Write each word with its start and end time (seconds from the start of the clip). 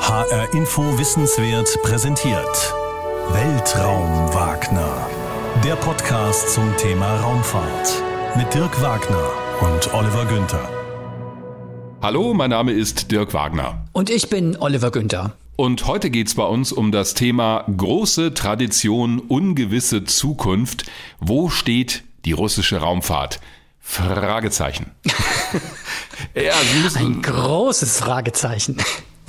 HR 0.00 0.54
Info 0.54 0.98
Wissenswert 0.98 1.78
präsentiert. 1.82 2.74
Weltraum 3.28 4.32
Wagner. 4.34 5.08
Der 5.62 5.76
Podcast 5.76 6.54
zum 6.54 6.74
Thema 6.78 7.20
Raumfahrt. 7.20 8.02
Mit 8.34 8.52
Dirk 8.52 8.80
Wagner 8.80 9.30
und 9.60 9.92
Oliver 9.94 10.24
Günther. 10.24 10.68
Hallo, 12.02 12.34
mein 12.34 12.50
Name 12.50 12.72
ist 12.72 13.12
Dirk 13.12 13.34
Wagner. 13.34 13.86
Und 13.92 14.10
ich 14.10 14.28
bin 14.30 14.56
Oliver 14.56 14.90
Günther. 14.90 15.36
Und 15.56 15.86
heute 15.86 16.10
geht 16.10 16.28
es 16.28 16.34
bei 16.34 16.44
uns 16.44 16.72
um 16.72 16.90
das 16.90 17.14
Thema 17.14 17.64
große 17.76 18.34
Tradition, 18.34 19.20
ungewisse 19.20 20.04
Zukunft. 20.04 20.90
Wo 21.20 21.50
steht 21.50 22.04
die 22.24 22.32
russische 22.32 22.78
Raumfahrt? 22.78 23.38
Fragezeichen. 23.80 24.92
ja, 26.34 26.54
ein 26.96 27.22
großes 27.22 27.98
Fragezeichen, 27.98 28.76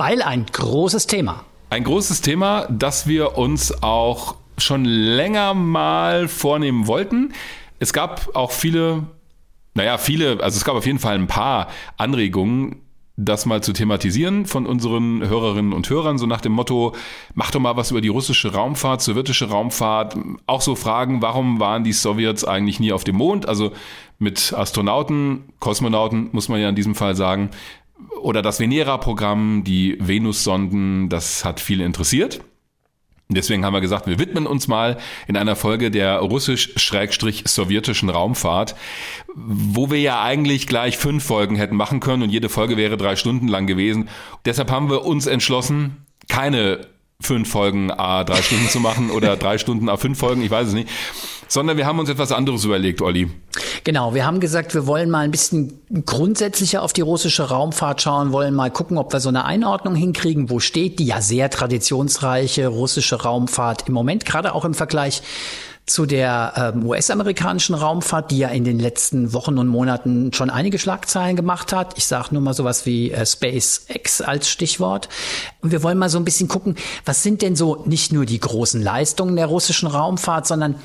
weil 0.02 0.24
ein 0.24 0.48
großes 0.52 1.06
Thema. 1.06 1.46
Ein 1.70 1.84
großes 1.84 2.22
Thema, 2.22 2.66
das 2.72 3.06
wir 3.06 3.38
uns 3.38 3.84
auch 3.84 4.36
schon 4.58 4.84
länger 4.84 5.54
mal 5.54 6.28
vornehmen 6.28 6.88
wollten. 6.88 7.34
Es 7.78 7.94
gab 7.94 8.36
auch 8.36 8.50
viele, 8.50 9.04
naja, 9.76 10.00
viele, 10.00 10.42
also 10.42 10.58
es 10.58 10.66
gab 10.66 10.74
auf 10.74 10.88
jeden 10.88 10.98
Fall 10.98 11.14
ein 11.14 11.28
paar 11.28 11.68
Anregungen, 11.98 12.78
das 13.16 13.46
mal 13.46 13.62
zu 13.62 13.74
thematisieren 13.74 14.48
von 14.48 14.66
unseren 14.66 15.22
Hörerinnen 15.22 15.72
und 15.72 15.88
Hörern, 15.88 16.18
so 16.18 16.26
nach 16.26 16.42
dem 16.42 16.54
Motto, 16.54 16.96
mach 17.36 17.52
doch 17.52 17.60
mal 17.60 17.78
was 17.78 17.92
über 17.92 18.02
die 18.02 18.08
russische 18.08 18.54
Raumfahrt, 18.54 19.04
sowjetische 19.04 19.50
Raumfahrt, 19.50 20.18
auch 20.48 20.62
so 20.62 20.74
Fragen, 20.74 21.22
warum 21.22 21.60
waren 21.60 21.84
die 21.84 21.94
Sowjets 21.94 22.44
eigentlich 22.44 22.80
nie 22.80 22.92
auf 22.92 23.04
dem 23.04 23.18
Mond? 23.18 23.48
Also 23.48 23.72
mit 24.18 24.54
Astronauten, 24.54 25.44
Kosmonauten 25.60 26.30
muss 26.32 26.50
man 26.50 26.60
ja 26.60 26.70
in 26.70 26.76
diesem 26.76 26.96
Fall 26.96 27.16
sagen, 27.16 27.52
oder 28.22 28.42
das 28.42 28.60
Venera-Programm, 28.60 29.64
die 29.64 29.98
Venus-Sonden, 30.00 31.10
das 31.10 31.46
hat 31.46 31.60
viele 31.60 31.86
interessiert. 31.86 32.42
Deswegen 33.34 33.64
haben 33.64 33.74
wir 33.74 33.82
gesagt, 33.82 34.08
wir 34.08 34.20
widmen 34.20 34.46
uns 34.46 34.68
mal 34.68 34.98
in 35.28 35.38
einer 35.38 35.56
Folge 35.56 35.90
der 35.90 36.18
russisch-sowjetischen 36.18 38.10
Raumfahrt, 38.10 38.76
wo 39.34 39.90
wir 39.90 40.02
ja 40.02 40.22
eigentlich 40.22 40.68
gleich 40.68 40.98
fünf 40.98 41.24
Folgen 41.24 41.56
hätten 41.56 41.76
machen 41.76 42.02
können 42.02 42.24
und 42.24 42.30
jede 42.30 42.50
Folge 42.50 42.76
wäre 42.76 42.98
drei 42.98 43.16
Stunden 43.16 43.48
lang 43.48 43.68
gewesen. 43.68 44.10
Deshalb 44.46 44.70
haben 44.70 44.90
wir 44.90 45.06
uns 45.06 45.28
entschlossen, 45.28 46.06
keine 46.28 46.88
fünf 47.22 47.50
Folgen 47.50 47.92
a 47.92 48.24
drei 48.24 48.42
Stunden 48.42 48.68
zu 48.68 48.80
machen 48.80 49.12
oder 49.12 49.38
drei 49.38 49.58
Stunden 49.58 49.90
a 49.90 49.98
fünf 49.98 50.20
Folgen, 50.20 50.42
ich 50.42 50.52
weiß 50.52 50.70
es 50.70 50.74
nicht, 50.74 50.90
sondern 51.52 51.76
wir 51.76 51.86
haben 51.86 52.00
uns 52.00 52.08
etwas 52.08 52.32
anderes 52.32 52.64
überlegt, 52.64 53.02
Olli. 53.02 53.30
Genau, 53.84 54.14
wir 54.14 54.26
haben 54.26 54.40
gesagt, 54.40 54.74
wir 54.74 54.88
wollen 54.88 55.10
mal 55.10 55.26
ein 55.26 55.32
bisschen 55.32 55.82
grundsätzlicher 56.06 56.82
auf 56.82 56.94
die 56.94 57.02
russische 57.02 57.50
Raumfahrt 57.50 58.02
schauen, 58.02 58.32
wollen 58.32 58.54
mal 58.54 58.72
gucken, 58.72 58.98
ob 58.98 59.12
wir 59.12 59.20
so 59.20 59.28
eine 59.28 59.44
Einordnung 59.44 59.96
hinkriegen, 59.96 60.50
wo 60.50 60.60
steht 60.60 60.98
die 61.00 61.06
ja 61.06 61.20
sehr 61.20 61.50
traditionsreiche 61.50 62.68
russische 62.68 63.22
Raumfahrt 63.22 63.90
im 63.90 63.94
Moment, 63.94 64.24
gerade 64.24 64.56
auch 64.56 64.64
im 64.64 64.74
Vergleich 64.74 65.24
zu 65.86 66.06
der 66.06 66.74
ähm, 66.76 66.86
US-amerikanischen 66.86 67.76
Raumfahrt, 67.76 68.32
die 68.32 68.38
ja 68.38 68.50
in 68.50 68.64
den 68.64 68.80
letzten 68.80 69.34
Wochen 69.34 69.58
und 69.58 69.68
Monaten 69.68 70.32
schon 70.32 70.50
einige 70.50 70.80
Schlagzeilen 70.80 71.36
gemacht 71.36 71.74
hat. 71.74 71.98
Ich 71.98 72.06
sage 72.06 72.30
nur 72.32 72.42
mal 72.42 72.54
sowas 72.54 72.86
wie 72.86 73.12
äh, 73.12 73.26
SpaceX 73.26 74.22
als 74.22 74.50
Stichwort. 74.50 75.10
Und 75.62 75.72
wir 75.72 75.84
wollen 75.84 75.98
mal 75.98 76.10
so 76.10 76.18
ein 76.18 76.26
bisschen 76.26 76.48
gucken, 76.48 76.76
was 77.04 77.24
sind 77.24 77.42
denn 77.42 77.56
so 77.56 77.84
nicht 77.86 78.14
nur 78.14 78.26
die 78.26 78.40
großen 78.40 78.82
Leistungen 78.82 79.36
der 79.36 79.48
russischen 79.48 79.88
Raumfahrt, 79.88 80.48
sondern 80.48 80.76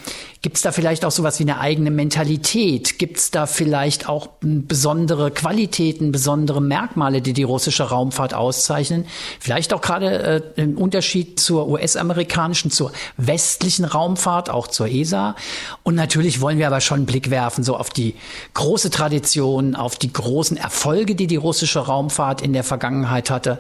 gibt 0.43 0.57
es 0.57 0.63
da 0.63 0.73
vielleicht 0.73 1.05
auch 1.05 1.11
sowas 1.11 1.39
wie 1.41 1.45
eine 1.45 1.61
eigene 1.61 1.91
Mentalität? 1.91 2.99
Gibt 2.99 3.19
es 3.19 3.31
da 3.31 3.47
vielleicht 3.47 4.09
auch 4.09 4.29
besondere 4.41 5.31
Qualitäten, 5.31 6.13
besondere 6.13 6.63
Merkmale, 6.63 7.21
die 7.21 7.33
die 7.33 7.43
russische 7.43 7.85
Raumfahrt 7.85 8.35
auszeichnen? 8.35 9.07
Vielleicht 9.41 9.73
auch 9.73 9.81
gerade 9.81 10.43
äh, 10.57 10.63
im 10.63 10.79
Unterschied 10.79 11.41
zur 11.41 11.69
US-amerikanischen, 11.69 12.71
zur 12.71 12.93
westlichen 13.17 13.85
Raumfahrt, 13.85 14.51
auch 14.51 14.67
zur 14.67 14.86
ESA. 14.89 15.37
Und 15.83 15.95
natürlich 15.95 16.41
wollen 16.41 16.59
wir 16.59 16.67
aber 16.67 16.81
schon 16.81 16.99
einen 16.99 17.07
Blick 17.07 17.31
werfen, 17.31 17.65
so 17.65 17.77
auf 17.77 17.91
die 17.91 18.15
große 18.55 18.91
Tradition, 18.91 19.75
auf 19.75 19.97
die 19.97 20.13
großen 20.13 20.57
Erfolge, 20.57 21.15
die 21.15 21.27
die 21.27 21.37
russische 21.37 21.81
Raumfahrt 21.81 22.43
in 22.43 22.53
der 22.53 22.65
Vergangenheit 22.65 23.31
hatte. 23.31 23.59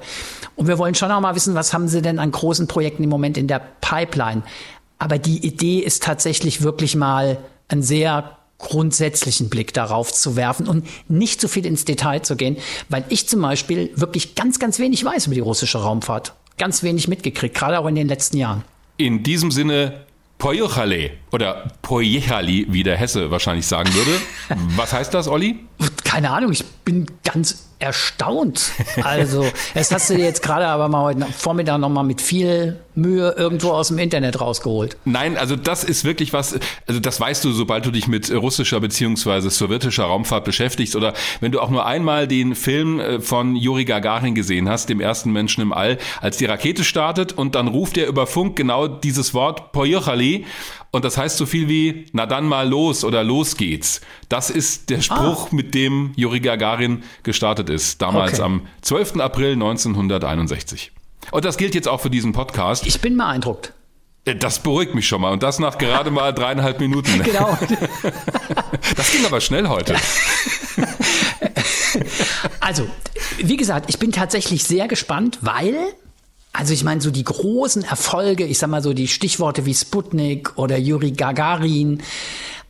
Und 0.56 0.69
wir 0.69 0.78
wollen 0.78 0.94
schon 0.94 1.10
auch 1.10 1.20
mal 1.20 1.34
wissen, 1.34 1.54
was 1.54 1.72
haben 1.72 1.88
sie 1.88 2.03
denn 2.03 2.19
an 2.19 2.32
großen 2.32 2.66
Projekten 2.66 3.04
im 3.04 3.10
Moment 3.10 3.36
in 3.36 3.48
der 3.48 3.60
Pipeline? 3.81 4.42
Aber 4.98 5.19
die 5.19 5.47
Idee 5.47 5.81
ist 5.81 6.03
tatsächlich 6.03 6.62
wirklich 6.62 6.97
mal 6.97 7.38
ein 7.69 7.82
sehr 7.82 8.36
grundsätzlichen 8.59 9.50
Blick 9.50 9.75
darauf 9.75 10.12
zu 10.12 10.36
werfen 10.36 10.66
und 10.66 10.86
nicht 11.09 11.41
so 11.41 11.48
viel 11.48 11.66
ins 11.66 11.84
Detail 11.84 12.20
zu 12.20 12.36
gehen, 12.36 12.56
weil 12.88 13.04
ich 13.10 13.28
zum 13.28 13.42
Beispiel 13.42 13.91
wirklich 13.94 14.34
ganz, 14.34 14.59
ganz 14.59 14.78
wenig 14.78 15.04
weiß 15.04 15.26
über 15.26 15.34
die 15.34 15.41
russische 15.41 15.78
Raumfahrt. 15.78 16.34
Ganz 16.59 16.82
wenig 16.82 17.06
mitgekriegt, 17.06 17.54
gerade 17.54 17.78
auch 17.78 17.86
in 17.86 17.94
den 17.94 18.09
letzten 18.09 18.38
Jahren. 18.38 18.65
In 18.97 19.22
diesem 19.22 19.50
Sinne 19.50 20.05
Pojuchale 20.38 21.12
oder 21.32 21.70
Pojechali, 21.82 22.66
wie 22.69 22.82
der 22.82 22.97
Hesse 22.97 23.30
wahrscheinlich 23.30 23.66
sagen 23.66 23.92
würde. 23.94 24.20
Was 24.76 24.92
heißt 24.92 25.14
das, 25.14 25.28
Olli? 25.28 25.60
Keine 26.04 26.30
Ahnung, 26.30 26.52
ich 26.52 26.64
bin 26.84 27.06
ganz 27.24 27.66
erstaunt. 27.78 28.70
Also, 29.03 29.47
das 29.75 29.92
hast 29.92 30.10
du 30.10 30.14
jetzt 30.14 30.42
gerade 30.42 30.66
aber 30.66 30.88
mal 30.88 31.03
heute 31.03 31.26
Vormittag 31.32 31.78
nochmal 31.78 32.04
mit 32.04 32.20
viel 32.20 32.78
Mühe 32.97 33.34
irgendwo 33.37 33.70
aus 33.70 33.88
dem 33.88 33.98
Internet 33.98 34.41
rausgeholt. 34.41 34.97
Nein, 35.04 35.37
also 35.37 35.54
das 35.54 35.84
ist 35.84 36.04
wirklich 36.04 36.32
was, 36.32 36.59
also 36.86 36.98
das 36.98 37.20
weißt 37.20 37.44
du, 37.44 37.53
sobald 37.53 37.84
du 37.84 37.91
dich 37.91 38.09
mit 38.09 38.32
russischer 38.32 38.81
beziehungsweise 38.81 39.50
sowjetischer 39.50 40.04
Raumfahrt 40.04 40.44
beschäftigst 40.44 40.97
oder 40.97 41.12
wenn 41.41 41.53
du 41.53 41.60
auch 41.60 41.69
nur 41.69 41.84
einmal 41.84 42.26
den 42.26 42.54
Film 42.54 42.98
äh, 42.98 43.20
von 43.20 43.54
Juri 43.54 43.84
Gagarin 43.84 44.34
gesehen 44.34 44.69
hast, 44.69 44.88
dem 44.88 45.00
ersten 45.00 45.31
Menschen 45.31 45.60
im 45.60 45.72
All, 45.72 45.98
als 46.20 46.38
die 46.38 46.47
Rakete 46.47 46.84
startet 46.84 47.32
und 47.32 47.54
dann 47.54 47.69
ruft 47.69 47.98
er 47.98 48.06
über 48.06 48.26
Funk 48.26 48.56
genau 48.56 48.88
dieses 48.88 49.34
Wort 49.34 49.72
Poyochali 49.72 50.47
und 50.96 51.04
das 51.04 51.18
heißt 51.18 51.36
so 51.36 51.44
viel 51.46 51.68
wie, 51.68 52.06
na 52.12 52.24
dann 52.24 52.46
mal 52.46 52.68
los 52.68 53.04
oder 53.04 53.22
los 53.22 53.56
geht's. 53.56 54.00
Das 54.28 54.48
ist 54.48 54.88
der 54.88 55.02
Spruch, 55.02 55.48
ah. 55.50 55.54
mit 55.54 55.74
dem 55.74 56.12
Juri 56.16 56.40
Gagarin 56.40 57.02
gestartet 57.22 57.68
ist, 57.68 58.00
damals 58.00 58.34
okay. 58.34 58.42
am 58.42 58.62
12. 58.80 59.20
April 59.20 59.52
1961. 59.52 60.92
Und 61.32 61.44
das 61.44 61.58
gilt 61.58 61.74
jetzt 61.74 61.86
auch 61.86 62.00
für 62.00 62.08
diesen 62.08 62.32
Podcast. 62.32 62.86
Ich 62.86 63.00
bin 63.00 63.16
beeindruckt. 63.16 63.74
Äh, 64.24 64.36
das 64.36 64.58
beruhigt 64.58 64.94
mich 64.94 65.06
schon 65.06 65.20
mal. 65.20 65.32
Und 65.32 65.42
das 65.42 65.58
nach 65.58 65.76
gerade 65.76 66.10
mal 66.10 66.32
dreieinhalb 66.32 66.80
Minuten. 66.80 67.22
Genau. 67.24 67.58
Das 68.96 69.12
ging 69.12 69.26
aber 69.26 69.40
schnell 69.42 69.68
heute. 69.68 69.96
Also, 72.60 72.86
wie 73.38 73.56
gesagt, 73.56 73.90
ich 73.90 73.98
bin 73.98 74.12
tatsächlich 74.12 74.64
sehr 74.64 74.88
gespannt, 74.88 75.38
weil, 75.42 75.76
also 76.56 76.72
ich 76.72 76.84
meine, 76.84 77.02
so 77.02 77.10
die 77.10 77.24
großen 77.24 77.84
Erfolge, 77.84 78.44
ich 78.44 78.58
sag 78.58 78.70
mal 78.70 78.82
so 78.82 78.94
die 78.94 79.08
Stichworte 79.08 79.66
wie 79.66 79.74
Sputnik 79.74 80.56
oder 80.56 80.78
Juri 80.78 81.10
Gagarin, 81.10 82.02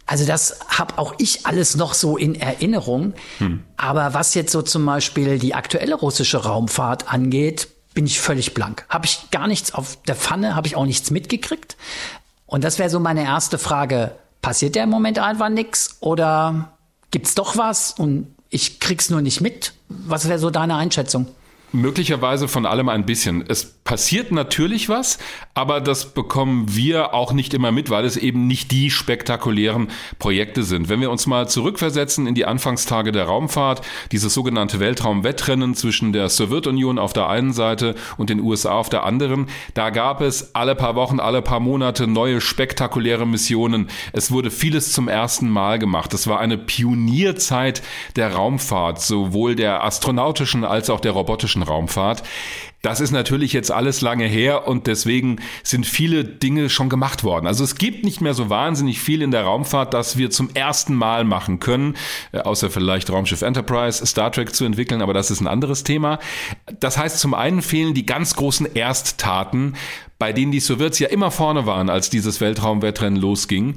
also 0.07 0.25
das 0.25 0.59
habe 0.69 0.99
auch 0.99 1.15
ich 1.19 1.47
alles 1.47 1.77
noch 1.77 1.95
so 1.95 2.17
in 2.17 2.35
Erinnerung. 2.35 3.15
Hm. 3.39 3.63
Aber 3.77 4.13
was 4.13 4.35
jetzt 4.35 4.53
so 4.53 4.63
zum 4.63 4.85
Beispiel 4.87 5.39
die 5.39 5.55
aktuelle 5.55 5.95
russische 5.95 6.39
Raumfahrt 6.39 7.13
angeht, 7.13 7.69
bin 7.95 8.07
ich 8.07 8.21
völlig 8.21 8.55
blank. 8.55 8.87
Habe 8.89 9.07
ich 9.07 9.31
gar 9.31 9.47
nichts 9.47 9.73
auf 9.73 9.99
der 10.03 10.17
Pfanne, 10.17 10.55
habe 10.55 10.67
ich 10.67 10.77
auch 10.77 10.85
nichts 10.85 11.11
mitgekriegt. 11.11 11.77
Und 12.47 12.65
das 12.65 12.79
wäre 12.79 12.91
so 12.91 13.01
meine 13.01 13.25
erste 13.25 13.59
Frage. 13.59 14.13
Passiert 14.43 14.75
der 14.75 14.85
im 14.85 14.91
Moment 14.91 15.19
einfach 15.19 15.49
nichts 15.49 15.97
oder 16.01 16.73
gibt's 17.11 17.35
doch 17.35 17.57
was 17.57 17.93
und 17.93 18.35
ich 18.51 18.81
krieg's 18.81 19.11
nur 19.11 19.23
nicht 19.23 19.41
mit? 19.41 19.75
Was 19.89 20.29
wäre 20.29 20.39
so 20.39 20.51
deine 20.51 20.77
Einschätzung? 20.77 21.27
Möglicherweise 21.77 22.49
von 22.49 22.67
allem 22.67 22.89
ein 22.89 23.07
bisschen. 23.07 23.45
Es 23.47 23.65
passiert 23.65 24.33
natürlich 24.33 24.89
was, 24.89 25.19
aber 25.55 25.81
das 25.81 26.13
bekommen 26.13 26.75
wir 26.75 27.15
auch 27.15 27.33
nicht 27.33 27.55
immer 27.55 27.71
mit, 27.71 27.89
weil 27.91 28.05
es 28.05 28.17
eben 28.17 28.47
nicht 28.47 28.71
die 28.73 28.91
spektakulären 28.91 29.89
Projekte 30.19 30.63
sind. 30.63 30.89
Wenn 30.89 31.01
wir 31.01 31.11
uns 31.11 31.27
mal 31.27 31.49
zurückversetzen 31.49 32.27
in 32.27 32.35
die 32.35 32.47
Anfangstage 32.47 33.13
der 33.13 33.25
Raumfahrt, 33.25 33.83
dieses 34.11 34.35
sogenannte 34.35 34.81
Weltraumwettrennen 34.81 35.75
zwischen 35.75 36.13
der 36.13 36.29
Sowjetunion 36.29 36.99
auf 36.99 37.13
der 37.13 37.29
einen 37.29 37.53
Seite 37.53 37.95
und 38.17 38.31
den 38.31 38.41
USA 38.41 38.73
auf 38.73 38.89
der 38.89 39.05
anderen, 39.05 39.47
da 39.75 39.91
gab 39.91 40.21
es 40.21 40.55
alle 40.55 40.75
paar 40.75 40.97
Wochen, 40.97 41.21
alle 41.21 41.43
paar 41.43 41.61
Monate 41.61 42.07
neue 42.07 42.41
spektakuläre 42.41 43.27
Missionen. 43.27 43.89
Es 44.13 44.31
wurde 44.31 44.51
vieles 44.51 44.93
zum 44.93 45.09
ersten 45.09 45.49
Mal 45.49 45.79
gemacht. 45.79 46.13
Es 46.15 46.27
war 46.27 46.41
eine 46.41 46.59
Pionierzeit 46.59 47.83
der 48.17 48.33
Raumfahrt, 48.33 49.01
sowohl 49.01 49.55
der 49.55 49.85
astronautischen 49.85 50.65
als 50.65 50.91
auch 50.91 51.01
der 51.01 51.13
robotischen 51.13 51.66
Raumfahrt. 51.67 52.23
Das 52.83 53.01
ist 53.01 53.11
natürlich 53.11 53.53
jetzt 53.53 53.73
alles 53.73 54.01
lange 54.01 54.27
her 54.27 54.69
und 54.69 54.87
deswegen 54.87 55.41
sind 55.65 55.87
viele 55.87 56.25
Dinge 56.25 56.71
schon 56.71 56.89
gemacht 56.89 57.25
worden. 57.25 57.49
Also 57.49 57.65
es 57.65 57.75
gibt 57.75 58.05
nicht 58.05 58.21
mehr 58.21 58.33
so 58.33 58.49
wahnsinnig 58.49 59.01
viel 59.01 59.23
in 59.23 59.33
der 59.33 59.43
Raumfahrt, 59.43 59.93
das 59.93 60.19
wir 60.19 60.31
zum 60.31 60.51
ersten 60.55 60.95
Mal 60.95 61.25
machen 61.25 61.59
können, 61.59 61.97
äh, 62.31 62.39
außer 62.39 62.71
vielleicht 62.71 63.11
Raumschiff 63.11 63.43
Enterprise, 63.43 64.07
Star 64.07 64.31
Trek 64.31 64.55
zu 64.55 64.65
entwickeln, 64.65 65.03
aber 65.03 65.15
das 65.15 65.33
ist 65.33 65.41
ein 65.41 65.49
anderes 65.49 65.83
Thema. 65.83 66.21
Das 66.79 66.97
heißt, 66.97 67.19
zum 67.19 67.35
einen 67.35 67.61
fehlen 67.61 67.93
die 67.93 68.07
ganz 68.07 68.37
großen 68.37 68.77
Ersttaten, 68.77 69.75
bei 70.19 70.33
denen 70.33 70.53
die 70.53 70.61
Sowjets 70.61 71.01
ja 71.01 71.09
immer 71.09 71.33
vorne 71.33 71.67
waren, 71.67 71.91
als 71.91 72.09
dieses 72.09 72.41
Weltraumwettrennen 72.41 73.21
losging. 73.21 73.77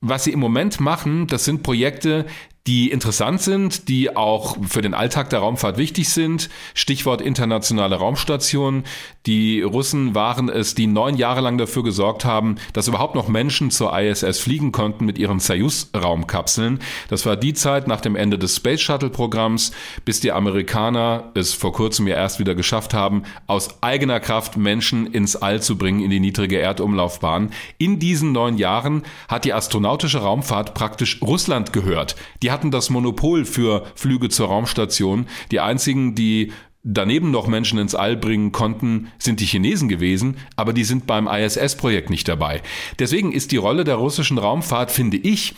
Was 0.00 0.24
sie 0.24 0.32
im 0.32 0.40
Moment 0.40 0.80
machen, 0.80 1.28
das 1.28 1.44
sind 1.44 1.62
Projekte, 1.62 2.26
die 2.66 2.90
interessant 2.90 3.42
sind, 3.42 3.88
die 3.88 4.16
auch 4.16 4.56
für 4.66 4.80
den 4.80 4.94
Alltag 4.94 5.28
der 5.30 5.40
Raumfahrt 5.40 5.76
wichtig 5.76 6.08
sind. 6.08 6.48
Stichwort 6.72 7.20
internationale 7.20 7.96
Raumstation. 7.96 8.84
Die 9.26 9.62
Russen 9.62 10.14
waren 10.14 10.50
es, 10.50 10.74
die 10.74 10.86
neun 10.86 11.16
Jahre 11.16 11.40
lang 11.40 11.56
dafür 11.56 11.82
gesorgt 11.82 12.26
haben, 12.26 12.56
dass 12.74 12.88
überhaupt 12.88 13.14
noch 13.14 13.26
Menschen 13.26 13.70
zur 13.70 13.98
ISS 13.98 14.38
fliegen 14.38 14.70
konnten 14.70 15.06
mit 15.06 15.16
ihren 15.16 15.40
Soyuz-Raumkapseln. 15.40 16.80
Das 17.08 17.24
war 17.24 17.36
die 17.36 17.54
Zeit 17.54 17.88
nach 17.88 18.02
dem 18.02 18.16
Ende 18.16 18.38
des 18.38 18.56
Space 18.56 18.82
Shuttle-Programms, 18.82 19.72
bis 20.04 20.20
die 20.20 20.32
Amerikaner 20.32 21.30
es 21.34 21.54
vor 21.54 21.72
kurzem 21.72 22.06
ja 22.06 22.16
erst 22.16 22.38
wieder 22.38 22.54
geschafft 22.54 22.92
haben, 22.92 23.22
aus 23.46 23.82
eigener 23.82 24.20
Kraft 24.20 24.58
Menschen 24.58 25.06
ins 25.06 25.36
All 25.36 25.62
zu 25.62 25.78
bringen, 25.78 26.00
in 26.00 26.10
die 26.10 26.20
niedrige 26.20 26.58
Erdumlaufbahn. 26.58 27.50
In 27.78 27.98
diesen 27.98 28.32
neun 28.32 28.58
Jahren 28.58 29.04
hat 29.28 29.46
die 29.46 29.54
astronautische 29.54 30.18
Raumfahrt 30.18 30.74
praktisch 30.74 31.22
Russland 31.22 31.72
gehört. 31.72 32.14
Die 32.42 32.50
hatten 32.50 32.70
das 32.70 32.90
Monopol 32.90 33.46
für 33.46 33.86
Flüge 33.94 34.28
zur 34.28 34.48
Raumstation. 34.48 35.26
Die 35.50 35.60
einzigen, 35.60 36.14
die 36.14 36.52
daneben 36.84 37.30
noch 37.30 37.46
Menschen 37.46 37.78
ins 37.78 37.94
All 37.94 38.16
bringen 38.16 38.52
konnten, 38.52 39.08
sind 39.18 39.40
die 39.40 39.46
Chinesen 39.46 39.88
gewesen, 39.88 40.36
aber 40.54 40.72
die 40.72 40.84
sind 40.84 41.06
beim 41.06 41.26
ISS-Projekt 41.26 42.10
nicht 42.10 42.28
dabei. 42.28 42.62
Deswegen 42.98 43.32
ist 43.32 43.50
die 43.52 43.56
Rolle 43.56 43.84
der 43.84 43.96
russischen 43.96 44.38
Raumfahrt, 44.38 44.92
finde 44.92 45.16
ich, 45.16 45.54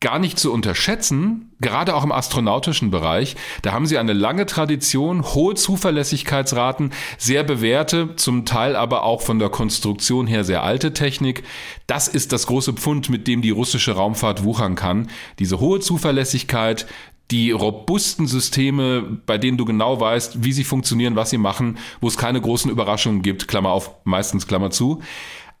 gar 0.00 0.20
nicht 0.20 0.38
zu 0.38 0.52
unterschätzen, 0.52 1.50
gerade 1.60 1.94
auch 1.94 2.04
im 2.04 2.12
astronautischen 2.12 2.90
Bereich. 2.90 3.34
Da 3.62 3.72
haben 3.72 3.86
sie 3.86 3.98
eine 3.98 4.12
lange 4.12 4.46
Tradition, 4.46 5.24
hohe 5.34 5.54
Zuverlässigkeitsraten, 5.54 6.92
sehr 7.18 7.42
bewährte, 7.42 8.14
zum 8.14 8.44
Teil 8.44 8.76
aber 8.76 9.02
auch 9.02 9.22
von 9.22 9.40
der 9.40 9.48
Konstruktion 9.48 10.28
her 10.28 10.44
sehr 10.44 10.62
alte 10.62 10.92
Technik. 10.92 11.42
Das 11.88 12.06
ist 12.06 12.32
das 12.32 12.46
große 12.46 12.74
Pfund, 12.74 13.10
mit 13.10 13.26
dem 13.26 13.42
die 13.42 13.50
russische 13.50 13.92
Raumfahrt 13.92 14.44
wuchern 14.44 14.76
kann. 14.76 15.08
Diese 15.40 15.58
hohe 15.58 15.80
Zuverlässigkeit, 15.80 16.86
die 17.30 17.50
robusten 17.50 18.26
Systeme, 18.26 19.02
bei 19.26 19.36
denen 19.36 19.58
du 19.58 19.64
genau 19.64 20.00
weißt, 20.00 20.42
wie 20.42 20.52
sie 20.52 20.64
funktionieren, 20.64 21.16
was 21.16 21.30
sie 21.30 21.38
machen, 21.38 21.78
wo 22.00 22.08
es 22.08 22.16
keine 22.16 22.40
großen 22.40 22.70
Überraschungen 22.70 23.22
gibt, 23.22 23.48
Klammer 23.48 23.70
auf, 23.70 23.90
meistens 24.04 24.46
Klammer 24.46 24.70
zu. 24.70 25.02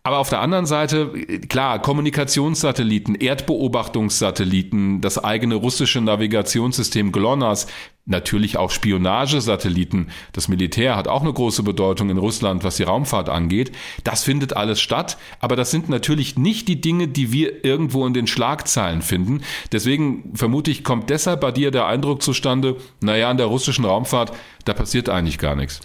Aber 0.08 0.20
auf 0.20 0.30
der 0.30 0.40
anderen 0.40 0.64
Seite, 0.64 1.10
klar, 1.50 1.82
Kommunikationssatelliten, 1.82 3.14
Erdbeobachtungssatelliten, 3.14 5.02
das 5.02 5.22
eigene 5.22 5.56
russische 5.56 6.00
Navigationssystem 6.00 7.12
GLONASS, 7.12 7.66
natürlich 8.06 8.56
auch 8.56 8.70
Spionagesatelliten. 8.70 10.08
Das 10.32 10.48
Militär 10.48 10.96
hat 10.96 11.08
auch 11.08 11.20
eine 11.20 11.34
große 11.34 11.62
Bedeutung 11.62 12.08
in 12.08 12.16
Russland, 12.16 12.64
was 12.64 12.76
die 12.76 12.84
Raumfahrt 12.84 13.28
angeht. 13.28 13.70
Das 14.02 14.24
findet 14.24 14.56
alles 14.56 14.80
statt, 14.80 15.18
aber 15.40 15.56
das 15.56 15.70
sind 15.70 15.90
natürlich 15.90 16.38
nicht 16.38 16.68
die 16.68 16.80
Dinge, 16.80 17.08
die 17.08 17.30
wir 17.30 17.66
irgendwo 17.66 18.06
in 18.06 18.14
den 18.14 18.26
Schlagzeilen 18.26 19.02
finden. 19.02 19.42
Deswegen 19.72 20.32
vermute 20.34 20.70
ich, 20.70 20.84
kommt 20.84 21.10
deshalb 21.10 21.42
bei 21.42 21.52
dir 21.52 21.70
der 21.70 21.84
Eindruck 21.84 22.22
zustande, 22.22 22.78
naja, 23.02 23.30
in 23.30 23.36
der 23.36 23.44
russischen 23.44 23.84
Raumfahrt, 23.84 24.32
da 24.64 24.72
passiert 24.72 25.10
eigentlich 25.10 25.36
gar 25.36 25.54
nichts. 25.54 25.82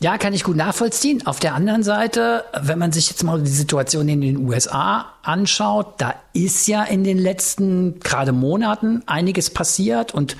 Ja, 0.00 0.16
kann 0.16 0.32
ich 0.32 0.44
gut 0.44 0.56
nachvollziehen. 0.56 1.26
Auf 1.26 1.40
der 1.40 1.54
anderen 1.54 1.82
Seite, 1.82 2.44
wenn 2.52 2.78
man 2.78 2.92
sich 2.92 3.10
jetzt 3.10 3.24
mal 3.24 3.42
die 3.42 3.50
Situation 3.50 4.08
in 4.08 4.20
den 4.20 4.36
USA 4.48 5.06
anschaut, 5.22 5.94
da 5.98 6.14
ist 6.32 6.68
ja 6.68 6.84
in 6.84 7.02
den 7.02 7.18
letzten 7.18 7.98
gerade 7.98 8.30
Monaten 8.30 9.02
einiges 9.06 9.50
passiert 9.50 10.14
und 10.14 10.36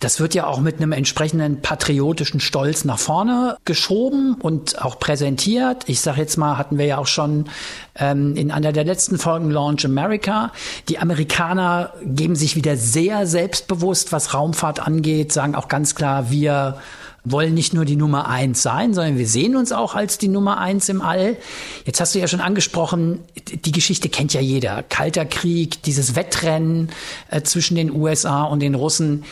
das 0.00 0.20
wird 0.20 0.34
ja 0.34 0.46
auch 0.46 0.60
mit 0.60 0.76
einem 0.76 0.92
entsprechenden 0.92 1.62
patriotischen 1.62 2.40
Stolz 2.40 2.84
nach 2.84 2.98
vorne 2.98 3.56
geschoben 3.64 4.34
und 4.34 4.82
auch 4.84 4.98
präsentiert. 4.98 5.84
Ich 5.86 6.00
sage 6.00 6.20
jetzt 6.20 6.36
mal, 6.36 6.58
hatten 6.58 6.76
wir 6.76 6.84
ja 6.84 6.98
auch 6.98 7.06
schon 7.06 7.46
ähm, 7.94 8.36
in 8.36 8.50
einer 8.50 8.72
der 8.72 8.84
letzten 8.84 9.18
Folgen 9.18 9.50
Launch 9.50 9.84
America. 9.86 10.52
Die 10.88 10.98
Amerikaner 10.98 11.94
geben 12.02 12.36
sich 12.36 12.56
wieder 12.56 12.76
sehr 12.76 13.26
selbstbewusst, 13.26 14.12
was 14.12 14.34
Raumfahrt 14.34 14.80
angeht, 14.80 15.32
sagen 15.32 15.54
auch 15.54 15.68
ganz 15.68 15.94
klar, 15.94 16.30
wir 16.30 16.78
wollen 17.26 17.54
nicht 17.54 17.74
nur 17.74 17.84
die 17.84 17.96
Nummer 17.96 18.28
eins 18.28 18.62
sein, 18.62 18.94
sondern 18.94 19.18
wir 19.18 19.26
sehen 19.26 19.56
uns 19.56 19.72
auch 19.72 19.94
als 19.94 20.16
die 20.16 20.28
Nummer 20.28 20.58
eins 20.58 20.88
im 20.88 21.02
All. 21.02 21.36
Jetzt 21.84 22.00
hast 22.00 22.14
du 22.14 22.20
ja 22.20 22.28
schon 22.28 22.40
angesprochen, 22.40 23.20
die 23.52 23.72
Geschichte 23.72 24.08
kennt 24.08 24.32
ja 24.32 24.40
jeder. 24.40 24.84
Kalter 24.84 25.26
Krieg, 25.26 25.82
dieses 25.82 26.14
Wettrennen 26.14 26.90
äh, 27.30 27.42
zwischen 27.42 27.74
den 27.74 27.90
USA 27.90 28.44
und 28.44 28.60
den 28.60 28.76
Russen. 28.76 29.24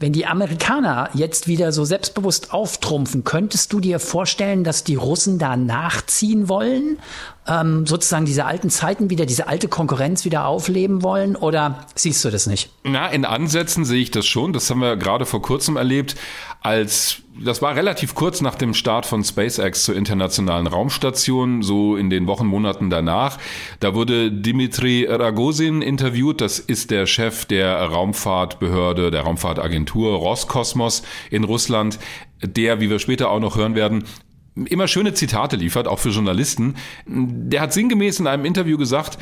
Wenn 0.00 0.12
die 0.12 0.26
Amerikaner 0.26 1.10
jetzt 1.14 1.46
wieder 1.46 1.70
so 1.70 1.84
selbstbewusst 1.84 2.52
auftrumpfen, 2.52 3.24
könntest 3.24 3.72
du 3.72 3.78
dir 3.78 4.00
vorstellen, 4.00 4.64
dass 4.64 4.82
die 4.82 4.96
Russen 4.96 5.38
da 5.38 5.56
nachziehen 5.56 6.48
wollen? 6.48 6.98
Ähm, 7.46 7.86
sozusagen 7.86 8.24
diese 8.24 8.44
alten 8.44 8.70
Zeiten 8.70 9.10
wieder, 9.10 9.26
diese 9.26 9.48
alte 9.48 9.68
Konkurrenz 9.68 10.24
wieder 10.24 10.46
aufleben 10.46 11.02
wollen? 11.02 11.36
Oder 11.36 11.86
siehst 11.94 12.24
du 12.24 12.30
das 12.30 12.46
nicht? 12.46 12.70
Na, 12.84 13.08
in 13.08 13.24
Ansätzen 13.24 13.84
sehe 13.84 14.00
ich 14.00 14.10
das 14.10 14.26
schon. 14.26 14.52
Das 14.52 14.70
haben 14.70 14.80
wir 14.80 14.96
gerade 14.96 15.26
vor 15.26 15.42
kurzem 15.42 15.76
erlebt, 15.76 16.16
als 16.60 17.18
das 17.44 17.60
war 17.60 17.74
relativ 17.74 18.14
kurz 18.14 18.40
nach 18.40 18.54
dem 18.54 18.74
Start 18.74 19.06
von 19.06 19.24
SpaceX 19.24 19.84
zur 19.84 19.96
internationalen 19.96 20.68
Raumstation, 20.68 21.62
so 21.62 21.96
in 21.96 22.08
den 22.08 22.28
Wochen, 22.28 22.46
Monaten 22.46 22.90
danach. 22.90 23.38
Da 23.80 23.94
wurde 23.94 24.30
Dimitri 24.30 25.04
Ragosin 25.04 25.82
interviewt. 25.82 26.40
Das 26.40 26.60
ist 26.60 26.92
der 26.92 27.06
Chef 27.06 27.44
der 27.44 27.76
Raumfahrtbehörde, 27.82 29.10
der 29.10 29.22
Raumfahrtagentur 29.22 30.14
Roskosmos 30.14 31.02
in 31.30 31.42
Russland 31.42 31.98
der, 32.46 32.80
wie 32.80 32.90
wir 32.90 32.98
später 32.98 33.30
auch 33.30 33.40
noch 33.40 33.56
hören 33.56 33.74
werden, 33.74 34.04
immer 34.54 34.88
schöne 34.88 35.14
Zitate 35.14 35.56
liefert, 35.56 35.88
auch 35.88 35.98
für 35.98 36.10
Journalisten. 36.10 36.74
Der 37.06 37.60
hat 37.60 37.72
sinngemäß 37.72 38.20
in 38.20 38.26
einem 38.26 38.44
Interview 38.44 38.78
gesagt, 38.78 39.18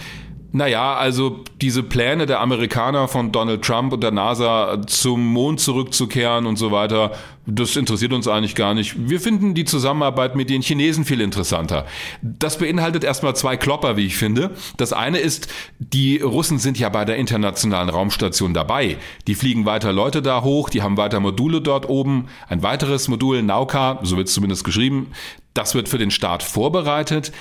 naja, 0.53 0.95
also 0.95 1.45
diese 1.61 1.83
Pläne 1.83 2.27
der 2.27 2.41
Amerikaner 2.41 3.09
von 3.09 3.33
Donald 3.33 3.63
Trump 3.63 3.93
und 3.93 4.03
der 4.03 4.11
NASA 4.11 4.83
zum 4.87 5.27
Mond 5.27 5.61
zurückzukehren 5.61 6.47
und 6.47 6.57
so 6.57 6.71
weiter, 6.71 7.13
das 7.47 7.75
interessiert 7.75 8.13
uns 8.13 8.29
eigentlich 8.29 8.55
gar 8.55 8.75
nicht. 8.75 9.09
Wir 9.09 9.21
finden 9.21 9.55
die 9.55 9.65
Zusammenarbeit 9.65 10.37
mit 10.37 10.51
den 10.51 10.61
Chinesen 10.61 11.07
viel 11.07 11.23
interessanter. 11.23 11.87
Das 12.21 12.59
beinhaltet 12.59 13.03
erstmal 13.03 13.35
zwei 13.35 13.57
Klopper, 13.57 13.97
wie 13.97 14.07
ich 14.07 14.17
finde. 14.17 14.51
Das 14.77 14.93
eine 14.93 15.19
ist, 15.19 15.49
die 15.79 16.19
Russen 16.19 16.59
sind 16.59 16.79
ja 16.79 16.91
bei 16.91 17.07
der 17.07 17.17
internationalen 17.17 17.89
Raumstation 17.89 18.53
dabei. 18.53 18.99
Die 19.27 19.35
fliegen 19.35 19.65
weiter 19.65 19.93
Leute 19.93 20.21
da 20.21 20.43
hoch, 20.43 20.69
die 20.69 20.83
haben 20.83 20.99
weiter 20.99 21.21
Module 21.21 21.63
dort 21.63 21.89
oben. 21.89 22.29
Ein 22.49 22.63
weiteres 22.63 23.09
Modul, 23.09 23.43
Nauka, 23.43 24.01
so 24.03 24.19
wird 24.19 24.29
es 24.29 24.35
zumindest 24.35 24.65
geschrieben, 24.65 25.13
das 25.55 25.75
wird 25.75 25.89
für 25.89 25.99
den 25.99 26.11
Start 26.11 26.43
vorbereitet. 26.43 27.33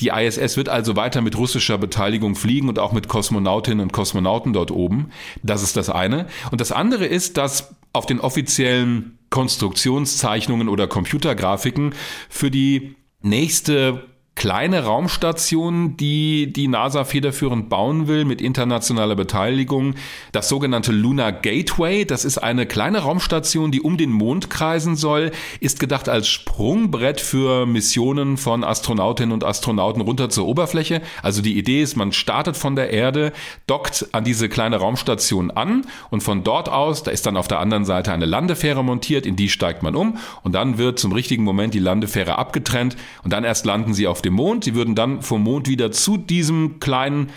Die 0.00 0.08
ISS 0.08 0.56
wird 0.56 0.68
also 0.68 0.96
weiter 0.96 1.22
mit 1.22 1.38
russischer 1.38 1.78
Beteiligung 1.78 2.34
fliegen 2.34 2.68
und 2.68 2.78
auch 2.78 2.92
mit 2.92 3.08
Kosmonautinnen 3.08 3.80
und 3.80 3.92
Kosmonauten 3.92 4.52
dort 4.52 4.70
oben. 4.70 5.10
Das 5.42 5.62
ist 5.62 5.76
das 5.76 5.88
eine. 5.88 6.26
Und 6.50 6.60
das 6.60 6.72
andere 6.72 7.06
ist, 7.06 7.36
dass 7.38 7.74
auf 7.92 8.06
den 8.06 8.20
offiziellen 8.20 9.18
Konstruktionszeichnungen 9.30 10.68
oder 10.68 10.86
Computergrafiken 10.86 11.94
für 12.28 12.50
die 12.50 12.94
nächste 13.22 14.04
kleine 14.36 14.84
Raumstationen, 14.84 15.96
die 15.96 16.52
die 16.52 16.68
NASA 16.68 17.04
federführend 17.04 17.70
bauen 17.70 18.06
will 18.06 18.26
mit 18.26 18.42
internationaler 18.42 19.16
Beteiligung. 19.16 19.94
Das 20.30 20.50
sogenannte 20.50 20.92
Lunar 20.92 21.32
Gateway, 21.32 22.04
das 22.04 22.26
ist 22.26 22.38
eine 22.38 22.66
kleine 22.66 22.98
Raumstation, 22.98 23.72
die 23.72 23.80
um 23.80 23.96
den 23.96 24.12
Mond 24.12 24.50
kreisen 24.50 24.94
soll, 24.94 25.32
ist 25.60 25.80
gedacht 25.80 26.10
als 26.10 26.28
Sprungbrett 26.28 27.20
für 27.22 27.64
Missionen 27.64 28.36
von 28.36 28.62
Astronautinnen 28.62 29.32
und 29.32 29.42
Astronauten 29.42 30.02
runter 30.02 30.28
zur 30.28 30.46
Oberfläche. 30.46 31.00
Also 31.22 31.40
die 31.40 31.56
Idee 31.56 31.80
ist, 31.80 31.96
man 31.96 32.12
startet 32.12 32.58
von 32.58 32.76
der 32.76 32.90
Erde, 32.90 33.32
dockt 33.66 34.06
an 34.12 34.24
diese 34.24 34.50
kleine 34.50 34.76
Raumstation 34.76 35.50
an 35.50 35.86
und 36.10 36.22
von 36.22 36.44
dort 36.44 36.68
aus, 36.68 37.02
da 37.02 37.10
ist 37.10 37.24
dann 37.24 37.38
auf 37.38 37.48
der 37.48 37.60
anderen 37.60 37.86
Seite 37.86 38.12
eine 38.12 38.26
Landefähre 38.26 38.84
montiert, 38.84 39.24
in 39.24 39.36
die 39.36 39.48
steigt 39.48 39.82
man 39.82 39.96
um 39.96 40.18
und 40.42 40.52
dann 40.52 40.76
wird 40.76 40.98
zum 40.98 41.12
richtigen 41.12 41.42
Moment 41.42 41.72
die 41.72 41.78
Landefähre 41.78 42.36
abgetrennt 42.36 42.96
und 43.24 43.32
dann 43.32 43.42
erst 43.42 43.64
landen 43.64 43.94
sie 43.94 44.06
auf 44.06 44.25
dem 44.26 44.34
Mond. 44.34 44.64
Sie 44.64 44.74
würden 44.74 44.94
dann 44.94 45.22
vom 45.22 45.42
Mond 45.42 45.68
wieder 45.68 45.90
zu 45.92 46.18
diesem 46.18 46.80
kleinen 46.80 47.30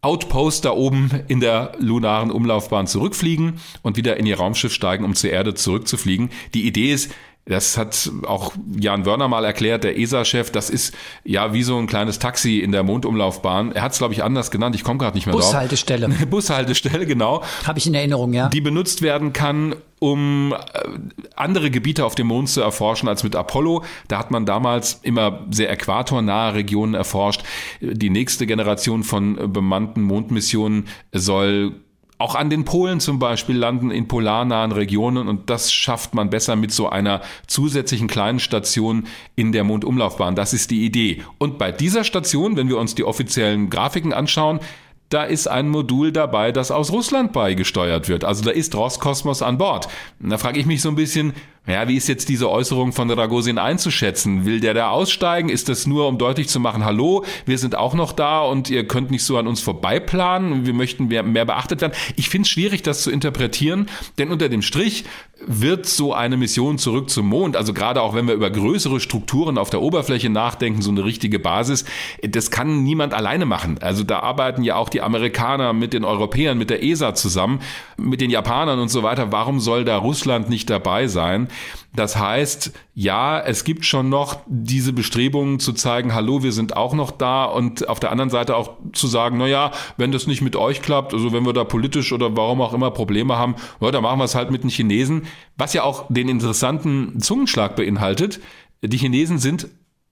Outpost 0.00 0.64
da 0.64 0.70
oben 0.70 1.10
in 1.26 1.40
der 1.40 1.72
lunaren 1.80 2.30
Umlaufbahn 2.30 2.86
zurückfliegen 2.86 3.54
und 3.82 3.96
wieder 3.96 4.16
in 4.16 4.26
ihr 4.26 4.36
Raumschiff 4.36 4.72
steigen, 4.72 5.04
um 5.04 5.16
zur 5.16 5.30
Erde 5.30 5.54
zurückzufliegen. 5.54 6.30
Die 6.54 6.68
Idee 6.68 6.92
ist, 6.92 7.12
das 7.48 7.78
hat 7.78 8.10
auch 8.26 8.52
Jan 8.78 9.06
Wörner 9.06 9.28
mal 9.28 9.44
erklärt, 9.44 9.84
der 9.84 9.98
ESA-Chef, 9.98 10.50
das 10.50 10.70
ist 10.70 10.94
ja 11.24 11.52
wie 11.52 11.62
so 11.62 11.78
ein 11.78 11.86
kleines 11.86 12.18
Taxi 12.18 12.58
in 12.58 12.72
der 12.72 12.82
Mondumlaufbahn. 12.82 13.72
Er 13.72 13.82
hat 13.82 13.92
es, 13.92 13.98
glaube 13.98 14.14
ich, 14.14 14.22
anders 14.22 14.50
genannt, 14.50 14.74
ich 14.74 14.84
komme 14.84 14.98
gerade 14.98 15.16
nicht 15.16 15.26
mehr 15.26 15.34
Bushaltestelle. 15.34 16.08
drauf. 16.08 16.26
Bushaltestelle, 16.26 17.06
genau. 17.06 17.42
Habe 17.64 17.78
ich 17.78 17.86
in 17.86 17.94
Erinnerung, 17.94 18.32
ja. 18.34 18.48
Die 18.48 18.60
benutzt 18.60 19.02
werden 19.02 19.32
kann, 19.32 19.74
um 19.98 20.52
äh, 20.52 20.88
andere 21.36 21.70
Gebiete 21.70 22.04
auf 22.04 22.14
dem 22.14 22.28
Mond 22.28 22.50
zu 22.50 22.60
erforschen 22.60 23.08
als 23.08 23.24
mit 23.24 23.34
Apollo. 23.34 23.84
Da 24.08 24.18
hat 24.18 24.30
man 24.30 24.44
damals 24.44 25.00
immer 25.02 25.46
sehr 25.50 25.70
äquatornahe 25.70 26.54
Regionen 26.54 26.94
erforscht. 26.94 27.42
Die 27.80 28.10
nächste 28.10 28.46
Generation 28.46 29.02
von 29.02 29.52
bemannten 29.52 30.02
Mondmissionen 30.02 30.86
soll 31.12 31.74
auch 32.18 32.34
an 32.34 32.50
den 32.50 32.64
Polen 32.64 33.00
zum 33.00 33.18
Beispiel 33.18 33.56
landen 33.56 33.90
in 33.90 34.08
polarnahen 34.08 34.72
Regionen 34.72 35.28
und 35.28 35.50
das 35.50 35.72
schafft 35.72 36.14
man 36.14 36.30
besser 36.30 36.56
mit 36.56 36.72
so 36.72 36.88
einer 36.88 37.22
zusätzlichen 37.46 38.08
kleinen 38.08 38.40
Station 38.40 39.06
in 39.36 39.52
der 39.52 39.64
Mondumlaufbahn. 39.64 40.34
Das 40.34 40.52
ist 40.52 40.70
die 40.70 40.84
Idee. 40.84 41.22
Und 41.38 41.58
bei 41.58 41.70
dieser 41.70 42.02
Station, 42.02 42.56
wenn 42.56 42.68
wir 42.68 42.78
uns 42.78 42.94
die 42.96 43.04
offiziellen 43.04 43.70
Grafiken 43.70 44.12
anschauen, 44.12 44.60
da 45.08 45.24
ist 45.24 45.46
ein 45.46 45.68
Modul 45.70 46.12
dabei, 46.12 46.52
das 46.52 46.70
aus 46.70 46.92
Russland 46.92 47.32
beigesteuert 47.32 48.08
wird. 48.08 48.24
Also 48.24 48.44
da 48.44 48.50
ist 48.50 48.74
Roskosmos 48.74 49.40
an 49.40 49.56
Bord. 49.56 49.88
Und 50.20 50.30
da 50.30 50.38
frage 50.38 50.60
ich 50.60 50.66
mich 50.66 50.82
so 50.82 50.90
ein 50.90 50.96
bisschen, 50.96 51.32
ja, 51.66 51.86
wie 51.86 51.96
ist 51.96 52.08
jetzt 52.08 52.28
diese 52.28 52.50
Äußerung 52.50 52.92
von 52.92 53.10
Ragozin 53.10 53.58
einzuschätzen? 53.58 54.46
Will 54.46 54.60
der 54.60 54.74
da 54.74 54.90
aussteigen? 54.90 55.48
Ist 55.48 55.68
das 55.68 55.86
nur, 55.86 56.08
um 56.08 56.16
deutlich 56.16 56.48
zu 56.48 56.60
machen, 56.60 56.84
hallo, 56.84 57.24
wir 57.44 57.58
sind 57.58 57.74
auch 57.74 57.94
noch 57.94 58.12
da 58.12 58.40
und 58.40 58.70
ihr 58.70 58.86
könnt 58.86 59.10
nicht 59.10 59.24
so 59.24 59.36
an 59.36 59.46
uns 59.46 59.60
vorbeiplanen, 59.60 60.64
wir 60.64 60.72
möchten 60.72 61.08
mehr, 61.08 61.22
mehr 61.22 61.44
beachtet 61.44 61.80
werden? 61.80 61.92
Ich 62.16 62.30
finde 62.30 62.46
es 62.46 62.50
schwierig, 62.50 62.82
das 62.82 63.02
zu 63.02 63.10
interpretieren, 63.10 63.88
denn 64.18 64.30
unter 64.30 64.48
dem 64.48 64.62
Strich 64.62 65.04
wird 65.46 65.86
so 65.86 66.12
eine 66.12 66.36
Mission 66.36 66.78
zurück 66.78 67.10
zum 67.10 67.28
Mond, 67.28 67.56
also 67.56 67.72
gerade 67.72 68.02
auch 68.02 68.14
wenn 68.14 68.26
wir 68.26 68.34
über 68.34 68.50
größere 68.50 68.98
Strukturen 68.98 69.56
auf 69.56 69.70
der 69.70 69.82
Oberfläche 69.82 70.30
nachdenken, 70.30 70.82
so 70.82 70.90
eine 70.90 71.04
richtige 71.04 71.38
Basis, 71.38 71.84
das 72.22 72.50
kann 72.50 72.82
niemand 72.82 73.14
alleine 73.14 73.46
machen. 73.46 73.78
Also 73.80 74.02
da 74.02 74.20
arbeiten 74.20 74.64
ja 74.64 74.76
auch 74.76 74.88
die 74.88 75.00
Amerikaner 75.00 75.72
mit 75.72 75.92
den 75.92 76.04
Europäern, 76.04 76.58
mit 76.58 76.70
der 76.70 76.82
ESA 76.82 77.14
zusammen, 77.14 77.60
mit 77.96 78.20
den 78.20 78.30
Japanern 78.30 78.80
und 78.80 78.88
so 78.88 79.02
weiter. 79.02 79.30
Warum 79.30 79.60
soll 79.60 79.84
da 79.84 79.96
Russland 79.98 80.48
nicht 80.48 80.70
dabei 80.70 81.06
sein? 81.06 81.47
Das 81.94 82.16
heißt, 82.16 82.72
ja, 82.94 83.40
es 83.40 83.64
gibt 83.64 83.84
schon 83.84 84.08
noch 84.08 84.40
diese 84.46 84.92
Bestrebungen 84.92 85.58
zu 85.58 85.72
zeigen, 85.72 86.14
hallo, 86.14 86.42
wir 86.42 86.52
sind 86.52 86.76
auch 86.76 86.94
noch 86.94 87.10
da 87.10 87.44
und 87.44 87.88
auf 87.88 88.00
der 88.00 88.12
anderen 88.12 88.30
Seite 88.30 88.56
auch 88.56 88.76
zu 88.92 89.06
sagen, 89.06 89.38
na 89.38 89.46
ja, 89.46 89.72
wenn 89.96 90.12
das 90.12 90.26
nicht 90.26 90.42
mit 90.42 90.56
euch 90.56 90.82
klappt, 90.82 91.14
also 91.14 91.32
wenn 91.32 91.44
wir 91.44 91.52
da 91.52 91.64
politisch 91.64 92.12
oder 92.12 92.36
warum 92.36 92.60
auch 92.60 92.72
immer 92.72 92.90
Probleme 92.90 93.36
haben, 93.36 93.56
ja, 93.80 93.90
dann 93.90 94.02
machen 94.02 94.20
wir 94.20 94.24
es 94.24 94.34
halt 94.34 94.50
mit 94.50 94.62
den 94.62 94.70
Chinesen, 94.70 95.26
was 95.56 95.72
ja 95.72 95.82
auch 95.82 96.06
den 96.08 96.28
interessanten 96.28 97.20
Zungenschlag 97.20 97.76
beinhaltet. 97.76 98.40
Die 98.82 98.98
Chinesen 98.98 99.38
sind 99.38 99.68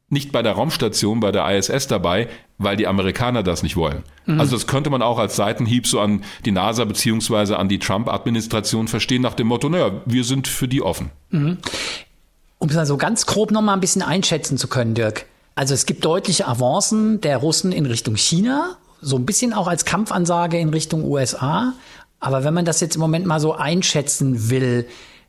nicht 0.08 0.30
bei 0.30 0.42
der 0.42 0.52
Raumstation, 0.52 1.20
bei 1.20 1.32
der 1.32 1.48
ISS 1.56 1.88
dabei, 1.88 2.28
weil 2.58 2.76
die 2.76 2.86
Amerikaner 2.86 3.42
das 3.42 3.62
nicht 3.62 3.76
wollen. 3.76 4.04
Mhm. 4.26 4.40
Also 4.40 4.56
das 4.56 4.66
könnte 4.66 4.88
man 4.88 5.02
auch 5.02 5.18
als 5.18 5.36
Seitenhieb 5.36 5.86
so 5.86 6.00
an 6.00 6.22
die 6.44 6.52
NASA 6.52 6.84
beziehungsweise 6.84 7.58
an 7.58 7.68
die 7.68 7.78
Trump-Administration 7.78 8.86
verstehen 8.88 9.22
nach 9.22 9.34
dem 9.34 9.48
Motto, 9.48 9.68
naja, 9.68 9.90
wir 10.04 10.24
sind 10.24 10.46
für 10.46 10.68
die 10.68 10.80
offen. 10.80 11.10
Mhm. 11.30 11.58
Um 12.58 12.68
es 12.68 12.76
also 12.76 12.96
ganz 12.96 13.26
grob 13.26 13.50
nochmal 13.50 13.74
ein 13.74 13.80
bisschen 13.80 14.02
einschätzen 14.02 14.58
zu 14.58 14.68
können, 14.68 14.94
Dirk. 14.94 15.26
Also 15.56 15.74
es 15.74 15.86
gibt 15.86 16.04
deutliche 16.04 16.46
Avancen 16.46 17.20
der 17.20 17.38
Russen 17.38 17.72
in 17.72 17.86
Richtung 17.86 18.16
China, 18.16 18.76
so 19.00 19.16
ein 19.16 19.26
bisschen 19.26 19.52
auch 19.52 19.66
als 19.66 19.84
Kampfansage 19.84 20.58
in 20.58 20.68
Richtung 20.68 21.04
USA. 21.04 21.74
Aber 22.20 22.44
wenn 22.44 22.54
man 22.54 22.64
das 22.64 22.80
jetzt 22.80 22.94
im 22.94 23.00
Moment 23.00 23.26
mal 23.26 23.40
so 23.40 23.54
einschätzen 23.54 24.50
will, 24.50 24.86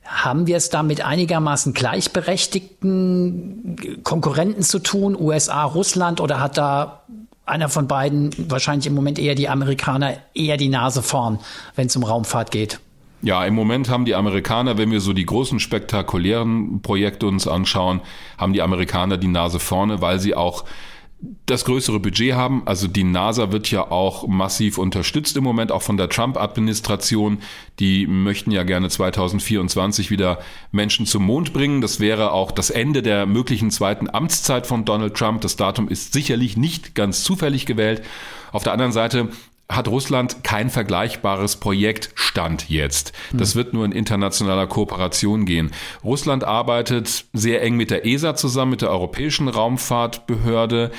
haben 0.07 0.47
wir 0.47 0.57
es 0.57 0.69
da 0.69 0.83
mit 0.83 1.01
einigermaßen 1.01 1.73
gleichberechtigten 1.73 4.01
Konkurrenten 4.03 4.61
zu 4.63 4.79
tun, 4.79 5.17
USA, 5.19 5.65
Russland, 5.65 6.21
oder 6.21 6.39
hat 6.39 6.57
da 6.57 7.03
einer 7.45 7.69
von 7.69 7.87
beiden, 7.87 8.31
wahrscheinlich 8.49 8.87
im 8.87 8.95
Moment 8.95 9.19
eher 9.19 9.35
die 9.35 9.49
Amerikaner, 9.49 10.15
eher 10.33 10.57
die 10.57 10.69
Nase 10.69 11.03
vorn, 11.03 11.39
wenn 11.75 11.87
es 11.87 11.95
um 11.95 12.03
Raumfahrt 12.03 12.51
geht? 12.51 12.79
Ja, 13.21 13.43
im 13.45 13.55
Moment 13.55 13.89
haben 13.89 14.05
die 14.05 14.15
Amerikaner, 14.15 14.77
wenn 14.77 14.91
wir 14.91 15.01
so 15.01 15.11
die 15.11 15.25
großen 15.25 15.59
spektakulären 15.59 16.81
Projekte 16.81 17.25
uns 17.25 17.47
anschauen, 17.47 18.01
haben 18.37 18.53
die 18.53 18.61
Amerikaner 18.61 19.17
die 19.17 19.27
Nase 19.27 19.59
vorne, 19.59 20.01
weil 20.01 20.19
sie 20.19 20.35
auch 20.35 20.65
das 21.47 21.65
größere 21.65 21.99
Budget 21.99 22.33
haben. 22.33 22.61
Also 22.65 22.87
die 22.87 23.03
NASA 23.03 23.51
wird 23.51 23.71
ja 23.71 23.89
auch 23.89 24.27
massiv 24.27 24.77
unterstützt 24.77 25.35
im 25.35 25.43
Moment, 25.43 25.71
auch 25.71 25.81
von 25.81 25.97
der 25.97 26.09
Trump-Administration. 26.09 27.39
Die 27.79 28.05
möchten 28.05 28.51
ja 28.51 28.63
gerne 28.63 28.89
2024 28.89 30.11
wieder 30.11 30.39
Menschen 30.71 31.05
zum 31.05 31.25
Mond 31.25 31.53
bringen. 31.53 31.81
Das 31.81 31.99
wäre 31.99 32.31
auch 32.31 32.51
das 32.51 32.69
Ende 32.69 33.01
der 33.01 33.25
möglichen 33.25 33.71
zweiten 33.71 34.09
Amtszeit 34.09 34.67
von 34.67 34.85
Donald 34.85 35.15
Trump. 35.15 35.41
Das 35.41 35.55
Datum 35.55 35.87
ist 35.87 36.13
sicherlich 36.13 36.55
nicht 36.55 36.93
ganz 36.93 37.23
zufällig 37.23 37.65
gewählt. 37.65 38.03
Auf 38.51 38.63
der 38.63 38.73
anderen 38.73 38.91
Seite 38.91 39.29
hat 39.69 39.87
Russland 39.87 40.43
kein 40.43 40.69
vergleichbares 40.69 41.57
Projekt 41.57 42.11
Stand 42.15 42.69
jetzt. 42.69 43.11
Das 43.33 43.55
wird 43.55 43.73
nur 43.73 43.83
in 43.83 43.91
internationaler 43.91 44.67
Kooperation 44.67 45.45
gehen. 45.45 45.71
Russland 46.03 46.43
arbeitet 46.43 47.25
sehr 47.33 47.61
eng 47.61 47.75
mit 47.75 47.91
der 47.91 48.05
ESA 48.05 48.35
zusammen, 48.35 48.71
mit 48.71 48.81
der 48.81 48.91
Europäischen 48.91 49.49
Raumfahrtbehörde. 49.49 50.91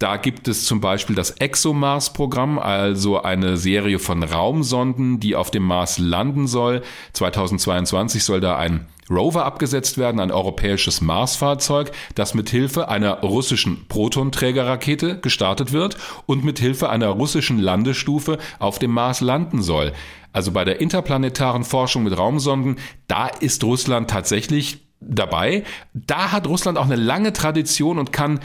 Da 0.00 0.16
gibt 0.16 0.48
es 0.48 0.64
zum 0.64 0.80
Beispiel 0.80 1.14
das 1.14 1.32
ExoMars-Programm, 1.32 2.58
also 2.58 3.22
eine 3.22 3.58
Serie 3.58 3.98
von 3.98 4.22
Raumsonden, 4.22 5.20
die 5.20 5.36
auf 5.36 5.50
dem 5.50 5.62
Mars 5.62 5.98
landen 5.98 6.46
soll. 6.46 6.82
2022 7.12 8.24
soll 8.24 8.40
da 8.40 8.56
ein 8.56 8.86
Rover 9.10 9.44
abgesetzt 9.44 9.98
werden, 9.98 10.20
ein 10.20 10.30
europäisches 10.30 11.00
Marsfahrzeug, 11.00 11.90
das 12.14 12.34
mit 12.34 12.48
Hilfe 12.50 12.88
einer 12.88 13.20
russischen 13.20 13.86
Protonträgerrakete 13.88 15.20
gestartet 15.20 15.72
wird 15.72 15.96
und 16.26 16.44
mit 16.44 16.58
Hilfe 16.58 16.88
einer 16.88 17.08
russischen 17.08 17.58
Landestufe 17.58 18.38
auf 18.58 18.78
dem 18.78 18.92
Mars 18.92 19.20
landen 19.20 19.62
soll. 19.62 19.92
Also 20.32 20.52
bei 20.52 20.64
der 20.64 20.80
interplanetaren 20.80 21.64
Forschung 21.64 22.04
mit 22.04 22.16
Raumsonden, 22.16 22.76
da 23.08 23.26
ist 23.26 23.64
Russland 23.64 24.08
tatsächlich 24.08 24.86
dabei. 25.00 25.64
Da 25.92 26.30
hat 26.30 26.46
Russland 26.46 26.78
auch 26.78 26.84
eine 26.84 26.96
lange 26.96 27.32
Tradition 27.32 27.98
und 27.98 28.12
kann 28.12 28.40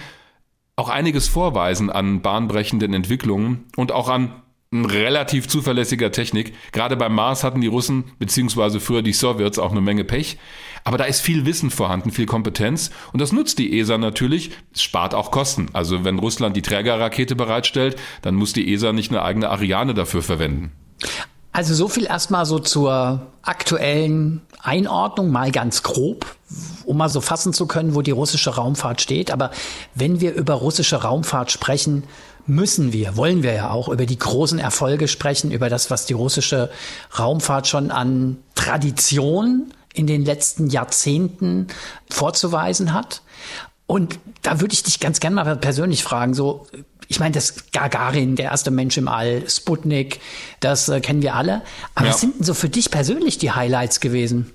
auch 0.75 0.89
einiges 0.89 1.27
vorweisen 1.27 1.89
an 1.89 2.21
bahnbrechenden 2.21 2.93
Entwicklungen 2.93 3.65
und 3.77 3.91
auch 3.91 4.09
an 4.09 4.41
relativ 4.73 5.47
zuverlässiger 5.47 6.11
Technik. 6.11 6.53
Gerade 6.71 6.97
beim 6.97 7.15
Mars 7.15 7.43
hatten 7.43 7.61
die 7.61 7.67
Russen 7.67 8.05
beziehungsweise 8.19 8.79
früher 8.79 9.01
die 9.01 9.13
Sowjets 9.13 9.59
auch 9.59 9.71
eine 9.71 9.81
Menge 9.81 10.03
Pech. 10.03 10.37
Aber 10.83 10.97
da 10.97 11.05
ist 11.05 11.21
viel 11.21 11.45
Wissen 11.45 11.71
vorhanden, 11.71 12.11
viel 12.11 12.27
Kompetenz 12.27 12.91
und 13.11 13.19
das 13.19 13.31
nutzt 13.31 13.57
die 13.57 13.79
ESA 13.79 13.97
natürlich. 13.97 14.51
Es 14.73 14.83
spart 14.83 15.15
auch 15.15 15.31
Kosten. 15.31 15.67
Also 15.73 16.03
wenn 16.03 16.19
Russland 16.19 16.55
die 16.55 16.61
Trägerrakete 16.61 17.35
bereitstellt, 17.35 17.95
dann 18.21 18.35
muss 18.35 18.53
die 18.53 18.71
ESA 18.71 18.93
nicht 18.93 19.11
eine 19.11 19.23
eigene 19.23 19.49
Ariane 19.49 19.93
dafür 19.93 20.21
verwenden. 20.21 20.71
Also 21.51 21.73
so 21.73 21.87
viel 21.87 22.05
erstmal 22.05 22.45
so 22.45 22.59
zur 22.59 23.27
aktuellen 23.41 24.41
Einordnung, 24.61 25.31
mal 25.31 25.51
ganz 25.51 25.83
grob, 25.83 26.25
um 26.83 26.97
mal 26.97 27.07
so 27.07 27.21
fassen 27.21 27.53
zu 27.53 27.65
können, 27.65 27.95
wo 27.95 28.01
die 28.01 28.11
russische 28.11 28.55
Raumfahrt 28.55 29.01
steht. 29.01 29.31
Aber 29.31 29.51
wenn 29.93 30.19
wir 30.19 30.33
über 30.33 30.55
russische 30.55 30.97
Raumfahrt 30.97 31.51
sprechen, 31.51 32.03
müssen 32.47 32.93
wir, 32.93 33.17
wollen 33.17 33.43
wir 33.43 33.53
ja 33.53 33.71
auch 33.71 33.89
über 33.89 34.05
die 34.05 34.19
großen 34.19 34.59
Erfolge 34.59 35.07
sprechen, 35.07 35.51
über 35.51 35.69
das, 35.69 35.89
was 35.89 36.05
die 36.05 36.13
russische 36.13 36.69
Raumfahrt 37.17 37.67
schon 37.67 37.91
an 37.91 38.37
Tradition 38.55 39.73
in 39.93 40.07
den 40.07 40.25
letzten 40.25 40.67
Jahrzehnten 40.67 41.67
vorzuweisen 42.09 42.93
hat. 42.93 43.21
Und 43.87 44.19
da 44.41 44.61
würde 44.61 44.73
ich 44.73 44.83
dich 44.83 44.99
ganz 44.99 45.19
gerne 45.19 45.35
mal 45.35 45.55
persönlich 45.57 46.03
fragen, 46.03 46.33
so, 46.33 46.67
ich 47.07 47.19
meine, 47.19 47.33
das 47.33 47.71
Gagarin, 47.71 48.35
der 48.35 48.45
erste 48.45 48.71
Mensch 48.71 48.97
im 48.97 49.07
All, 49.07 49.47
Sputnik, 49.49 50.19
das 50.59 50.89
äh, 50.89 51.01
kennen 51.01 51.21
wir 51.21 51.35
alle. 51.35 51.61
Aber 51.93 52.07
ja. 52.07 52.13
was 52.13 52.21
sind 52.21 52.37
denn 52.37 52.43
so 52.43 52.53
für 52.53 52.69
dich 52.69 52.89
persönlich 52.89 53.37
die 53.37 53.51
Highlights 53.51 53.99
gewesen? 53.99 54.51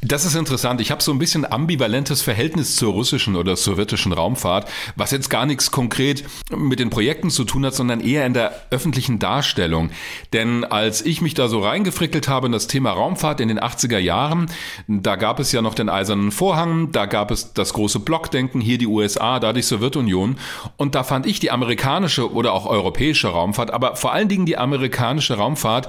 Das 0.00 0.24
ist 0.24 0.34
interessant. 0.34 0.80
Ich 0.80 0.90
habe 0.90 1.02
so 1.02 1.12
ein 1.12 1.18
bisschen 1.18 1.50
ambivalentes 1.50 2.22
Verhältnis 2.22 2.76
zur 2.76 2.92
russischen 2.92 3.36
oder 3.36 3.56
sowjetischen 3.56 4.12
Raumfahrt, 4.12 4.68
was 4.96 5.10
jetzt 5.10 5.30
gar 5.30 5.46
nichts 5.46 5.70
konkret 5.70 6.24
mit 6.50 6.78
den 6.78 6.90
Projekten 6.90 7.30
zu 7.30 7.44
tun 7.44 7.66
hat, 7.66 7.74
sondern 7.74 8.00
eher 8.00 8.26
in 8.26 8.34
der 8.34 8.52
öffentlichen 8.70 9.18
Darstellung. 9.18 9.90
Denn 10.32 10.64
als 10.64 11.02
ich 11.02 11.20
mich 11.20 11.34
da 11.34 11.48
so 11.48 11.60
reingefrickelt 11.60 12.28
habe 12.28 12.46
in 12.46 12.52
das 12.52 12.66
Thema 12.66 12.90
Raumfahrt 12.90 13.40
in 13.40 13.48
den 13.48 13.60
80er 13.60 13.98
Jahren, 13.98 14.46
da 14.88 15.16
gab 15.16 15.40
es 15.40 15.52
ja 15.52 15.62
noch 15.62 15.74
den 15.74 15.88
eisernen 15.88 16.32
Vorhang, 16.32 16.92
da 16.92 17.06
gab 17.06 17.30
es 17.30 17.52
das 17.52 17.72
große 17.72 18.00
Blockdenken, 18.00 18.60
hier 18.60 18.78
die 18.78 18.86
USA, 18.86 19.40
da 19.40 19.52
die 19.52 19.62
Sowjetunion. 19.62 20.36
Und 20.76 20.94
da 20.94 21.04
fand 21.04 21.26
ich 21.26 21.40
die 21.40 21.50
amerikanische 21.50 22.32
oder 22.32 22.52
auch 22.52 22.66
europäische 22.66 23.28
Raumfahrt, 23.28 23.70
aber 23.70 23.96
vor 23.96 24.12
allen 24.12 24.28
Dingen 24.28 24.46
die 24.46 24.58
amerikanische 24.58 25.34
Raumfahrt, 25.34 25.88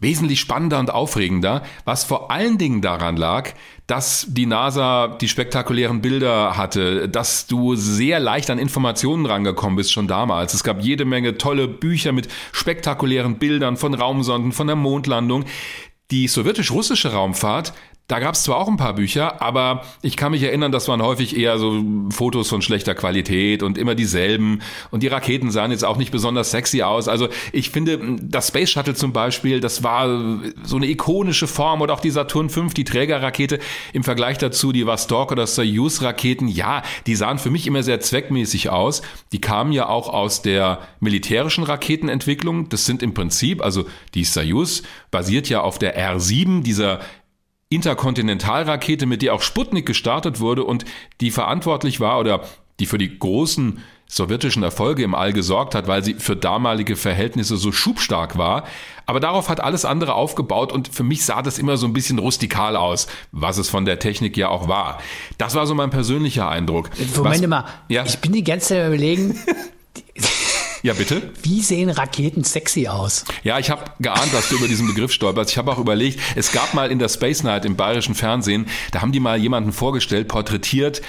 wesentlich 0.00 0.40
spannender 0.40 0.78
und 0.78 0.90
aufregender, 0.90 1.62
was 1.84 2.04
vor 2.04 2.30
allen 2.30 2.58
Dingen 2.58 2.82
daran 2.82 3.16
lag, 3.16 3.50
dass 3.86 4.26
die 4.28 4.46
NASA 4.46 5.08
die 5.08 5.28
spektakulären 5.28 6.02
Bilder 6.02 6.56
hatte, 6.56 7.08
dass 7.08 7.46
du 7.46 7.74
sehr 7.74 8.20
leicht 8.20 8.50
an 8.50 8.58
Informationen 8.58 9.26
rangekommen 9.26 9.76
bist 9.76 9.92
schon 9.92 10.06
damals. 10.06 10.54
Es 10.54 10.62
gab 10.62 10.82
jede 10.82 11.04
Menge 11.04 11.38
tolle 11.38 11.68
Bücher 11.68 12.12
mit 12.12 12.28
spektakulären 12.52 13.38
Bildern 13.38 13.76
von 13.76 13.94
Raumsonden, 13.94 14.52
von 14.52 14.66
der 14.66 14.76
Mondlandung. 14.76 15.44
Die 16.10 16.26
sowjetisch-russische 16.26 17.12
Raumfahrt, 17.12 17.74
da 18.08 18.20
gab 18.20 18.34
es 18.34 18.42
zwar 18.42 18.56
auch 18.56 18.68
ein 18.68 18.78
paar 18.78 18.94
Bücher, 18.94 19.42
aber 19.42 19.82
ich 20.00 20.16
kann 20.16 20.32
mich 20.32 20.42
erinnern, 20.42 20.72
das 20.72 20.88
waren 20.88 21.02
häufig 21.02 21.36
eher 21.36 21.58
so 21.58 21.84
Fotos 22.08 22.48
von 22.48 22.62
schlechter 22.62 22.94
Qualität 22.94 23.62
und 23.62 23.76
immer 23.76 23.94
dieselben. 23.94 24.62
Und 24.90 25.02
die 25.02 25.08
Raketen 25.08 25.50
sahen 25.50 25.72
jetzt 25.72 25.84
auch 25.84 25.98
nicht 25.98 26.10
besonders 26.10 26.50
sexy 26.50 26.80
aus. 26.80 27.06
Also 27.06 27.28
ich 27.52 27.68
finde, 27.68 28.16
das 28.22 28.48
Space 28.48 28.70
Shuttle 28.70 28.94
zum 28.94 29.12
Beispiel, 29.12 29.60
das 29.60 29.82
war 29.82 30.40
so 30.62 30.76
eine 30.76 30.86
ikonische 30.86 31.46
Form 31.46 31.82
oder 31.82 31.92
auch 31.92 32.00
die 32.00 32.10
Saturn 32.10 32.48
V, 32.48 32.68
die 32.74 32.84
Trägerrakete 32.84 33.58
im 33.92 34.04
Vergleich 34.04 34.38
dazu, 34.38 34.72
die 34.72 34.86
Vostok 34.86 35.30
oder 35.30 35.46
Soyuz-Raketen, 35.46 36.48
ja, 36.48 36.82
die 37.06 37.14
sahen 37.14 37.38
für 37.38 37.50
mich 37.50 37.66
immer 37.66 37.82
sehr 37.82 38.00
zweckmäßig 38.00 38.70
aus. 38.70 39.02
Die 39.32 39.40
kamen 39.42 39.70
ja 39.72 39.86
auch 39.86 40.08
aus 40.08 40.40
der 40.40 40.78
militärischen 41.00 41.64
Raketenentwicklung. 41.64 42.70
Das 42.70 42.86
sind 42.86 43.02
im 43.02 43.12
Prinzip, 43.12 43.62
also 43.62 43.84
die 44.14 44.24
Soyuz 44.24 44.82
basiert 45.10 45.50
ja 45.50 45.60
auf 45.60 45.78
der 45.78 45.98
R7, 45.98 46.62
dieser 46.62 47.00
Interkontinentalrakete, 47.70 49.06
mit 49.06 49.22
der 49.22 49.34
auch 49.34 49.42
Sputnik 49.42 49.86
gestartet 49.86 50.40
wurde 50.40 50.64
und 50.64 50.84
die 51.20 51.30
verantwortlich 51.30 52.00
war 52.00 52.18
oder 52.18 52.42
die 52.80 52.86
für 52.86 52.98
die 52.98 53.18
großen 53.18 53.80
sowjetischen 54.10 54.62
Erfolge 54.62 55.02
im 55.02 55.14
All 55.14 55.32
gesorgt 55.34 55.74
hat, 55.74 55.86
weil 55.86 56.02
sie 56.02 56.14
für 56.14 56.34
damalige 56.34 56.96
Verhältnisse 56.96 57.58
so 57.58 57.72
schubstark 57.72 58.38
war. 58.38 58.64
Aber 59.04 59.20
darauf 59.20 59.50
hat 59.50 59.60
alles 59.60 59.84
andere 59.84 60.14
aufgebaut 60.14 60.72
und 60.72 60.88
für 60.88 61.02
mich 61.02 61.24
sah 61.24 61.42
das 61.42 61.58
immer 61.58 61.76
so 61.76 61.86
ein 61.86 61.92
bisschen 61.92 62.18
rustikal 62.18 62.76
aus, 62.76 63.06
was 63.32 63.58
es 63.58 63.68
von 63.68 63.84
der 63.84 63.98
Technik 63.98 64.36
ja 64.36 64.48
auch 64.48 64.66
war. 64.66 64.98
Das 65.36 65.54
war 65.54 65.66
so 65.66 65.74
mein 65.74 65.90
persönlicher 65.90 66.48
Eindruck. 66.48 66.90
Moment 67.16 67.42
was, 67.42 67.46
mal, 67.46 67.64
ja? 67.88 68.04
ich 68.06 68.18
bin 68.18 68.32
die 68.32 68.44
ganze 68.44 68.68
Zeit 68.68 68.86
überlegen, 68.86 69.38
Ja, 70.82 70.94
bitte? 70.94 71.32
Wie 71.42 71.60
sehen 71.60 71.90
Raketen 71.90 72.44
sexy 72.44 72.88
aus? 72.88 73.24
Ja, 73.42 73.58
ich 73.58 73.70
habe 73.70 73.84
geahnt, 73.98 74.32
dass 74.32 74.48
du 74.48 74.56
über 74.56 74.68
diesen 74.68 74.86
Begriff 74.86 75.12
stolperst. 75.12 75.50
Ich 75.50 75.58
habe 75.58 75.72
auch 75.72 75.78
überlegt, 75.78 76.20
es 76.36 76.52
gab 76.52 76.74
mal 76.74 76.90
in 76.90 76.98
der 76.98 77.08
Space 77.08 77.42
Night 77.42 77.64
im 77.64 77.76
bayerischen 77.76 78.14
Fernsehen, 78.14 78.66
da 78.92 79.00
haben 79.02 79.12
die 79.12 79.20
mal 79.20 79.38
jemanden 79.38 79.72
vorgestellt, 79.72 80.28
porträtiert, 80.28 81.02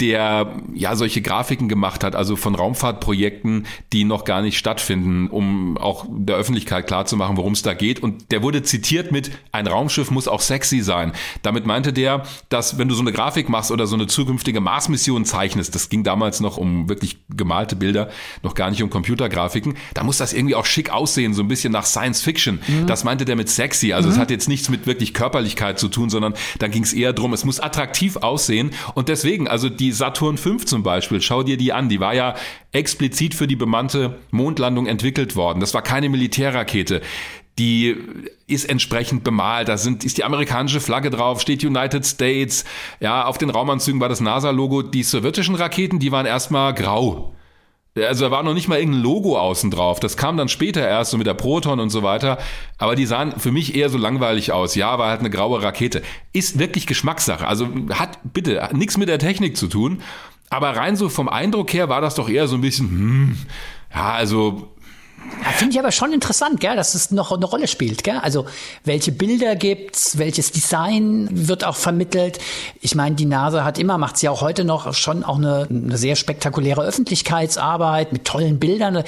der 0.00 0.54
ja 0.74 0.96
solche 0.96 1.20
Grafiken 1.20 1.68
gemacht 1.68 2.04
hat, 2.04 2.14
also 2.14 2.36
von 2.36 2.54
Raumfahrtprojekten, 2.54 3.66
die 3.92 4.04
noch 4.04 4.24
gar 4.24 4.42
nicht 4.42 4.58
stattfinden, 4.58 5.28
um 5.28 5.76
auch 5.76 6.06
der 6.08 6.36
Öffentlichkeit 6.36 6.86
klarzumachen, 6.86 7.36
worum 7.36 7.52
es 7.52 7.62
da 7.62 7.74
geht. 7.74 8.02
Und 8.02 8.32
der 8.32 8.42
wurde 8.42 8.62
zitiert 8.62 9.12
mit, 9.12 9.30
ein 9.52 9.66
Raumschiff 9.66 10.10
muss 10.10 10.28
auch 10.28 10.40
sexy 10.40 10.80
sein. 10.80 11.12
Damit 11.42 11.66
meinte 11.66 11.92
der, 11.92 12.24
dass 12.48 12.78
wenn 12.78 12.88
du 12.88 12.94
so 12.94 13.02
eine 13.02 13.12
Grafik 13.12 13.48
machst 13.48 13.70
oder 13.70 13.86
so 13.86 13.94
eine 13.94 14.06
zukünftige 14.06 14.60
Mars-Mission 14.60 15.24
zeichnest, 15.24 15.74
das 15.74 15.88
ging 15.88 16.02
damals 16.02 16.40
noch 16.40 16.56
um 16.56 16.88
wirklich 16.88 17.18
gemalte 17.28 17.76
Bilder, 17.76 18.10
noch 18.42 18.54
gar 18.54 18.70
nicht 18.70 18.82
um 18.82 18.90
Computergrafiken, 19.04 19.76
da 19.92 20.02
muss 20.02 20.16
das 20.16 20.32
irgendwie 20.32 20.54
auch 20.54 20.64
schick 20.64 20.90
aussehen, 20.90 21.34
so 21.34 21.42
ein 21.42 21.48
bisschen 21.48 21.72
nach 21.72 21.84
Science 21.84 22.22
Fiction. 22.22 22.60
Mhm. 22.66 22.86
Das 22.86 23.04
meinte 23.04 23.26
der 23.26 23.36
mit 23.36 23.50
sexy. 23.50 23.92
Also 23.92 24.08
mhm. 24.08 24.14
es 24.14 24.18
hat 24.18 24.30
jetzt 24.30 24.48
nichts 24.48 24.70
mit 24.70 24.86
wirklich 24.86 25.12
Körperlichkeit 25.12 25.78
zu 25.78 25.88
tun, 25.88 26.08
sondern 26.08 26.32
da 26.58 26.68
ging 26.68 26.82
es 26.82 26.94
eher 26.94 27.12
drum, 27.12 27.34
es 27.34 27.44
muss 27.44 27.60
attraktiv 27.60 28.16
aussehen. 28.16 28.70
Und 28.94 29.10
deswegen, 29.10 29.46
also 29.46 29.68
die 29.68 29.92
Saturn 29.92 30.38
V 30.38 30.56
zum 30.56 30.82
Beispiel, 30.82 31.20
schau 31.20 31.42
dir 31.42 31.58
die 31.58 31.72
an, 31.72 31.90
die 31.90 32.00
war 32.00 32.14
ja 32.14 32.34
explizit 32.72 33.34
für 33.34 33.46
die 33.46 33.56
bemannte 33.56 34.18
Mondlandung 34.30 34.86
entwickelt 34.86 35.36
worden. 35.36 35.60
Das 35.60 35.74
war 35.74 35.82
keine 35.82 36.08
Militärrakete 36.08 37.02
die 37.56 37.96
ist 38.48 38.68
entsprechend 38.68 39.22
bemalt. 39.22 39.68
Da 39.68 39.76
sind, 39.76 40.04
ist 40.04 40.18
die 40.18 40.24
amerikanische 40.24 40.80
Flagge 40.80 41.10
drauf, 41.10 41.40
steht 41.40 41.62
United 41.62 42.04
States. 42.04 42.64
Ja, 42.98 43.26
auf 43.26 43.38
den 43.38 43.48
Raumanzügen 43.48 44.00
war 44.00 44.08
das 44.08 44.20
NASA-Logo. 44.20 44.82
Die 44.82 45.04
sowjetischen 45.04 45.54
Raketen, 45.54 46.00
die 46.00 46.10
waren 46.10 46.26
erstmal 46.26 46.74
grau. 46.74 47.32
Also 47.96 48.24
da 48.24 48.30
war 48.32 48.42
noch 48.42 48.54
nicht 48.54 48.66
mal 48.66 48.78
irgendein 48.80 49.02
Logo 49.02 49.38
außen 49.38 49.70
drauf. 49.70 50.00
Das 50.00 50.16
kam 50.16 50.36
dann 50.36 50.48
später 50.48 50.86
erst 50.86 51.12
so 51.12 51.18
mit 51.18 51.28
der 51.28 51.34
Proton 51.34 51.78
und 51.78 51.90
so 51.90 52.02
weiter. 52.02 52.38
Aber 52.76 52.96
die 52.96 53.06
sahen 53.06 53.38
für 53.38 53.52
mich 53.52 53.76
eher 53.76 53.88
so 53.88 53.98
langweilig 53.98 54.50
aus. 54.50 54.74
Ja, 54.74 54.98
war 54.98 55.10
halt 55.10 55.20
eine 55.20 55.30
graue 55.30 55.62
Rakete. 55.62 56.02
Ist 56.32 56.58
wirklich 56.58 56.88
Geschmackssache. 56.88 57.46
Also 57.46 57.68
hat 57.90 58.18
bitte 58.24 58.68
nichts 58.72 58.96
mit 58.96 59.08
der 59.08 59.20
Technik 59.20 59.56
zu 59.56 59.68
tun. 59.68 60.02
Aber 60.50 60.76
rein 60.76 60.96
so 60.96 61.08
vom 61.08 61.28
Eindruck 61.28 61.72
her 61.72 61.88
war 61.88 62.00
das 62.00 62.16
doch 62.16 62.28
eher 62.28 62.48
so 62.48 62.56
ein 62.56 62.60
bisschen, 62.60 62.88
hm, 62.88 63.38
ja, 63.94 64.12
also 64.12 64.73
ja, 65.42 65.50
Finde 65.50 65.74
ich 65.74 65.78
aber 65.78 65.92
schon 65.92 66.12
interessant, 66.12 66.60
gell, 66.60 66.76
dass 66.76 66.94
es 66.94 67.10
noch 67.10 67.32
eine 67.32 67.44
Rolle 67.44 67.68
spielt. 67.68 68.04
Gell? 68.04 68.18
Also 68.18 68.46
welche 68.84 69.12
Bilder 69.12 69.56
gibt's, 69.56 70.18
welches 70.18 70.52
Design 70.52 71.28
wird 71.30 71.64
auch 71.64 71.76
vermittelt. 71.76 72.38
Ich 72.80 72.94
meine, 72.94 73.16
die 73.16 73.26
NASA 73.26 73.64
hat 73.64 73.78
immer, 73.78 73.98
macht 73.98 74.16
sie 74.16 74.28
auch 74.28 74.40
heute 74.40 74.64
noch 74.64 74.92
schon 74.94 75.24
auch 75.24 75.36
eine, 75.36 75.66
eine 75.68 75.96
sehr 75.96 76.16
spektakuläre 76.16 76.82
Öffentlichkeitsarbeit 76.82 78.12
mit 78.12 78.24
tollen 78.24 78.58
Bildern. 78.58 79.04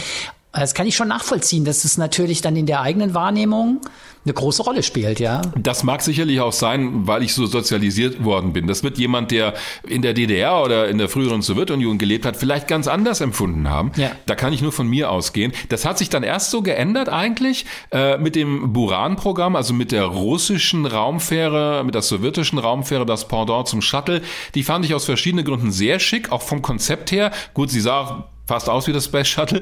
Das 0.60 0.74
kann 0.74 0.86
ich 0.86 0.96
schon 0.96 1.08
nachvollziehen, 1.08 1.64
dass 1.64 1.84
es 1.84 1.98
natürlich 1.98 2.40
dann 2.40 2.56
in 2.56 2.66
der 2.66 2.80
eigenen 2.80 3.14
Wahrnehmung 3.14 3.80
eine 4.26 4.34
große 4.34 4.64
Rolle 4.64 4.82
spielt, 4.82 5.20
ja. 5.20 5.40
Das 5.56 5.84
mag 5.84 6.02
sicherlich 6.02 6.40
auch 6.40 6.52
sein, 6.52 7.06
weil 7.06 7.22
ich 7.22 7.32
so 7.32 7.46
sozialisiert 7.46 8.24
worden 8.24 8.52
bin. 8.52 8.66
Das 8.66 8.82
wird 8.82 8.98
jemand, 8.98 9.30
der 9.30 9.54
in 9.86 10.02
der 10.02 10.14
DDR 10.14 10.62
oder 10.62 10.88
in 10.88 10.98
der 10.98 11.08
früheren 11.08 11.42
Sowjetunion 11.42 11.96
gelebt 11.96 12.26
hat, 12.26 12.36
vielleicht 12.36 12.66
ganz 12.66 12.88
anders 12.88 13.20
empfunden 13.20 13.70
haben. 13.70 13.92
Ja. 13.96 14.10
Da 14.26 14.34
kann 14.34 14.52
ich 14.52 14.62
nur 14.62 14.72
von 14.72 14.88
mir 14.88 15.12
ausgehen. 15.12 15.52
Das 15.68 15.84
hat 15.84 15.98
sich 15.98 16.08
dann 16.08 16.24
erst 16.24 16.50
so 16.50 16.60
geändert 16.60 17.08
eigentlich 17.08 17.66
äh, 17.92 18.18
mit 18.18 18.34
dem 18.34 18.72
Buran-Programm, 18.72 19.54
also 19.54 19.72
mit 19.72 19.92
der 19.92 20.04
russischen 20.04 20.86
Raumfähre, 20.86 21.84
mit 21.84 21.94
der 21.94 22.02
sowjetischen 22.02 22.58
Raumfähre, 22.58 23.06
das 23.06 23.28
Pendant 23.28 23.68
zum 23.68 23.80
Shuttle. 23.80 24.22
Die 24.56 24.64
fand 24.64 24.84
ich 24.84 24.94
aus 24.94 25.04
verschiedenen 25.04 25.44
Gründen 25.44 25.70
sehr 25.70 26.00
schick, 26.00 26.32
auch 26.32 26.42
vom 26.42 26.62
Konzept 26.62 27.12
her. 27.12 27.30
Gut, 27.54 27.70
sie 27.70 27.80
sah 27.80 28.26
fast 28.46 28.68
aus 28.68 28.86
wie 28.86 28.92
das 28.92 29.06
Space 29.06 29.28
Shuttle, 29.28 29.60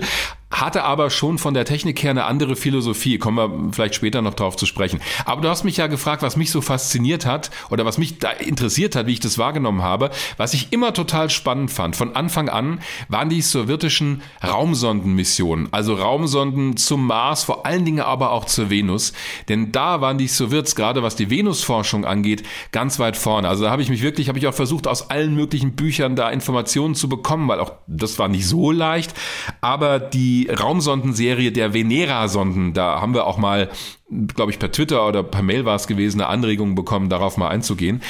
hatte 0.61 0.85
aber 0.85 1.11
schon 1.11 1.39
von 1.39 1.55
der 1.55 1.65
Technik 1.65 2.03
her 2.03 2.11
eine 2.11 2.25
andere 2.25 2.57
Philosophie. 2.57 3.19
Kommen 3.19 3.37
wir 3.37 3.73
vielleicht 3.73 3.95
später 3.95 4.23
noch 4.23 4.35
drauf 4.35 4.57
zu 4.57 4.67
sprechen. 4.67 5.01
Aber 5.25 5.41
du 5.41 5.49
hast 5.49 5.65
mich 5.65 5.77
ja 5.77 5.89
gefragt, 5.89 6.23
was 6.23 6.37
mich 6.37 6.51
so 6.51 6.61
fasziniert 6.61 7.27
hat 7.27 7.51
oder 7.71 7.85
was 7.85 7.99
mich 7.99 8.19
da 8.19 8.31
interessiert 8.31 8.97
hat, 8.97 9.07
wie 9.07 9.13
ich 9.13 9.21
das 9.21 9.39
wahrgenommen 9.39 9.83
habe. 9.83 10.11
Was 10.37 10.55
ich 10.55 10.73
immer 10.73 10.95
total 10.95 11.31
spannend 11.31 11.71
fand, 11.71 11.97
von 11.97 12.15
Anfang 12.15 12.49
an, 12.49 12.81
waren 13.09 13.29
die 13.29 13.43
sowjetischen 13.43 14.23
Raumsondenmissionen. 14.47 15.69
Also 15.73 15.95
Raumsonden 15.95 16.77
zum 16.77 17.07
Mars, 17.07 17.45
vor 17.45 17.67
allen 17.67 17.85
Dingen 17.85 18.01
aber 18.01 18.31
auch 18.31 18.45
zur 18.45 18.71
Venus. 18.71 19.13
Denn 19.49 19.73
da 19.73 20.01
waren 20.01 20.19
die 20.19 20.29
Sowjets, 20.29 20.77
gerade 20.77 21.03
was 21.03 21.17
die 21.17 21.31
Venusforschung 21.31 22.05
angeht, 22.05 22.45
ganz 22.73 22.99
weit 22.99 23.17
vorne. 23.17 23.49
Also 23.49 23.65
da 23.65 23.71
habe 23.71 23.83
ich 23.83 23.89
mich 23.89 24.03
wirklich, 24.03 24.29
habe 24.29 24.39
ich 24.39 24.47
auch 24.47 24.55
versucht, 24.55 24.87
aus 24.87 25.11
allen 25.11 25.35
möglichen 25.35 25.75
Büchern 25.75 26.17
da 26.17 26.31
Informationen 26.31 26.95
zu 26.95 27.09
bekommen, 27.09 27.49
weil 27.49 27.61
auch 27.61 27.73
das 27.87 28.19
war 28.19 28.29
nicht 28.29 28.47
so 28.47 28.71
leicht. 28.71 29.15
Aber 29.61 29.99
die 29.99 30.44
Raumsondenserie 30.49 31.53
der 31.53 31.75
Venera-Sonden, 31.75 32.73
da 32.75 33.01
haben 33.01 33.15
wir 33.15 33.27
auch 33.27 33.39
mal, 33.39 33.71
glaube 34.35 34.53
ich, 34.53 34.59
per 34.59 34.73
Twitter 34.73 35.07
oder 35.07 35.23
per 35.23 35.43
Mail 35.43 35.65
war 35.65 35.77
es 35.77 35.87
gewesen, 35.87 36.21
eine 36.21 36.29
Anregung 36.29 36.75
bekommen, 36.75 37.09
darauf 37.09 37.37
mal 37.37 37.49
einzugehen. 37.49 38.03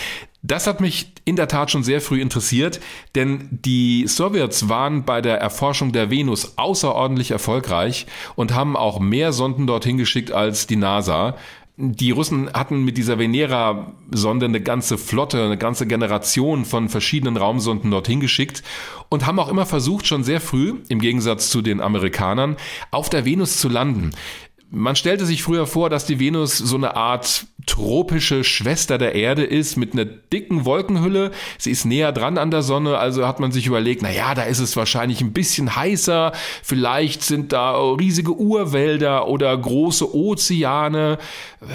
Das 0.43 0.67
hat 0.67 0.83
mich 0.83 1.11
in 1.25 1.37
der 1.37 1.49
Tat 1.49 1.71
schon 1.71 1.83
sehr 1.83 2.03
früh 2.03 2.21
interessiert, 2.21 2.79
denn 3.15 3.49
die 3.51 4.07
Sowjets 4.07 4.69
waren 4.69 5.05
bei 5.05 5.23
der 5.23 5.39
Erforschung 5.39 5.93
der 5.93 6.11
Venus 6.11 6.59
außerordentlich 6.59 7.31
erfolgreich 7.31 8.07
und 8.35 8.53
haben 8.53 8.77
auch 8.77 9.01
mehr 9.01 9.33
Sonden 9.33 9.67
dorthin 9.67 9.97
geschickt 9.97 10.33
als 10.33 10.67
die 10.67 10.77
NASA. 10.77 11.37
Die 11.77 12.13
Russen 12.13 12.53
hatten 12.53 12.85
mit 12.85 12.97
dieser 12.97 13.19
Venera-Sonde 13.19 14.47
eine 14.47 14.61
ganze 14.61 14.97
Flotte, 14.97 15.45
eine 15.45 15.59
ganze 15.59 15.89
Generation 15.89 16.65
von 16.65 16.89
verschiedenen 16.89 17.37
Raumsonden 17.37 17.91
dorthin 17.91 18.21
geschickt 18.21 18.63
und 19.09 19.27
haben 19.27 19.41
auch 19.41 19.49
immer 19.49 19.67
versucht, 19.67 20.07
schon 20.07 20.23
sehr 20.23 20.41
früh, 20.41 20.75
im 20.89 21.01
Gegensatz 21.01 21.51
zu 21.51 21.63
den 21.63 21.81
Amerikanern, 21.81 22.57
auf 22.93 23.11
der 23.11 23.25
Venus 23.25 23.59
zu 23.59 23.69
landen. 23.69 24.13
Man 24.71 24.97
stellte 24.97 25.25
sich 25.25 25.43
früher 25.43 25.67
vor, 25.67 25.89
dass 25.89 26.07
die 26.07 26.19
Venus 26.19 26.59
so 26.59 26.77
eine 26.77 26.97
Art 26.97 27.47
tropische 27.67 28.45
Schwester 28.45 28.99
der 28.99 29.15
Erde 29.15 29.45
ist 29.45 29.77
mit 29.77 29.93
einer 29.93 30.05
dicken 30.05 30.65
Wolkenhülle. 30.65 31.31
Sie 31.59 31.71
ist 31.71 31.85
näher 31.85 32.13
dran 32.13 32.39
an 32.39 32.51
der 32.51 32.63
Sonne, 32.63 32.99
also 32.99 33.27
hat 33.27 33.41
man 33.41 33.53
sich 33.53 33.67
überlegt, 33.67 34.03
na 34.03 34.11
ja, 34.11 34.35
da 34.35 34.43
ist 34.43 34.59
es 34.59 34.77
wahrscheinlich 34.77 35.21
ein 35.21 35.33
bisschen 35.33 35.77
heißer. 35.77 36.33
Vielleicht 36.63 37.23
sind 37.23 37.53
da 37.53 37.77
riesige 37.93 38.37
Urwälder 38.37 39.29
oder 39.29 39.57
große 39.57 40.15
Ozeane. 40.15 41.19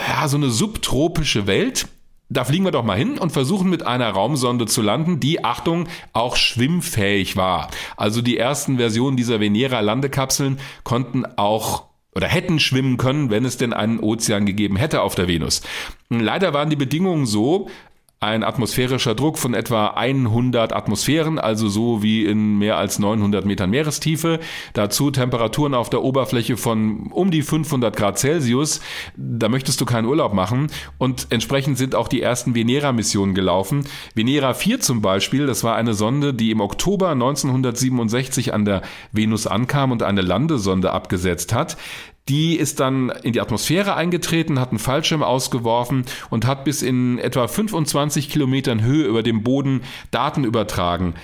Ja, 0.08 0.28
so 0.28 0.38
eine 0.38 0.50
subtropische 0.50 1.48
Welt. 1.48 1.88
Da 2.32 2.44
fliegen 2.44 2.66
wir 2.66 2.72
doch 2.72 2.84
mal 2.84 2.98
hin 2.98 3.18
und 3.18 3.32
versuchen 3.32 3.72
mit 3.72 3.88
einer 3.88 4.12
Raumsonde 4.12 4.68
zu 4.68 4.84
landen, 4.84 5.20
die, 5.20 5.44
Achtung, 5.44 5.88
auch 6.14 6.36
schwimmfähig 6.36 7.36
war. 7.36 7.70
Also 7.98 8.22
die 8.22 8.38
ersten 8.38 8.78
Versionen 8.78 9.18
dieser 9.18 9.40
Venera-Landekapseln 9.40 10.60
konnten 10.84 11.26
auch 11.38 11.89
oder 12.20 12.28
hätten 12.28 12.60
schwimmen 12.60 12.98
können, 12.98 13.30
wenn 13.30 13.46
es 13.46 13.56
denn 13.56 13.72
einen 13.72 14.02
Ozean 14.02 14.46
gegeben 14.46 14.76
hätte 14.76 15.04
auf 15.04 15.16
der 15.16 15.30
Venus. 15.30 15.62
Leider 16.10 16.54
waren 16.54 16.70
die 16.70 16.76
Bedingungen 16.76 17.26
so, 17.26 17.70
ein 18.22 18.44
atmosphärischer 18.44 19.16
Druck 19.16 19.38
von 19.38 19.54
etwa 19.54 19.88
100 19.88 20.74
Atmosphären, 20.74 21.40
also 21.40 21.70
so 21.70 22.04
wie 22.04 22.26
in 22.26 22.58
mehr 22.58 22.76
als 22.76 23.00
900 23.00 23.46
Metern 23.46 23.70
Meerestiefe. 23.70 24.42
Dazu 24.74 25.10
Temperaturen 25.10 25.74
auf 25.74 25.90
der 25.90 26.04
Oberfläche 26.04 26.58
von 26.58 27.12
um 27.14 27.32
die 27.32 27.44
500 27.44 27.96
Grad 27.96 28.20
Celsius. 28.20 28.82
Da 29.16 29.48
möchtest 29.48 29.80
du 29.80 29.86
keinen 29.86 30.06
Urlaub 30.06 30.34
machen. 30.34 30.68
Und 30.98 31.28
entsprechend 31.30 31.78
sind 31.78 31.96
auch 31.96 32.10
die 32.10 32.22
ersten 32.22 32.56
Venera-Missionen 32.56 33.36
gelaufen. 33.36 33.86
Venera 34.16 34.54
4 34.54 34.82
zum 34.82 35.02
Beispiel, 35.02 35.48
das 35.48 35.64
war 35.64 35.78
eine 35.78 35.94
Sonde, 35.94 36.34
die 36.34 36.52
im 36.52 36.60
Oktober 36.60 37.12
1967 37.12 38.54
an 38.54 38.66
der 38.66 38.82
Venus 39.14 39.48
ankam 39.48 39.94
und 39.94 40.04
eine 40.04 40.22
Landesonde 40.22 40.92
abgesetzt 40.92 41.54
hat. 41.54 41.78
Die 42.30 42.56
ist 42.56 42.80
dann 42.80 43.10
in 43.10 43.34
die 43.34 43.42
Atmosphäre 43.42 43.96
eingetreten, 43.96 44.60
hat 44.60 44.70
einen 44.70 44.80
Fallschirm 44.80 45.24
ausgeworfen 45.24 46.06
und 46.30 46.46
hat 46.46 46.64
bis 46.64 46.84
in 46.84 47.18
etwa 47.18 47.48
25 47.48 48.30
Kilometern 48.30 48.84
Höhe 48.84 49.08
über 49.08 49.24
dem 49.24 49.44
Boden 49.44 49.82
Daten 50.12 50.44
übertragen. 50.44 51.16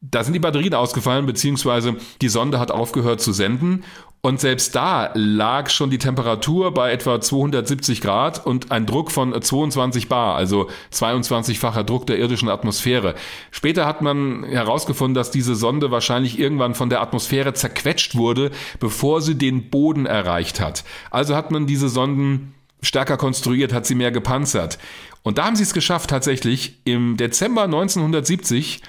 Da 0.00 0.24
sind 0.24 0.34
die 0.34 0.40
Batterien 0.40 0.74
ausgefallen, 0.74 1.26
beziehungsweise 1.26 1.96
die 2.20 2.28
Sonde 2.28 2.58
hat 2.58 2.70
aufgehört 2.70 3.20
zu 3.20 3.32
senden 3.32 3.84
und 4.26 4.40
selbst 4.40 4.74
da 4.74 5.12
lag 5.14 5.70
schon 5.70 5.88
die 5.88 5.98
Temperatur 5.98 6.74
bei 6.74 6.90
etwa 6.90 7.20
270 7.20 8.00
Grad 8.00 8.44
und 8.44 8.72
ein 8.72 8.84
Druck 8.84 9.12
von 9.12 9.40
22 9.40 10.08
Bar, 10.08 10.34
also 10.34 10.68
22-facher 10.92 11.84
Druck 11.84 12.08
der 12.08 12.18
irdischen 12.18 12.48
Atmosphäre. 12.48 13.14
Später 13.52 13.86
hat 13.86 14.02
man 14.02 14.42
herausgefunden, 14.42 15.14
dass 15.14 15.30
diese 15.30 15.54
Sonde 15.54 15.92
wahrscheinlich 15.92 16.40
irgendwann 16.40 16.74
von 16.74 16.90
der 16.90 17.02
Atmosphäre 17.02 17.54
zerquetscht 17.54 18.16
wurde, 18.16 18.50
bevor 18.80 19.22
sie 19.22 19.38
den 19.38 19.70
Boden 19.70 20.06
erreicht 20.06 20.58
hat. 20.58 20.82
Also 21.12 21.36
hat 21.36 21.52
man 21.52 21.68
diese 21.68 21.88
Sonden 21.88 22.52
stärker 22.82 23.18
konstruiert, 23.18 23.72
hat 23.72 23.86
sie 23.86 23.94
mehr 23.94 24.10
gepanzert. 24.10 24.78
Und 25.22 25.38
da 25.38 25.44
haben 25.44 25.54
sie 25.54 25.62
es 25.62 25.72
geschafft, 25.72 26.10
tatsächlich 26.10 26.80
im 26.82 27.16
Dezember 27.16 27.62
1970 27.62 28.82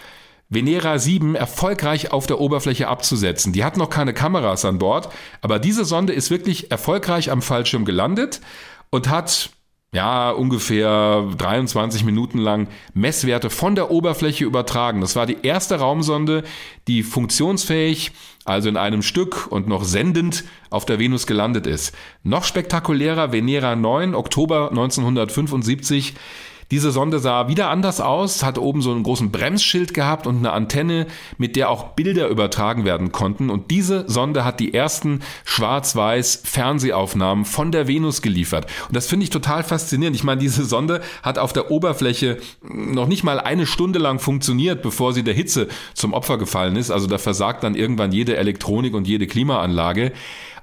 Venera 0.50 0.98
7 0.98 1.36
erfolgreich 1.36 2.12
auf 2.12 2.26
der 2.26 2.40
Oberfläche 2.40 2.88
abzusetzen. 2.88 3.52
Die 3.52 3.64
hat 3.64 3.78
noch 3.78 3.90
keine 3.90 4.14
Kameras 4.14 4.64
an 4.64 4.80
Bord, 4.80 5.10
aber 5.42 5.60
diese 5.60 5.84
Sonde 5.84 6.14
ist 6.14 6.30
wirklich 6.30 6.72
erfolgreich 6.72 7.32
am 7.32 7.42
Fallschirm 7.42 7.84
gelandet 7.84 8.40
und 8.90 9.10
hat 9.10 9.50
ja, 9.94 10.32
ungefähr 10.32 11.26
23 11.38 12.04
Minuten 12.04 12.40
lang 12.40 12.68
Messwerte 12.94 13.50
von 13.50 13.74
der 13.74 13.90
Oberfläche 13.90 14.44
übertragen. 14.44 15.00
Das 15.00 15.16
war 15.16 15.26
die 15.26 15.38
erste 15.44 15.80
Raumsonde, 15.80 16.44
die 16.88 17.04
funktionsfähig, 17.04 18.12
also 18.44 18.68
in 18.68 18.78
einem 18.78 19.02
Stück 19.02 19.48
und 19.50 19.68
noch 19.68 19.86
sendend 19.86 20.44
auf 20.70 20.86
der 20.86 21.00
Venus 21.00 21.26
gelandet 21.26 21.68
ist. 21.68 21.96
Noch 22.24 22.44
spektakulärer 22.44 23.32
Venera 23.32 23.76
9, 23.76 24.14
Oktober 24.14 24.70
1975. 24.70 26.16
Diese 26.70 26.92
Sonde 26.92 27.20
sah 27.20 27.48
wieder 27.48 27.70
anders 27.70 28.02
aus, 28.02 28.44
hat 28.44 28.58
oben 28.58 28.82
so 28.82 28.92
einen 28.92 29.04
großen 29.04 29.32
Bremsschild 29.32 29.94
gehabt 29.94 30.28
und 30.28 30.38
eine 30.38 30.52
Antenne, 30.52 31.08
mit 31.38 31.56
der 31.56 31.70
auch 31.70 31.94
Bilder 31.96 32.28
übertragen 32.28 32.84
werden 32.84 33.14
konnten. 33.14 33.50
Und 33.50 33.72
diese 33.72 34.04
Sonde 34.10 34.44
hat 34.44 34.60
die 34.60 34.74
ersten 34.74 35.22
schwarz-weiß 35.46 36.42
Fernsehaufnahmen 36.44 37.46
von 37.46 37.72
der 37.72 37.88
Venus 37.88 38.22
geliefert. 38.22 38.70
Und 38.88 38.98
das 38.98 39.08
finde 39.08 39.24
ich 39.24 39.30
total 39.30 39.64
faszinierend. 39.64 40.18
Ich 40.18 40.26
meine, 40.26 40.42
diese 40.42 40.66
Sonde 40.66 41.02
hat 41.24 41.40
auf 41.40 41.54
der 41.54 41.72
Oberfläche 41.72 42.38
noch 42.62 43.08
nicht 43.08 43.24
mal 43.24 43.40
eine 43.40 43.66
Stunde 43.66 44.00
lang 44.00 44.20
funktioniert, 44.20 44.82
bevor 44.82 45.14
sie 45.14 45.24
der 45.24 45.34
Hitze 45.34 45.70
zum 45.94 46.14
Opfer 46.14 46.38
gefallen 46.38 46.76
ist. 46.76 46.92
Also 46.92 47.08
da 47.08 47.18
versagt 47.18 47.64
dann 47.64 47.76
irgendwann 47.76 48.12
jede 48.12 48.36
Elektronik 48.36 48.94
und 48.94 49.08
jede 49.08 49.26
Klimaanlage 49.26 50.12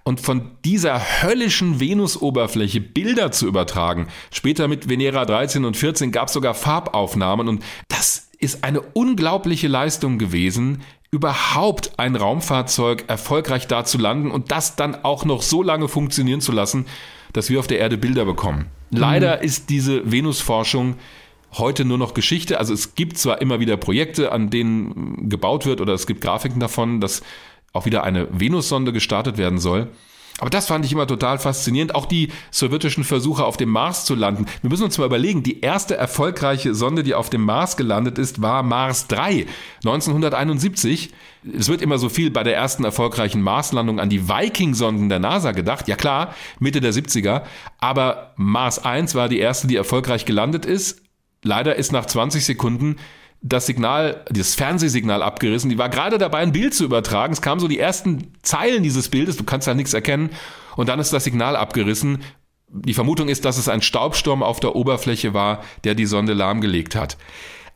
und 0.04 0.20
von 0.20 0.50
dieser 0.64 1.00
höllischen 1.22 1.80
Venusoberfläche 1.80 2.80
Bilder 2.80 3.32
zu 3.32 3.46
übertragen. 3.46 4.08
Später 4.30 4.68
mit 4.68 4.88
Venera 4.88 5.24
13 5.24 5.64
und 5.64 5.76
14 5.76 6.12
gab 6.12 6.28
es 6.28 6.34
sogar 6.34 6.54
Farbaufnahmen 6.54 7.48
und 7.48 7.64
das 7.88 8.28
ist 8.38 8.64
eine 8.64 8.82
unglaubliche 8.82 9.68
Leistung 9.68 10.18
gewesen, 10.18 10.82
überhaupt 11.10 11.92
ein 11.98 12.16
Raumfahrzeug 12.16 13.04
erfolgreich 13.06 13.66
da 13.66 13.84
zu 13.84 13.98
landen 13.98 14.30
und 14.30 14.50
das 14.50 14.76
dann 14.76 15.04
auch 15.04 15.24
noch 15.24 15.42
so 15.42 15.62
lange 15.62 15.88
funktionieren 15.88 16.40
zu 16.40 16.52
lassen, 16.52 16.86
dass 17.32 17.48
wir 17.48 17.60
auf 17.60 17.66
der 17.66 17.78
Erde 17.78 17.96
Bilder 17.96 18.24
bekommen. 18.24 18.66
Leider 18.90 19.38
mhm. 19.38 19.44
ist 19.44 19.70
diese 19.70 20.10
Venusforschung 20.10 20.96
heute 21.52 21.84
nur 21.84 21.98
noch 21.98 22.14
Geschichte. 22.14 22.58
Also 22.58 22.74
es 22.74 22.94
gibt 22.94 23.16
zwar 23.16 23.40
immer 23.40 23.60
wieder 23.60 23.76
Projekte, 23.76 24.32
an 24.32 24.50
denen 24.50 25.28
gebaut 25.28 25.66
wird 25.66 25.80
oder 25.80 25.94
es 25.94 26.06
gibt 26.06 26.20
Grafiken 26.20 26.60
davon, 26.60 27.00
dass 27.00 27.22
auch 27.74 27.84
wieder 27.84 28.04
eine 28.04 28.28
Venussonde 28.30 28.92
gestartet 28.92 29.37
werden 29.37 29.58
soll. 29.58 29.88
Aber 30.38 30.50
das 30.50 30.66
fand 30.66 30.84
ich 30.84 30.92
immer 30.92 31.06
total 31.06 31.38
faszinierend. 31.38 31.94
Auch 31.94 32.06
die 32.06 32.30
sowjetischen 32.50 33.04
Versuche 33.04 33.44
auf 33.44 33.56
dem 33.56 33.68
Mars 33.68 34.04
zu 34.04 34.14
landen. 34.14 34.46
Wir 34.62 34.70
müssen 34.70 34.82
uns 34.82 34.98
mal 34.98 35.06
überlegen, 35.06 35.44
die 35.44 35.60
erste 35.60 35.96
erfolgreiche 35.96 36.74
Sonde, 36.74 37.04
die 37.04 37.14
auf 37.14 37.30
dem 37.30 37.44
Mars 37.44 37.76
gelandet 37.76 38.18
ist, 38.18 38.42
war 38.42 38.64
Mars 38.64 39.06
3 39.06 39.46
1971. 39.84 41.12
Es 41.56 41.68
wird 41.68 41.82
immer 41.82 41.98
so 41.98 42.08
viel 42.08 42.30
bei 42.32 42.42
der 42.42 42.56
ersten 42.56 42.84
erfolgreichen 42.84 43.42
Marslandung 43.42 44.00
an 44.00 44.08
die 44.08 44.28
Viking-Sonden 44.28 45.08
der 45.08 45.20
NASA 45.20 45.52
gedacht. 45.52 45.87
Ja 45.87 45.94
klar, 45.94 46.34
Mitte 46.58 46.80
der 46.80 46.92
70er. 46.92 47.42
Aber 47.78 48.32
Mars 48.37 48.84
1 48.84 49.14
war 49.14 49.28
die 49.28 49.38
erste, 49.38 49.68
die 49.68 49.76
erfolgreich 49.76 50.24
gelandet 50.24 50.66
ist. 50.66 51.02
Leider 51.44 51.76
ist 51.76 51.92
nach 51.92 52.06
20 52.06 52.44
Sekunden 52.44 52.96
das 53.46 53.66
Signal, 53.66 54.24
das 54.30 54.54
Fernsehsignal 54.54 55.22
abgerissen. 55.22 55.68
Die 55.68 55.76
war 55.76 55.90
gerade 55.90 56.16
dabei, 56.16 56.38
ein 56.38 56.52
Bild 56.52 56.74
zu 56.74 56.83
übertragen. 56.83 57.35
Es 57.35 57.42
kamen 57.42 57.61
so 57.61 57.68
die 57.68 57.78
ersten 57.78 58.33
Zeilen 58.42 58.83
dieses 58.83 59.11
Bildes, 59.11 59.37
du 59.37 59.44
kannst 59.44 59.68
da 59.68 59.74
nichts 59.74 59.92
erkennen. 59.92 60.30
Und 60.76 60.88
dann 60.88 60.98
ist 60.98 61.12
das 61.12 61.24
Signal 61.24 61.54
abgerissen. 61.54 62.22
Die 62.68 62.94
Vermutung 62.94 63.28
ist, 63.28 63.44
dass 63.44 63.59
es 63.59 63.68
ein 63.68 63.83
Staubsturm 63.83 64.42
auf 64.42 64.61
der 64.61 64.74
Oberfläche 64.74 65.35
war, 65.35 65.62
der 65.85 65.94
die 65.94 66.07
Sonde 66.07 66.33
lahmgelegt 66.33 66.96
hat. 66.96 67.18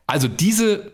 Also 0.07 0.27
diese 0.27 0.91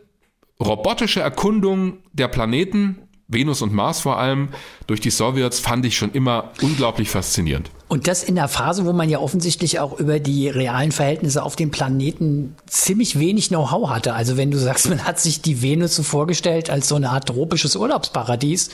robotische 0.60 1.22
Erkundung 1.22 2.00
der 2.12 2.28
Planeten 2.28 3.05
Venus 3.28 3.62
und 3.64 3.74
Mars 3.74 4.02
vor 4.02 4.20
allem 4.20 4.50
durch 4.86 5.02
die 5.02 5.10
Sowjets 5.10 5.60
fand 5.60 5.86
ich 5.86 5.98
schon 5.98 6.12
immer 6.12 6.52
unglaublich 6.62 7.10
faszinierend. 7.10 7.72
Und 7.88 8.08
das 8.08 8.24
in 8.24 8.36
der 8.36 8.48
Phase, 8.48 8.86
wo 8.86 8.94
man 8.94 9.10
ja 9.10 9.20
offensichtlich 9.20 9.80
auch 9.80 10.00
über 10.00 10.20
die 10.20 10.48
realen 10.48 10.92
Verhältnisse 10.92 11.44
auf 11.44 11.56
dem 11.56 11.72
Planeten 11.72 12.56
ziemlich 12.68 13.20
wenig 13.20 13.50
Know-how 13.50 13.90
hatte. 13.90 14.14
Also 14.14 14.38
wenn 14.38 14.52
du 14.52 14.58
sagst, 14.58 14.90
man 14.90 15.06
hat 15.06 15.20
sich 15.20 15.42
die 15.42 15.62
Venus 15.62 15.96
so 15.96 16.04
vorgestellt 16.04 16.70
als 16.70 16.88
so 16.88 16.96
eine 16.96 17.10
Art 17.10 17.28
tropisches 17.28 17.76
Urlaubsparadies, 17.76 18.70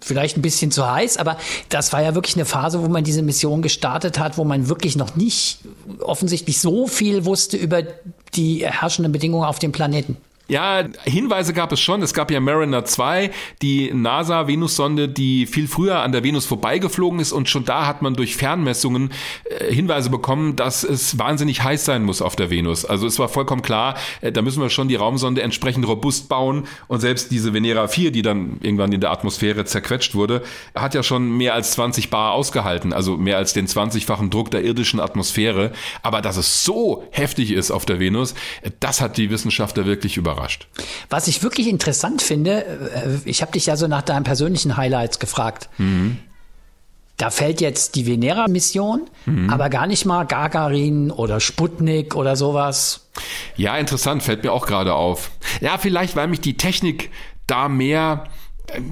vielleicht 0.00 0.36
ein 0.36 0.42
bisschen 0.42 0.70
zu 0.70 0.88
heiß, 0.88 1.16
aber 1.16 1.36
das 1.68 1.92
war 1.92 2.02
ja 2.02 2.14
wirklich 2.14 2.36
eine 2.36 2.44
Phase, 2.44 2.82
wo 2.82 2.88
man 2.88 3.02
diese 3.02 3.22
Mission 3.22 3.62
gestartet 3.62 4.18
hat, 4.18 4.38
wo 4.38 4.44
man 4.44 4.68
wirklich 4.68 4.94
noch 4.96 5.16
nicht 5.16 5.58
offensichtlich 6.00 6.60
so 6.60 6.86
viel 6.86 7.24
wusste 7.24 7.56
über 7.56 7.82
die 8.34 8.64
herrschenden 8.64 9.12
Bedingungen 9.12 9.44
auf 9.44 9.58
dem 9.58 9.72
Planeten. 9.72 10.16
Ja, 10.50 10.82
Hinweise 11.04 11.52
gab 11.52 11.72
es 11.72 11.80
schon. 11.80 12.00
Es 12.00 12.14
gab 12.14 12.30
ja 12.30 12.40
Mariner 12.40 12.82
2, 12.82 13.30
die 13.60 13.92
NASA-Venus-Sonde, 13.92 15.06
die 15.06 15.44
viel 15.44 15.68
früher 15.68 16.00
an 16.00 16.10
der 16.10 16.24
Venus 16.24 16.46
vorbeigeflogen 16.46 17.20
ist 17.20 17.32
und 17.32 17.50
schon 17.50 17.66
da 17.66 17.86
hat 17.86 18.00
man 18.00 18.14
durch 18.14 18.34
Fernmessungen 18.34 19.12
äh, 19.44 19.70
Hinweise 19.74 20.08
bekommen, 20.08 20.56
dass 20.56 20.84
es 20.84 21.18
wahnsinnig 21.18 21.62
heiß 21.62 21.84
sein 21.84 22.02
muss 22.02 22.22
auf 22.22 22.34
der 22.34 22.48
Venus. 22.48 22.86
Also 22.86 23.06
es 23.06 23.18
war 23.18 23.28
vollkommen 23.28 23.60
klar, 23.60 23.96
äh, 24.22 24.32
da 24.32 24.40
müssen 24.40 24.62
wir 24.62 24.70
schon 24.70 24.88
die 24.88 24.94
Raumsonde 24.94 25.42
entsprechend 25.42 25.86
robust 25.86 26.30
bauen 26.30 26.66
und 26.86 27.00
selbst 27.00 27.30
diese 27.30 27.52
Venera 27.52 27.86
4, 27.86 28.10
die 28.10 28.22
dann 28.22 28.56
irgendwann 28.62 28.92
in 28.92 29.02
der 29.02 29.10
Atmosphäre 29.10 29.66
zerquetscht 29.66 30.14
wurde, 30.14 30.42
hat 30.74 30.94
ja 30.94 31.02
schon 31.02 31.36
mehr 31.36 31.52
als 31.52 31.72
20 31.72 32.08
Bar 32.08 32.32
ausgehalten, 32.32 32.94
also 32.94 33.18
mehr 33.18 33.36
als 33.36 33.52
den 33.52 33.66
20-fachen 33.66 34.30
Druck 34.30 34.50
der 34.50 34.64
irdischen 34.64 34.98
Atmosphäre. 34.98 35.72
Aber 36.02 36.22
dass 36.22 36.38
es 36.38 36.64
so 36.64 37.06
heftig 37.10 37.52
ist 37.52 37.70
auf 37.70 37.84
der 37.84 38.00
Venus, 38.00 38.32
äh, 38.62 38.70
das 38.80 39.02
hat 39.02 39.18
die 39.18 39.28
Wissenschaftler 39.28 39.84
wirklich 39.84 40.16
überrascht 40.16 40.37
überrascht. 40.38 40.68
Was 41.10 41.28
ich 41.28 41.42
wirklich 41.42 41.68
interessant 41.68 42.22
finde, 42.22 42.64
äh, 42.64 43.18
ich 43.24 43.42
habe 43.42 43.52
dich 43.52 43.66
ja 43.66 43.76
so 43.76 43.86
nach 43.86 44.02
deinen 44.02 44.24
persönlichen 44.24 44.76
Highlights 44.76 45.18
gefragt. 45.18 45.68
Mhm. 45.78 46.18
Da 47.16 47.30
fällt 47.30 47.60
jetzt 47.60 47.96
die 47.96 48.06
Venera-Mission, 48.06 49.10
mhm. 49.26 49.50
aber 49.50 49.70
gar 49.70 49.88
nicht 49.88 50.04
mal 50.04 50.24
Gagarin 50.24 51.10
oder 51.10 51.40
Sputnik 51.40 52.14
oder 52.14 52.36
sowas. 52.36 53.08
Ja, 53.56 53.76
interessant, 53.76 54.22
fällt 54.22 54.44
mir 54.44 54.52
auch 54.52 54.66
gerade 54.66 54.94
auf. 54.94 55.32
Ja, 55.60 55.78
vielleicht, 55.78 56.14
weil 56.14 56.28
mich 56.28 56.40
die 56.40 56.56
Technik 56.56 57.10
da 57.48 57.68
mehr 57.68 58.24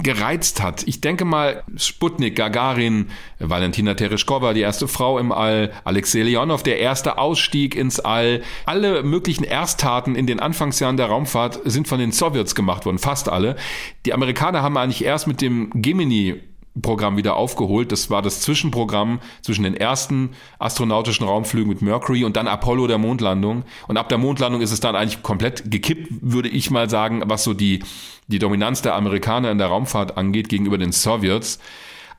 gereizt 0.03 0.63
hat. 0.63 0.87
Ich 0.87 1.01
denke 1.01 1.25
mal, 1.25 1.63
Sputnik, 1.77 2.37
Gagarin, 2.37 3.11
Valentina 3.39 3.95
Tereshkova, 3.95 4.53
die 4.53 4.61
erste 4.61 4.89
Frau 4.89 5.19
im 5.19 5.33
All, 5.33 5.73
Alexei 5.85 6.23
Leonov, 6.23 6.63
der 6.63 6.79
erste 6.79 7.19
Ausstieg 7.19 7.75
ins 7.75 8.01
All. 8.01 8.43
Alle 8.65 9.03
möglichen 9.03 9.45
Ersttaten 9.45 10.15
in 10.15 10.27
den 10.27 10.41
Anfangsjahren 10.41 10.97
der 10.97 11.07
Raumfahrt 11.07 11.61
sind 11.65 11.89
von 11.89 11.99
den 11.99 12.13
Sowjets 12.13 12.55
gemacht 12.55 12.87
worden, 12.87 12.99
fast 12.99 13.29
alle. 13.29 13.57
Die 14.05 14.15
Amerikaner 14.15 14.63
haben 14.63 14.77
eigentlich 14.77 15.05
erst 15.05 15.27
mit 15.27 15.41
dem 15.41 15.71
Gemini 15.75 16.41
Programm 16.83 17.17
wieder 17.17 17.37
aufgeholt. 17.37 17.93
Das 17.93 18.11
war 18.11 18.23
das 18.23 18.41
Zwischenprogramm 18.41 19.21
zwischen 19.43 19.65
den 19.65 19.75
ersten 19.75 20.31
astronautischen 20.59 21.27
Raumflügen 21.27 21.69
mit 21.69 21.83
Mercury 21.83 22.25
und 22.25 22.37
dann 22.37 22.49
Apollo 22.49 22.87
der 22.87 22.99
Mondlandung. 22.99 23.65
Und 23.89 23.97
ab 23.97 24.09
der 24.09 24.19
Mondlandung 24.19 24.61
ist 24.61 24.73
es 24.73 24.81
dann 24.81 24.97
eigentlich 24.97 25.23
komplett 25.23 25.71
gekippt, 25.71 26.09
würde 26.21 26.49
ich 26.49 26.71
mal 26.71 26.89
sagen, 26.91 27.23
was 27.27 27.45
so 27.45 27.55
die, 27.55 27.83
die 28.27 28.39
Dominanz 28.39 28.83
der 28.83 28.95
Amerikaner 28.95 29.51
in 29.51 29.59
der 29.59 29.69
Raumfahrt 29.69 30.17
angeht 30.17 30.49
gegenüber 30.49 30.79
den 30.79 30.93
Sowjets. 30.93 31.59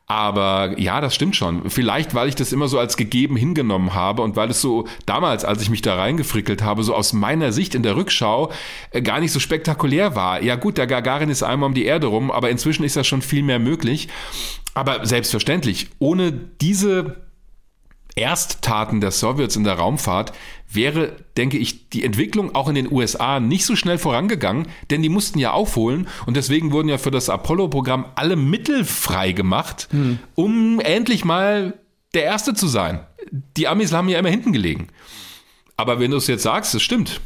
Aber 0.09 0.79
ja, 0.79 1.01
das 1.01 1.13
stimmt 1.13 1.35
schon. 1.35 1.69
Vielleicht, 1.69 2.15
weil 2.15 2.29
ich 2.29 2.35
das 2.35 2.53
immer 2.53 2.69
so 2.69 2.79
als 2.79 2.95
gegeben 2.95 3.35
hingenommen 3.35 3.93
habe 3.93 4.21
und 4.21 4.37
weil 4.37 4.49
es 4.49 4.61
so 4.61 4.87
damals, 5.05 5.43
als 5.43 5.61
ich 5.61 5.69
mich 5.69 5.81
da 5.81 5.95
reingefrickelt 5.95 6.61
habe, 6.61 6.83
so 6.83 6.95
aus 6.95 7.11
meiner 7.11 7.51
Sicht 7.51 7.75
in 7.75 7.83
der 7.83 7.97
Rückschau 7.97 8.51
äh, 8.91 9.01
gar 9.01 9.19
nicht 9.19 9.33
so 9.33 9.41
spektakulär 9.41 10.15
war. 10.15 10.41
Ja 10.41 10.55
gut, 10.55 10.77
der 10.77 10.87
Gagarin 10.87 11.29
ist 11.29 11.43
einmal 11.43 11.67
um 11.67 11.73
die 11.73 11.83
Erde 11.83 12.07
rum, 12.07 12.31
aber 12.31 12.49
inzwischen 12.49 12.85
ist 12.85 12.95
ja 12.95 13.03
schon 13.03 13.21
viel 13.21 13.43
mehr 13.43 13.59
möglich. 13.59 14.07
Aber 14.73 15.05
selbstverständlich, 15.05 15.89
ohne 15.99 16.31
diese 16.31 17.26
Ersttaten 18.17 19.01
der 19.01 19.11
Sowjets 19.11 19.55
in 19.55 19.63
der 19.63 19.75
Raumfahrt 19.75 20.33
wäre, 20.69 21.15
denke 21.37 21.57
ich, 21.57 21.89
die 21.89 22.03
Entwicklung 22.03 22.55
auch 22.55 22.67
in 22.67 22.75
den 22.75 22.91
USA 22.91 23.39
nicht 23.39 23.65
so 23.65 23.75
schnell 23.75 23.97
vorangegangen, 23.97 24.67
denn 24.89 25.01
die 25.01 25.09
mussten 25.09 25.39
ja 25.39 25.51
aufholen 25.51 26.07
und 26.25 26.35
deswegen 26.35 26.71
wurden 26.71 26.89
ja 26.89 26.97
für 26.97 27.11
das 27.11 27.29
Apollo-Programm 27.29 28.05
alle 28.15 28.35
Mittel 28.35 28.83
frei 28.83 29.31
gemacht, 29.31 29.87
hm. 29.91 30.19
um 30.35 30.79
endlich 30.79 31.23
mal 31.23 31.73
der 32.13 32.23
Erste 32.23 32.53
zu 32.53 32.67
sein. 32.67 33.05
Die 33.55 33.67
Amis 33.67 33.93
haben 33.93 34.09
ja 34.09 34.19
immer 34.19 34.29
hinten 34.29 34.53
gelegen. 34.53 34.87
Aber 35.75 35.99
wenn 35.99 36.11
du 36.11 36.17
es 36.17 36.27
jetzt 36.27 36.43
sagst, 36.43 36.73
es 36.73 36.81
stimmt. 36.81 37.21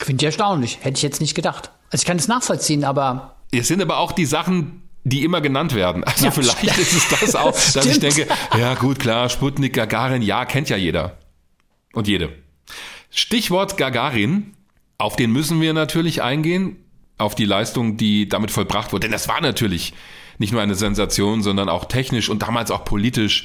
Finde 0.00 0.22
ich 0.22 0.26
erstaunlich. 0.26 0.78
Hätte 0.80 0.96
ich 0.96 1.02
jetzt 1.02 1.20
nicht 1.20 1.34
gedacht. 1.34 1.70
Also 1.90 2.02
ich 2.02 2.06
kann 2.06 2.16
es 2.16 2.28
nachvollziehen, 2.28 2.84
aber. 2.84 3.36
Es 3.50 3.68
sind 3.68 3.82
aber 3.82 3.98
auch 3.98 4.12
die 4.12 4.26
Sachen, 4.26 4.87
die 5.04 5.24
immer 5.24 5.40
genannt 5.40 5.74
werden. 5.74 6.04
Also 6.04 6.26
ja, 6.26 6.30
vielleicht 6.30 6.78
ist 6.78 6.92
es 6.92 7.08
das 7.08 7.34
auch, 7.34 7.52
dass 7.74 7.86
ich 7.86 8.00
denke, 8.00 8.26
ja 8.58 8.74
gut, 8.74 8.98
klar, 8.98 9.28
Sputnik, 9.28 9.74
Gagarin, 9.74 10.22
ja, 10.22 10.44
kennt 10.44 10.68
ja 10.68 10.76
jeder. 10.76 11.18
Und 11.92 12.08
jede. 12.08 12.30
Stichwort 13.10 13.76
Gagarin, 13.76 14.54
auf 14.98 15.16
den 15.16 15.32
müssen 15.32 15.60
wir 15.60 15.72
natürlich 15.72 16.22
eingehen, 16.22 16.76
auf 17.16 17.34
die 17.34 17.46
Leistung, 17.46 17.96
die 17.96 18.28
damit 18.28 18.50
vollbracht 18.50 18.92
wurde. 18.92 19.02
Denn 19.02 19.12
das 19.12 19.28
war 19.28 19.40
natürlich 19.40 19.94
nicht 20.38 20.52
nur 20.52 20.62
eine 20.62 20.74
Sensation, 20.74 21.42
sondern 21.42 21.68
auch 21.68 21.86
technisch 21.86 22.28
und 22.28 22.42
damals 22.42 22.70
auch 22.70 22.84
politisch 22.84 23.44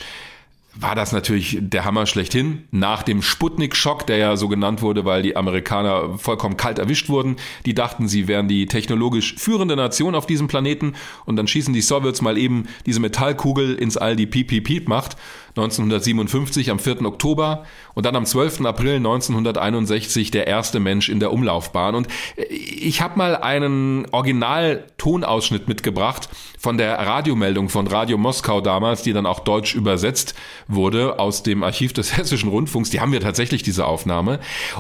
war 0.75 0.95
das 0.95 1.11
natürlich 1.11 1.57
der 1.61 1.85
Hammer 1.85 2.05
schlechthin. 2.05 2.63
Nach 2.71 3.03
dem 3.03 3.21
Sputnik-Schock, 3.21 4.07
der 4.07 4.17
ja 4.17 4.37
so 4.37 4.47
genannt 4.47 4.81
wurde, 4.81 5.05
weil 5.05 5.21
die 5.21 5.35
Amerikaner 5.35 6.17
vollkommen 6.17 6.57
kalt 6.57 6.79
erwischt 6.79 7.09
wurden. 7.09 7.35
Die 7.65 7.75
dachten, 7.75 8.07
sie 8.07 8.27
wären 8.27 8.47
die 8.47 8.65
technologisch 8.65 9.35
führende 9.37 9.75
Nation 9.75 10.15
auf 10.15 10.25
diesem 10.25 10.47
Planeten 10.47 10.93
und 11.25 11.35
dann 11.35 11.47
schießen 11.47 11.73
die 11.73 11.81
Sowjets 11.81 12.21
mal 12.21 12.37
eben 12.37 12.67
diese 12.85 12.99
Metallkugel 12.99 13.75
ins 13.75 13.97
All, 13.97 14.15
die 14.15 14.25
Piep, 14.25 14.47
Piep, 14.47 14.65
Piep 14.65 14.87
macht. 14.87 15.15
1957 15.55 16.71
am 16.71 16.79
4. 16.79 17.05
Oktober 17.05 17.65
und 17.93 18.05
dann 18.07 18.15
am 18.15 18.25
12. 18.25 18.61
April 18.65 18.95
1961 18.95 20.31
der 20.31 20.47
erste 20.47 20.79
Mensch 20.79 21.09
in 21.09 21.19
der 21.19 21.31
Umlaufbahn. 21.31 21.93
Und 21.93 22.07
ich 22.49 23.01
habe 23.01 23.17
mal 23.17 23.35
einen 23.35 24.07
Original-Tonausschnitt 24.11 25.67
mitgebracht 25.67 26.29
von 26.57 26.77
der 26.77 26.97
Radiomeldung 26.97 27.69
von 27.69 27.85
Radio 27.85 28.17
Moskau 28.17 28.61
damals, 28.61 29.03
die 29.03 29.13
dann 29.13 29.27
auch 29.27 29.41
deutsch 29.41 29.75
übersetzt 29.75 30.33
wurde 30.67 31.19
aus 31.19 31.43
dem 31.43 31.63
Archiv 31.63 31.93
des 31.93 32.17
Hessischen 32.17 32.49
Rundfunks. 32.49 32.89
Die 32.89 32.99
haben 32.99 33.11
wir 33.11 33.21
tatsächlich, 33.21 33.61
diese 33.61 33.85
Aufnahme. 33.85 34.39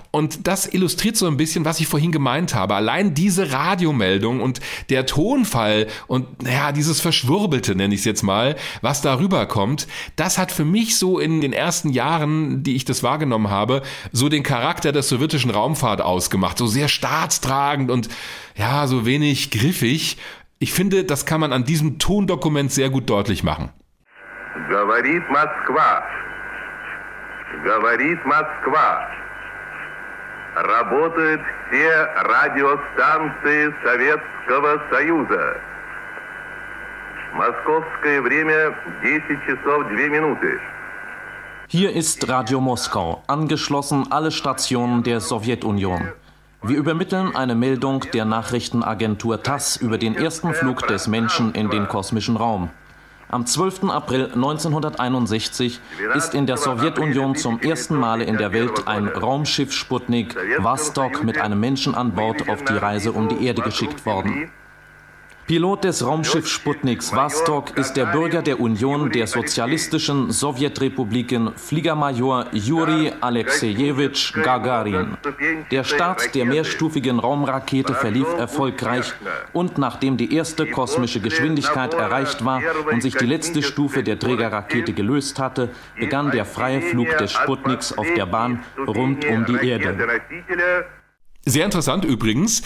Und 0.09 0.47
das 0.47 0.65
illustriert 0.65 1.17
so 1.17 1.27
ein 1.27 1.37
bisschen, 1.37 1.65
was 1.65 1.79
ich 1.79 1.87
vorhin 1.87 2.11
gemeint 2.11 2.55
habe. 2.55 2.73
Allein 2.73 3.13
diese 3.13 3.51
Radiomeldung 3.51 4.41
und 4.41 4.59
der 4.89 5.05
Tonfall 5.05 5.87
und 6.07 6.25
ja, 6.43 6.71
dieses 6.71 6.99
Verschwurbelte, 6.99 7.75
nenne 7.75 7.93
ich 7.93 8.01
es 8.01 8.05
jetzt 8.05 8.23
mal, 8.23 8.55
was 8.81 9.01
darüber 9.01 9.45
kommt, 9.45 9.87
das 10.15 10.37
hat 10.39 10.51
für 10.51 10.62
für 10.62 10.64
mich 10.64 10.98
so 10.98 11.18
in 11.18 11.40
den 11.40 11.52
ersten 11.52 11.90
Jahren, 11.90 12.62
die 12.62 12.76
ich 12.76 12.84
das 12.84 13.02
wahrgenommen 13.02 13.50
habe, 13.50 13.82
so 14.12 14.28
den 14.28 14.42
Charakter 14.42 14.92
der 14.92 15.02
sowjetischen 15.02 15.50
Raumfahrt 15.50 16.00
ausgemacht. 16.00 16.56
So 16.58 16.66
sehr 16.66 16.88
staatstragend 16.88 17.90
und 17.90 18.08
ja, 18.54 18.86
so 18.86 19.04
wenig 19.04 19.50
griffig. 19.50 20.16
Ich 20.60 20.72
finde, 20.72 21.04
das 21.04 21.26
kann 21.26 21.40
man 21.40 21.52
an 21.52 21.64
diesem 21.64 21.98
Tondokument 21.98 22.72
sehr 22.72 22.90
gut 22.90 23.10
deutlich 23.10 23.42
machen. 23.42 23.70
Говорит 24.68 25.22
Москва. 25.28 26.02
Говорит 27.64 28.24
Москва. 28.24 29.08
Работают 30.56 31.40
все 31.68 32.08
радиостанции 32.16 33.72
Советского 33.84 34.80
Союза. 34.90 35.60
Московское 37.34 38.20
время 38.20 38.74
10 39.02 39.22
часов 39.46 39.86
2 39.88 40.08
Minuten. 40.08 40.60
Hier 41.68 41.94
ist 41.94 42.26
Radio 42.28 42.60
Moskau, 42.60 43.22
angeschlossen 43.26 44.10
alle 44.10 44.30
Stationen 44.30 45.02
der 45.02 45.20
Sowjetunion. 45.20 46.12
Wir 46.62 46.78
übermitteln 46.78 47.36
eine 47.36 47.54
Meldung 47.54 48.00
der 48.12 48.24
Nachrichtenagentur 48.24 49.42
TASS 49.42 49.76
über 49.76 49.98
den 49.98 50.16
ersten 50.16 50.54
Flug 50.54 50.86
des 50.88 51.06
Menschen 51.06 51.52
in 51.54 51.68
den 51.70 51.86
kosmischen 51.86 52.36
Raum. 52.36 52.70
Am 53.30 53.44
12. 53.44 53.90
April 53.90 54.30
1961 54.34 55.80
ist 56.14 56.34
in 56.34 56.46
der 56.46 56.56
Sowjetunion 56.56 57.36
zum 57.36 57.60
ersten 57.60 57.96
Mal 57.96 58.22
in 58.22 58.38
der 58.38 58.54
Welt 58.54 58.88
ein 58.88 59.06
Raumschiff 59.06 59.70
Sputnik 59.72 60.34
Vostok 60.58 61.22
mit 61.22 61.38
einem 61.38 61.60
Menschen 61.60 61.94
an 61.94 62.12
Bord 62.12 62.48
auf 62.48 62.64
die 62.64 62.76
Reise 62.76 63.12
um 63.12 63.28
die 63.28 63.46
Erde 63.46 63.60
geschickt 63.60 64.06
worden. 64.06 64.50
Pilot 65.45 65.83
des 65.83 66.05
Raumschiffs 66.05 66.49
Sputniks 66.49 67.13
Vostok 67.13 67.77
ist 67.77 67.95
der 67.95 68.05
Bürger 68.05 68.41
der 68.41 68.61
Union 68.61 69.11
der 69.11 69.27
sozialistischen 69.27 70.31
Sowjetrepubliken 70.31 71.51
Fliegermajor 71.57 72.45
Juri 72.53 73.11
Alexejewitsch 73.19 74.33
Gagarin. 74.41 75.17
Der 75.69 75.83
Start 75.83 76.33
der 76.33 76.45
mehrstufigen 76.45 77.19
Raumrakete 77.19 77.93
verlief 77.93 78.27
erfolgreich 78.37 79.11
und 79.51 79.77
nachdem 79.77 80.15
die 80.15 80.33
erste 80.33 80.65
kosmische 80.65 81.19
Geschwindigkeit 81.19 81.93
erreicht 81.93 82.45
war 82.45 82.61
und 82.89 83.01
sich 83.01 83.15
die 83.15 83.25
letzte 83.25 83.61
Stufe 83.63 84.01
der 84.01 84.17
Trägerrakete 84.17 84.93
gelöst 84.93 85.39
hatte, 85.39 85.71
begann 85.99 86.31
der 86.31 86.45
freie 86.45 86.81
Flug 86.81 87.17
des 87.17 87.33
Sputniks 87.33 87.97
auf 87.97 88.07
der 88.15 88.27
Bahn 88.27 88.63
rund 88.87 89.25
um 89.25 89.45
die 89.45 89.67
Erde. 89.67 90.21
Sehr 91.45 91.65
interessant 91.65 92.05
übrigens, 92.05 92.61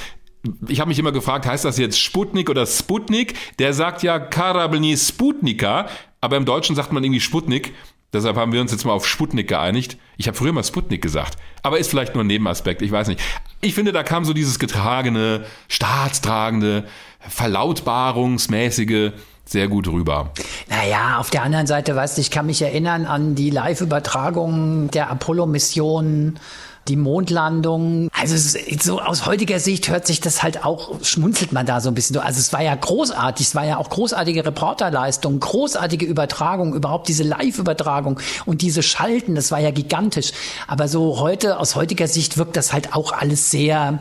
ich 0.67 0.79
habe 0.79 0.89
mich 0.89 0.99
immer 0.99 1.11
gefragt, 1.11 1.45
heißt 1.45 1.65
das 1.65 1.77
jetzt 1.77 1.99
Sputnik 1.99 2.49
oder 2.49 2.65
Sputnik? 2.65 3.35
Der 3.59 3.73
sagt 3.73 4.03
ja 4.03 4.19
Karabelny 4.19 4.97
Sputnika, 4.97 5.87
aber 6.21 6.37
im 6.37 6.45
Deutschen 6.45 6.75
sagt 6.75 6.91
man 6.91 7.03
irgendwie 7.03 7.21
Sputnik. 7.21 7.73
Deshalb 8.13 8.37
haben 8.37 8.53
wir 8.53 8.61
uns 8.61 8.71
jetzt 8.71 8.85
mal 8.85 8.93
auf 8.93 9.05
Sputnik 9.05 9.49
geeinigt. 9.49 9.97
Ich 10.15 10.27
habe 10.27 10.37
früher 10.37 10.53
mal 10.53 10.63
Sputnik 10.63 11.01
gesagt, 11.01 11.37
aber 11.61 11.77
ist 11.77 11.89
vielleicht 11.89 12.15
nur 12.15 12.23
ein 12.23 12.27
Nebenaspekt, 12.27 12.81
ich 12.81 12.91
weiß 12.91 13.09
nicht. 13.09 13.21
Ich 13.61 13.73
finde, 13.73 13.91
da 13.91 14.03
kam 14.03 14.23
so 14.23 14.33
dieses 14.33 14.59
getragene, 14.59 15.45
staatstragende, 15.67 16.85
verlautbarungsmäßige 17.19 19.11
sehr 19.45 19.67
gut 19.67 19.87
rüber. 19.87 20.31
Naja, 20.69 21.17
auf 21.19 21.29
der 21.29 21.43
anderen 21.43 21.67
Seite, 21.67 21.95
weißt 21.95 22.17
du, 22.17 22.21
ich 22.21 22.31
kann 22.31 22.45
mich 22.45 22.61
erinnern 22.61 23.05
an 23.05 23.35
die 23.35 23.49
Live-Übertragung 23.49 24.91
der 24.91 25.09
Apollo-Missionen 25.09 26.39
die 26.87 26.95
Mondlandung. 26.95 28.09
Also 28.11 28.37
so 28.81 28.99
aus 28.99 29.25
heutiger 29.25 29.59
Sicht 29.59 29.89
hört 29.89 30.07
sich 30.07 30.21
das 30.21 30.43
halt 30.43 30.63
auch, 30.65 31.03
schmunzelt 31.03 31.51
man 31.51 31.65
da 31.65 31.81
so 31.81 31.89
ein 31.89 31.95
bisschen. 31.95 32.13
so. 32.13 32.19
Also 32.19 32.39
es 32.39 32.53
war 32.53 32.61
ja 32.61 32.75
großartig, 32.75 33.47
es 33.47 33.55
war 33.55 33.65
ja 33.65 33.77
auch 33.77 33.89
großartige 33.89 34.45
Reporterleistung, 34.45 35.39
großartige 35.39 36.05
Übertragung, 36.05 36.73
überhaupt 36.73 37.07
diese 37.07 37.23
Live-Übertragung 37.23 38.19
und 38.45 38.61
diese 38.61 38.83
Schalten, 38.83 39.35
das 39.35 39.51
war 39.51 39.59
ja 39.59 39.71
gigantisch. 39.71 40.31
Aber 40.67 40.87
so 40.87 41.19
heute, 41.19 41.59
aus 41.59 41.75
heutiger 41.75 42.07
Sicht 42.07 42.37
wirkt 42.37 42.55
das 42.55 42.73
halt 42.73 42.93
auch 42.93 43.11
alles 43.11 43.51
sehr, 43.51 43.99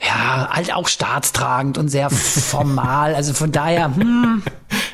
ja, 0.00 0.48
halt 0.50 0.74
auch 0.74 0.88
staatstragend 0.88 1.78
und 1.78 1.88
sehr 1.88 2.10
formal. 2.10 3.14
Also 3.14 3.32
von 3.32 3.52
daher, 3.52 3.94
hm. 3.94 4.42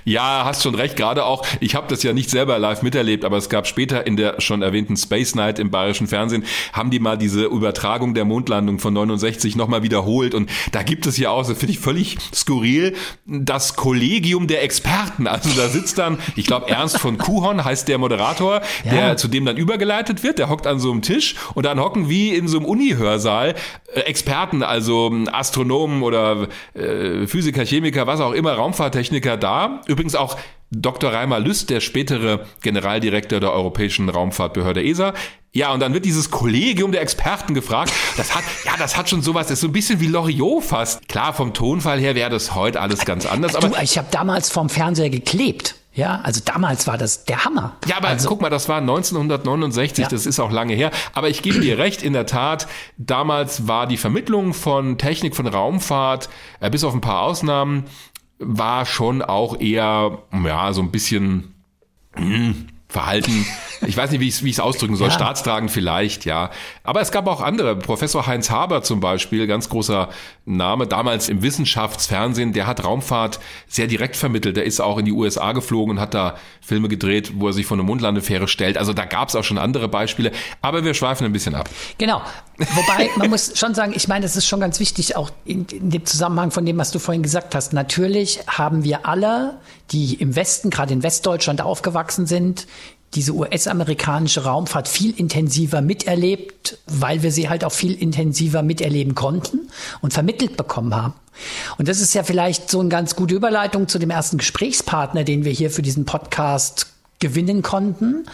Ja, 0.04 0.44
hast 0.44 0.62
schon 0.62 0.74
recht. 0.74 0.96
Gerade 0.96 1.24
auch, 1.24 1.46
ich 1.60 1.74
habe 1.74 1.86
das 1.88 2.02
ja 2.02 2.12
nicht 2.12 2.30
selber 2.30 2.58
live 2.58 2.82
miterlebt, 2.82 3.24
aber 3.24 3.38
es 3.38 3.48
gab 3.48 3.66
später 3.66 4.06
in 4.06 4.16
der 4.16 4.40
schon 4.40 4.62
erwähnten 4.62 4.96
Space 4.96 5.34
Night 5.34 5.58
im 5.58 5.70
bayerischen 5.70 6.06
Fernsehen, 6.06 6.44
haben 6.72 6.90
die 6.90 6.98
mal 6.98 7.16
diese 7.16 7.44
Übertragung 7.44 8.14
der 8.14 8.24
Mondlandung 8.24 8.78
von 8.78 8.92
69 8.92 9.56
nochmal 9.56 9.82
wiederholt. 9.82 10.34
Und 10.34 10.50
da 10.72 10.82
gibt 10.82 11.06
es 11.06 11.16
ja 11.16 11.30
auch, 11.30 11.46
das 11.46 11.58
finde 11.58 11.72
ich 11.72 11.78
völlig 11.78 12.18
skurril, 12.34 12.94
das 13.26 13.76
Kollegium 13.76 14.46
der 14.46 14.62
Experten. 14.62 15.26
Also 15.26 15.50
da 15.56 15.68
sitzt 15.68 15.98
dann, 15.98 16.18
ich 16.36 16.46
glaube, 16.46 16.68
Ernst 16.68 16.98
von 16.98 17.18
Kuhorn 17.18 17.64
heißt 17.64 17.88
der 17.88 17.98
Moderator, 17.98 18.60
ja. 18.84 18.92
der 18.92 19.16
zu 19.16 19.28
dem 19.28 19.44
dann 19.44 19.56
übergeleitet 19.56 20.22
wird. 20.22 20.38
Der 20.38 20.48
hockt 20.48 20.66
an 20.66 20.78
so 20.78 20.90
einem 20.90 21.02
Tisch 21.02 21.34
und 21.54 21.64
dann 21.64 21.80
hocken 21.80 22.08
wie 22.08 22.34
in 22.34 22.46
so 22.46 22.58
einem 22.58 22.66
Uni-Hörsaal 22.66 23.54
äh, 23.94 24.00
Experten, 24.00 24.62
also 24.62 25.12
Astronomen 25.32 26.02
oder 26.02 26.48
äh, 26.74 27.26
Physiker, 27.26 27.64
Chemiker, 27.64 28.06
was 28.06 28.20
auch 28.20 28.32
immer, 28.32 28.52
Raumfahrttechniker 28.52 29.36
da 29.36 29.63
Übrigens 29.86 30.14
auch 30.14 30.36
Dr. 30.70 31.12
Reimer 31.12 31.38
Lüst, 31.40 31.70
der 31.70 31.80
spätere 31.80 32.46
Generaldirektor 32.62 33.40
der 33.40 33.52
Europäischen 33.52 34.08
Raumfahrtbehörde 34.08 34.84
ESA. 34.84 35.14
Ja, 35.52 35.72
und 35.72 35.80
dann 35.80 35.94
wird 35.94 36.04
dieses 36.04 36.32
Kollegium 36.32 36.90
der 36.90 37.00
Experten 37.00 37.54
gefragt. 37.54 37.92
Das 38.16 38.34
hat, 38.34 38.42
ja, 38.64 38.72
das 38.76 38.96
hat 38.96 39.08
schon 39.08 39.22
sowas, 39.22 39.46
das 39.46 39.54
ist 39.54 39.60
so 39.60 39.68
ein 39.68 39.72
bisschen 39.72 40.00
wie 40.00 40.08
Loriot 40.08 40.64
fast. 40.64 41.08
Klar, 41.08 41.32
vom 41.32 41.54
Tonfall 41.54 42.00
her 42.00 42.16
wäre 42.16 42.30
das 42.30 42.56
heute 42.56 42.80
alles 42.80 43.04
ganz 43.04 43.24
anders. 43.24 43.54
Aber 43.54 43.68
du, 43.68 43.76
ich 43.80 43.96
habe 43.96 44.08
damals 44.10 44.50
vom 44.50 44.68
Fernseher 44.68 45.10
geklebt. 45.10 45.76
Ja, 45.94 46.20
also 46.24 46.40
damals 46.44 46.88
war 46.88 46.98
das 46.98 47.24
der 47.24 47.44
Hammer. 47.44 47.76
Ja, 47.86 47.98
aber 47.98 48.08
also, 48.08 48.28
guck 48.28 48.40
mal, 48.40 48.50
das 48.50 48.68
war 48.68 48.78
1969, 48.78 50.02
ja. 50.02 50.08
das 50.08 50.26
ist 50.26 50.40
auch 50.40 50.50
lange 50.50 50.74
her. 50.74 50.90
Aber 51.12 51.28
ich 51.28 51.40
gebe 51.40 51.60
dir 51.60 51.78
recht, 51.78 52.02
in 52.02 52.14
der 52.14 52.26
Tat, 52.26 52.66
damals 52.98 53.68
war 53.68 53.86
die 53.86 53.96
Vermittlung 53.96 54.54
von 54.54 54.98
Technik, 54.98 55.36
von 55.36 55.46
Raumfahrt, 55.46 56.28
äh, 56.58 56.68
bis 56.68 56.82
auf 56.82 56.94
ein 56.94 57.00
paar 57.00 57.22
Ausnahmen, 57.22 57.84
war 58.46 58.86
schon 58.86 59.22
auch 59.22 59.58
eher, 59.58 60.18
ja, 60.44 60.72
so 60.72 60.82
ein 60.82 60.90
bisschen 60.90 61.54
hm, 62.14 62.68
Verhalten 62.94 63.44
ich 63.86 63.96
weiß 63.96 64.10
nicht, 64.10 64.20
wie 64.20 64.28
ich 64.28 64.40
es 64.40 64.60
ausdrücken 64.60 64.96
soll, 64.96 65.08
ja. 65.08 65.14
staatstragend 65.14 65.70
vielleicht, 65.70 66.24
ja. 66.24 66.50
Aber 66.82 67.00
es 67.00 67.12
gab 67.12 67.26
auch 67.26 67.40
andere. 67.40 67.76
Professor 67.76 68.26
Heinz 68.26 68.50
Haber 68.50 68.82
zum 68.82 69.00
Beispiel, 69.00 69.46
ganz 69.46 69.68
großer 69.68 70.08
Name, 70.44 70.86
damals 70.86 71.28
im 71.28 71.42
Wissenschaftsfernsehen, 71.42 72.52
der 72.52 72.66
hat 72.66 72.84
Raumfahrt 72.84 73.40
sehr 73.66 73.86
direkt 73.86 74.16
vermittelt. 74.16 74.56
Der 74.56 74.64
ist 74.64 74.80
auch 74.80 74.98
in 74.98 75.04
die 75.04 75.12
USA 75.12 75.52
geflogen 75.52 75.96
und 75.96 76.00
hat 76.00 76.14
da 76.14 76.36
Filme 76.60 76.88
gedreht, 76.88 77.32
wo 77.36 77.48
er 77.48 77.52
sich 77.52 77.66
von 77.66 77.78
einer 77.78 77.86
Mondlandefähre 77.86 78.48
stellt. 78.48 78.78
Also 78.78 78.92
da 78.92 79.04
gab 79.04 79.28
es 79.28 79.36
auch 79.36 79.44
schon 79.44 79.58
andere 79.58 79.88
Beispiele. 79.88 80.32
Aber 80.60 80.84
wir 80.84 80.94
schweifen 80.94 81.24
ein 81.24 81.32
bisschen 81.32 81.54
ab. 81.54 81.68
Genau. 81.98 82.22
Wobei, 82.58 83.10
man 83.16 83.30
muss 83.30 83.58
schon 83.58 83.74
sagen, 83.74 83.92
ich 83.96 84.06
meine, 84.06 84.22
das 84.22 84.36
ist 84.36 84.46
schon 84.46 84.60
ganz 84.60 84.78
wichtig, 84.78 85.16
auch 85.16 85.30
in, 85.44 85.66
in 85.66 85.90
dem 85.90 86.06
Zusammenhang 86.06 86.50
von 86.50 86.64
dem, 86.64 86.78
was 86.78 86.90
du 86.90 86.98
vorhin 86.98 87.22
gesagt 87.22 87.54
hast. 87.54 87.72
Natürlich 87.72 88.40
haben 88.46 88.84
wir 88.84 89.06
alle, 89.08 89.58
die 89.90 90.14
im 90.14 90.36
Westen, 90.36 90.70
gerade 90.70 90.92
in 90.92 91.02
Westdeutschland 91.02 91.60
aufgewachsen 91.60 92.26
sind, 92.26 92.66
diese 93.14 93.32
US-amerikanische 93.32 94.44
Raumfahrt 94.44 94.88
viel 94.88 95.12
intensiver 95.16 95.80
miterlebt, 95.80 96.78
weil 96.86 97.22
wir 97.22 97.30
sie 97.30 97.48
halt 97.48 97.64
auch 97.64 97.72
viel 97.72 97.94
intensiver 97.94 98.62
miterleben 98.62 99.14
konnten 99.14 99.70
und 100.00 100.12
vermittelt 100.12 100.56
bekommen 100.56 100.94
haben. 100.94 101.14
Und 101.78 101.88
das 101.88 102.00
ist 102.00 102.14
ja 102.14 102.22
vielleicht 102.22 102.70
so 102.70 102.80
eine 102.80 102.88
ganz 102.88 103.14
gute 103.14 103.34
Überleitung 103.34 103.88
zu 103.88 103.98
dem 103.98 104.10
ersten 104.10 104.38
Gesprächspartner, 104.38 105.24
den 105.24 105.44
wir 105.44 105.52
hier 105.52 105.70
für 105.70 105.82
diesen 105.82 106.04
Podcast 106.04 106.92
gewinnen 107.20 107.62
konnten. 107.62 108.26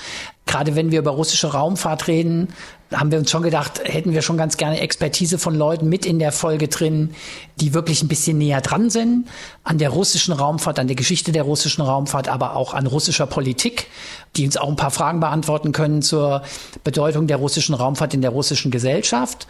Gerade 0.50 0.74
wenn 0.74 0.90
wir 0.90 0.98
über 0.98 1.12
russische 1.12 1.52
Raumfahrt 1.52 2.08
reden, 2.08 2.48
haben 2.92 3.12
wir 3.12 3.20
uns 3.20 3.30
schon 3.30 3.42
gedacht, 3.42 3.80
hätten 3.84 4.14
wir 4.14 4.20
schon 4.20 4.36
ganz 4.36 4.56
gerne 4.56 4.80
Expertise 4.80 5.38
von 5.38 5.54
Leuten 5.54 5.88
mit 5.88 6.04
in 6.04 6.18
der 6.18 6.32
Folge 6.32 6.66
drin, 6.66 7.14
die 7.60 7.72
wirklich 7.72 8.02
ein 8.02 8.08
bisschen 8.08 8.36
näher 8.36 8.60
dran 8.60 8.90
sind 8.90 9.28
an 9.62 9.78
der 9.78 9.90
russischen 9.90 10.34
Raumfahrt, 10.34 10.80
an 10.80 10.88
der 10.88 10.96
Geschichte 10.96 11.30
der 11.30 11.44
russischen 11.44 11.82
Raumfahrt, 11.82 12.28
aber 12.28 12.56
auch 12.56 12.74
an 12.74 12.88
russischer 12.88 13.26
Politik, 13.26 13.86
die 14.34 14.44
uns 14.44 14.56
auch 14.56 14.68
ein 14.68 14.74
paar 14.74 14.90
Fragen 14.90 15.20
beantworten 15.20 15.70
können 15.70 16.02
zur 16.02 16.42
Bedeutung 16.82 17.28
der 17.28 17.36
russischen 17.36 17.76
Raumfahrt 17.76 18.12
in 18.14 18.20
der 18.20 18.30
russischen 18.30 18.72
Gesellschaft. 18.72 19.46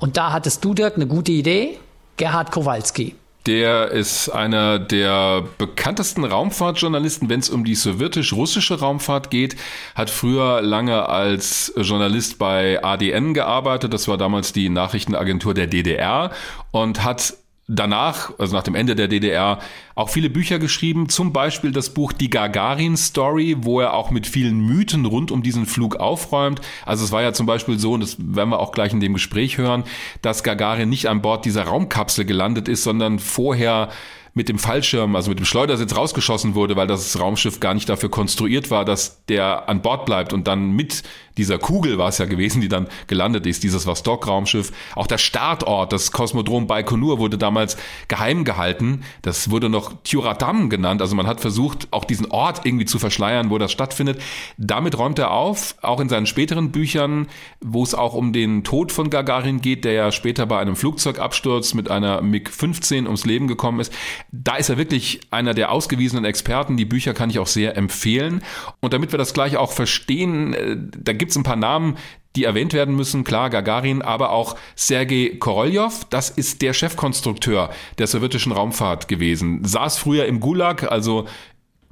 Und 0.00 0.16
da 0.16 0.32
hattest 0.32 0.64
du, 0.64 0.74
Dirk, 0.74 0.96
eine 0.96 1.06
gute 1.06 1.30
Idee. 1.30 1.78
Gerhard 2.16 2.50
Kowalski. 2.50 3.14
Der 3.46 3.90
ist 3.90 4.28
einer 4.28 4.78
der 4.78 5.42
bekanntesten 5.58 6.24
Raumfahrtjournalisten, 6.24 7.28
wenn 7.28 7.40
es 7.40 7.50
um 7.50 7.64
die 7.64 7.74
sowjetisch-russische 7.74 8.78
Raumfahrt 8.78 9.30
geht. 9.30 9.56
Hat 9.96 10.10
früher 10.10 10.62
lange 10.62 11.08
als 11.08 11.72
Journalist 11.76 12.38
bei 12.38 12.82
ADN 12.84 13.34
gearbeitet. 13.34 13.92
Das 13.92 14.06
war 14.06 14.16
damals 14.16 14.52
die 14.52 14.68
Nachrichtenagentur 14.68 15.54
der 15.54 15.66
DDR 15.66 16.30
und 16.70 17.02
hat 17.02 17.34
danach, 17.68 18.38
also 18.38 18.56
nach 18.56 18.62
dem 18.62 18.74
Ende 18.74 18.94
der 18.94 19.08
DDR, 19.08 19.58
auch 19.94 20.08
viele 20.08 20.30
Bücher 20.30 20.58
geschrieben, 20.58 21.08
zum 21.08 21.32
Beispiel 21.32 21.70
das 21.72 21.90
Buch 21.90 22.12
Die 22.12 22.30
Gagarin 22.30 22.96
Story, 22.96 23.56
wo 23.60 23.80
er 23.80 23.94
auch 23.94 24.10
mit 24.10 24.26
vielen 24.26 24.60
Mythen 24.60 25.04
rund 25.04 25.30
um 25.30 25.42
diesen 25.42 25.66
Flug 25.66 25.96
aufräumt. 25.96 26.60
Also 26.84 27.04
es 27.04 27.12
war 27.12 27.22
ja 27.22 27.32
zum 27.32 27.46
Beispiel 27.46 27.78
so, 27.78 27.92
und 27.92 28.00
das 28.00 28.16
werden 28.18 28.50
wir 28.50 28.58
auch 28.58 28.72
gleich 28.72 28.92
in 28.92 29.00
dem 29.00 29.14
Gespräch 29.14 29.58
hören, 29.58 29.84
dass 30.22 30.42
Gagarin 30.42 30.88
nicht 30.88 31.08
an 31.08 31.22
Bord 31.22 31.44
dieser 31.44 31.64
Raumkapsel 31.64 32.24
gelandet 32.24 32.68
ist, 32.68 32.82
sondern 32.82 33.18
vorher 33.18 33.90
mit 34.34 34.48
dem 34.48 34.58
Fallschirm, 34.58 35.14
also 35.14 35.30
mit 35.30 35.38
dem 35.38 35.44
Schleudersitz 35.44 35.94
rausgeschossen 35.94 36.54
wurde, 36.54 36.76
weil 36.76 36.86
das 36.86 37.18
Raumschiff 37.18 37.60
gar 37.60 37.74
nicht 37.74 37.88
dafür 37.88 38.10
konstruiert 38.10 38.70
war, 38.70 38.84
dass 38.84 39.24
der 39.26 39.68
an 39.68 39.82
Bord 39.82 40.06
bleibt 40.06 40.32
und 40.32 40.48
dann 40.48 40.70
mit 40.70 41.02
dieser 41.36 41.58
Kugel 41.58 41.98
war 41.98 42.08
es 42.08 42.18
ja 42.18 42.26
gewesen, 42.26 42.60
die 42.60 42.68
dann 42.68 42.88
gelandet 43.06 43.46
ist, 43.46 43.62
dieses 43.62 43.86
Vostok-Raumschiff. 43.86 44.72
Auch 44.94 45.06
der 45.06 45.18
Startort, 45.18 45.92
das 45.92 46.12
Kosmodrom 46.12 46.66
Baikonur, 46.66 47.18
wurde 47.18 47.38
damals 47.38 47.76
geheim 48.08 48.44
gehalten. 48.44 49.02
Das 49.22 49.50
wurde 49.50 49.68
noch 49.68 49.94
Tyuratam 50.04 50.68
genannt. 50.68 51.00
Also 51.00 51.14
man 51.14 51.26
hat 51.26 51.40
versucht, 51.40 51.88
auch 51.90 52.04
diesen 52.04 52.30
Ort 52.30 52.64
irgendwie 52.64 52.84
zu 52.84 52.98
verschleiern, 52.98 53.50
wo 53.50 53.58
das 53.58 53.72
stattfindet. 53.72 54.20
Damit 54.58 54.98
räumt 54.98 55.18
er 55.18 55.30
auf, 55.30 55.74
auch 55.80 56.00
in 56.00 56.08
seinen 56.08 56.26
späteren 56.26 56.70
Büchern, 56.70 57.28
wo 57.60 57.82
es 57.82 57.94
auch 57.94 58.14
um 58.14 58.32
den 58.32 58.62
Tod 58.64 58.92
von 58.92 59.08
Gagarin 59.08 59.60
geht, 59.60 59.84
der 59.84 59.92
ja 59.92 60.12
später 60.12 60.44
bei 60.46 60.58
einem 60.58 60.76
Flugzeugabsturz 60.76 61.74
mit 61.74 61.90
einer 61.90 62.20
MiG-15 62.20 63.04
ums 63.04 63.24
Leben 63.24 63.48
gekommen 63.48 63.80
ist. 63.80 63.92
Da 64.30 64.56
ist 64.56 64.68
er 64.68 64.78
wirklich 64.78 65.20
einer 65.30 65.54
der 65.54 65.72
ausgewiesenen 65.72 66.24
Experten. 66.24 66.76
Die 66.76 66.84
Bücher 66.84 67.14
kann 67.14 67.30
ich 67.30 67.38
auch 67.38 67.46
sehr 67.46 67.76
empfehlen. 67.76 68.42
Und 68.80 68.92
damit 68.92 69.12
wir 69.12 69.18
das 69.18 69.34
gleich 69.34 69.56
auch 69.56 69.72
verstehen, 69.72 70.54
äh, 70.54 70.76
da 70.78 71.12
gibt 71.12 71.30
es 71.32 71.36
ein 71.36 71.42
paar 71.42 71.56
Namen, 71.56 71.96
die 72.36 72.44
erwähnt 72.44 72.72
werden 72.72 72.96
müssen. 72.96 73.24
Klar, 73.24 73.50
Gagarin, 73.50 74.02
aber 74.02 74.30
auch 74.30 74.56
Sergei 74.74 75.36
Korolev. 75.38 76.06
Das 76.10 76.30
ist 76.30 76.62
der 76.62 76.72
Chefkonstrukteur 76.72 77.70
der 77.98 78.06
sowjetischen 78.06 78.52
Raumfahrt 78.52 79.08
gewesen. 79.08 79.64
Saß 79.64 79.98
früher 79.98 80.26
im 80.26 80.40
Gulag, 80.40 80.90
also 80.90 81.26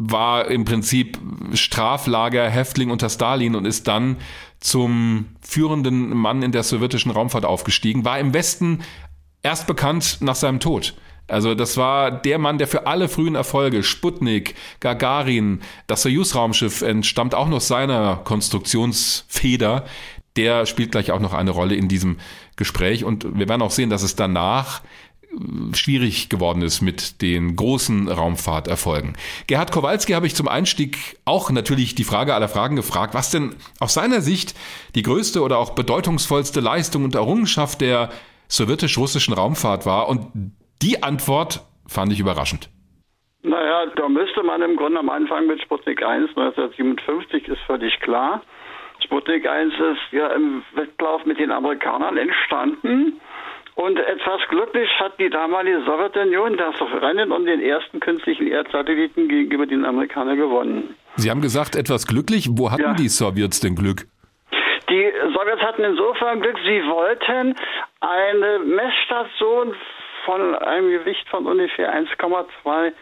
war 0.02 0.46
im 0.48 0.64
Prinzip 0.64 1.18
Straflager, 1.52 2.48
Häftling 2.48 2.90
unter 2.90 3.10
Stalin 3.10 3.54
und 3.54 3.66
ist 3.66 3.86
dann 3.86 4.16
zum 4.60 5.26
führenden 5.42 6.16
Mann 6.16 6.42
in 6.42 6.52
der 6.52 6.62
sowjetischen 6.62 7.10
Raumfahrt 7.10 7.44
aufgestiegen. 7.44 8.04
War 8.06 8.18
im 8.18 8.32
Westen 8.32 8.80
erst 9.42 9.66
bekannt 9.66 10.18
nach 10.20 10.36
seinem 10.36 10.58
Tod. 10.58 10.94
Also 11.30 11.54
das 11.54 11.76
war 11.76 12.10
der 12.10 12.38
Mann, 12.38 12.58
der 12.58 12.68
für 12.68 12.86
alle 12.86 13.08
frühen 13.08 13.34
Erfolge, 13.34 13.82
Sputnik, 13.82 14.54
Gagarin, 14.80 15.60
das 15.86 16.02
Soyuz-Raumschiff 16.02 16.82
entstammt 16.82 17.34
auch 17.34 17.48
noch 17.48 17.60
seiner 17.60 18.16
Konstruktionsfeder. 18.16 19.84
Der 20.36 20.66
spielt 20.66 20.92
gleich 20.92 21.10
auch 21.12 21.20
noch 21.20 21.32
eine 21.32 21.50
Rolle 21.50 21.74
in 21.74 21.88
diesem 21.88 22.18
Gespräch 22.56 23.04
und 23.04 23.38
wir 23.38 23.48
werden 23.48 23.62
auch 23.62 23.70
sehen, 23.70 23.90
dass 23.90 24.02
es 24.02 24.16
danach 24.16 24.82
äh, 25.22 25.74
schwierig 25.74 26.28
geworden 26.28 26.62
ist 26.62 26.82
mit 26.82 27.22
den 27.22 27.56
großen 27.56 28.08
Raumfahrterfolgen. 28.08 29.16
Gerhard 29.46 29.72
Kowalski 29.72 30.12
habe 30.12 30.26
ich 30.26 30.34
zum 30.34 30.46
Einstieg 30.46 31.18
auch 31.24 31.50
natürlich 31.50 31.94
die 31.94 32.04
Frage 32.04 32.34
aller 32.34 32.48
Fragen 32.48 32.76
gefragt, 32.76 33.14
was 33.14 33.30
denn 33.30 33.56
aus 33.80 33.94
seiner 33.94 34.20
Sicht 34.20 34.54
die 34.94 35.02
größte 35.02 35.42
oder 35.42 35.58
auch 35.58 35.70
bedeutungsvollste 35.70 36.60
Leistung 36.60 37.04
und 37.04 37.14
Errungenschaft 37.14 37.80
der 37.80 38.10
sowjetisch-russischen 38.48 39.32
Raumfahrt 39.34 39.86
war. 39.86 40.08
Und 40.08 40.26
die 40.82 41.02
Antwort 41.02 41.60
fand 41.86 42.12
ich 42.12 42.20
überraschend. 42.20 42.70
Naja, 43.42 43.86
da 43.96 44.08
müsste 44.08 44.42
man 44.42 44.60
im 44.62 44.76
Grunde 44.76 44.98
am 44.98 45.08
Anfang 45.08 45.46
mit 45.46 45.62
Sputnik 45.62 46.02
1 46.02 46.30
1957 46.36 47.48
ist 47.48 47.60
völlig 47.66 47.98
klar. 48.00 48.42
Sputnik 49.02 49.48
1 49.48 49.72
ist 49.72 50.12
ja 50.12 50.28
im 50.28 50.62
Wettlauf 50.74 51.24
mit 51.24 51.38
den 51.38 51.50
Amerikanern 51.50 52.18
entstanden. 52.18 53.20
Und 53.76 53.98
etwas 53.98 54.42
glücklich 54.50 54.90
hat 54.98 55.18
die 55.18 55.30
damalige 55.30 55.82
Sowjetunion 55.86 56.58
das 56.58 56.74
Rennen 57.00 57.32
um 57.32 57.46
den 57.46 57.62
ersten 57.62 57.98
künstlichen 58.00 58.46
Erdsatelliten 58.46 59.28
gegenüber 59.28 59.64
den 59.64 59.86
Amerikanern 59.86 60.36
gewonnen. 60.36 60.94
Sie 61.16 61.30
haben 61.30 61.40
gesagt, 61.40 61.76
etwas 61.76 62.06
glücklich. 62.06 62.48
Wo 62.52 62.70
hatten 62.70 62.82
ja. 62.82 62.94
die 62.94 63.08
Sowjets 63.08 63.60
denn 63.60 63.76
Glück? 63.76 64.06
Die 64.90 65.12
Sowjets 65.32 65.62
hatten 65.62 65.84
insofern 65.84 66.42
Glück, 66.42 66.58
sie 66.64 66.82
wollten 66.82 67.54
eine 68.00 68.58
Messstation 68.58 69.74
von 70.24 70.54
einem 70.54 70.90
Gewicht 70.90 71.28
von 71.28 71.46
ungefähr 71.46 71.92
1,2 71.94 72.92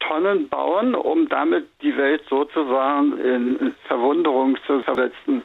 Tonnen 0.00 0.48
bauen, 0.48 0.94
um 0.94 1.28
damit 1.28 1.66
die 1.82 1.96
Welt 1.96 2.22
sozusagen 2.28 3.18
in 3.18 3.74
Verwunderung 3.86 4.56
zu 4.66 4.82
versetzen. 4.82 5.42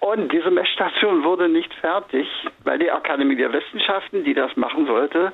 Und 0.00 0.32
diese 0.32 0.50
Messstation 0.50 1.24
wurde 1.24 1.48
nicht 1.48 1.72
fertig, 1.74 2.26
weil 2.64 2.78
die 2.78 2.90
Akademie 2.90 3.36
der 3.36 3.52
Wissenschaften, 3.52 4.24
die 4.24 4.34
das 4.34 4.56
machen 4.56 4.86
sollte, 4.86 5.32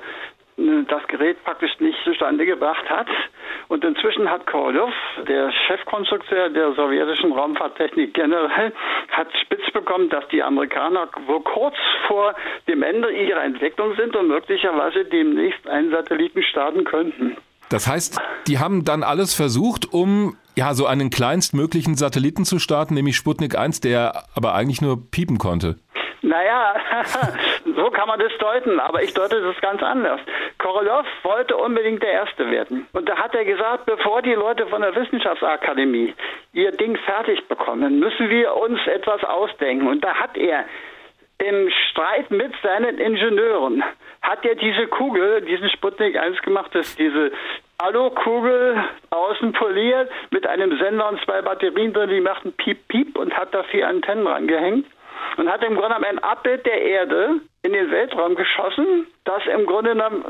das 0.57 1.07
Gerät 1.07 1.43
praktisch 1.43 1.71
nicht 1.79 1.97
zustande 2.03 2.45
gebracht 2.45 2.89
hat. 2.89 3.07
Und 3.67 3.83
inzwischen 3.83 4.29
hat 4.29 4.47
Korolev, 4.47 4.93
der 5.27 5.51
Chefkonstrukteur 5.67 6.49
der 6.49 6.73
sowjetischen 6.73 7.31
Raumfahrttechnik 7.31 8.13
generell, 8.13 8.73
hat 9.11 9.27
spitz 9.41 9.71
bekommen, 9.71 10.09
dass 10.09 10.27
die 10.29 10.41
Amerikaner 10.41 11.09
wohl 11.27 11.41
kurz 11.41 11.75
vor 12.07 12.33
dem 12.67 12.81
Ende 12.81 13.11
ihrer 13.11 13.43
Entwicklung 13.43 13.95
sind 13.95 14.15
und 14.15 14.27
möglicherweise 14.27 15.05
demnächst 15.05 15.67
einen 15.67 15.91
Satelliten 15.91 16.41
starten 16.43 16.83
könnten. 16.85 17.37
Das 17.69 17.87
heißt, 17.87 18.19
die 18.47 18.59
haben 18.59 18.85
dann 18.85 19.03
alles 19.03 19.33
versucht, 19.35 19.93
um 19.93 20.37
ja 20.55 20.73
so 20.73 20.85
einen 20.85 21.09
kleinstmöglichen 21.09 21.95
Satelliten 21.95 22.45
zu 22.45 22.59
starten, 22.59 22.93
nämlich 22.93 23.17
Sputnik 23.17 23.57
1, 23.57 23.81
der 23.81 24.23
aber 24.33 24.55
eigentlich 24.55 24.81
nur 24.81 25.11
piepen 25.11 25.37
konnte. 25.37 25.75
Naja, 26.27 26.75
so 27.75 27.89
kann 27.89 28.07
man 28.09 28.19
das 28.19 28.37
deuten, 28.37 28.81
aber 28.81 29.01
ich 29.01 29.13
deute 29.13 29.41
das 29.41 29.59
ganz 29.61 29.81
anders. 29.81 30.19
Korolev 30.57 31.05
wollte 31.23 31.55
unbedingt 31.55 32.03
der 32.03 32.11
Erste 32.11 32.51
werden. 32.51 32.85
Und 32.91 33.07
da 33.07 33.17
hat 33.17 33.33
er 33.33 33.45
gesagt, 33.45 33.85
bevor 33.85 34.21
die 34.21 34.33
Leute 34.33 34.67
von 34.67 34.81
der 34.81 34.93
Wissenschaftsakademie 34.93 36.13
ihr 36.51 36.71
Ding 36.73 36.97
fertig 36.97 37.47
bekommen, 37.47 37.99
müssen 37.99 38.29
wir 38.29 38.53
uns 38.57 38.85
etwas 38.87 39.23
ausdenken. 39.23 39.87
Und 39.87 40.03
da 40.03 40.15
hat 40.15 40.35
er 40.35 40.65
im 41.37 41.69
Streit 41.91 42.29
mit 42.29 42.51
seinen 42.61 42.97
Ingenieuren 42.97 43.83
hat 44.21 44.43
er 44.43 44.55
diese 44.55 44.87
Kugel, 44.87 45.41
diesen 45.41 45.69
Sputnik 45.69 46.17
1 46.17 46.41
gemacht, 46.41 46.71
das 46.73 46.89
ist 46.89 46.99
diese 46.99 47.31
Alukugel 47.77 48.83
außen 49.11 49.53
poliert 49.53 50.09
mit 50.31 50.45
einem 50.45 50.77
Sender 50.77 51.07
und 51.07 51.23
zwei 51.23 51.41
Batterien 51.41 51.93
drin, 51.93 52.09
die 52.09 52.19
machten 52.19 52.51
Piep 52.51 52.87
Piep 52.89 53.17
und 53.17 53.37
hat 53.37 53.53
da 53.53 53.63
vier 53.63 53.87
Antennen 53.87 54.27
rangehängt 54.27 54.87
und 55.37 55.51
hat 55.51 55.63
im 55.63 55.75
Grunde 55.75 55.95
genommen 55.95 56.05
ein 56.05 56.19
Abbild 56.19 56.65
der 56.65 56.81
Erde 56.81 57.41
in 57.63 57.73
den 57.73 57.91
Weltraum 57.91 58.35
geschossen, 58.35 59.07
das 59.25 59.43
im 59.47 59.65
Grunde 59.65 59.91
genommen 59.91 60.23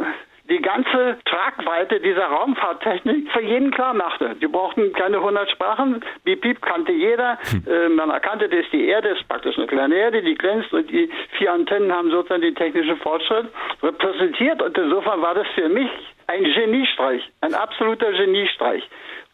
die 0.50 0.62
ganze 0.62 1.18
Tragweite 1.26 2.00
dieser 2.00 2.26
Raumfahrttechnik 2.26 3.32
für 3.32 3.42
jeden 3.42 3.72
klar 3.72 3.94
machte. 3.94 4.36
Die 4.36 4.48
brauchten 4.48 4.94
keine 4.94 5.18
100 5.18 5.50
Sprachen. 5.52 6.04
Beep 6.24 6.42
Beep 6.42 6.62
kannte 6.62 6.92
jeder. 6.92 7.38
Äh, 7.68 7.90
man 7.90 8.10
erkannte, 8.10 8.48
das 8.48 8.62
ist 8.62 8.72
die 8.72 8.88
Erde, 8.88 9.10
ist 9.10 9.28
praktisch 9.28 9.58
eine 9.58 9.68
kleine 9.68 9.96
Erde, 9.96 10.22
die 10.22 10.36
glänzt 10.36 10.72
und 10.74 10.90
die 10.90 11.10
vier 11.38 11.52
Antennen 11.52 11.92
haben 11.92 12.12
sozusagen 12.12 12.42
den 12.42 12.56
technischen 12.56 12.98
Fortschritt 12.98 13.48
repräsentiert. 13.84 14.62
Und 14.62 14.78
insofern 14.78 15.22
war 15.22 15.34
das 15.34 15.48
für 15.54 15.68
mich 15.68 15.90
ein 16.28 16.44
Geniestreich, 16.44 17.22
ein 17.42 17.54
absoluter 17.54 18.12
Geniestreich. 18.12 18.88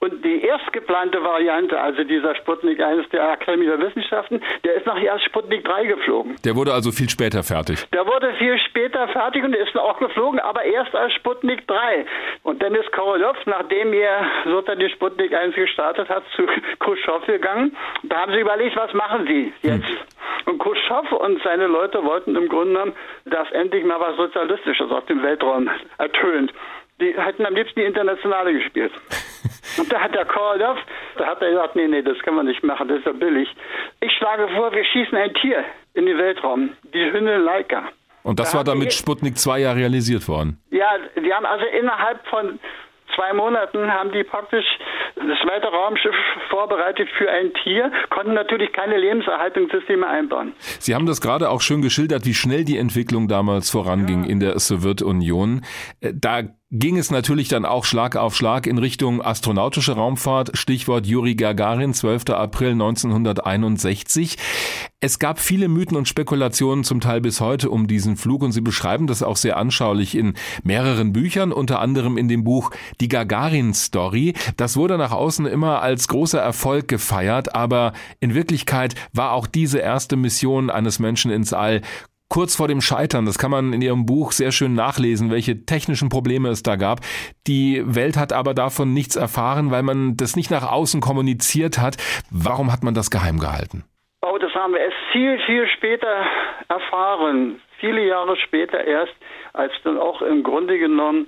Und 0.04 0.26
die 0.26 0.44
erst 0.44 0.74
geplante 0.74 1.24
Variante, 1.24 1.80
also 1.80 2.04
dieser 2.04 2.36
Sputnik 2.36 2.82
1 2.82 3.08
der 3.13 3.24
Akademie 3.30 3.68
der 3.68 3.80
Wissenschaften, 3.80 4.42
der 4.66 4.74
ist 4.74 4.86
nachher 4.86 5.13
erst 5.13 5.24
Sputnik 5.24 5.63
3 5.63 5.86
geflogen. 5.86 6.36
Der 6.44 6.58
wurde 6.58 6.74
also 6.74 6.92
viel 6.92 7.10
später 7.10 7.42
fertig. 7.42 7.89
Der 7.92 8.06
wurde 8.06 8.34
viel 8.34 8.60
später 8.60 9.08
fertig 9.08 9.46
und 9.46 9.56
ist 9.56 9.78
auch 9.78 9.98
geflogen, 10.00 10.42
aber 10.42 10.66
erst 10.66 10.94
als 10.94 11.13
Sputnik 11.13 11.66
3. 11.68 12.06
Und 12.44 12.62
dann 12.62 12.76
ist 12.76 12.92
Korolev, 12.92 13.38
nachdem 13.46 13.94
er 13.94 14.26
sozusagen 14.44 14.82
die 14.82 14.89
Sputnik 14.89 15.34
1 15.34 15.56
gestartet 15.56 16.10
hat, 16.10 16.24
zu 16.36 16.48
Khrushchev 16.80 17.26
gegangen. 17.26 17.74
Da 18.04 18.24
haben 18.24 18.34
sie 18.34 18.42
überlegt, 18.42 18.76
was 18.76 18.94
machen 18.94 19.26
sie 19.26 19.54
jetzt? 19.62 19.88
Hm. 19.88 19.97
Und 20.47 20.60
Khrushchev 20.60 21.16
und 21.16 21.41
seine 21.43 21.68
Leute 21.68 22.04
wollten 22.04 22.36
im 22.36 22.49
Grunde 22.49 22.74
genommen, 22.74 22.93
dass 23.24 23.49
endlich 23.54 23.86
mal 23.86 24.01
was 24.01 24.18
Sozialistisches 24.18 24.91
aus 24.91 25.06
dem 25.06 25.24
Weltraum 25.24 25.70
ertönt. 25.97 26.51
Die 26.99 27.16
hätten 27.18 27.45
am 27.45 27.56
liebsten 27.56 27.80
die 27.80 27.86
Internationale 27.86 28.54
gespielt. 28.54 28.91
Und 29.78 29.91
da 29.91 30.00
hat 30.02 30.14
der 30.16 30.26
Korolev, 30.26 30.78
da 31.18 31.26
hat 31.28 31.41
er 31.41 31.50
gesagt, 31.52 31.76
nee, 31.76 31.88
nee, 31.88 32.02
das 32.02 32.18
können 32.20 32.38
wir 32.38 32.44
nicht 32.44 32.64
machen, 32.64 32.88
das 32.88 33.00
ist 33.00 33.06
ja 33.06 33.12
billig. 33.14 33.48
Ich 34.02 34.12
schlage 34.18 34.48
vor, 34.56 34.72
wir 34.72 34.84
schießen 34.86 35.18
ein 35.18 35.34
Tier 35.36 35.64
in 35.94 36.06
den 36.06 36.18
Weltraum, 36.18 36.72
die 36.94 37.12
Hündin 37.12 37.41
Laika. 37.41 37.84
Und 38.24 38.39
das 38.39 38.52
Da 38.52 38.58
war 38.60 38.64
dann 38.64 38.74
haben 38.76 38.80
mit 38.80 38.91
die- 38.91 38.96
Sputnik 38.98 39.38
2 39.38 39.60
ja 39.60 39.72
realisiert 39.74 40.28
worden. 40.28 40.58
Ja, 40.72 40.88
die 41.22 41.34
haben 41.34 41.46
also 41.46 41.66
innerhalb 41.66 42.26
von 42.28 42.58
zwei 43.16 43.32
Monaten 43.34 43.91
haben 43.91 44.12
die 44.12 44.24
praktisch 44.24 44.66
das 45.16 45.38
zweite 45.46 45.68
Raumschiff 45.68 46.16
vorbereitet 46.50 47.08
für 47.18 47.30
ein 47.30 47.54
Tier, 47.64 47.91
konnten 48.10 48.34
natürlich 48.34 48.72
keine 48.74 48.98
Lebenserhaltungssysteme 48.98 50.08
einbauen. 50.08 50.54
Sie 50.80 50.96
haben 50.96 51.06
das 51.06 51.22
gerade 51.22 51.50
auch 51.50 51.62
schön 51.62 51.82
geschildert, 51.84 52.26
wie 52.26 52.34
schnell 52.34 52.64
die 52.66 52.78
Entwicklung 52.78 53.28
damals 53.28 53.70
voranging 53.70 54.24
in 54.24 54.39
der 54.39 54.58
Sowjetunion. 54.58 55.62
Äh, 56.02 56.14
Da 56.16 56.41
ging 56.76 56.97
es 56.97 57.11
natürlich 57.11 57.49
dann 57.49 57.65
auch 57.65 57.86
Schlag 57.86 58.15
auf 58.15 58.36
Schlag 58.36 58.65
in 58.65 58.80
Richtung 58.80 59.21
astronautische 59.21 59.91
Raumfahrt. 59.91 60.57
Stichwort 60.57 61.05
Juri 61.05 61.36
Gagarin, 61.36 61.93
12. 61.93 62.32
April 62.32 62.71
1961. 62.71 64.38
Es 64.99 65.19
gab 65.19 65.38
viele 65.38 65.67
Mythen 65.67 65.95
und 65.95 66.07
Spekulationen, 66.07 66.84
zum 66.84 66.99
Teil 66.99 67.21
bis 67.21 67.41
heute, 67.41 67.69
um 67.69 67.86
diesen 67.86 68.17
Flug 68.17 68.41
und 68.41 68.53
Sie 68.53 68.61
beschreiben 68.61 69.05
das 69.05 69.21
auch 69.21 69.38
sehr 69.38 69.57
anschaulich 69.57 70.15
in 70.15 70.34
mehreren 70.63 71.13
Büchern, 71.13 71.51
unter 71.51 71.80
anderem 71.80 72.17
in 72.17 72.28
dem 72.28 72.43
Buch 72.43 72.71
Die 72.99 73.07
Gagarin-Story. 73.07 74.34
Das 74.57 74.76
wurde 74.76 74.97
nach 74.97 75.11
außen 75.11 75.45
immer 75.45 75.84
als 75.84 76.07
großer 76.07 76.39
Erfolg 76.39 76.88
gefeiert, 76.88 77.53
aber 77.53 77.93
in 78.19 78.34
Wirklichkeit 78.34 78.95
war 79.11 79.34
auch 79.34 79.45
diese 79.45 79.78
erste 79.78 80.15
Mission 80.15 80.71
eines 80.71 80.97
Menschen 80.97 81.30
ins 81.30 81.53
All 81.53 81.82
kurz 82.34 82.56
vor 82.56 82.68
dem 82.68 82.82
Scheitern. 82.82 83.28
Das 83.28 83.38
kann 83.38 83.52
man 83.52 83.74
in 83.74 83.84
Ihrem 83.84 84.08
Buch 84.08 84.32
sehr 84.32 84.52
schön 84.52 84.74
nachlesen, 84.74 85.30
welche 85.30 85.66
technischen 85.68 86.10
Probleme 86.10 86.50
es 86.50 86.64
da 86.64 86.78
gab. 86.78 87.02
Die 87.46 87.84
Welt 87.86 88.18
hat 88.18 88.34
aber 88.34 88.56
davon 88.56 88.92
nichts 88.92 89.16
erfahren, 89.16 89.70
weil 89.70 89.84
man 89.84 90.18
das 90.18 90.36
nicht 90.36 90.50
nach 90.50 90.68
außen 90.72 91.00
kommuniziert 91.00 91.78
hat. 91.78 91.98
Warum 92.32 92.74
hat 92.74 92.84
man 92.84 92.96
das 92.96 93.12
geheim 93.12 93.38
gehalten? 93.38 93.84
Oh, 94.24 94.40
das 94.40 94.52
haben 94.56 94.74
wir 94.74 94.80
erst 94.80 94.98
viel, 95.12 95.38
viel 95.46 95.68
später 95.78 96.26
erfahren. 96.70 97.62
Viele 97.80 98.04
Jahre 98.08 98.36
später 98.38 98.84
erst, 98.84 99.14
als 99.54 99.72
dann 99.84 100.00
auch 100.00 100.24
im 100.24 100.42
Grunde 100.42 100.80
genommen 100.80 101.28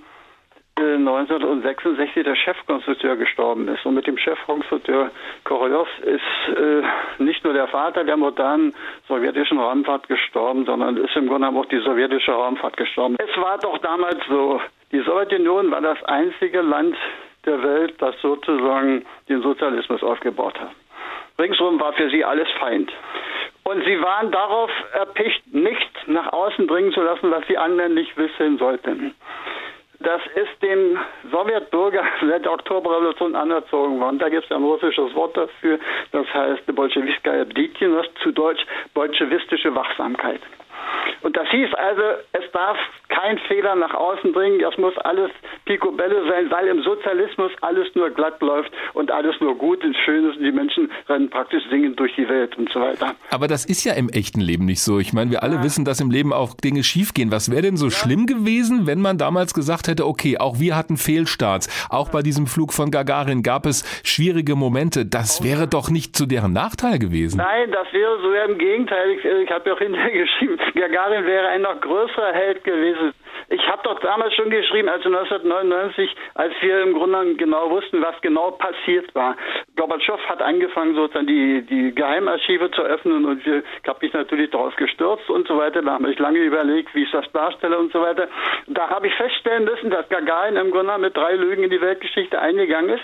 1966 0.78 2.24
der 2.26 2.36
Chefkonstrukteur 2.36 3.16
gestorben 3.16 3.68
ist. 3.70 3.86
Und 3.86 3.94
mit 3.94 4.08
dem 4.08 4.18
Chefkonstrukteur 4.18 5.10
Korolev 5.46 5.88
ist 6.02 6.58
äh, 6.58 7.24
nicht 7.24 7.46
nur 7.46 7.54
der 7.54 7.68
Vater 7.70 8.04
der 8.04 8.18
modernen 8.18 8.74
sowjetischen 9.08 9.58
Raumfahrt 9.58 10.10
gestorben, 10.10 10.66
sondern 10.66 10.98
ist 10.98 11.16
im 11.16 11.28
Grunde 11.28 11.48
auch 11.48 11.66
die 11.68 11.80
sowjetische 11.80 12.34
Raumfahrt 12.34 12.76
gestorben. 12.76 13.16
Es 13.20 13.42
war 13.42 13.58
doch 13.60 13.78
damals 13.78 14.20
so, 14.28 14.60
die 14.92 15.00
Sowjetunion 15.00 15.72
war 15.72 15.80
das 15.80 16.04
einzige 16.04 16.62
Land 16.62 16.98
der 17.46 17.64
Welt, 17.64 17.96
das 18.00 18.20
sozusagen 18.22 19.06
den 19.30 19.42
Sozialismus 19.42 20.04
aufgebaut 20.04 20.60
hat. 20.60 20.72
Ringsum 21.40 21.80
war 21.80 21.94
für 21.94 22.10
sie 22.10 22.26
alles 22.26 22.50
Feind. 22.60 22.92
Und 23.64 23.84
sie 23.86 24.02
waren 24.02 24.30
darauf 24.32 24.70
erpicht, 24.94 25.42
nichts 25.54 26.08
nach 26.08 26.34
außen 26.34 26.68
dringen 26.68 26.92
zu 26.92 27.02
lassen, 27.02 27.32
was 27.32 27.46
die 27.48 27.58
anderen 27.58 27.94
nicht 27.94 28.16
wissen 28.18 28.58
sollten. 28.58 29.16
Das 30.06 30.22
ist 30.36 30.62
dem 30.62 31.00
Sowjetbürger 31.32 32.04
seit 32.30 32.46
der 32.46 32.52
Oktoberrevolution 32.52 33.36
anerzogen 33.36 34.00
worden. 34.00 34.20
Da 34.20 34.30
gibt 34.30 34.46
es 34.46 34.52
ein 34.52 34.64
russisches 34.64 35.16
Wort 35.16 35.36
dafür, 35.36 35.80
das 36.12 36.32
heißt 36.32 36.64
Bolschewiskaya 36.76 37.44
Bditien, 37.44 37.96
das 37.96 38.06
zu 38.22 38.32
Deutsch 38.32 38.64
bolschewistische 38.94 39.74
Wachsamkeit. 39.74 40.42
Und 41.22 41.36
das 41.36 41.50
hieß 41.50 41.74
also, 41.74 42.02
es 42.34 42.52
darf 42.52 42.78
kein 43.10 43.40
Fehler 43.48 43.76
nach 43.76 43.94
außen 43.94 44.32
dringen, 44.34 44.60
das 44.60 44.78
muss 44.78 44.96
alles 45.00 45.32
Picobello 45.66 46.28
sein, 46.30 46.52
weil 46.52 46.68
im 46.68 46.84
Sozialismus 46.84 47.52
alles 47.62 47.88
nur 47.96 48.12
glatt 48.12 48.40
läuft 48.42 48.72
und 48.94 49.10
alles 49.10 49.36
nur 49.40 49.58
gut 49.58 49.84
und 49.84 49.96
schön 50.06 50.30
ist 50.30 50.38
und 50.38 50.44
die 50.44 50.52
Menschen 50.52 50.92
rennen 51.10 51.30
praktisch 51.30 51.64
singend 51.70 52.00
durch 52.00 52.14
die 52.16 52.30
Welt 52.30 52.56
und 52.58 52.72
so 52.72 52.80
weiter. 52.80 53.16
Aber 53.32 53.48
das 53.48 53.66
ist 53.66 53.84
ja 53.86 53.94
im 53.94 54.10
echten 54.10 54.40
Leben 54.40 54.66
nicht 54.66 54.82
so. 54.82 55.00
Ich 55.00 55.14
meine, 55.14 55.32
wir 55.32 55.42
alle 55.42 55.64
wissen, 55.64 55.84
dass 55.86 56.00
im 56.00 56.12
Leben 56.12 56.32
auch 56.32 56.54
Dinge 56.54 56.84
schiefgehen. 56.84 57.32
Was 57.32 57.50
wäre 57.50 57.64
denn 57.64 57.78
so 57.78 57.90
schlimm 57.90 58.28
gewesen, 58.28 58.86
wenn 58.86 59.02
man 59.02 59.18
damals 59.18 59.54
gesagt 59.54 59.88
hätte, 59.88 60.06
okay, 60.06 60.38
auch 60.38 60.60
wir 60.60 60.76
hatten 60.76 60.98
Fehlstarts. 60.98 61.88
Auch 61.90 62.12
bei 62.12 62.22
diesem 62.22 62.46
Flug 62.46 62.72
von 62.72 62.92
Gagarin 62.92 63.42
gab 63.42 63.66
es 63.66 63.84
schwierige 64.06 64.56
Momente. 64.56 65.06
Das 65.06 65.44
wäre 65.44 65.68
doch 65.68 65.90
nicht 65.90 66.16
zu 66.16 66.26
deren 66.28 66.54
Nachteil 66.54 67.00
gewesen. 67.00 67.38
Nein, 67.38 67.72
das 67.72 67.92
wäre 67.94 68.20
so 68.22 68.32
im 68.52 68.58
Gegenteil. 68.58 69.12
Ich, 69.12 69.26
ich 69.26 69.50
habe 69.50 69.70
ja 69.70 69.76
auch 69.76 69.80
hinterher 69.80 70.12
geschrieben, 70.26 70.58
Gagarin 70.74 71.26
wäre 71.26 71.48
ein 71.50 71.62
noch 71.62 71.80
größerer 71.80 72.34
Held 72.34 72.64
gewesen. 72.64 73.14
Ich 73.50 73.68
habe 73.68 73.82
doch 73.84 74.00
damals 74.00 74.34
schon 74.34 74.50
geschrieben, 74.50 74.90
also 74.90 75.08
1999, 75.08 76.16
als 76.34 76.54
wir 76.62 76.82
im 76.82 76.94
Grunde 76.94 77.36
genau 77.36 77.70
wussten, 77.70 78.02
was 78.02 78.20
genau 78.22 78.52
passiert 78.52 79.14
war. 79.14 79.36
Gorbatschow 79.76 80.20
hat 80.28 80.42
angefangen, 80.42 80.96
sozusagen 80.96 81.28
die, 81.28 81.62
die 81.62 81.94
Geheimarchive 81.94 82.72
zu 82.72 82.82
öffnen 82.82 83.26
und 83.26 83.46
ich 83.46 83.64
habe 83.88 84.00
mich 84.02 84.14
natürlich 84.14 84.50
darauf 84.50 84.76
gestürzt 84.78 85.30
und 85.30 85.48
so 85.48 85.58
weiter. 85.58 85.82
Da 85.84 85.94
habe 85.94 86.12
ich 86.12 86.18
lange 86.18 86.40
überlegt, 86.40 86.94
wie 86.96 87.04
ich 87.04 87.12
das 87.12 87.32
darstelle 87.34 87.78
und 87.78 87.92
so 87.92 88.02
weiter. 88.02 88.28
Da 88.68 88.90
habe 88.90 89.08
ich 89.08 89.14
feststellen 89.14 89.66
müssen, 89.66 89.92
dass 89.92 90.10
Gagarin 90.10 90.56
im 90.56 90.72
Grunde 90.72 90.98
mit 90.98 91.16
drei 91.16 91.36
Lügen 91.36 91.64
in 91.64 91.70
die 91.70 91.82
Weltgeschichte 91.82 92.40
eingegangen 92.40 92.92
ist. 92.92 93.04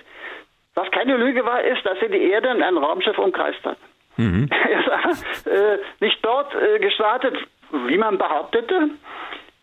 Was 0.73 0.89
keine 0.91 1.17
Lüge 1.17 1.45
war, 1.45 1.61
ist, 1.63 1.85
dass 1.85 2.01
er 2.01 2.09
die 2.09 2.31
Erde 2.31 2.49
in 2.49 2.63
ein 2.63 2.77
Raumschiff 2.77 3.17
umkreist 3.17 3.63
hat. 3.65 3.77
Er 5.01 5.09
ist 5.11 5.47
äh, 5.47 5.77
nicht 5.99 6.19
dort 6.23 6.53
äh, 6.55 6.79
gestartet, 6.79 7.35
wie 7.71 7.97
man 7.97 8.17
behauptete. 8.17 8.91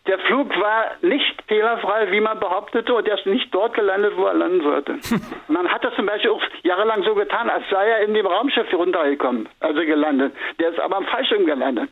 Der 0.09 0.17
Flug 0.17 0.59
war 0.59 0.93
nicht 1.03 1.43
fehlerfrei, 1.47 2.09
wie 2.09 2.19
man 2.19 2.39
behauptete, 2.39 2.95
und 2.95 3.07
er 3.07 3.19
ist 3.19 3.27
nicht 3.27 3.53
dort 3.53 3.75
gelandet, 3.75 4.13
wo 4.15 4.25
er 4.25 4.33
landen 4.33 4.63
sollte. 4.63 4.95
man 5.47 5.71
hat 5.71 5.85
das 5.85 5.93
zum 5.93 6.07
Beispiel 6.07 6.31
auch 6.31 6.41
jahrelang 6.63 7.03
so 7.03 7.13
getan, 7.13 7.47
als 7.47 7.63
sei 7.69 7.87
er 7.87 7.99
in 7.99 8.15
dem 8.15 8.25
Raumschiff 8.25 8.73
runtergekommen, 8.73 9.47
also 9.59 9.81
gelandet. 9.81 10.33
Der 10.59 10.69
ist 10.69 10.79
aber 10.79 10.97
am 10.97 11.05
Fallschirm 11.05 11.45
gelandet. 11.45 11.91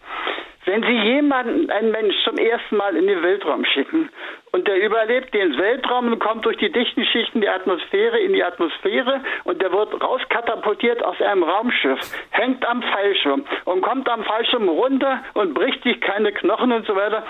Wenn 0.65 0.81
Sie 0.81 0.97
jemanden, 1.13 1.69
einen 1.69 1.91
Mensch 1.91 2.15
zum 2.23 2.37
ersten 2.37 2.75
Mal 2.75 2.95
in 2.95 3.05
den 3.05 3.21
Weltraum 3.21 3.63
schicken 3.65 4.09
und 4.51 4.67
der 4.67 4.83
überlebt 4.83 5.33
den 5.35 5.55
Weltraum 5.55 6.11
und 6.11 6.19
kommt 6.19 6.43
durch 6.43 6.57
die 6.57 6.71
dichten 6.71 7.05
Schichten 7.05 7.41
der 7.41 7.53
Atmosphäre 7.53 8.17
in 8.19 8.33
die 8.33 8.43
Atmosphäre 8.43 9.21
und 9.43 9.61
der 9.61 9.71
wird 9.71 10.01
rauskatapultiert 10.03 11.05
aus 11.05 11.21
einem 11.21 11.43
Raumschiff, 11.43 11.99
hängt 12.31 12.67
am 12.67 12.81
Fallschirm 12.81 13.45
und 13.65 13.81
kommt 13.81 14.09
am 14.09 14.23
Fallschirm 14.23 14.67
runter 14.67 15.23
und 15.35 15.53
bricht 15.53 15.83
sich 15.83 16.01
keine 16.01 16.31
Knochen 16.31 16.71
und 16.71 16.85
so 16.87 16.95
weiter. 16.95 17.23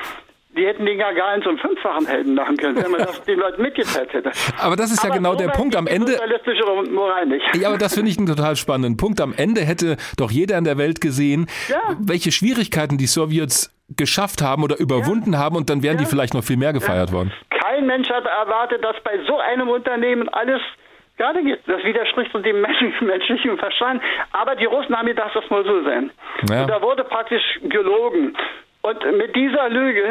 Die 0.57 0.65
hätten 0.65 0.85
den 0.85 0.97
Gagarin 0.97 1.41
zum 1.43 1.57
fünffachen 1.57 2.07
Helden 2.07 2.33
machen 2.35 2.57
können, 2.57 2.75
wenn 2.83 2.91
man 2.91 2.99
das 3.05 3.21
den 3.23 3.39
Leuten 3.39 3.61
mitgeteilt 3.61 4.11
hätte. 4.13 4.31
Aber 4.59 4.75
das 4.75 4.91
ist 4.91 5.03
ja 5.03 5.09
genau 5.11 5.31
so 5.33 5.37
der 5.37 5.49
Punkt. 5.49 5.75
Am 5.75 5.87
Ende, 5.87 6.17
Moral 6.91 7.25
nicht. 7.27 7.55
Ja, 7.55 7.69
aber 7.69 7.77
das 7.77 7.93
finde 7.93 8.09
ich 8.11 8.17
einen 8.17 8.27
total 8.27 8.55
spannenden 8.55 8.97
Punkt. 8.97 9.21
Am 9.21 9.33
Ende 9.35 9.61
hätte 9.61 9.97
doch 10.17 10.31
jeder 10.31 10.57
in 10.57 10.63
der 10.63 10.77
Welt 10.77 11.01
gesehen, 11.01 11.47
Ja. 11.69 11.95
welche 11.99 12.31
Schwierigkeiten 12.31 12.97
die 12.97 13.05
Sowjets 13.07 13.73
geschafft 13.95 14.41
haben 14.41 14.63
oder 14.63 14.77
überwunden 14.79 15.37
haben 15.37 15.55
und 15.55 15.69
dann 15.69 15.81
wären 15.83 15.97
die 15.97 16.05
vielleicht 16.05 16.33
noch 16.33 16.43
viel 16.43 16.57
mehr 16.57 16.73
gefeiert 16.73 17.11
worden. 17.13 17.31
Kein 17.49 17.85
Mensch 17.85 18.09
hat 18.09 18.25
erwartet, 18.25 18.83
dass 18.83 18.95
bei 19.03 19.19
so 19.27 19.37
einem 19.39 19.69
Unternehmen 19.69 20.27
alles 20.29 20.61
gerade 21.17 21.41
geht. 21.43 21.59
Das 21.67 21.83
widerspricht 21.83 22.31
so 22.33 22.39
dem 22.39 22.61
menschlichen, 23.01 23.57
Verstand. 23.57 24.01
Aber 24.33 24.55
die 24.55 24.65
Russen 24.65 24.95
haben 24.95 25.07
gedacht, 25.07 25.31
das 25.35 25.49
muss 25.49 25.65
so 25.65 25.83
sein. 25.83 26.11
Ja. 26.49 26.63
Und 26.63 26.67
da 26.69 26.81
wurde 26.81 27.03
praktisch 27.03 27.43
gelogen. 27.63 28.35
Und 28.81 29.17
mit 29.17 29.35
dieser 29.35 29.69
Lüge 29.69 30.03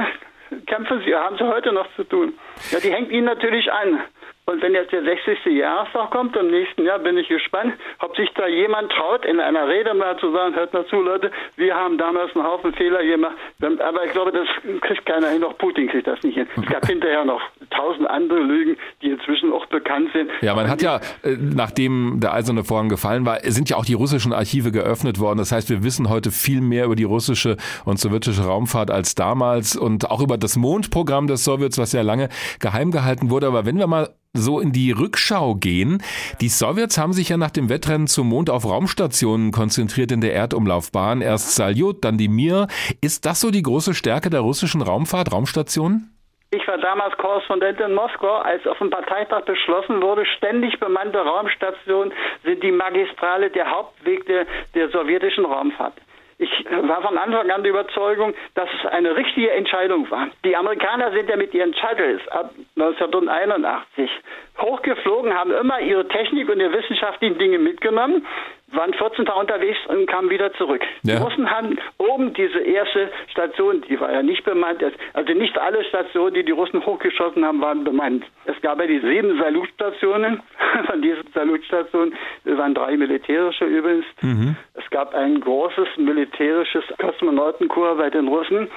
kämpfen 0.66 1.02
sie, 1.04 1.14
haben 1.14 1.36
sie 1.38 1.44
heute 1.44 1.72
noch 1.72 1.86
zu 1.96 2.04
tun. 2.04 2.34
Ja, 2.70 2.80
die 2.80 2.92
hängt 2.92 3.10
ihnen 3.10 3.26
natürlich 3.26 3.70
an. 3.72 4.00
Und 4.48 4.62
wenn 4.62 4.74
jetzt 4.74 4.92
der 4.92 5.02
60. 5.02 5.44
Jahrestag 5.46 6.12
kommt, 6.12 6.36
im 6.36 6.52
nächsten 6.52 6.84
Jahr 6.84 7.00
bin 7.00 7.18
ich 7.18 7.26
gespannt, 7.26 7.74
ob 7.98 8.14
sich 8.16 8.30
da 8.36 8.46
jemand 8.46 8.92
traut, 8.92 9.24
in 9.26 9.40
einer 9.40 9.66
Rede 9.66 9.92
mal 9.92 10.16
zu 10.18 10.30
sagen, 10.30 10.54
hört 10.54 10.72
mal 10.72 10.86
zu, 10.86 11.00
Leute, 11.00 11.32
wir 11.56 11.74
haben 11.74 11.98
damals 11.98 12.34
einen 12.36 12.46
Haufen 12.46 12.72
Fehler 12.74 13.04
gemacht. 13.04 13.34
Aber 13.60 14.04
ich 14.04 14.12
glaube, 14.12 14.30
das 14.30 14.46
kriegt 14.82 15.04
keiner 15.04 15.30
hin, 15.30 15.42
auch 15.42 15.58
Putin 15.58 15.88
kriegt 15.88 16.06
das 16.06 16.22
nicht 16.22 16.36
hin. 16.36 16.46
Es 16.56 16.66
gab 16.66 16.86
hinterher 16.86 17.24
noch 17.24 17.40
tausend 17.70 18.08
andere 18.08 18.38
Lügen, 18.38 18.76
die 19.02 19.10
inzwischen 19.10 19.52
auch 19.52 19.66
bekannt 19.66 20.10
sind. 20.12 20.30
Ja, 20.42 20.54
man 20.54 20.70
hat 20.70 20.80
ja, 20.80 21.00
äh, 21.24 21.36
nachdem 21.40 22.20
der 22.20 22.32
eiserne 22.32 22.62
Vorhang 22.62 22.88
gefallen 22.88 23.26
war, 23.26 23.40
sind 23.40 23.68
ja 23.68 23.76
auch 23.76 23.84
die 23.84 23.94
russischen 23.94 24.32
Archive 24.32 24.70
geöffnet 24.70 25.18
worden. 25.18 25.38
Das 25.38 25.50
heißt, 25.50 25.70
wir 25.70 25.82
wissen 25.82 26.08
heute 26.08 26.30
viel 26.30 26.60
mehr 26.60 26.84
über 26.84 26.94
die 26.94 27.02
russische 27.02 27.56
und 27.84 27.98
sowjetische 27.98 28.44
Raumfahrt 28.44 28.92
als 28.92 29.16
damals 29.16 29.74
und 29.74 30.08
auch 30.08 30.20
über 30.20 30.38
das 30.38 30.56
Mondprogramm 30.56 31.26
des 31.26 31.42
Sowjets, 31.42 31.78
was 31.78 31.92
ja 31.92 32.02
lange 32.02 32.28
geheim 32.60 32.92
gehalten 32.92 33.28
wurde. 33.28 33.48
Aber 33.48 33.66
wenn 33.66 33.78
wir 33.78 33.88
mal 33.88 34.10
so 34.38 34.60
in 34.60 34.72
die 34.72 34.92
Rückschau 34.92 35.54
gehen. 35.54 36.02
Die 36.40 36.48
Sowjets 36.48 36.98
haben 36.98 37.12
sich 37.12 37.28
ja 37.28 37.36
nach 37.36 37.50
dem 37.50 37.68
Wettrennen 37.68 38.06
zum 38.06 38.28
Mond 38.28 38.50
auf 38.50 38.64
Raumstationen 38.64 39.52
konzentriert 39.52 40.12
in 40.12 40.20
der 40.20 40.34
Erdumlaufbahn. 40.34 41.20
Erst 41.20 41.54
Salyut, 41.56 42.04
dann 42.04 42.18
die 42.18 42.28
Mir. 42.28 42.66
Ist 43.00 43.26
das 43.26 43.40
so 43.40 43.50
die 43.50 43.62
große 43.62 43.94
Stärke 43.94 44.30
der 44.30 44.40
russischen 44.40 44.82
Raumfahrt, 44.82 45.32
Raumstationen? 45.32 46.12
Ich 46.50 46.66
war 46.68 46.78
damals 46.78 47.16
Korrespondent 47.18 47.80
in 47.80 47.92
Moskau, 47.94 48.36
als 48.36 48.66
auf 48.66 48.78
dem 48.78 48.88
Parteitag 48.88 49.44
beschlossen 49.44 50.00
wurde, 50.00 50.24
ständig 50.36 50.78
bemannte 50.78 51.18
Raumstationen 51.18 52.14
sind 52.44 52.62
die 52.62 52.70
Magistrale, 52.70 53.50
der 53.50 53.68
Hauptweg 53.70 54.24
der, 54.26 54.46
der 54.74 54.88
sowjetischen 54.90 55.44
Raumfahrt. 55.44 55.94
Ich 56.38 56.50
war 56.70 57.00
von 57.00 57.16
Anfang 57.16 57.50
an 57.50 57.62
der 57.62 57.70
Überzeugung, 57.70 58.34
dass 58.54 58.68
es 58.78 58.90
eine 58.90 59.16
richtige 59.16 59.50
Entscheidung 59.52 60.10
war. 60.10 60.28
Die 60.44 60.54
Amerikaner 60.54 61.10
sind 61.12 61.30
ja 61.30 61.36
mit 61.36 61.54
ihren 61.54 61.74
Shuttles 61.74 62.20
ab 62.28 62.50
1981 62.76 64.10
hochgeflogen, 64.58 65.32
haben 65.32 65.52
immer 65.52 65.80
ihre 65.80 66.06
Technik 66.08 66.48
und 66.50 66.60
ihre 66.60 66.72
wissenschaftlichen 66.72 67.38
Dinge 67.38 67.58
mitgenommen, 67.58 68.26
waren 68.72 68.92
14 68.92 69.26
Tage 69.26 69.38
unterwegs 69.38 69.78
und 69.88 70.06
kamen 70.06 70.28
wieder 70.28 70.52
zurück. 70.54 70.82
Ja. 71.02 71.16
Die 71.16 71.22
Russen 71.22 71.50
haben 71.50 71.78
oben 71.98 72.34
diese 72.34 72.58
erste 72.58 73.10
Station, 73.30 73.82
die 73.88 73.98
war 74.00 74.12
ja 74.12 74.22
nicht 74.22 74.44
bemannt, 74.44 74.82
also 75.12 75.32
nicht 75.32 75.56
alle 75.58 75.84
Stationen, 75.84 76.34
die 76.34 76.44
die 76.44 76.52
Russen 76.52 76.84
hochgeschossen 76.84 77.44
haben, 77.44 77.60
waren 77.60 77.84
bemannt. 77.84 78.24
Es 78.44 78.60
gab 78.62 78.80
ja 78.80 78.86
die 78.86 79.00
sieben 79.00 79.38
Salutstationen. 79.38 80.42
Von 80.86 81.00
diesen 81.00 81.24
Salutstationen 81.32 82.14
waren 82.44 82.74
drei 82.74 82.96
militärische 82.96 83.64
übrigens. 83.64 84.04
Mhm. 84.20 84.56
Es 84.74 84.88
gab 84.90 85.14
ein 85.14 85.40
großes 85.40 85.88
militärisches 85.96 86.84
Kosmonautenkorps 86.98 87.98
bei 87.98 88.10
den 88.10 88.28
Russen. 88.28 88.68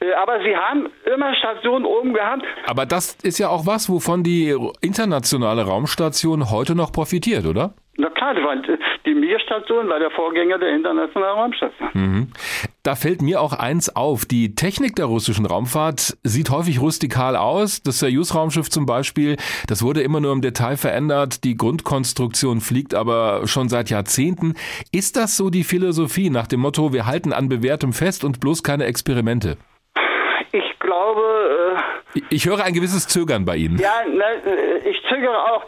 Äh, 0.00 0.12
aber 0.14 0.40
sie 0.42 0.56
haben 0.56 0.88
immer 1.12 1.34
Stationen 1.36 1.84
oben 1.84 2.12
gehabt. 2.12 2.44
Aber 2.66 2.86
das 2.86 3.14
ist 3.22 3.38
ja 3.38 3.48
auch 3.48 3.66
was, 3.66 3.88
wovon 3.88 4.22
die 4.22 4.54
internationale 4.80 5.62
Raumstation 5.62 6.50
heute 6.50 6.74
noch 6.74 6.92
profitiert, 6.92 7.46
oder? 7.46 7.74
Na 8.00 8.10
klar, 8.10 8.32
die 9.06 9.14
Mir-Station 9.14 9.88
war 9.88 9.98
der 9.98 10.12
Vorgänger 10.12 10.58
der 10.58 10.68
internationalen 10.68 11.36
Raumstation. 11.36 11.90
Mhm. 11.94 12.32
Da 12.84 12.94
fällt 12.94 13.22
mir 13.22 13.40
auch 13.40 13.52
eins 13.52 13.94
auf. 13.94 14.24
Die 14.24 14.54
Technik 14.54 14.94
der 14.94 15.06
russischen 15.06 15.46
Raumfahrt 15.46 16.16
sieht 16.22 16.48
häufig 16.50 16.80
rustikal 16.80 17.34
aus. 17.34 17.82
Das 17.82 17.98
Soyuz-Raumschiff 17.98 18.70
zum 18.70 18.86
Beispiel, 18.86 19.36
das 19.66 19.82
wurde 19.82 20.02
immer 20.02 20.20
nur 20.20 20.32
im 20.32 20.42
Detail 20.42 20.76
verändert. 20.76 21.42
Die 21.42 21.56
Grundkonstruktion 21.56 22.60
fliegt 22.60 22.94
aber 22.94 23.48
schon 23.48 23.68
seit 23.68 23.90
Jahrzehnten. 23.90 24.54
Ist 24.92 25.16
das 25.16 25.36
so 25.36 25.50
die 25.50 25.64
Philosophie 25.64 26.30
nach 26.30 26.46
dem 26.46 26.60
Motto, 26.60 26.92
wir 26.92 27.04
halten 27.04 27.32
an 27.32 27.48
bewährtem 27.48 27.92
fest 27.92 28.22
und 28.22 28.38
bloß 28.38 28.62
keine 28.62 28.84
Experimente? 28.84 29.56
Ich 30.52 30.78
glaube. 30.78 31.76
Äh, 32.14 32.20
ich 32.30 32.46
höre 32.46 32.62
ein 32.62 32.74
gewisses 32.74 33.08
Zögern 33.08 33.44
bei 33.44 33.56
Ihnen. 33.56 33.78
Ja, 33.78 34.04
ne, 34.08 34.24
äh, 34.46 34.88
ich 34.88 35.02
zögere 35.08 35.36
auch 35.52 35.64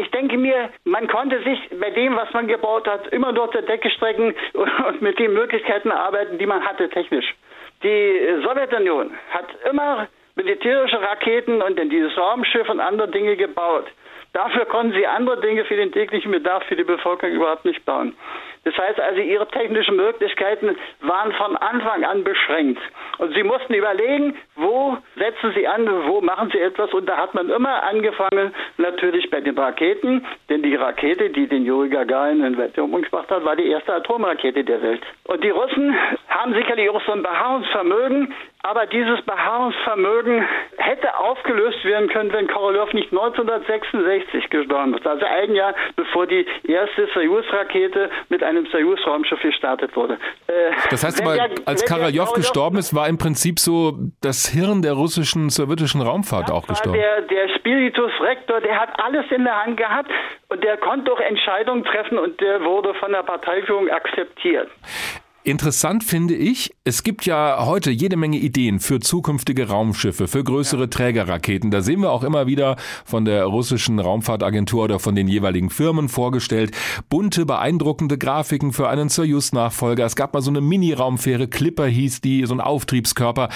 ich 0.00 0.10
denke 0.10 0.38
mir, 0.38 0.70
man 0.84 1.06
konnte 1.08 1.42
sich 1.42 1.58
bei 1.78 1.90
dem, 1.90 2.16
was 2.16 2.32
man 2.32 2.48
gebaut 2.48 2.86
hat, 2.88 3.06
immer 3.08 3.32
durch 3.32 3.50
die 3.50 3.64
Decke 3.64 3.90
strecken 3.90 4.34
und 4.88 5.02
mit 5.02 5.18
den 5.18 5.32
Möglichkeiten 5.32 5.90
arbeiten, 5.90 6.38
die 6.38 6.46
man 6.46 6.64
hatte 6.64 6.88
technisch. 6.88 7.34
Die 7.82 8.42
Sowjetunion 8.42 9.12
hat 9.30 9.46
immer 9.70 10.08
militärische 10.34 11.00
Raketen 11.00 11.62
und 11.62 11.78
dann 11.78 11.90
dieses 11.90 12.16
Raumschiff 12.16 12.68
und 12.68 12.80
andere 12.80 13.08
Dinge 13.08 13.36
gebaut. 13.36 13.86
Dafür 14.32 14.64
konnten 14.66 14.92
sie 14.92 15.06
andere 15.06 15.40
Dinge 15.40 15.64
für 15.64 15.76
den 15.76 15.92
täglichen 15.92 16.30
Bedarf 16.30 16.62
für 16.64 16.76
die 16.76 16.84
Bevölkerung 16.84 17.34
überhaupt 17.34 17.64
nicht 17.64 17.84
bauen. 17.84 18.14
Das 18.64 18.76
heißt 18.76 19.00
also, 19.00 19.20
ihre 19.20 19.48
technischen 19.48 19.96
Möglichkeiten 19.96 20.76
waren 21.00 21.32
von 21.32 21.56
Anfang 21.56 22.04
an 22.04 22.24
beschränkt. 22.24 22.80
Und 23.18 23.34
sie 23.34 23.42
mussten 23.42 23.72
überlegen, 23.72 24.36
wo 24.56 24.98
setzen 25.16 25.52
sie 25.54 25.66
an, 25.66 25.88
wo 26.06 26.20
machen 26.20 26.50
sie 26.52 26.60
etwas. 26.60 26.92
Und 26.92 27.06
da 27.06 27.16
hat 27.16 27.34
man 27.34 27.48
immer 27.48 27.82
angefangen, 27.84 28.54
natürlich 28.76 29.30
bei 29.30 29.40
den 29.40 29.56
Raketen, 29.58 30.26
denn 30.48 30.62
die 30.62 30.74
Rakete, 30.74 31.30
die 31.30 31.46
den 31.46 31.64
Yuri 31.64 31.88
Gagarin 31.88 32.44
in 32.44 32.58
Weltraum 32.58 32.92
gebracht 33.00 33.30
hat, 33.30 33.44
war 33.44 33.56
die 33.56 33.68
erste 33.68 33.94
Atomrakete 33.94 34.62
der 34.62 34.82
Welt. 34.82 35.02
Und 35.24 35.42
die 35.42 35.50
Russen 35.50 35.94
haben 36.28 36.54
sicherlich 36.54 36.90
auch 36.90 37.02
so 37.04 37.12
ein 37.12 37.22
Beharrungsvermögen, 37.22 38.34
aber 38.62 38.86
dieses 38.86 39.22
Beharrungsvermögen 39.22 40.46
hätte 40.76 41.18
aufgelöst 41.18 41.82
werden 41.84 42.08
können, 42.08 42.32
wenn 42.32 42.46
Korolev 42.46 42.92
nicht 42.92 43.10
1966 43.10 44.50
gestorben 44.50 44.94
ist. 44.94 45.06
Also 45.06 45.24
ein 45.24 45.54
Jahr 45.54 45.74
bevor 45.96 46.26
die 46.26 46.46
erste 46.64 47.06
Soyuz-Rakete 47.14 48.10
mit 48.28 48.42
einem 48.50 48.66
Soyuz-Raumschiff 48.66 49.40
gestartet 49.40 49.96
wurde. 49.96 50.14
Äh, 50.46 50.72
das 50.90 51.04
heißt 51.04 51.22
aber, 51.22 51.34
der, 51.34 51.50
als 51.64 51.84
Korolev 51.86 52.32
gestorben 52.34 52.78
ist, 52.78 52.94
war 52.94 53.08
im 53.08 53.18
Prinzip 53.18 53.58
so 53.58 53.94
das 54.20 54.46
Hirn 54.46 54.82
der 54.82 54.92
russischen, 54.92 55.48
sowjetischen 55.50 56.02
Raumfahrt 56.02 56.50
auch 56.50 56.66
gestorben. 56.66 56.98
Der, 56.98 57.22
der 57.22 57.48
Spiritus 57.56 58.12
Rector, 58.20 58.60
der 58.60 58.78
hat 58.78 58.90
alles 59.02 59.24
in 59.30 59.44
der 59.44 59.64
Hand 59.64 59.76
gehabt 59.76 60.10
und 60.48 60.62
der 60.62 60.76
konnte 60.76 61.12
auch 61.12 61.20
Entscheidungen 61.20 61.84
treffen 61.84 62.18
und 62.18 62.40
der 62.40 62.62
wurde 62.64 62.94
von 62.94 63.12
der 63.12 63.22
Parteiführung 63.22 63.88
akzeptiert. 63.88 64.68
Interessant 65.42 66.04
finde 66.04 66.34
ich, 66.34 66.70
es 66.84 67.02
gibt 67.02 67.24
ja 67.24 67.64
heute 67.64 67.90
jede 67.90 68.18
Menge 68.18 68.36
Ideen 68.36 68.78
für 68.78 69.00
zukünftige 69.00 69.68
Raumschiffe, 69.68 70.28
für 70.28 70.44
größere 70.44 70.82
ja. 70.82 70.86
Trägerraketen. 70.86 71.70
Da 71.70 71.80
sehen 71.80 72.02
wir 72.02 72.12
auch 72.12 72.24
immer 72.24 72.46
wieder 72.46 72.76
von 73.06 73.24
der 73.24 73.44
russischen 73.44 73.98
Raumfahrtagentur 74.00 74.84
oder 74.84 74.98
von 74.98 75.14
den 75.14 75.28
jeweiligen 75.28 75.70
Firmen 75.70 76.10
vorgestellt, 76.10 76.72
bunte, 77.08 77.46
beeindruckende 77.46 78.18
Grafiken 78.18 78.74
für 78.74 78.90
einen 78.90 79.08
Soyuz-Nachfolger. 79.08 80.04
Es 80.04 80.14
gab 80.14 80.34
mal 80.34 80.42
so 80.42 80.50
eine 80.50 80.60
Mini-Raumfähre, 80.60 81.48
Clipper 81.48 81.86
hieß 81.86 82.20
die, 82.20 82.44
so 82.44 82.52
ein 82.52 82.60
Auftriebskörper. 82.60 83.48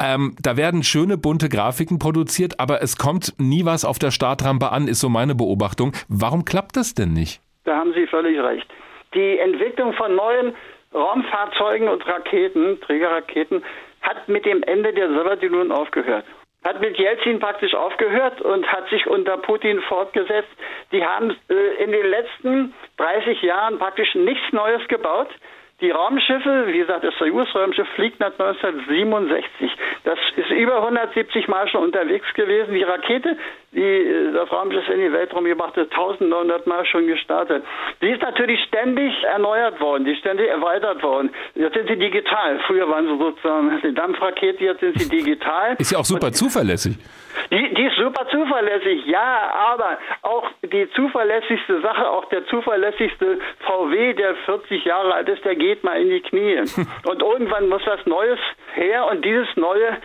Ähm, 0.00 0.34
da 0.42 0.56
werden 0.56 0.82
schöne, 0.82 1.18
bunte 1.18 1.48
Grafiken 1.48 2.00
produziert, 2.00 2.58
aber 2.58 2.82
es 2.82 2.98
kommt 2.98 3.34
nie 3.38 3.64
was 3.64 3.84
auf 3.84 4.00
der 4.00 4.10
Startrampe 4.10 4.72
an, 4.72 4.88
ist 4.88 4.98
so 4.98 5.08
meine 5.08 5.36
Beobachtung. 5.36 5.92
Warum 6.08 6.44
klappt 6.44 6.76
das 6.76 6.94
denn 6.94 7.12
nicht? 7.12 7.40
Da 7.64 7.76
haben 7.76 7.92
Sie 7.94 8.08
völlig 8.08 8.36
recht. 8.40 8.66
Die 9.14 9.38
Entwicklung 9.38 9.92
von 9.94 10.14
neuen 10.16 10.54
Raumfahrzeugen 10.94 11.88
und 11.88 12.06
Raketen, 12.06 12.80
Trägerraketen, 12.80 13.64
hat 14.00 14.28
mit 14.28 14.46
dem 14.46 14.62
Ende 14.62 14.92
der 14.92 15.08
Sowjetunion 15.08 15.72
aufgehört. 15.72 16.24
Hat 16.64 16.80
mit 16.80 16.98
Jelzin 16.98 17.38
praktisch 17.38 17.74
aufgehört 17.74 18.40
und 18.40 18.66
hat 18.70 18.88
sich 18.88 19.06
unter 19.06 19.36
Putin 19.38 19.80
fortgesetzt. 19.82 20.48
Die 20.90 21.04
haben 21.04 21.36
äh, 21.48 21.84
in 21.84 21.92
den 21.92 22.06
letzten 22.06 22.74
30 22.96 23.42
Jahren 23.42 23.78
praktisch 23.78 24.14
nichts 24.14 24.52
Neues 24.52 24.86
gebaut. 24.88 25.28
Die 25.80 25.92
Raumschiffe, 25.92 26.66
wie 26.66 26.78
gesagt, 26.78 27.04
das 27.04 27.14
Soyuz-Raumschiff 27.18 27.86
fliegt 27.94 28.18
nach 28.18 28.32
1967. 28.32 29.70
Das 30.02 30.18
ist 30.34 30.50
über 30.50 30.78
170 30.78 31.46
Mal 31.46 31.68
schon 31.68 31.84
unterwegs 31.84 32.26
gewesen. 32.34 32.74
Die 32.74 32.82
Rakete, 32.82 33.36
die 33.78 33.82
äh, 33.82 34.32
das 34.32 34.50
Raumschiff 34.50 34.88
in 34.88 34.98
den 34.98 35.12
Weltraum 35.12 35.44
gebracht 35.44 35.76
hat, 35.76 35.90
1900 35.90 36.66
Mal 36.66 36.84
schon 36.86 37.06
gestartet. 37.06 37.64
Die 38.02 38.10
ist 38.10 38.22
natürlich 38.22 38.60
ständig 38.64 39.14
erneuert 39.24 39.80
worden, 39.80 40.04
die 40.04 40.12
ist 40.12 40.18
ständig 40.18 40.48
erweitert 40.48 41.02
worden. 41.02 41.30
Jetzt 41.54 41.74
sind 41.74 41.88
sie 41.88 41.96
digital. 41.96 42.58
Früher 42.66 42.88
waren 42.88 43.06
sie 43.06 43.18
sozusagen 43.18 43.70
eine 43.70 43.92
Dampfrakete, 43.92 44.64
jetzt 44.64 44.80
sind 44.80 44.98
sie 44.98 45.08
digital. 45.18 45.76
Ist 45.78 45.92
ja 45.92 45.98
auch 45.98 46.04
super 46.04 46.32
zuverlässig. 46.32 46.96
Die, 47.50 47.74
die 47.74 47.84
ist 47.84 47.96
super 47.96 48.28
zuverlässig, 48.28 49.06
ja, 49.06 49.50
aber 49.54 49.98
auch 50.22 50.50
die 50.62 50.90
zuverlässigste 50.90 51.80
Sache, 51.80 52.10
auch 52.10 52.26
der 52.26 52.44
zuverlässigste 52.46 53.38
VW, 53.60 54.12
der 54.14 54.34
40 54.34 54.84
Jahre 54.84 55.14
alt 55.14 55.28
ist, 55.28 55.44
der 55.44 55.54
geht 55.54 55.84
mal 55.84 56.00
in 56.00 56.10
die 56.10 56.20
Knie. 56.20 56.58
Und 57.08 57.22
irgendwann 57.22 57.68
muss 57.68 57.82
was 57.86 58.04
Neues 58.06 58.38
her 58.74 59.06
und 59.10 59.24
dieses 59.24 59.48
Neue 59.56 59.96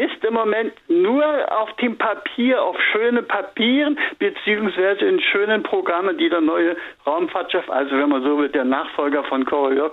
ist 0.00 0.24
im 0.24 0.32
Moment 0.32 0.72
nur 0.88 1.24
auf 1.52 1.70
dem 1.76 1.98
Papier, 1.98 2.62
auf 2.62 2.76
schönen 2.90 3.26
Papieren, 3.26 3.98
beziehungsweise 4.18 5.04
in 5.04 5.20
schönen 5.20 5.62
Programmen, 5.62 6.16
die 6.16 6.30
der 6.30 6.40
neue 6.40 6.74
Raumfahrtchef, 7.06 7.68
also 7.68 7.90
wenn 7.98 8.08
man 8.08 8.22
so 8.22 8.38
will, 8.38 8.48
der 8.48 8.64
Nachfolger 8.64 9.24
von 9.24 9.44
Korolev, 9.44 9.92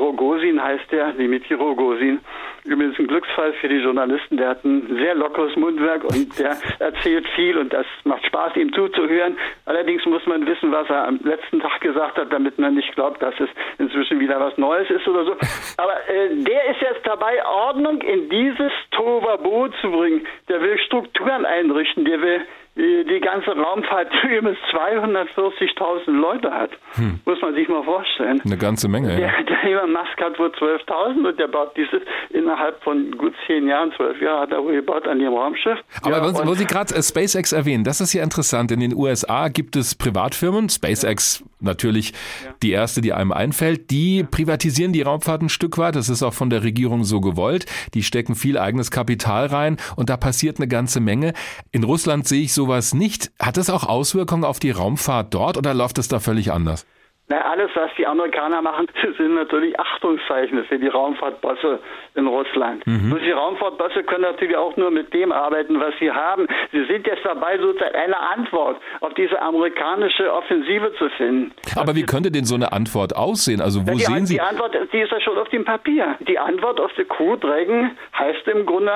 Rogosin 0.00 0.62
heißt 0.62 0.90
der, 0.90 1.12
Dimitri 1.12 1.54
Rogosin. 1.54 2.20
Übrigens 2.64 2.98
ein 2.98 3.06
Glücksfall 3.06 3.52
für 3.54 3.68
die 3.68 3.76
Journalisten. 3.76 4.36
Der 4.36 4.48
hat 4.48 4.64
ein 4.64 4.96
sehr 4.96 5.14
lockeres 5.14 5.54
Mundwerk 5.56 6.04
und 6.04 6.38
der 6.38 6.56
erzählt 6.78 7.26
viel 7.36 7.58
und 7.58 7.72
das 7.72 7.86
macht 8.04 8.24
Spaß, 8.26 8.56
ihm 8.56 8.72
zuzuhören. 8.72 9.36
Allerdings 9.66 10.04
muss 10.06 10.24
man 10.26 10.46
wissen, 10.46 10.72
was 10.72 10.88
er 10.88 11.06
am 11.06 11.20
letzten 11.22 11.60
Tag 11.60 11.80
gesagt 11.80 12.18
hat, 12.18 12.32
damit 12.32 12.58
man 12.58 12.74
nicht 12.74 12.94
glaubt, 12.94 13.22
dass 13.22 13.34
es 13.38 13.48
inzwischen 13.78 14.20
wieder 14.20 14.40
was 14.40 14.56
Neues 14.58 14.90
ist 14.90 15.06
oder 15.06 15.24
so. 15.24 15.36
Aber 15.76 15.94
äh, 16.08 16.34
der 16.34 16.70
ist 16.70 16.80
jetzt 16.80 17.06
dabei, 17.06 17.44
Ordnung 17.46 18.00
in 18.02 18.28
dieses 18.28 18.72
Tovabo 18.90 19.68
zu 19.80 19.90
bringen. 19.90 20.26
Der 20.48 20.60
will 20.60 20.78
Strukturen 20.78 21.44
einrichten, 21.44 22.04
der 22.04 22.20
will 22.20 22.40
die 22.80 23.20
ganze 23.20 23.50
Raumfahrt 23.50 24.08
übrigens 24.24 24.58
240.000 24.72 26.10
Leute 26.10 26.50
hat. 26.50 26.70
Hm. 26.94 27.20
Muss 27.24 27.40
man 27.40 27.54
sich 27.54 27.68
mal 27.68 27.82
vorstellen. 27.82 28.40
Eine 28.44 28.56
ganze 28.56 28.88
Menge, 28.88 29.12
ja. 29.12 29.16
Der, 29.16 29.42
der 29.44 29.64
Elon 29.64 29.92
Musk 29.92 30.20
hat 30.20 30.38
wohl 30.38 30.48
12.000 30.48 31.28
und 31.28 31.38
der 31.38 31.48
baut 31.48 31.76
dieses 31.76 32.00
innerhalb 32.30 32.82
von 32.82 33.10
gut 33.12 33.34
zehn 33.46 33.68
Jahren, 33.68 33.92
zwölf 33.96 34.20
Jahren 34.20 34.42
hat 34.42 34.52
er 34.52 34.62
wohl 34.62 34.74
gebaut 34.74 35.06
an 35.06 35.18
dem 35.18 35.32
Raumschiff. 35.32 35.78
Aber 36.02 36.18
ja, 36.18 36.24
wo, 36.24 36.48
wo 36.48 36.54
Sie 36.54 36.66
gerade 36.66 36.94
äh, 36.94 37.02
SpaceX 37.02 37.52
erwähnen, 37.52 37.84
das 37.84 38.00
ist 38.00 38.12
ja 38.12 38.22
interessant. 38.22 38.72
In 38.72 38.80
den 38.80 38.94
USA 38.94 39.48
gibt 39.48 39.76
es 39.76 39.94
Privatfirmen, 39.94 40.68
SpaceX 40.68 41.44
natürlich 41.60 42.12
ja. 42.44 42.54
die 42.62 42.70
erste, 42.70 43.00
die 43.00 43.12
einem 43.12 43.32
einfällt, 43.32 43.90
die 43.90 44.24
privatisieren 44.24 44.92
die 44.92 45.02
Raumfahrt 45.02 45.42
ein 45.42 45.48
Stück 45.48 45.78
weit. 45.78 45.96
Das 45.96 46.08
ist 46.08 46.22
auch 46.22 46.34
von 46.34 46.50
der 46.50 46.62
Regierung 46.62 47.04
so 47.04 47.20
gewollt. 47.20 47.66
Die 47.94 48.02
stecken 48.02 48.34
viel 48.34 48.58
eigenes 48.58 48.90
Kapital 48.90 49.46
rein 49.46 49.76
und 49.96 50.10
da 50.10 50.16
passiert 50.16 50.58
eine 50.58 50.68
ganze 50.68 51.00
Menge. 51.00 51.32
In 51.72 51.84
Russland 51.84 52.26
sehe 52.26 52.42
ich 52.42 52.52
sowas 52.52 52.94
nicht. 52.94 53.32
Hat 53.38 53.56
das 53.56 53.70
auch 53.70 53.84
Auswirkungen 53.84 54.44
auf 54.44 54.58
die 54.58 54.70
Raumfahrt 54.70 55.34
dort 55.34 55.56
oder 55.56 55.74
läuft 55.74 55.98
es 55.98 56.08
da 56.08 56.20
völlig 56.20 56.52
anders? 56.52 56.86
Na, 57.30 57.42
alles, 57.42 57.70
was 57.74 57.90
die 57.96 58.04
Amerikaner 58.08 58.60
machen, 58.60 58.88
sind 59.16 59.34
natürlich 59.34 59.78
Achtungszeichen 59.78 60.64
für 60.64 60.80
die 60.80 60.88
Raumfahrtbosse 60.88 61.78
in 62.16 62.26
Russland. 62.26 62.84
Mhm. 62.88 63.16
die 63.24 63.30
Raumfahrtbosse 63.30 64.02
können 64.02 64.22
natürlich 64.22 64.56
auch 64.56 64.76
nur 64.76 64.90
mit 64.90 65.14
dem 65.14 65.30
arbeiten, 65.30 65.78
was 65.78 65.94
sie 66.00 66.10
haben. 66.10 66.48
Sie 66.72 66.84
sind 66.86 67.06
jetzt 67.06 67.24
dabei, 67.24 67.56
sozusagen 67.56 67.94
eine 67.94 68.18
Antwort 68.18 68.80
auf 68.98 69.14
diese 69.14 69.40
amerikanische 69.40 70.32
Offensive 70.32 70.92
zu 70.98 71.08
finden. 71.10 71.52
Aber 71.76 71.94
wie 71.94 72.02
könnte 72.02 72.32
denn 72.32 72.44
so 72.44 72.56
eine 72.56 72.72
Antwort 72.72 73.14
aussehen? 73.14 73.60
Also 73.60 73.86
wo 73.86 73.92
die, 73.92 74.00
sehen 74.00 74.26
Sie? 74.26 74.34
Die 74.34 74.40
Antwort, 74.40 74.76
die 74.92 74.98
ist 74.98 75.12
ja 75.12 75.20
schon 75.20 75.38
auf 75.38 75.48
dem 75.50 75.64
Papier. 75.64 76.16
Die 76.26 76.38
Antwort 76.38 76.80
auf 76.80 76.90
die 76.94 77.06
Dragon 77.06 77.92
heißt 78.18 78.48
im 78.48 78.66
Grunde 78.66 78.90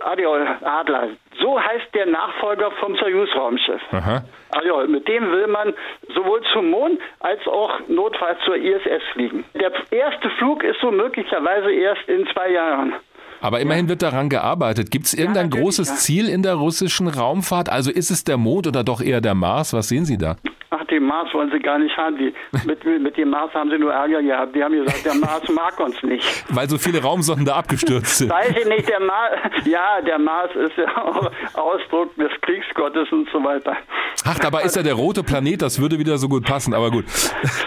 Adiol 0.00 0.46
Adler. 0.62 1.08
So 1.40 1.58
heißt 1.60 1.94
der 1.94 2.06
Nachfolger 2.06 2.70
vom 2.80 2.94
Soyuz-Raumschiff. 2.96 3.80
Also 4.50 4.86
mit 4.88 5.06
dem 5.08 5.30
will 5.30 5.46
man 5.46 5.72
sowohl 6.14 6.42
zum 6.52 6.70
Mond 6.70 7.00
als 7.20 7.46
auch 7.46 7.80
notfalls 7.88 8.38
zur 8.44 8.56
ISS 8.56 9.02
fliegen. 9.12 9.44
Der 9.54 9.72
erste 9.90 10.30
Flug 10.38 10.62
ist 10.64 10.80
so 10.80 10.90
möglicherweise 10.90 11.72
erst 11.72 12.08
in 12.08 12.26
zwei 12.32 12.50
Jahren. 12.50 12.94
Aber 13.40 13.60
immerhin 13.60 13.88
wird 13.88 14.02
daran 14.02 14.28
gearbeitet. 14.28 14.90
Gibt 14.90 15.06
es 15.06 15.14
irgendein 15.14 15.50
ja, 15.50 15.60
großes 15.60 15.88
ja. 15.88 15.94
Ziel 15.94 16.28
in 16.28 16.42
der 16.42 16.54
russischen 16.54 17.08
Raumfahrt? 17.08 17.70
Also 17.70 17.90
ist 17.90 18.10
es 18.10 18.24
der 18.24 18.36
Mond 18.36 18.66
oder 18.66 18.84
doch 18.84 19.00
eher 19.00 19.20
der 19.20 19.34
Mars? 19.34 19.72
Was 19.72 19.88
sehen 19.88 20.04
Sie 20.04 20.18
da? 20.18 20.36
Ach, 20.68 20.84
den 20.90 21.04
Mars 21.04 21.32
wollen 21.32 21.50
sie 21.50 21.58
gar 21.60 21.78
nicht 21.78 21.96
haben. 21.96 22.16
Die, 22.16 22.34
mit, 22.66 22.84
mit 22.84 23.16
dem 23.16 23.30
Mars 23.30 23.52
haben 23.54 23.70
sie 23.70 23.78
nur 23.78 23.92
Ärger 23.92 24.22
gehabt. 24.22 24.54
Die 24.54 24.62
haben 24.62 24.72
gesagt, 24.74 25.04
der 25.04 25.14
Mars 25.14 25.48
mag 25.48 25.78
uns 25.80 26.02
nicht. 26.02 26.44
Weil 26.48 26.68
so 26.68 26.78
viele 26.78 27.02
Raumsonden 27.02 27.44
da 27.44 27.56
abgestürzt 27.56 28.18
sind. 28.18 28.30
Weiß 28.30 28.50
ich 28.50 28.66
nicht, 28.66 28.88
der 28.88 29.00
Mars, 29.00 29.32
ja, 29.64 30.00
der 30.00 30.18
Mars 30.18 30.50
ist 30.54 30.76
ja 30.76 30.96
auch 30.96 31.30
Ausdruck 31.54 32.14
des 32.16 32.30
Kriegsgottes 32.42 33.10
und 33.12 33.28
so 33.30 33.42
weiter. 33.44 33.76
Ach, 34.24 34.38
dabei 34.38 34.62
ist 34.62 34.76
ja 34.76 34.82
der 34.82 34.94
rote 34.94 35.22
Planet, 35.22 35.62
das 35.62 35.80
würde 35.80 35.98
wieder 35.98 36.18
so 36.18 36.28
gut 36.28 36.44
passen, 36.44 36.74
aber 36.74 36.90
gut. 36.90 37.04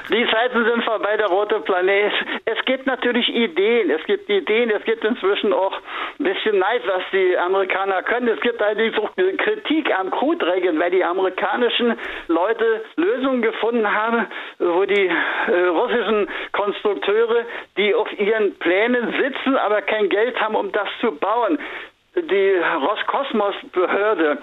Die 0.10 0.26
Zeiten 0.32 0.66
sind 0.66 0.84
vorbei, 0.84 1.18
der 1.18 1.28
rote 1.28 1.60
Planet. 1.62 2.12
Es 2.46 2.64
gibt 2.66 2.86
natürlich 2.86 3.28
Ideen, 3.30 3.90
es 3.90 4.04
gibt 4.06 4.30
Ideen, 4.30 4.70
es 4.70 4.84
gibt 4.86 5.04
inzwischen 5.04 5.54
auch 5.54 5.74
bisschen 6.18 6.60
Neid, 6.60 6.82
was 6.86 7.04
die 7.12 7.38
Amerikaner 7.38 8.04
können. 8.04 8.28
Es 8.28 8.40
gibt 8.42 8.62
allerdings 8.62 8.98
auch 8.98 9.12
Kritik 9.16 9.92
am 9.98 10.12
Crewträgern, 10.12 10.80
weil 10.80 10.92
die 10.92 11.04
amerikanischen 11.04 11.96
Leute 12.28 12.84
Lösungen 12.96 13.42
gefunden 13.42 13.90
haben, 13.90 14.28
wo 14.60 14.86
die 14.86 15.08
äh, 15.08 15.68
russischen 15.68 16.28
Konstrukteure, 16.52 17.46
die 17.78 17.94
auf 17.96 18.08
ihren 18.20 18.56
Plänen 18.60 19.14
sitzen, 19.20 19.58
aber 19.58 19.82
kein 19.82 20.10
Geld 20.10 20.40
haben, 20.40 20.56
um 20.56 20.72
das 20.72 20.88
zu 21.02 21.12
bauen. 21.12 21.58
Die 22.16 22.54
Roskosmos-Behörde, 22.54 24.38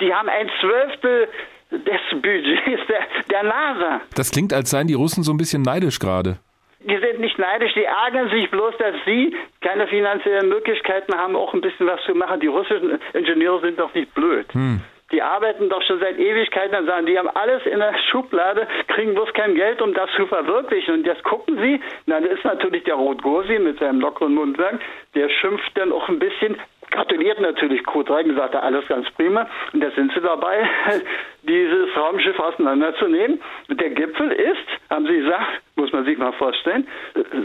die 0.00 0.14
haben 0.14 0.28
ein 0.28 0.50
Zwölftel 0.60 1.28
des 1.70 2.00
Budgets 2.10 2.86
der, 2.88 3.00
der 3.30 3.42
NASA. 3.42 4.00
Das 4.14 4.30
klingt, 4.30 4.52
als 4.52 4.70
seien 4.70 4.86
die 4.86 4.94
Russen 4.94 5.22
so 5.22 5.32
ein 5.32 5.36
bisschen 5.36 5.62
neidisch 5.62 5.98
gerade. 5.98 6.38
Die 6.82 6.96
sind 6.96 7.20
nicht 7.20 7.38
neidisch, 7.38 7.74
die 7.74 7.84
ärgern 7.84 8.30
sich 8.30 8.50
bloß, 8.50 8.74
dass 8.78 8.94
sie 9.04 9.36
keine 9.60 9.86
finanziellen 9.86 10.48
Möglichkeiten 10.48 11.14
haben, 11.14 11.36
auch 11.36 11.52
ein 11.52 11.60
bisschen 11.60 11.86
was 11.86 12.02
zu 12.04 12.14
machen. 12.14 12.40
Die 12.40 12.46
russischen 12.46 12.98
Ingenieure 13.12 13.60
sind 13.60 13.78
doch 13.78 13.92
nicht 13.92 14.14
blöd. 14.14 14.46
Hm. 14.54 14.80
Die 15.12 15.22
arbeiten 15.22 15.68
doch 15.68 15.82
schon 15.82 15.98
seit 15.98 16.18
Ewigkeiten 16.18 16.76
und 16.76 16.86
sagen, 16.86 17.04
die 17.04 17.18
haben 17.18 17.28
alles 17.28 17.66
in 17.66 17.80
der 17.80 17.94
Schublade, 18.10 18.68
kriegen 18.86 19.14
bloß 19.14 19.32
kein 19.34 19.56
Geld, 19.56 19.82
um 19.82 19.92
das 19.92 20.08
zu 20.12 20.26
verwirklichen. 20.26 20.94
Und 20.94 21.06
jetzt 21.06 21.24
gucken 21.24 21.58
sie, 21.58 21.80
na, 22.06 22.20
da 22.20 22.26
ist 22.26 22.44
natürlich 22.44 22.84
der 22.84 22.94
Rot-Gosi 22.94 23.58
mit 23.58 23.78
seinem 23.80 24.00
lockeren 24.00 24.34
Mundwerk, 24.34 24.78
der 25.14 25.28
schimpft 25.28 25.76
dann 25.76 25.92
auch 25.92 26.08
ein 26.08 26.20
bisschen, 26.20 26.56
gratuliert 26.90 27.40
natürlich 27.40 27.84
Kurt 27.84 28.10
Reigen, 28.10 28.34
sagt 28.36 28.54
er, 28.54 28.62
alles 28.62 28.86
ganz 28.88 29.10
prima. 29.12 29.48
Und 29.72 29.80
da 29.82 29.90
sind 29.92 30.12
sie 30.12 30.20
dabei, 30.20 30.68
dieses 31.42 31.96
Raumschiff 31.96 32.38
auseinanderzunehmen. 32.38 33.40
Der 33.68 33.90
Gipfel 33.90 34.32
ist, 34.32 34.90
haben 34.90 35.06
sie 35.06 35.18
gesagt, 35.18 35.62
muss 35.76 35.92
man 35.92 36.04
sich 36.04 36.18
mal 36.18 36.32
vorstellen, 36.32 36.86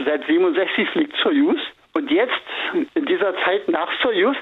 seit 0.05 0.25
67 0.25 0.89
fliegt 0.89 1.15
Soyuz. 1.23 1.59
Und 1.93 2.11
jetzt, 2.11 2.33
in 2.93 3.05
dieser 3.05 3.35
Zeit 3.45 3.69
nach 3.69 3.89
Soyuz, 4.01 4.35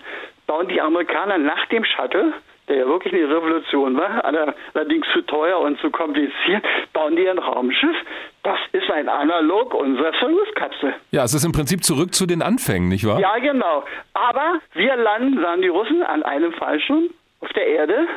bauen 0.48 0.68
die 0.68 0.82
Amerikaner 0.82 1.38
nach 1.38 1.66
dem 1.68 1.86
Shuttle 1.86 2.34
der 2.68 2.78
ja 2.78 2.86
wirklich 2.86 3.14
eine 3.14 3.30
Revolution 3.30 3.98
war, 3.98 4.24
allerdings 4.24 5.06
zu 5.14 5.22
teuer 5.22 5.60
und 5.60 5.80
zu 5.80 5.90
kompliziert, 5.92 6.64
bauen 6.94 7.16
die 7.16 7.28
ein 7.28 7.38
Raumschiff. 7.38 7.96
Das 8.44 8.60
ist 8.72 8.90
ein 8.92 9.10
Analog 9.10 9.74
unserer 9.74 10.12
Soyuz-Kapsel. 10.20 10.96
Ja, 11.12 11.24
es 11.24 11.34
ist 11.34 11.46
im 11.46 11.52
Prinzip 11.52 11.84
zurück 11.84 12.14
zu 12.14 12.26
den 12.26 12.42
Anfängen, 12.42 12.90
nicht 12.90 13.06
wahr? 13.06 13.20
Ja, 13.20 13.38
genau. 13.40 13.84
Aber 14.14 14.60
wir 14.74 14.96
landen, 14.96 15.42
sagen 15.42 15.62
die 15.62 15.68
Russen, 15.68 16.04
an 16.04 16.24
einem 16.24 16.54
Fallschirm 16.54 17.10
auf 17.42 17.50
der 17.54 17.68
Erde. 17.68 18.08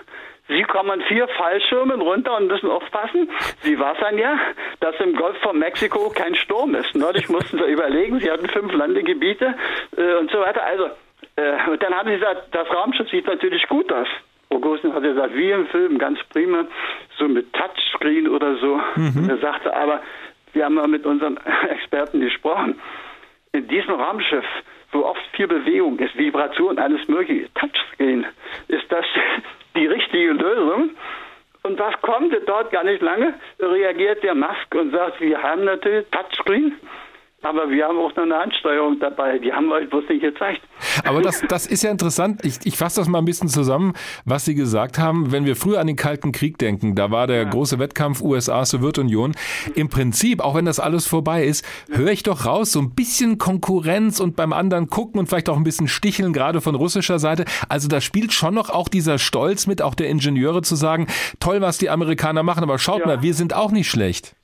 Sie 0.48 0.62
kommen 0.62 1.00
vier 1.02 1.26
Fallschirmen 1.26 2.00
runter 2.00 2.36
und 2.36 2.46
müssen 2.46 2.70
aufpassen. 2.70 3.28
Sie 3.62 3.78
wassern 3.80 4.16
ja, 4.16 4.38
dass 4.78 4.94
im 5.00 5.16
Golf 5.16 5.36
von 5.38 5.58
Mexiko 5.58 6.10
kein 6.10 6.36
Sturm 6.36 6.74
ist. 6.76 6.94
Neulich 6.94 7.28
mussten 7.28 7.58
sie 7.58 7.64
überlegen, 7.64 8.20
sie 8.20 8.30
hatten 8.30 8.48
fünf 8.48 8.72
Landegebiete 8.72 9.54
äh, 9.96 10.14
und 10.14 10.30
so 10.30 10.38
weiter. 10.38 10.62
Also, 10.64 10.84
äh, 11.34 11.68
und 11.68 11.82
dann 11.82 11.94
haben 11.94 12.08
sie 12.08 12.14
gesagt, 12.14 12.54
das 12.54 12.68
Raumschiff 12.70 13.10
sieht 13.10 13.26
natürlich 13.26 13.66
gut 13.66 13.92
aus. 13.92 14.06
Augustin 14.50 14.94
hat 14.94 15.02
gesagt, 15.02 15.34
wie 15.34 15.50
im 15.50 15.66
Film, 15.66 15.98
ganz 15.98 16.18
prima, 16.32 16.66
so 17.18 17.28
mit 17.28 17.52
Touchscreen 17.52 18.28
oder 18.28 18.56
so. 18.56 18.80
Mhm. 18.96 19.28
Er 19.28 19.38
sagte 19.38 19.74
aber, 19.74 20.02
wir 20.52 20.64
haben 20.64 20.74
mal 20.74 20.88
mit 20.88 21.04
unseren 21.04 21.38
Experten 21.70 22.20
gesprochen. 22.20 22.80
In 23.52 23.66
diesem 23.68 23.94
Raumschiff, 23.94 24.44
wo 24.92 25.04
oft 25.04 25.20
viel 25.32 25.48
Bewegung 25.48 25.98
ist, 25.98 26.16
Vibration, 26.16 26.78
alles 26.78 27.06
mögliche, 27.08 27.52
Touchscreen, 27.54 28.26
ist 28.68 28.90
das 28.90 29.04
die 29.76 29.86
richtige 29.86 30.32
Lösung. 30.32 30.90
Und 31.62 31.78
was 31.80 32.00
kommt 32.00 32.32
dort 32.46 32.70
gar 32.70 32.84
nicht 32.84 33.02
lange? 33.02 33.34
Reagiert 33.58 34.22
der 34.22 34.36
Musk 34.36 34.72
und 34.74 34.92
sagt, 34.92 35.20
wir 35.20 35.42
haben 35.42 35.64
natürlich 35.64 36.06
Touchscreen. 36.10 36.76
Aber 37.48 37.70
wir 37.70 37.86
haben 37.86 37.98
auch 37.98 38.14
noch 38.16 38.22
eine 38.24 38.36
Handsteuerung 38.36 38.98
dabei. 38.98 39.38
Die 39.38 39.52
haben 39.52 39.68
wir 39.68 39.76
euch 39.76 39.88
bloß 39.88 40.04
nicht 40.08 40.22
gezeigt. 40.22 40.62
Aber 41.04 41.22
das, 41.22 41.42
das 41.48 41.66
ist 41.66 41.84
ja 41.84 41.92
interessant. 41.92 42.44
Ich, 42.44 42.58
ich 42.64 42.76
fasse 42.76 43.00
das 43.00 43.08
mal 43.08 43.18
ein 43.18 43.24
bisschen 43.24 43.48
zusammen, 43.48 43.92
was 44.24 44.44
Sie 44.44 44.56
gesagt 44.56 44.98
haben. 44.98 45.30
Wenn 45.30 45.46
wir 45.46 45.54
früher 45.54 45.78
an 45.78 45.86
den 45.86 45.94
Kalten 45.94 46.32
Krieg 46.32 46.58
denken, 46.58 46.96
da 46.96 47.12
war 47.12 47.28
der 47.28 47.42
ja. 47.42 47.44
große 47.44 47.78
Wettkampf 47.78 48.20
USA-Sowjetunion. 48.20 49.32
Im 49.76 49.88
Prinzip, 49.88 50.40
auch 50.40 50.56
wenn 50.56 50.64
das 50.64 50.80
alles 50.80 51.06
vorbei 51.06 51.44
ist, 51.44 51.64
höre 51.88 52.10
ich 52.10 52.24
doch 52.24 52.46
raus, 52.46 52.72
so 52.72 52.80
ein 52.80 52.94
bisschen 52.94 53.38
Konkurrenz 53.38 54.18
und 54.18 54.34
beim 54.34 54.52
anderen 54.52 54.88
gucken 54.88 55.20
und 55.20 55.28
vielleicht 55.28 55.48
auch 55.48 55.56
ein 55.56 55.64
bisschen 55.64 55.86
sticheln, 55.86 56.32
gerade 56.32 56.60
von 56.60 56.74
russischer 56.74 57.20
Seite. 57.20 57.44
Also 57.68 57.86
da 57.86 58.00
spielt 58.00 58.32
schon 58.32 58.54
noch 58.54 58.70
auch 58.70 58.88
dieser 58.88 59.18
Stolz 59.18 59.68
mit, 59.68 59.82
auch 59.82 59.94
der 59.94 60.08
Ingenieure 60.08 60.62
zu 60.62 60.74
sagen, 60.74 61.06
toll, 61.38 61.60
was 61.60 61.78
die 61.78 61.90
Amerikaner 61.90 62.42
machen, 62.42 62.64
aber 62.64 62.78
schaut 62.78 63.00
ja. 63.00 63.06
mal, 63.06 63.22
wir 63.22 63.34
sind 63.34 63.54
auch 63.54 63.70
nicht 63.70 63.88
schlecht. 63.88 64.34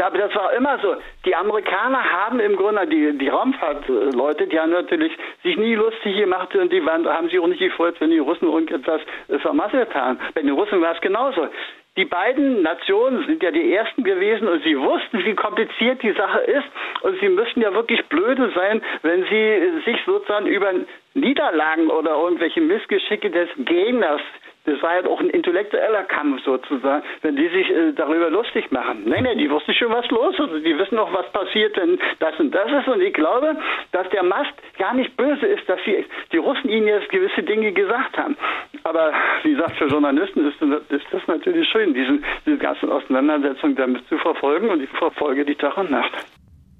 Aber 0.00 0.18
das 0.18 0.34
war 0.34 0.52
immer 0.54 0.78
so. 0.80 0.96
Die 1.24 1.34
Amerikaner 1.34 2.02
haben 2.02 2.40
im 2.40 2.56
Grunde, 2.56 2.86
die, 2.86 3.18
die 3.18 3.28
Raumfahrtleute, 3.28 4.46
die 4.46 4.58
haben 4.58 4.72
natürlich 4.72 5.12
sich 5.42 5.56
nie 5.56 5.74
lustig 5.74 6.16
gemacht 6.16 6.54
und 6.54 6.72
die 6.72 6.84
waren, 6.84 7.06
haben 7.06 7.28
sich 7.28 7.38
auch 7.38 7.46
nicht 7.46 7.60
gefreut, 7.60 7.96
wenn 8.00 8.10
die 8.10 8.18
Russen 8.18 8.46
irgendetwas 8.46 9.00
äh, 9.28 9.38
vermasselt 9.38 9.94
haben. 9.94 10.18
Bei 10.34 10.42
den 10.42 10.50
Russen 10.50 10.80
war 10.80 10.94
es 10.94 11.00
genauso. 11.00 11.48
Die 11.96 12.04
beiden 12.04 12.62
Nationen 12.62 13.26
sind 13.26 13.42
ja 13.42 13.50
die 13.50 13.74
ersten 13.74 14.04
gewesen 14.04 14.46
und 14.46 14.62
sie 14.62 14.78
wussten, 14.78 15.24
wie 15.24 15.34
kompliziert 15.34 16.02
die 16.02 16.12
Sache 16.12 16.38
ist 16.38 16.66
und 17.02 17.18
sie 17.20 17.28
müssten 17.28 17.60
ja 17.60 17.74
wirklich 17.74 18.04
blöde 18.06 18.50
sein, 18.54 18.80
wenn 19.02 19.24
sie 19.24 19.82
sich 19.84 19.98
sozusagen 20.06 20.46
über 20.46 20.72
Niederlagen 21.14 21.90
oder 21.90 22.12
irgendwelche 22.12 22.60
Missgeschicke 22.60 23.30
des 23.30 23.48
Gegners 23.58 24.20
das 24.64 24.82
war 24.82 25.00
ja 25.00 25.08
auch 25.08 25.20
ein 25.20 25.30
intellektueller 25.30 26.04
Kampf 26.04 26.44
sozusagen, 26.44 27.02
wenn 27.22 27.36
die 27.36 27.48
sich 27.48 27.70
äh, 27.70 27.92
darüber 27.92 28.30
lustig 28.30 28.70
machen. 28.70 29.02
Nein, 29.06 29.24
nein, 29.24 29.38
die 29.38 29.50
wussten 29.50 29.72
schon, 29.72 29.90
was 29.90 30.08
los 30.10 30.38
ist. 30.38 30.66
Die 30.66 30.76
wissen 30.78 30.98
auch, 30.98 31.12
was 31.12 31.30
passiert, 31.32 31.76
wenn 31.76 31.98
das 32.18 32.38
und 32.38 32.54
das 32.54 32.70
ist. 32.70 32.88
Und 32.88 33.00
ich 33.00 33.14
glaube, 33.14 33.56
dass 33.92 34.08
der 34.10 34.22
Mast 34.22 34.52
gar 34.78 34.94
nicht 34.94 35.16
böse 35.16 35.46
ist, 35.46 35.68
dass 35.68 35.80
die, 35.86 36.04
die 36.32 36.36
Russen 36.36 36.68
ihnen 36.68 36.88
jetzt 36.88 37.08
gewisse 37.08 37.42
Dinge 37.42 37.72
gesagt 37.72 38.18
haben. 38.18 38.36
Aber 38.84 39.12
wie 39.42 39.52
gesagt, 39.52 39.76
für 39.76 39.86
Journalisten 39.86 40.46
ist, 40.46 40.60
ist 40.60 41.06
das 41.10 41.26
natürlich 41.26 41.68
schön, 41.68 41.94
diesen, 41.94 42.24
diese 42.44 42.58
ganzen 42.58 42.90
Auseinandersetzungen 42.90 43.76
damit 43.76 44.06
zu 44.08 44.18
verfolgen. 44.18 44.68
Und 44.68 44.82
ich 44.82 44.90
verfolge 44.90 45.44
die 45.44 45.54
Tag 45.54 45.76
und 45.78 45.90
Nacht. 45.90 46.12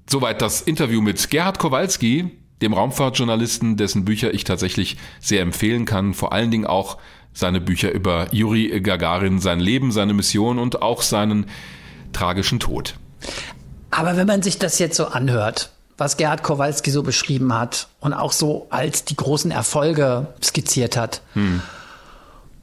Soweit 0.07 0.41
das 0.41 0.61
Interview 0.61 1.01
mit 1.01 1.29
Gerhard 1.31 1.57
Kowalski, 1.57 2.25
dem 2.61 2.73
Raumfahrtjournalisten, 2.73 3.77
dessen 3.77 4.05
Bücher 4.05 4.33
ich 4.33 4.43
tatsächlich 4.43 4.97
sehr 5.19 5.41
empfehlen 5.41 5.85
kann. 5.85 6.13
Vor 6.13 6.31
allen 6.33 6.51
Dingen 6.51 6.65
auch 6.65 6.97
seine 7.33 7.61
Bücher 7.61 7.91
über 7.91 8.27
Juri 8.31 8.81
Gagarin, 8.81 9.39
sein 9.39 9.59
Leben, 9.59 9.91
seine 9.91 10.13
Mission 10.13 10.59
und 10.59 10.81
auch 10.81 11.01
seinen 11.01 11.45
tragischen 12.13 12.59
Tod. 12.59 12.95
Aber 13.89 14.17
wenn 14.17 14.27
man 14.27 14.41
sich 14.41 14.57
das 14.57 14.79
jetzt 14.79 14.95
so 14.95 15.07
anhört, 15.07 15.71
was 15.97 16.17
Gerhard 16.17 16.43
Kowalski 16.43 16.91
so 16.91 17.03
beschrieben 17.03 17.53
hat 17.53 17.87
und 17.99 18.13
auch 18.13 18.31
so 18.31 18.67
als 18.69 19.05
die 19.05 19.15
großen 19.15 19.51
Erfolge 19.51 20.27
skizziert 20.43 20.97
hat, 20.97 21.21
hm. 21.33 21.61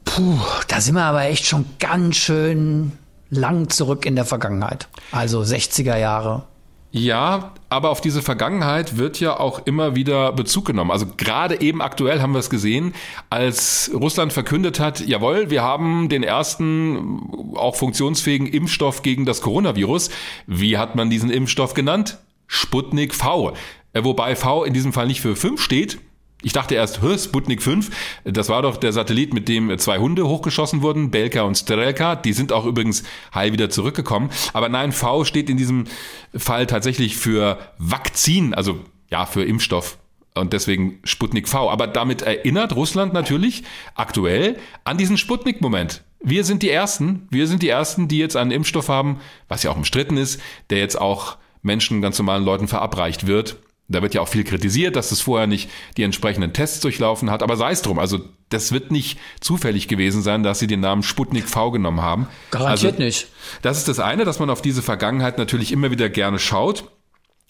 puh, 0.03 0.39
da 0.67 0.81
sind 0.81 0.95
wir 0.95 1.03
aber 1.03 1.23
echt 1.23 1.45
schon 1.45 1.65
ganz 1.79 2.17
schön 2.17 2.91
lang 3.29 3.69
zurück 3.69 4.05
in 4.05 4.15
der 4.15 4.25
Vergangenheit. 4.25 4.87
Also 5.11 5.41
60er 5.41 5.97
Jahre, 5.97 6.43
Ja, 6.91 7.53
aber 7.69 7.91
auf 7.91 8.01
diese 8.01 8.23
Vergangenheit 8.23 8.97
wird 8.97 9.19
ja 9.19 9.39
auch 9.39 9.65
immer 9.67 9.95
wieder 9.95 10.31
Bezug 10.33 10.65
genommen. 10.65 10.89
Also 10.89 11.05
gerade 11.17 11.61
eben 11.61 11.83
aktuell 11.83 12.19
haben 12.19 12.33
wir 12.33 12.39
es 12.39 12.49
gesehen, 12.49 12.95
als 13.29 13.91
Russland 13.93 14.33
verkündet 14.33 14.79
hat, 14.79 14.99
jawohl, 14.99 15.51
wir 15.51 15.61
haben 15.61 16.09
den 16.09 16.23
ersten 16.23 17.53
auch 17.53 17.75
funktionsfähigen 17.75 18.47
Impfstoff 18.47 19.03
gegen 19.03 19.25
das 19.25 19.41
Coronavirus. 19.41 20.09
Wie 20.47 20.79
hat 20.79 20.95
man 20.95 21.11
diesen 21.11 21.29
Impfstoff 21.29 21.75
genannt? 21.75 22.17
Sputnik 22.47 23.13
V. 23.13 23.53
Äh, 23.93 24.03
wobei 24.03 24.35
V 24.35 24.63
in 24.63 24.73
diesem 24.73 24.91
Fall 24.91 25.05
nicht 25.05 25.21
für 25.21 25.35
5 25.35 25.61
steht, 25.61 25.99
ich 26.41 26.53
dachte 26.53 26.75
erst, 26.75 26.99
Sputnik 27.17 27.61
5, 27.61 27.89
das 28.23 28.47
war 28.47 28.61
doch 28.61 28.77
der 28.77 28.93
Satellit, 28.93 29.33
mit 29.33 29.49
dem 29.49 29.77
zwei 29.77 29.97
Hunde 29.97 30.27
hochgeschossen 30.27 30.81
wurden, 30.81 31.11
Belka 31.11 31.41
und 31.41 31.57
Strelka. 31.57 32.15
Die 32.15 32.31
sind 32.31 32.53
auch 32.53 32.65
übrigens 32.65 33.03
heil 33.33 33.51
wieder 33.51 33.69
zurückgekommen. 33.69 34.29
Aber 34.53 34.69
nein, 34.69 34.93
V 34.93 35.25
steht 35.25 35.49
in 35.49 35.57
diesem 35.57 35.85
Fall 36.33 36.65
tatsächlich 36.65 37.17
für 37.17 37.57
Vakzin, 37.77 38.53
also 38.53 38.79
ja, 39.09 39.25
für 39.25 39.43
Impfstoff. 39.43 39.97
Und 40.33 40.53
deswegen 40.53 40.99
Sputnik 41.03 41.49
V. 41.49 41.69
Aber 41.69 41.87
damit 41.87 42.21
erinnert 42.21 42.75
Russland 42.75 43.13
natürlich 43.13 43.63
aktuell 43.95 44.57
an 44.85 44.97
diesen 44.97 45.17
Sputnik-Moment. 45.17 46.03
Wir 46.21 46.45
sind 46.45 46.63
die 46.63 46.69
Ersten, 46.69 47.27
wir 47.29 47.47
sind 47.47 47.63
die 47.63 47.69
Ersten, 47.69 48.07
die 48.07 48.17
jetzt 48.17 48.37
einen 48.37 48.51
Impfstoff 48.51 48.87
haben, 48.87 49.19
was 49.49 49.63
ja 49.63 49.71
auch 49.71 49.77
umstritten 49.77 50.15
ist, 50.15 50.41
der 50.69 50.79
jetzt 50.79 50.99
auch 50.99 51.37
Menschen, 51.61 52.01
ganz 52.01 52.17
normalen 52.17 52.45
Leuten 52.45 52.67
verabreicht 52.69 53.27
wird. 53.27 53.57
Da 53.89 54.01
wird 54.01 54.13
ja 54.13 54.21
auch 54.21 54.27
viel 54.27 54.43
kritisiert, 54.43 54.95
dass 54.95 55.11
es 55.11 55.19
vorher 55.19 55.47
nicht 55.47 55.69
die 55.97 56.03
entsprechenden 56.03 56.53
Tests 56.53 56.79
durchlaufen 56.79 57.31
hat. 57.31 57.41
Aber 57.43 57.57
sei 57.57 57.71
es 57.71 57.81
drum. 57.81 57.97
Also 57.97 58.19
das 58.49 58.71
wird 58.71 58.91
nicht 58.91 59.19
zufällig 59.41 59.87
gewesen 59.87 60.21
sein, 60.21 60.43
dass 60.43 60.59
sie 60.59 60.67
den 60.67 60.79
Namen 60.79 61.03
Sputnik 61.03 61.49
V 61.49 61.71
genommen 61.71 62.01
haben. 62.01 62.27
Garantiert 62.51 62.93
also, 62.93 63.03
nicht. 63.03 63.27
Das 63.61 63.77
ist 63.77 63.87
das 63.87 63.99
eine, 63.99 64.25
dass 64.25 64.39
man 64.39 64.49
auf 64.49 64.61
diese 64.61 64.83
Vergangenheit 64.83 65.37
natürlich 65.37 65.71
immer 65.71 65.91
wieder 65.91 66.09
gerne 66.09 66.39
schaut 66.39 66.85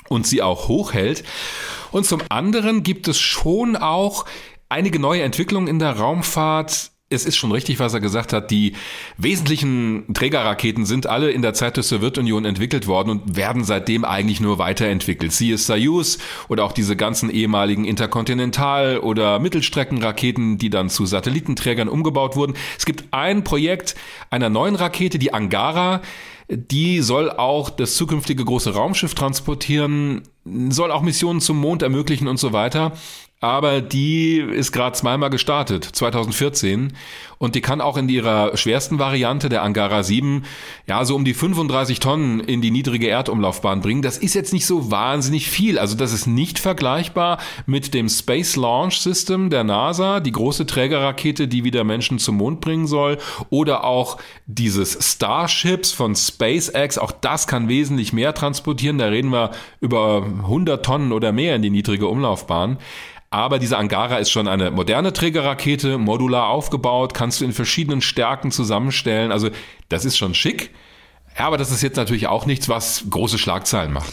und 0.08 0.26
sie 0.26 0.42
auch 0.42 0.68
hochhält. 0.70 1.24
Und 1.92 2.06
zum 2.06 2.22
anderen 2.30 2.84
gibt 2.84 3.08
es 3.08 3.20
schon 3.20 3.76
auch 3.76 4.26
einige 4.70 5.00
neue 5.00 5.24
Entwicklungen 5.24 5.68
in 5.68 5.80
der 5.80 5.98
Raumfahrt, 5.98 6.92
es 7.12 7.26
ist 7.26 7.38
schon 7.38 7.52
richtig, 7.52 7.80
was 7.80 7.94
er 7.94 8.00
gesagt 8.00 8.34
hat. 8.34 8.52
Die 8.52 8.74
wesentlichen 9.18 10.14
Trägerraketen 10.14 10.86
sind 10.86 11.08
alle 11.08 11.32
in 11.32 11.42
der 11.42 11.56
Zeit 11.56 11.76
der 11.76 11.84
Sowjetunion 11.84 12.46
entwickelt 12.46 12.86
worden 12.86 13.10
und 13.10 13.36
werden 13.36 13.64
seitdem 13.64 14.06
eigentlich 14.06 14.40
nur 14.40 14.60
weiterentwickelt. 14.60 15.32
Siehe 15.32 15.58
Soyuz 15.58 16.20
oder 16.50 16.64
auch 16.64 16.72
diese 16.72 16.96
ganzen 16.96 17.32
ehemaligen 17.32 17.84
Interkontinental- 17.84 19.00
oder 19.00 19.40
Mittelstreckenraketen, 19.40 20.60
die 20.60 20.70
dann 20.70 20.90
zu 20.90 21.08
Satellitenträgern 21.08 21.90
umgebaut 21.90 22.36
wurden. 22.36 22.54
Es 22.78 22.86
gibt 22.86 23.06
ein 23.12 23.44
Projekt 23.44 23.96
einer 24.30 24.50
neuen 24.50 24.76
Rakete, 24.76 25.18
die 25.18 25.34
Angara. 25.34 26.02
Die 26.48 27.02
soll 27.02 27.32
auch 27.32 27.72
das 27.72 27.96
zukünftige 27.96 28.44
große 28.44 28.74
Raumschiff 28.74 29.14
transportieren, 29.14 30.24
soll 30.70 30.92
auch 30.92 31.04
Missionen 31.04 31.42
zum 31.42 31.58
Mond 31.58 31.84
ermöglichen 31.84 32.28
und 32.28 32.38
so 32.38 32.54
weiter 32.54 32.94
aber 33.42 33.80
die 33.80 34.38
ist 34.40 34.74
gerade 34.74 34.98
zweimal 34.98 35.30
gestartet, 35.30 35.86
2014. 35.86 36.94
Und 37.38 37.56
die 37.56 37.62
kann 37.62 37.80
auch 37.80 37.96
in 37.96 38.10
ihrer 38.10 38.58
schwersten 38.58 39.00
Variante, 39.00 39.48
der 39.48 39.64
Angara 39.64 40.04
7, 40.04 40.44
ja, 40.88 41.06
so 41.06 41.16
um 41.16 41.24
die 41.24 41.34
35 41.34 42.02
Tonnen 42.02 42.42
in 42.42 42.62
die 42.62 42.70
niedrige 42.70 43.08
Erdumlaufbahn 43.08 43.80
bringen. 43.80 44.02
Das 44.02 44.18
ist 44.18 44.34
jetzt 44.34 44.52
nicht 44.52 44.66
so 44.66 44.92
wahnsinnig 44.92 45.50
viel. 45.50 45.80
Also 45.80 45.96
das 45.96 46.12
ist 46.12 46.28
nicht 46.28 46.60
vergleichbar 46.60 47.38
mit 47.66 47.94
dem 47.94 48.10
Space 48.10 48.58
Launch 48.58 49.00
System 49.00 49.50
der 49.50 49.64
NASA, 49.64 50.20
die 50.20 50.34
große 50.34 50.66
Trägerrakete, 50.66 51.48
die 51.48 51.64
wieder 51.64 51.86
Menschen 51.86 52.20
zum 52.20 52.36
Mond 52.36 52.60
bringen 52.60 52.88
soll. 52.88 53.20
Oder 53.50 53.86
auch 53.86 54.18
dieses 54.46 54.98
Starships 55.14 55.94
von 55.94 56.14
SpaceX. 56.14 56.98
Auch 56.98 57.14
das 57.14 57.48
kann 57.48 57.70
wesentlich 57.70 58.12
mehr 58.12 58.34
transportieren. 58.34 58.98
Da 58.98 59.06
reden 59.06 59.32
wir 59.32 59.52
über 59.80 60.26
100 60.26 60.86
Tonnen 60.86 61.14
oder 61.14 61.32
mehr 61.32 61.56
in 61.56 61.62
die 61.62 61.70
niedrige 61.70 62.08
Umlaufbahn. 62.08 62.80
Aber 63.32 63.60
diese 63.60 63.78
Angara 63.78 64.18
ist 64.18 64.32
schon 64.32 64.48
eine 64.48 64.72
moderne 64.72 65.14
Trägerrakete, 65.14 65.98
modular 66.00 66.48
aufgebaut, 66.48 67.14
kannst 67.14 67.42
du 67.42 67.46
in 67.46 67.54
verschiedenen 67.54 68.02
Stärken 68.02 68.52
zusammenstellen. 68.52 69.32
Also 69.32 69.50
das 69.88 70.04
ist 70.04 70.18
schon 70.18 70.34
schick. 70.34 70.72
Aber 71.38 71.58
das 71.58 71.72
ist 71.72 71.84
jetzt 71.84 71.96
natürlich 71.96 72.28
auch 72.28 72.46
nichts, 72.48 72.70
was 72.70 73.04
große 73.10 73.38
Schlagzeilen 73.38 73.94
macht. 73.94 74.12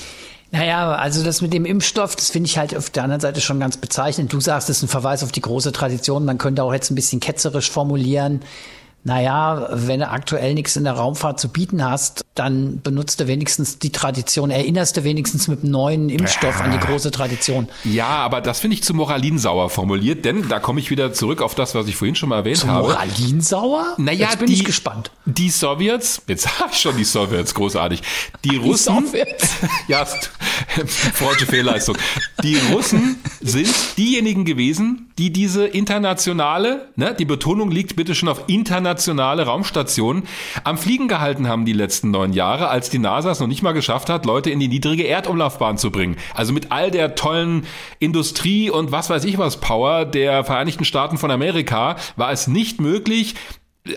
Naja, 0.52 0.92
also 0.92 1.24
das 1.24 1.42
mit 1.42 1.52
dem 1.52 1.64
Impfstoff, 1.64 2.14
das 2.14 2.30
finde 2.30 2.48
ich 2.48 2.58
halt 2.58 2.76
auf 2.76 2.90
der 2.90 3.02
anderen 3.02 3.20
Seite 3.20 3.40
schon 3.40 3.58
ganz 3.58 3.78
bezeichnend. 3.78 4.32
Du 4.32 4.40
sagst, 4.40 4.70
es 4.70 4.78
ist 4.78 4.82
ein 4.84 4.88
Verweis 4.88 5.24
auf 5.24 5.32
die 5.32 5.40
große 5.40 5.72
Tradition. 5.72 6.24
Man 6.24 6.38
könnte 6.38 6.62
auch 6.62 6.72
jetzt 6.72 6.90
ein 6.90 6.94
bisschen 6.94 7.18
ketzerisch 7.18 7.70
formulieren 7.70 8.42
naja, 9.06 9.68
wenn 9.70 10.00
du 10.00 10.10
aktuell 10.10 10.54
nichts 10.54 10.74
in 10.74 10.82
der 10.82 10.94
Raumfahrt 10.94 11.38
zu 11.38 11.48
bieten 11.48 11.84
hast, 11.84 12.24
dann 12.34 12.80
benutzt 12.82 13.20
du 13.20 13.28
wenigstens 13.28 13.78
die 13.78 13.90
Tradition, 13.90 14.50
erinnerst 14.50 14.96
du 14.96 15.04
wenigstens 15.04 15.46
mit 15.46 15.62
einem 15.62 15.70
neuen 15.70 16.08
Impfstoff 16.08 16.60
an 16.60 16.72
die 16.72 16.78
große 16.78 17.12
Tradition. 17.12 17.68
Ja, 17.84 18.08
aber 18.08 18.40
das 18.40 18.58
finde 18.58 18.74
ich 18.74 18.82
zu 18.82 18.94
moralinsauer 18.94 19.70
formuliert, 19.70 20.24
denn 20.24 20.48
da 20.48 20.58
komme 20.58 20.80
ich 20.80 20.90
wieder 20.90 21.12
zurück 21.12 21.40
auf 21.40 21.54
das, 21.54 21.76
was 21.76 21.86
ich 21.86 21.94
vorhin 21.94 22.16
schon 22.16 22.30
mal 22.30 22.38
erwähnt 22.38 22.56
zu 22.56 22.66
habe. 22.66 22.88
Moralinsauer? 22.88 23.94
Naja, 23.96 24.26
jetzt 24.26 24.40
bin 24.40 24.48
die, 24.48 24.54
ich 24.54 24.64
gespannt. 24.64 25.12
Die 25.24 25.50
Sowjets, 25.50 26.22
jetzt 26.26 26.58
habe 26.58 26.70
ich 26.72 26.80
schon 26.80 26.96
die 26.96 27.04
Sowjets, 27.04 27.54
großartig. 27.54 28.02
Die 28.42 28.56
Russen, 28.56 29.04
die 29.04 29.06
Sowjets. 29.06 29.50
ja, 29.86 30.04
freudsche 31.14 31.46
Fehlleistung. 31.46 31.96
Die 32.42 32.56
Russen 32.72 33.20
sind 33.40 33.72
diejenigen 33.98 34.44
gewesen, 34.44 35.12
die 35.16 35.32
diese 35.32 35.64
internationale, 35.64 36.88
ne, 36.96 37.14
die 37.16 37.24
Betonung 37.24 37.70
liegt 37.70 37.94
bitte 37.94 38.16
schon 38.16 38.28
auf 38.28 38.42
internationale 38.48 38.95
internationale 38.96 39.44
Raumstationen 39.44 40.24
am 40.64 40.78
Fliegen 40.78 41.06
gehalten 41.06 41.48
haben 41.48 41.66
die 41.66 41.74
letzten 41.74 42.10
neun 42.10 42.32
Jahre, 42.32 42.68
als 42.68 42.88
die 42.88 42.98
NASA 42.98 43.30
es 43.30 43.40
noch 43.40 43.46
nicht 43.46 43.62
mal 43.62 43.72
geschafft 43.72 44.08
hat, 44.08 44.24
Leute 44.24 44.50
in 44.50 44.58
die 44.58 44.68
niedrige 44.68 45.06
Erdumlaufbahn 45.06 45.76
zu 45.76 45.90
bringen. 45.90 46.16
Also 46.34 46.52
mit 46.54 46.72
all 46.72 46.90
der 46.90 47.14
tollen 47.14 47.66
Industrie 47.98 48.70
und 48.70 48.92
was 48.92 49.10
weiß 49.10 49.24
ich 49.24 49.36
was 49.36 49.60
Power 49.60 50.06
der 50.06 50.44
Vereinigten 50.44 50.84
Staaten 50.84 51.18
von 51.18 51.30
Amerika 51.30 51.96
war 52.16 52.32
es 52.32 52.46
nicht 52.46 52.80
möglich, 52.80 53.34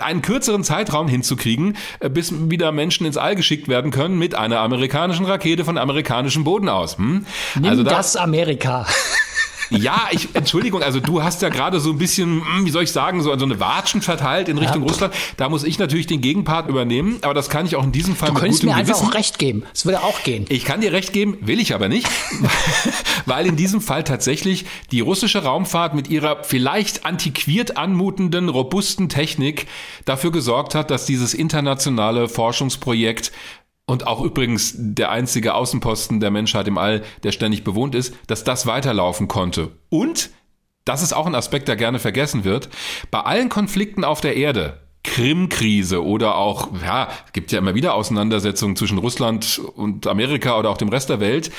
einen 0.02 0.22
kürzeren 0.22 0.64
Zeitraum 0.64 1.08
hinzukriegen, 1.08 1.76
äh, 2.00 2.10
bis 2.10 2.32
wieder 2.50 2.72
Menschen 2.72 3.08
ins 3.08 3.18
All 3.18 3.36
geschickt 3.36 3.68
werden 3.68 3.90
können 3.90 4.20
mit 4.20 4.36
einer 4.36 4.60
amerikanischen 4.60 5.26
Rakete 5.26 5.66
von 5.66 5.78
amerikanischem 5.78 6.44
Boden 6.44 6.70
aus. 6.70 6.98
Hm? 6.98 7.26
Nimm 7.56 7.70
also 7.70 7.84
da, 7.84 7.90
das 7.90 8.16
Amerika. 8.16 8.86
Ja, 9.70 10.08
ich, 10.12 10.30
Entschuldigung, 10.34 10.82
also 10.82 11.00
du 11.00 11.24
hast 11.24 11.42
ja 11.42 11.50
gerade 11.50 11.80
so 11.80 11.92
ein 11.92 11.98
bisschen, 11.98 12.44
hm, 12.46 12.66
wie 12.66 12.72
soll 12.72 12.84
ich 12.84 12.92
sagen, 12.92 13.22
so, 13.22 13.38
so 13.38 13.46
eine 13.46 13.60
Watschen 13.60 14.02
verteilt 14.02 14.50
in 14.50 14.58
Richtung 14.58 14.82
ja. 14.82 14.88
Russland. 14.88 15.14
Da 15.38 15.50
muss 15.50 15.64
ich 15.64 15.78
natürlich 15.78 16.08
den 16.08 16.22
Gegenpart 16.22 16.70
übernehmen, 16.70 17.20
aber 17.22 17.34
das 17.34 17.50
kann 17.50 17.66
ich 17.66 17.76
auch 17.76 17.84
in 17.84 17.92
diesem 17.92 18.16
Fall 18.16 18.30
du 18.30 18.36
mit 18.36 18.52
gutem 18.52 18.70
mir 18.70 18.76
einfach 18.76 18.94
Gewissen. 18.94 19.10
auch 19.10 19.16
recht 19.16 19.40
geben. 19.40 19.64
Es 19.74 19.86
würde 19.86 20.02
auch 20.04 20.24
gehen. 20.24 20.46
Ich 20.50 20.66
kann 20.66 20.82
dir 20.82 20.92
recht 20.92 21.14
geben, 21.14 21.38
will 21.42 21.60
ich 21.60 21.74
aber 21.74 21.88
nicht, 21.88 22.08
weil 23.26 23.46
in 23.46 23.56
diesem 23.56 23.82
Fall 23.82 24.04
tatsächlich 24.04 24.66
die 24.92 25.02
russische 25.02 25.44
Raumfahrt 25.44 25.94
mit 25.94 26.10
ihrer 26.10 26.44
vielleicht 26.44 27.06
antiquiert 27.06 27.78
anmutenden, 27.78 28.50
robusten 28.50 29.10
Technik 29.10 29.68
dafür 30.06 30.32
gesorgt 30.32 30.76
hat, 30.76 30.90
dass 30.90 31.06
dieses 31.06 31.34
internationale 31.34 32.28
Forschungsprojekt 32.28 33.32
und 33.90 34.06
auch 34.06 34.22
übrigens 34.22 34.76
der 34.78 35.10
einzige 35.10 35.56
Außenposten 35.56 36.20
der 36.20 36.30
Menschheit 36.30 36.68
im 36.68 36.78
All, 36.78 37.02
der 37.24 37.32
ständig 37.32 37.64
bewohnt 37.64 37.96
ist, 37.96 38.14
dass 38.28 38.44
das 38.44 38.68
weiterlaufen 38.68 39.28
konnte. 39.28 39.72
Und, 39.90 40.30
das 40.86 41.02
ist 41.02 41.14
auch 41.14 41.26
ein 41.26 41.36
Aspekt, 41.36 41.68
der 41.68 41.76
gerne 41.76 41.98
vergessen 41.98 42.44
wird, 42.44 42.70
bei 43.10 43.22
allen 43.22 43.50
Konflikten 43.50 44.04
auf 44.04 44.22
der 44.22 44.36
Erde, 44.36 44.80
Krim-Krise 45.04 46.04
oder 46.04 46.36
auch, 46.36 46.70
ja, 46.84 47.10
gibt 47.34 47.52
ja 47.52 47.58
immer 47.58 47.74
wieder 47.74 47.96
Auseinandersetzungen 47.96 48.76
zwischen 48.76 49.00
Russland 49.00 49.60
und 49.76 50.06
Amerika 50.06 50.60
oder 50.60 50.70
auch 50.70 50.78
dem 50.78 50.90
Rest 50.90 51.10
der 51.10 51.20
Welt. 51.20 51.52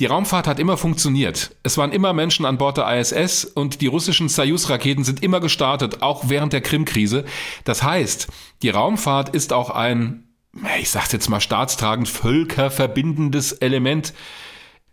Die 0.00 0.06
Raumfahrt 0.06 0.46
hat 0.46 0.58
immer 0.58 0.76
funktioniert. 0.76 1.56
Es 1.62 1.78
waren 1.78 1.92
immer 1.92 2.12
Menschen 2.12 2.46
an 2.46 2.58
Bord 2.58 2.76
der 2.76 3.00
ISS 3.00 3.44
und 3.44 3.80
die 3.80 3.86
russischen 3.86 4.28
Soyuz-Raketen 4.28 5.02
sind 5.02 5.22
immer 5.22 5.40
gestartet, 5.40 6.02
auch 6.02 6.28
während 6.28 6.52
der 6.52 6.60
Krim-Krise. 6.60 7.24
Das 7.64 7.82
heißt, 7.82 8.28
die 8.62 8.70
Raumfahrt 8.70 9.30
ist 9.30 9.52
auch 9.52 9.70
ein 9.70 10.23
ich 10.80 10.90
sag's 10.90 11.12
jetzt 11.12 11.28
mal 11.28 11.40
staatstragend, 11.40 12.08
völkerverbindendes 12.08 13.52
Element. 13.52 14.12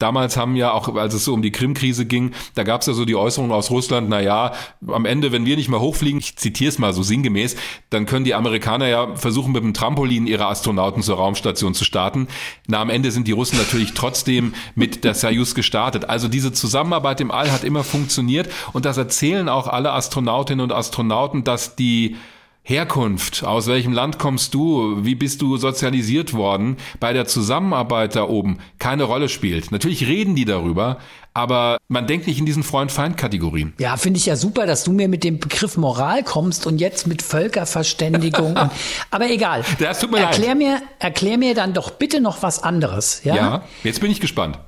Damals 0.02 0.36
haben 0.36 0.56
ja 0.56 0.72
auch, 0.72 0.96
als 0.96 1.14
es 1.14 1.26
so 1.26 1.34
um 1.34 1.44
die 1.44 1.52
Krim-Krise 1.52 2.08
ging, 2.08 2.32
da 2.56 2.64
gab's 2.64 2.88
ja 2.88 2.94
so 2.94 3.06
die 3.06 3.16
Äußerung 3.16 3.52
aus 3.52 3.70
Russland, 3.70 4.10
na 4.10 4.20
ja, 4.20 4.54
am 4.88 5.06
Ende, 5.06 5.32
wenn 5.32 5.46
wir 5.46 5.56
nicht 5.56 5.70
mehr 5.70 5.80
hochfliegen, 5.80 6.18
ich 6.18 6.38
zitiere 6.38 6.70
es 6.70 6.80
mal 6.80 6.92
so 6.92 7.04
sinngemäß, 7.04 7.56
dann 7.92 8.08
können 8.08 8.26
die 8.26 8.34
Amerikaner 8.34 8.88
ja 8.88 9.16
versuchen, 9.16 9.52
mit 9.52 9.64
dem 9.64 9.76
Trampolin 9.76 10.26
ihre 10.26 10.48
Astronauten 10.48 11.04
zur 11.04 11.18
Raumstation 11.18 11.76
zu 11.76 11.86
starten. 11.86 12.28
Na, 12.66 12.82
am 12.82 12.90
Ende 12.90 13.12
sind 13.12 13.28
die 13.28 13.32
Russen 13.32 13.60
natürlich 13.60 13.94
trotzdem 13.94 14.56
mit 14.74 15.04
der 15.04 15.14
Soyuz 15.14 15.54
gestartet. 15.54 16.10
Also 16.10 16.28
diese 16.28 16.52
Zusammenarbeit 16.52 17.22
im 17.22 17.30
All 17.30 17.52
hat 17.52 17.64
immer 17.64 17.84
funktioniert 17.84 18.50
und 18.74 18.86
das 18.86 18.98
erzählen 18.98 19.50
auch 19.50 19.68
alle 19.68 19.92
Astronautinnen 19.92 20.64
und 20.64 20.72
Astronauten, 20.72 21.44
dass 21.44 21.76
die 21.76 22.16
Herkunft, 22.64 23.44
aus 23.44 23.68
welchem 23.68 23.92
Land 23.92 24.20
kommst 24.20 24.54
du, 24.54 25.04
wie 25.04 25.16
bist 25.16 25.42
du 25.42 25.58
sozialisiert 25.58 26.34
worden, 26.34 26.78
bei 27.00 27.12
der 27.12 27.26
Zusammenarbeit 27.26 28.16
da 28.16 28.24
oben 28.24 28.60
keine 28.78 29.04
Rolle 29.04 29.30
spielt. 29.30 29.72
Natürlich 29.72 30.08
reden 30.08 30.36
die 30.36 30.46
darüber, 30.46 31.00
aber 31.34 31.78
man 31.88 32.06
denkt 32.06 32.28
nicht 32.28 32.38
in 32.38 32.46
diesen 32.46 32.62
Freund-Feind-Kategorien. 32.62 33.74
Ja, 33.80 33.98
finde 33.98 34.20
ich 34.20 34.28
ja 34.28 34.36
super, 34.36 34.68
dass 34.68 34.84
du 34.84 34.92
mir 34.92 35.08
mit 35.08 35.24
dem 35.24 35.40
Begriff 35.40 35.76
Moral 35.76 36.24
kommst 36.24 36.68
und 36.68 36.80
jetzt 36.80 37.08
mit 37.08 37.24
Völkerverständigung. 37.24 38.56
und, 38.56 38.72
aber 39.12 39.30
egal. 39.30 39.64
Das 39.80 40.00
tut 40.00 40.12
mir 40.12 40.20
erklär 40.20 40.50
leid. 40.50 40.58
Mir, 40.58 40.82
erklär 41.00 41.38
mir 41.40 41.56
dann 41.56 41.74
doch 41.74 41.92
bitte 41.92 42.22
noch 42.22 42.44
was 42.44 42.62
anderes. 42.62 43.24
Ja? 43.24 43.36
ja, 43.36 43.64
jetzt 43.84 44.02
bin 44.02 44.12
ich 44.12 44.20
gespannt. 44.20 44.60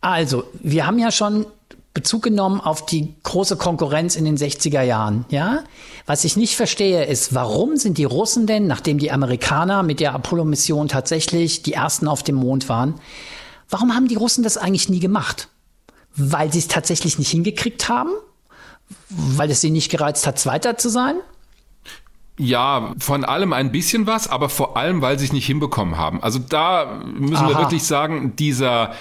Also, 0.00 0.44
wir 0.62 0.86
haben 0.86 1.00
ja 1.00 1.10
schon 1.10 1.46
Bezug 1.96 2.24
genommen 2.24 2.60
auf 2.60 2.84
die 2.84 3.14
große 3.22 3.56
Konkurrenz 3.56 4.16
in 4.16 4.26
den 4.26 4.36
60er 4.36 4.82
Jahren, 4.82 5.24
ja? 5.30 5.64
Was 6.04 6.24
ich 6.24 6.36
nicht 6.36 6.54
verstehe 6.54 7.06
ist, 7.06 7.34
warum 7.34 7.78
sind 7.78 7.96
die 7.96 8.04
Russen 8.04 8.46
denn, 8.46 8.66
nachdem 8.66 8.98
die 8.98 9.10
Amerikaner 9.10 9.82
mit 9.82 10.00
der 10.00 10.14
Apollo-Mission 10.14 10.88
tatsächlich 10.88 11.62
die 11.62 11.72
ersten 11.72 12.06
auf 12.06 12.22
dem 12.22 12.34
Mond 12.34 12.68
waren, 12.68 12.96
warum 13.70 13.94
haben 13.94 14.08
die 14.08 14.14
Russen 14.14 14.44
das 14.44 14.58
eigentlich 14.58 14.90
nie 14.90 15.00
gemacht? 15.00 15.48
Weil 16.14 16.52
sie 16.52 16.58
es 16.58 16.68
tatsächlich 16.68 17.18
nicht 17.18 17.30
hingekriegt 17.30 17.88
haben? 17.88 18.10
Weil 19.08 19.50
es 19.50 19.62
sie 19.62 19.70
nicht 19.70 19.90
gereizt 19.90 20.26
hat, 20.26 20.38
Zweiter 20.38 20.76
zu 20.76 20.90
sein? 20.90 21.16
Ja, 22.38 22.92
von 22.98 23.24
allem 23.24 23.54
ein 23.54 23.72
bisschen 23.72 24.06
was, 24.06 24.28
aber 24.28 24.50
vor 24.50 24.76
allem, 24.76 25.00
weil 25.00 25.18
sie 25.18 25.24
es 25.24 25.32
nicht 25.32 25.46
hinbekommen 25.46 25.96
haben. 25.96 26.22
Also 26.22 26.38
da 26.38 27.00
müssen 27.06 27.36
Aha. 27.36 27.48
wir 27.48 27.58
wirklich 27.58 27.84
sagen, 27.84 28.36
dieser 28.36 28.92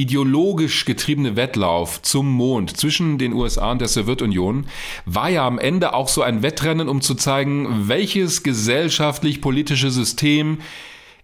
ideologisch 0.00 0.86
getriebene 0.86 1.36
Wettlauf 1.36 2.00
zum 2.00 2.30
Mond 2.30 2.76
zwischen 2.76 3.18
den 3.18 3.34
USA 3.34 3.72
und 3.72 3.80
der 3.80 3.88
Sowjetunion 3.88 4.66
war 5.04 5.28
ja 5.28 5.46
am 5.46 5.58
Ende 5.58 5.92
auch 5.92 6.08
so 6.08 6.22
ein 6.22 6.42
Wettrennen, 6.42 6.88
um 6.88 7.02
zu 7.02 7.14
zeigen, 7.14 7.88
welches 7.88 8.42
gesellschaftlich-politische 8.42 9.90
System 9.90 10.58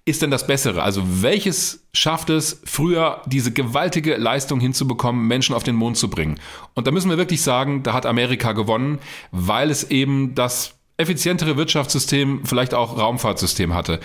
ist 0.05 0.22
denn 0.22 0.31
das 0.31 0.47
Bessere? 0.47 0.83
Also 0.83 1.03
welches 1.22 1.87
schafft 1.93 2.31
es, 2.31 2.61
früher 2.64 3.22
diese 3.27 3.51
gewaltige 3.53 4.16
Leistung 4.16 4.61
hinzubekommen, 4.61 5.27
Menschen 5.27 5.55
auf 5.55 5.64
den 5.64 5.74
Mond 5.74 5.97
zu 5.97 6.09
bringen? 6.09 6.39
Und 6.74 6.87
da 6.87 6.93
müssen 6.93 7.11
wir 7.11 7.18
wirklich 7.18 7.43
sagen, 7.43 7.83
da 7.83 7.93
hat 7.93 8.07
Amerika 8.07 8.53
gewonnen, 8.53 8.99
weil 9.33 9.70
es 9.70 9.91
eben 9.91 10.35
das 10.35 10.74
effizientere 10.99 11.57
Wirtschaftssystem, 11.57 12.45
vielleicht 12.45 12.72
auch 12.72 12.97
Raumfahrtsystem 12.97 13.74
hatte. 13.74 14.01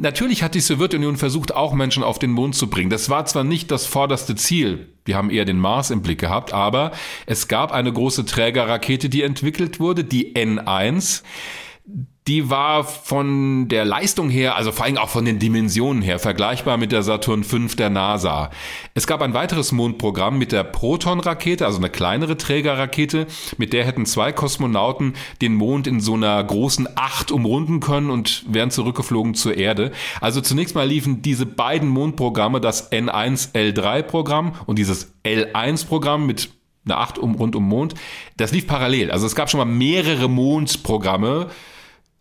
Natürlich 0.00 0.42
hat 0.42 0.54
die 0.54 0.60
Sowjetunion 0.60 1.18
versucht, 1.18 1.54
auch 1.54 1.74
Menschen 1.74 2.02
auf 2.02 2.18
den 2.18 2.30
Mond 2.30 2.54
zu 2.54 2.70
bringen. 2.70 2.88
Das 2.88 3.10
war 3.10 3.26
zwar 3.26 3.44
nicht 3.44 3.70
das 3.70 3.84
vorderste 3.84 4.34
Ziel, 4.34 4.88
die 5.06 5.14
haben 5.14 5.28
eher 5.28 5.44
den 5.44 5.58
Mars 5.58 5.90
im 5.90 6.00
Blick 6.00 6.18
gehabt, 6.18 6.54
aber 6.54 6.92
es 7.26 7.48
gab 7.48 7.70
eine 7.70 7.92
große 7.92 8.24
Trägerrakete, 8.24 9.10
die 9.10 9.22
entwickelt 9.22 9.78
wurde, 9.78 10.02
die 10.02 10.34
N1 10.34 11.22
die 12.30 12.48
war 12.48 12.84
von 12.84 13.66
der 13.68 13.84
Leistung 13.84 14.30
her, 14.30 14.54
also 14.54 14.70
vor 14.70 14.84
allem 14.84 14.98
auch 14.98 15.08
von 15.08 15.24
den 15.24 15.40
Dimensionen 15.40 16.00
her, 16.00 16.20
vergleichbar 16.20 16.76
mit 16.76 16.92
der 16.92 17.02
Saturn 17.02 17.42
V 17.42 17.58
der 17.76 17.90
NASA. 17.90 18.50
Es 18.94 19.08
gab 19.08 19.20
ein 19.20 19.34
weiteres 19.34 19.72
Mondprogramm 19.72 20.38
mit 20.38 20.52
der 20.52 20.62
Proton-Rakete, 20.62 21.66
also 21.66 21.78
eine 21.78 21.90
kleinere 21.90 22.36
Trägerrakete, 22.36 23.26
mit 23.56 23.72
der 23.72 23.84
hätten 23.84 24.06
zwei 24.06 24.30
Kosmonauten 24.30 25.14
den 25.40 25.54
Mond 25.54 25.88
in 25.88 25.98
so 25.98 26.14
einer 26.14 26.42
großen 26.44 26.88
Acht 26.94 27.32
umrunden 27.32 27.80
können 27.80 28.10
und 28.10 28.44
wären 28.46 28.70
zurückgeflogen 28.70 29.34
zur 29.34 29.56
Erde. 29.56 29.90
Also 30.20 30.40
zunächst 30.40 30.76
mal 30.76 30.86
liefen 30.86 31.22
diese 31.22 31.46
beiden 31.46 31.88
Mondprogramme, 31.88 32.60
das 32.60 32.92
N1L3-Programm 32.92 34.52
und 34.66 34.78
dieses 34.78 35.14
L1-Programm 35.24 36.26
mit 36.26 36.50
einer 36.84 36.98
Acht 36.98 37.18
um, 37.18 37.34
rund 37.34 37.56
um 37.56 37.68
Mond, 37.68 37.94
das 38.36 38.52
lief 38.52 38.66
parallel. 38.66 39.10
Also 39.10 39.26
es 39.26 39.34
gab 39.34 39.50
schon 39.50 39.58
mal 39.58 39.64
mehrere 39.64 40.28
Mondprogramme, 40.28 41.48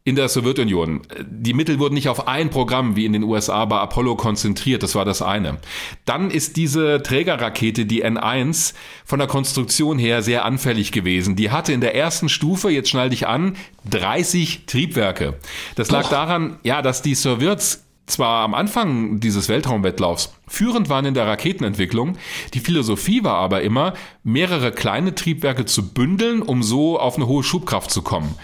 in 0.09 0.15
der 0.15 0.27
Sowjetunion. 0.27 1.01
Die 1.29 1.53
Mittel 1.53 1.77
wurden 1.77 1.93
nicht 1.93 2.09
auf 2.09 2.27
ein 2.27 2.49
Programm 2.49 2.95
wie 2.95 3.05
in 3.05 3.13
den 3.13 3.23
USA 3.23 3.65
bei 3.65 3.77
Apollo 3.77 4.15
konzentriert, 4.15 4.81
das 4.81 4.95
war 4.95 5.05
das 5.05 5.21
eine. 5.21 5.57
Dann 6.05 6.31
ist 6.31 6.57
diese 6.57 7.03
Trägerrakete, 7.03 7.85
die 7.85 8.03
N1, 8.03 8.73
von 9.05 9.19
der 9.19 9.27
Konstruktion 9.27 9.99
her 9.99 10.23
sehr 10.23 10.45
anfällig 10.45 10.91
gewesen. 10.91 11.35
Die 11.35 11.51
hatte 11.51 11.73
in 11.73 11.81
der 11.81 11.95
ersten 11.95 12.27
Stufe, 12.27 12.71
jetzt 12.71 12.89
schnall 12.89 13.11
dich 13.11 13.27
an, 13.27 13.55
30 13.89 14.65
Triebwerke. 14.65 15.35
Das 15.75 15.91
lag 15.91 16.03
Doch. 16.03 16.09
daran, 16.09 16.57
ja, 16.63 16.81
dass 16.81 17.01
die 17.01 17.13
Sowjets 17.13 17.85
zwar 18.07 18.43
am 18.43 18.55
Anfang 18.55 19.19
dieses 19.19 19.47
Weltraumwettlaufs 19.49 20.33
führend 20.49 20.89
waren 20.89 21.05
in 21.05 21.13
der 21.13 21.27
Raketenentwicklung, 21.27 22.17
die 22.53 22.59
Philosophie 22.59 23.23
war 23.23 23.35
aber 23.35 23.61
immer, 23.61 23.93
mehrere 24.23 24.71
kleine 24.71 25.15
Triebwerke 25.15 25.65
zu 25.65 25.93
bündeln, 25.93 26.41
um 26.41 26.63
so 26.63 26.99
auf 26.99 27.15
eine 27.15 27.27
hohe 27.27 27.43
Schubkraft 27.43 27.91
zu 27.91 28.01
kommen. 28.01 28.35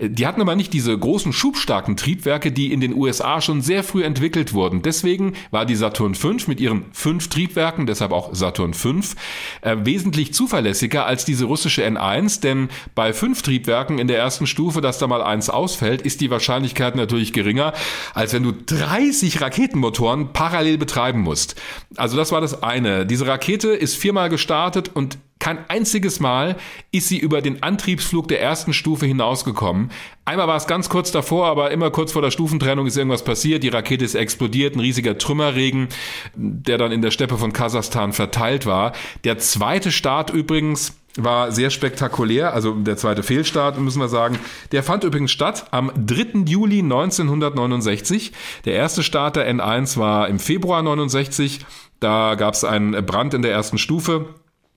Die 0.00 0.26
hatten 0.26 0.40
aber 0.40 0.56
nicht 0.56 0.72
diese 0.72 0.96
großen 0.96 1.32
schubstarken 1.32 1.96
Triebwerke, 1.96 2.50
die 2.50 2.72
in 2.72 2.80
den 2.80 2.94
USA 2.94 3.40
schon 3.40 3.62
sehr 3.62 3.84
früh 3.84 4.02
entwickelt 4.02 4.52
wurden. 4.52 4.82
Deswegen 4.82 5.34
war 5.52 5.66
die 5.66 5.76
Saturn 5.76 6.16
V 6.16 6.34
mit 6.48 6.58
ihren 6.58 6.86
fünf 6.92 7.28
Triebwerken, 7.28 7.86
deshalb 7.86 8.10
auch 8.10 8.34
Saturn 8.34 8.74
V, 8.74 8.94
äh, 9.60 9.76
wesentlich 9.84 10.34
zuverlässiger 10.34 11.06
als 11.06 11.24
diese 11.24 11.44
russische 11.44 11.86
N1, 11.86 12.40
denn 12.40 12.70
bei 12.96 13.12
fünf 13.12 13.42
Triebwerken 13.42 13.98
in 13.98 14.08
der 14.08 14.18
ersten 14.18 14.48
Stufe, 14.48 14.80
dass 14.80 14.98
da 14.98 15.06
mal 15.06 15.22
eins 15.22 15.48
ausfällt, 15.48 16.02
ist 16.02 16.20
die 16.20 16.30
Wahrscheinlichkeit 16.30 16.96
natürlich 16.96 17.32
geringer, 17.32 17.72
als 18.14 18.32
wenn 18.32 18.42
du 18.42 18.52
30 18.52 19.40
Raketenmotoren 19.40 20.32
parallel 20.32 20.76
betreiben 20.76 21.20
musst. 21.20 21.53
Also 21.96 22.16
das 22.16 22.32
war 22.32 22.40
das 22.40 22.62
eine. 22.62 23.06
Diese 23.06 23.26
Rakete 23.26 23.68
ist 23.68 23.96
viermal 23.96 24.28
gestartet 24.28 24.90
und 24.94 25.18
kein 25.44 25.58
einziges 25.68 26.20
Mal 26.20 26.56
ist 26.90 27.08
sie 27.08 27.18
über 27.18 27.42
den 27.42 27.62
Antriebsflug 27.62 28.28
der 28.28 28.40
ersten 28.40 28.72
Stufe 28.72 29.04
hinausgekommen. 29.04 29.90
Einmal 30.24 30.48
war 30.48 30.56
es 30.56 30.66
ganz 30.66 30.88
kurz 30.88 31.12
davor, 31.12 31.48
aber 31.48 31.70
immer 31.70 31.90
kurz 31.90 32.12
vor 32.12 32.22
der 32.22 32.30
Stufentrennung 32.30 32.86
ist 32.86 32.96
irgendwas 32.96 33.24
passiert. 33.24 33.62
Die 33.62 33.68
Rakete 33.68 34.06
ist 34.06 34.14
explodiert, 34.14 34.74
ein 34.74 34.80
riesiger 34.80 35.18
Trümmerregen, 35.18 35.88
der 36.34 36.78
dann 36.78 36.92
in 36.92 37.02
der 37.02 37.10
Steppe 37.10 37.36
von 37.36 37.52
Kasachstan 37.52 38.14
verteilt 38.14 38.64
war. 38.64 38.94
Der 39.24 39.36
zweite 39.36 39.92
Start 39.92 40.30
übrigens 40.30 40.96
war 41.18 41.52
sehr 41.52 41.68
spektakulär, 41.68 42.54
also 42.54 42.72
der 42.72 42.96
zweite 42.96 43.22
Fehlstart, 43.22 43.78
müssen 43.78 44.00
wir 44.00 44.08
sagen. 44.08 44.38
Der 44.72 44.82
fand 44.82 45.04
übrigens 45.04 45.30
statt 45.30 45.66
am 45.72 45.92
3. 45.94 46.46
Juli 46.46 46.78
1969. 46.78 48.32
Der 48.64 48.72
erste 48.72 49.02
Start 49.02 49.36
der 49.36 49.54
N1 49.54 49.98
war 49.98 50.26
im 50.26 50.38
Februar 50.38 50.80
69. 50.80 51.60
Da 52.00 52.34
gab 52.34 52.54
es 52.54 52.64
einen 52.64 53.04
Brand 53.04 53.34
in 53.34 53.42
der 53.42 53.52
ersten 53.52 53.76
Stufe. 53.76 54.24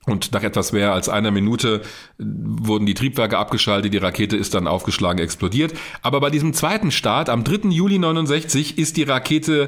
Und 0.07 0.31
nach 0.31 0.41
etwas 0.41 0.71
mehr 0.71 0.93
als 0.93 1.09
einer 1.09 1.31
Minute 1.31 1.81
wurden 2.17 2.85
die 2.85 2.93
Triebwerke 2.93 3.37
abgeschaltet, 3.37 3.93
die 3.93 3.97
Rakete 3.97 4.37
ist 4.37 4.53
dann 4.53 4.65
aufgeschlagen, 4.65 5.21
explodiert. 5.21 5.73
Aber 6.01 6.21
bei 6.21 6.29
diesem 6.29 6.53
zweiten 6.53 6.91
Start 6.91 7.29
am 7.29 7.43
3. 7.43 7.69
Juli 7.69 7.99
69 7.99 8.77
ist 8.77 8.95
die 8.95 9.03
Rakete 9.03 9.67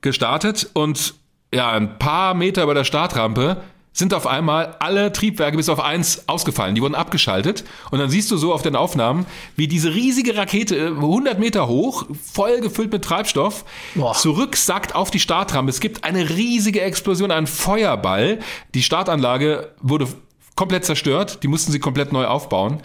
gestartet 0.00 0.70
und 0.72 1.14
ja, 1.52 1.70
ein 1.72 1.98
paar 1.98 2.32
Meter 2.32 2.62
über 2.62 2.72
der 2.72 2.84
Startrampe 2.84 3.58
sind 3.96 4.12
auf 4.12 4.26
einmal 4.26 4.76
alle 4.78 5.10
Triebwerke 5.10 5.56
bis 5.56 5.70
auf 5.70 5.80
eins 5.80 6.28
ausgefallen. 6.28 6.74
Die 6.74 6.82
wurden 6.82 6.94
abgeschaltet. 6.94 7.64
Und 7.90 7.98
dann 7.98 8.10
siehst 8.10 8.30
du 8.30 8.36
so 8.36 8.52
auf 8.52 8.60
den 8.60 8.76
Aufnahmen, 8.76 9.24
wie 9.56 9.68
diese 9.68 9.94
riesige 9.94 10.36
Rakete, 10.36 10.88
100 10.88 11.38
Meter 11.38 11.66
hoch, 11.66 12.04
voll 12.30 12.60
gefüllt 12.60 12.92
mit 12.92 13.02
Treibstoff, 13.02 13.64
Boah. 13.94 14.12
zurücksackt 14.12 14.94
auf 14.94 15.10
die 15.10 15.18
Startrampe. 15.18 15.70
Es 15.70 15.80
gibt 15.80 16.04
eine 16.04 16.28
riesige 16.28 16.82
Explosion, 16.82 17.30
ein 17.30 17.46
Feuerball. 17.46 18.40
Die 18.74 18.82
Startanlage 18.82 19.72
wurde 19.80 20.08
komplett 20.56 20.84
zerstört. 20.84 21.42
Die 21.42 21.48
mussten 21.48 21.72
sie 21.72 21.80
komplett 21.80 22.12
neu 22.12 22.26
aufbauen. 22.26 22.82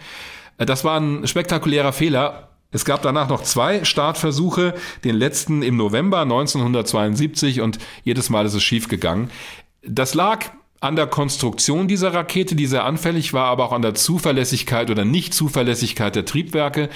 Das 0.57 0.85
war 0.85 0.97
ein 0.97 1.27
spektakulärer 1.27 1.91
Fehler. 1.91 2.51
Es 2.71 2.85
gab 2.85 3.01
danach 3.01 3.27
noch 3.27 3.43
zwei 3.43 3.83
Startversuche, 3.83 4.75
den 5.03 5.15
letzten 5.17 5.61
im 5.61 5.75
November 5.75 6.21
1972 6.21 7.59
und 7.59 7.79
jedes 8.05 8.29
Mal 8.29 8.45
ist 8.45 8.53
es 8.53 8.63
schief 8.63 8.87
gegangen. 8.87 9.29
Das 9.83 10.13
lag 10.13 10.45
an 10.81 10.95
der 10.95 11.05
Konstruktion 11.05 11.87
dieser 11.87 12.11
Rakete, 12.11 12.55
die 12.55 12.65
sehr 12.65 12.85
anfällig 12.85 13.33
war, 13.33 13.45
aber 13.45 13.65
auch 13.65 13.71
an 13.71 13.83
der 13.83 13.93
Zuverlässigkeit 13.93 14.89
oder 14.89 15.05
Nicht-Zuverlässigkeit 15.05 16.15
der 16.15 16.25
Triebwerke. 16.25 16.89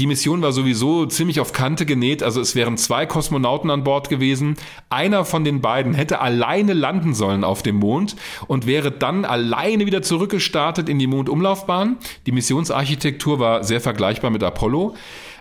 Die 0.00 0.06
Mission 0.06 0.42
war 0.42 0.52
sowieso 0.52 1.06
ziemlich 1.06 1.40
auf 1.40 1.54
Kante 1.54 1.86
genäht, 1.86 2.22
also 2.22 2.42
es 2.42 2.54
wären 2.54 2.76
zwei 2.76 3.06
Kosmonauten 3.06 3.70
an 3.70 3.84
Bord 3.84 4.10
gewesen. 4.10 4.56
Einer 4.90 5.24
von 5.24 5.44
den 5.44 5.62
beiden 5.62 5.94
hätte 5.94 6.20
alleine 6.20 6.74
landen 6.74 7.14
sollen 7.14 7.42
auf 7.42 7.62
dem 7.62 7.76
Mond 7.76 8.16
und 8.48 8.66
wäre 8.66 8.90
dann 8.92 9.24
alleine 9.24 9.86
wieder 9.86 10.02
zurückgestartet 10.02 10.90
in 10.90 10.98
die 10.98 11.06
Mondumlaufbahn. 11.06 11.96
Die 12.26 12.32
Missionsarchitektur 12.32 13.38
war 13.38 13.64
sehr 13.64 13.80
vergleichbar 13.80 14.30
mit 14.30 14.42
Apollo. 14.42 14.94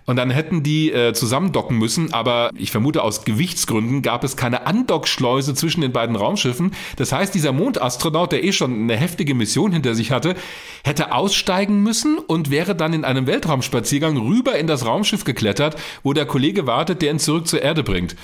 Und 0.05 0.15
dann 0.15 0.29
hätten 0.31 0.63
die 0.63 0.91
äh, 0.91 1.13
zusammendocken 1.13 1.77
müssen, 1.77 2.13
aber 2.13 2.49
ich 2.55 2.71
vermute 2.71 3.03
aus 3.03 3.23
Gewichtsgründen 3.23 4.01
gab 4.01 4.23
es 4.23 4.35
keine 4.35 4.65
Andockschleuse 4.65 5.53
zwischen 5.53 5.81
den 5.81 5.91
beiden 5.91 6.15
Raumschiffen. 6.15 6.71
Das 6.97 7.11
heißt, 7.11 7.33
dieser 7.33 7.51
Mondastronaut, 7.51 8.31
der 8.31 8.43
eh 8.43 8.51
schon 8.51 8.73
eine 8.73 8.97
heftige 8.97 9.35
Mission 9.35 9.71
hinter 9.71 9.95
sich 9.95 10.11
hatte, 10.11 10.35
hätte 10.83 11.13
aussteigen 11.13 11.83
müssen 11.83 12.17
und 12.17 12.49
wäre 12.49 12.75
dann 12.75 12.93
in 12.93 13.05
einem 13.05 13.27
Weltraumspaziergang 13.27 14.17
rüber 14.17 14.57
in 14.57 14.67
das 14.67 14.85
Raumschiff 14.85 15.23
geklettert, 15.23 15.75
wo 16.03 16.13
der 16.13 16.25
Kollege 16.25 16.65
wartet, 16.65 17.01
der 17.01 17.11
ihn 17.11 17.19
zurück 17.19 17.47
zur 17.47 17.61
Erde 17.61 17.83
bringt. 17.83 18.15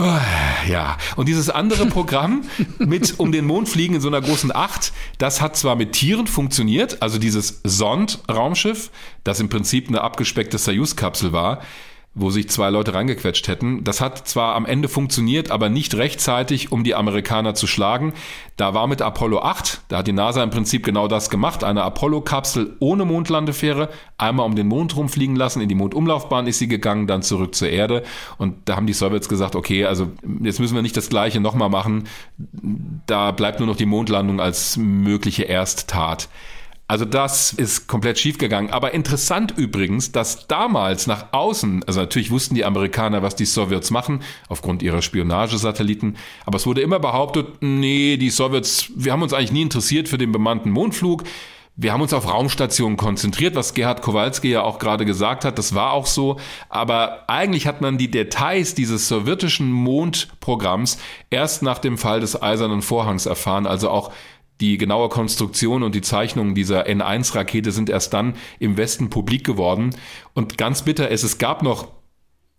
Oh, 0.00 0.20
ja, 0.70 0.96
und 1.16 1.26
dieses 1.26 1.50
andere 1.50 1.86
Programm 1.90 2.44
mit 2.78 3.18
um 3.18 3.32
den 3.32 3.46
Mond 3.46 3.68
fliegen 3.68 3.96
in 3.96 4.00
so 4.00 4.06
einer 4.06 4.20
großen 4.20 4.54
Acht, 4.54 4.92
das 5.18 5.40
hat 5.40 5.56
zwar 5.56 5.74
mit 5.74 5.92
Tieren 5.92 6.28
funktioniert, 6.28 7.02
also 7.02 7.18
dieses 7.18 7.60
Sond-Raumschiff, 7.64 8.92
das 9.24 9.40
im 9.40 9.48
Prinzip 9.48 9.88
eine 9.88 10.02
abgespeckte 10.02 10.56
Soyuz-Kapsel 10.56 11.32
war, 11.32 11.62
wo 12.14 12.30
sich 12.30 12.48
zwei 12.48 12.70
Leute 12.70 12.94
reingequetscht 12.94 13.46
hätten. 13.48 13.84
Das 13.84 14.00
hat 14.00 14.26
zwar 14.26 14.56
am 14.56 14.66
Ende 14.66 14.88
funktioniert, 14.88 15.50
aber 15.50 15.68
nicht 15.68 15.94
rechtzeitig, 15.94 16.72
um 16.72 16.82
die 16.82 16.94
Amerikaner 16.94 17.54
zu 17.54 17.66
schlagen. 17.66 18.12
Da 18.56 18.74
war 18.74 18.88
mit 18.88 19.02
Apollo 19.02 19.40
8, 19.40 19.82
da 19.88 19.98
hat 19.98 20.08
die 20.08 20.12
NASA 20.12 20.42
im 20.42 20.50
Prinzip 20.50 20.84
genau 20.84 21.06
das 21.06 21.30
gemacht, 21.30 21.62
eine 21.62 21.82
Apollo-Kapsel 21.84 22.76
ohne 22.80 23.04
Mondlandefähre, 23.04 23.88
einmal 24.16 24.46
um 24.46 24.56
den 24.56 24.66
Mond 24.66 24.96
rumfliegen 24.96 25.36
lassen, 25.36 25.60
in 25.60 25.68
die 25.68 25.76
Mondumlaufbahn 25.76 26.48
ist 26.48 26.58
sie 26.58 26.68
gegangen, 26.68 27.06
dann 27.06 27.22
zurück 27.22 27.54
zur 27.54 27.68
Erde. 27.68 28.02
Und 28.36 28.68
da 28.68 28.74
haben 28.74 28.86
die 28.86 28.94
Sowjets 28.94 29.28
gesagt, 29.28 29.54
okay, 29.54 29.84
also 29.84 30.08
jetzt 30.42 30.58
müssen 30.58 30.74
wir 30.74 30.82
nicht 30.82 30.96
das 30.96 31.10
gleiche 31.10 31.40
nochmal 31.40 31.70
machen. 31.70 32.08
Da 33.06 33.30
bleibt 33.30 33.60
nur 33.60 33.68
noch 33.68 33.76
die 33.76 33.86
Mondlandung 33.86 34.40
als 34.40 34.76
mögliche 34.76 35.44
Ersttat. 35.44 36.28
Also 36.88 37.04
das 37.04 37.52
ist 37.52 37.86
komplett 37.86 38.18
schiefgegangen. 38.18 38.70
Aber 38.70 38.94
interessant 38.94 39.52
übrigens, 39.56 40.10
dass 40.10 40.46
damals 40.46 41.06
nach 41.06 41.26
außen, 41.32 41.84
also 41.86 42.00
natürlich 42.00 42.30
wussten 42.30 42.54
die 42.54 42.64
Amerikaner, 42.64 43.22
was 43.22 43.36
die 43.36 43.44
Sowjets 43.44 43.90
machen, 43.90 44.22
aufgrund 44.48 44.82
ihrer 44.82 45.02
Spionagesatelliten, 45.02 46.16
aber 46.46 46.56
es 46.56 46.66
wurde 46.66 46.80
immer 46.80 46.98
behauptet, 46.98 47.58
nee, 47.60 48.16
die 48.16 48.30
Sowjets, 48.30 48.90
wir 48.96 49.12
haben 49.12 49.22
uns 49.22 49.34
eigentlich 49.34 49.52
nie 49.52 49.62
interessiert 49.62 50.08
für 50.08 50.16
den 50.16 50.32
bemannten 50.32 50.70
Mondflug. 50.70 51.24
Wir 51.80 51.92
haben 51.92 52.00
uns 52.00 52.12
auf 52.12 52.26
Raumstationen 52.26 52.96
konzentriert, 52.96 53.54
was 53.54 53.72
Gerhard 53.72 54.02
Kowalski 54.02 54.50
ja 54.50 54.62
auch 54.62 54.80
gerade 54.80 55.04
gesagt 55.04 55.44
hat. 55.44 55.58
Das 55.58 55.76
war 55.76 55.92
auch 55.92 56.06
so. 56.06 56.38
Aber 56.70 57.28
eigentlich 57.28 57.68
hat 57.68 57.80
man 57.82 57.98
die 57.98 58.10
Details 58.10 58.74
dieses 58.74 59.06
sowjetischen 59.06 59.70
Mondprogramms 59.70 60.98
erst 61.30 61.62
nach 61.62 61.78
dem 61.78 61.96
Fall 61.96 62.18
des 62.18 62.42
Eisernen 62.42 62.82
Vorhangs 62.82 63.26
erfahren. 63.26 63.68
Also 63.68 63.90
auch 63.90 64.10
die 64.60 64.78
genaue 64.78 65.08
Konstruktion 65.08 65.82
und 65.82 65.94
die 65.94 66.00
Zeichnungen 66.00 66.54
dieser 66.54 66.86
N1-Rakete 66.86 67.70
sind 67.70 67.90
erst 67.90 68.12
dann 68.12 68.34
im 68.58 68.76
Westen 68.76 69.10
publik 69.10 69.44
geworden. 69.44 69.90
Und 70.34 70.58
ganz 70.58 70.82
bitter 70.82 71.08
ist, 71.08 71.22
es 71.22 71.38
gab 71.38 71.62
noch 71.62 71.88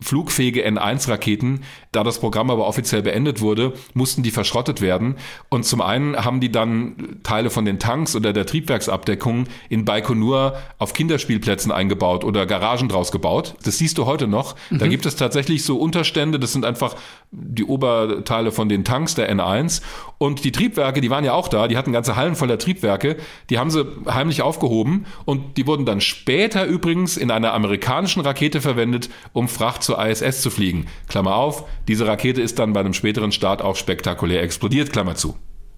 flugfähige 0.01 0.65
N1-Raketen. 0.65 1.61
Da 1.91 2.03
das 2.03 2.19
Programm 2.19 2.49
aber 2.49 2.67
offiziell 2.67 3.01
beendet 3.01 3.41
wurde, 3.41 3.73
mussten 3.93 4.23
die 4.23 4.31
verschrottet 4.31 4.79
werden. 4.79 5.17
Und 5.49 5.65
zum 5.65 5.81
einen 5.81 6.15
haben 6.15 6.39
die 6.39 6.51
dann 6.51 7.19
Teile 7.23 7.49
von 7.49 7.65
den 7.65 7.79
Tanks 7.79 8.15
oder 8.15 8.31
der 8.31 8.45
Triebwerksabdeckung 8.45 9.47
in 9.67 9.83
Baikonur 9.83 10.57
auf 10.77 10.93
Kinderspielplätzen 10.93 11.71
eingebaut 11.71 12.23
oder 12.23 12.45
Garagen 12.45 12.87
draus 12.87 13.11
gebaut. 13.11 13.55
Das 13.65 13.77
siehst 13.77 13.97
du 13.97 14.05
heute 14.05 14.27
noch. 14.27 14.55
Mhm. 14.69 14.79
Da 14.79 14.87
gibt 14.87 15.05
es 15.05 15.17
tatsächlich 15.17 15.63
so 15.63 15.77
Unterstände. 15.77 16.39
Das 16.39 16.53
sind 16.53 16.63
einfach 16.63 16.95
die 17.31 17.65
Oberteile 17.65 18.53
von 18.53 18.69
den 18.69 18.85
Tanks 18.85 19.15
der 19.15 19.29
N1. 19.33 19.81
Und 20.17 20.45
die 20.45 20.53
Triebwerke, 20.53 21.01
die 21.01 21.09
waren 21.09 21.25
ja 21.25 21.33
auch 21.33 21.49
da. 21.49 21.67
Die 21.67 21.75
hatten 21.75 21.91
ganze 21.91 22.15
Hallen 22.15 22.35
voller 22.35 22.57
Triebwerke. 22.57 23.17
Die 23.49 23.59
haben 23.59 23.69
sie 23.69 23.85
heimlich 24.07 24.43
aufgehoben. 24.43 25.05
Und 25.25 25.57
die 25.57 25.67
wurden 25.67 25.85
dann 25.85 25.99
später 25.99 26.65
übrigens 26.65 27.17
in 27.17 27.31
einer 27.31 27.53
amerikanischen 27.53 28.21
Rakete 28.21 28.61
verwendet, 28.61 29.09
um 29.33 29.49
Fracht 29.49 29.88
zur 29.89 30.05
ISS 30.05 30.41
zu 30.41 30.51
fliegen. 30.51 30.85
Klammer 31.07 31.35
auf, 31.35 31.63
diese 31.87 32.05
Rakete 32.05 32.43
ist 32.43 32.59
dann 32.59 32.73
bei 32.73 32.79
einem 32.79 32.93
späteren 32.93 33.31
Start 33.31 33.63
auch 33.63 33.75
spektakulär 33.75 34.43
explodiert, 34.43 34.91
Klammer 34.93 35.15
zu. 35.15 35.35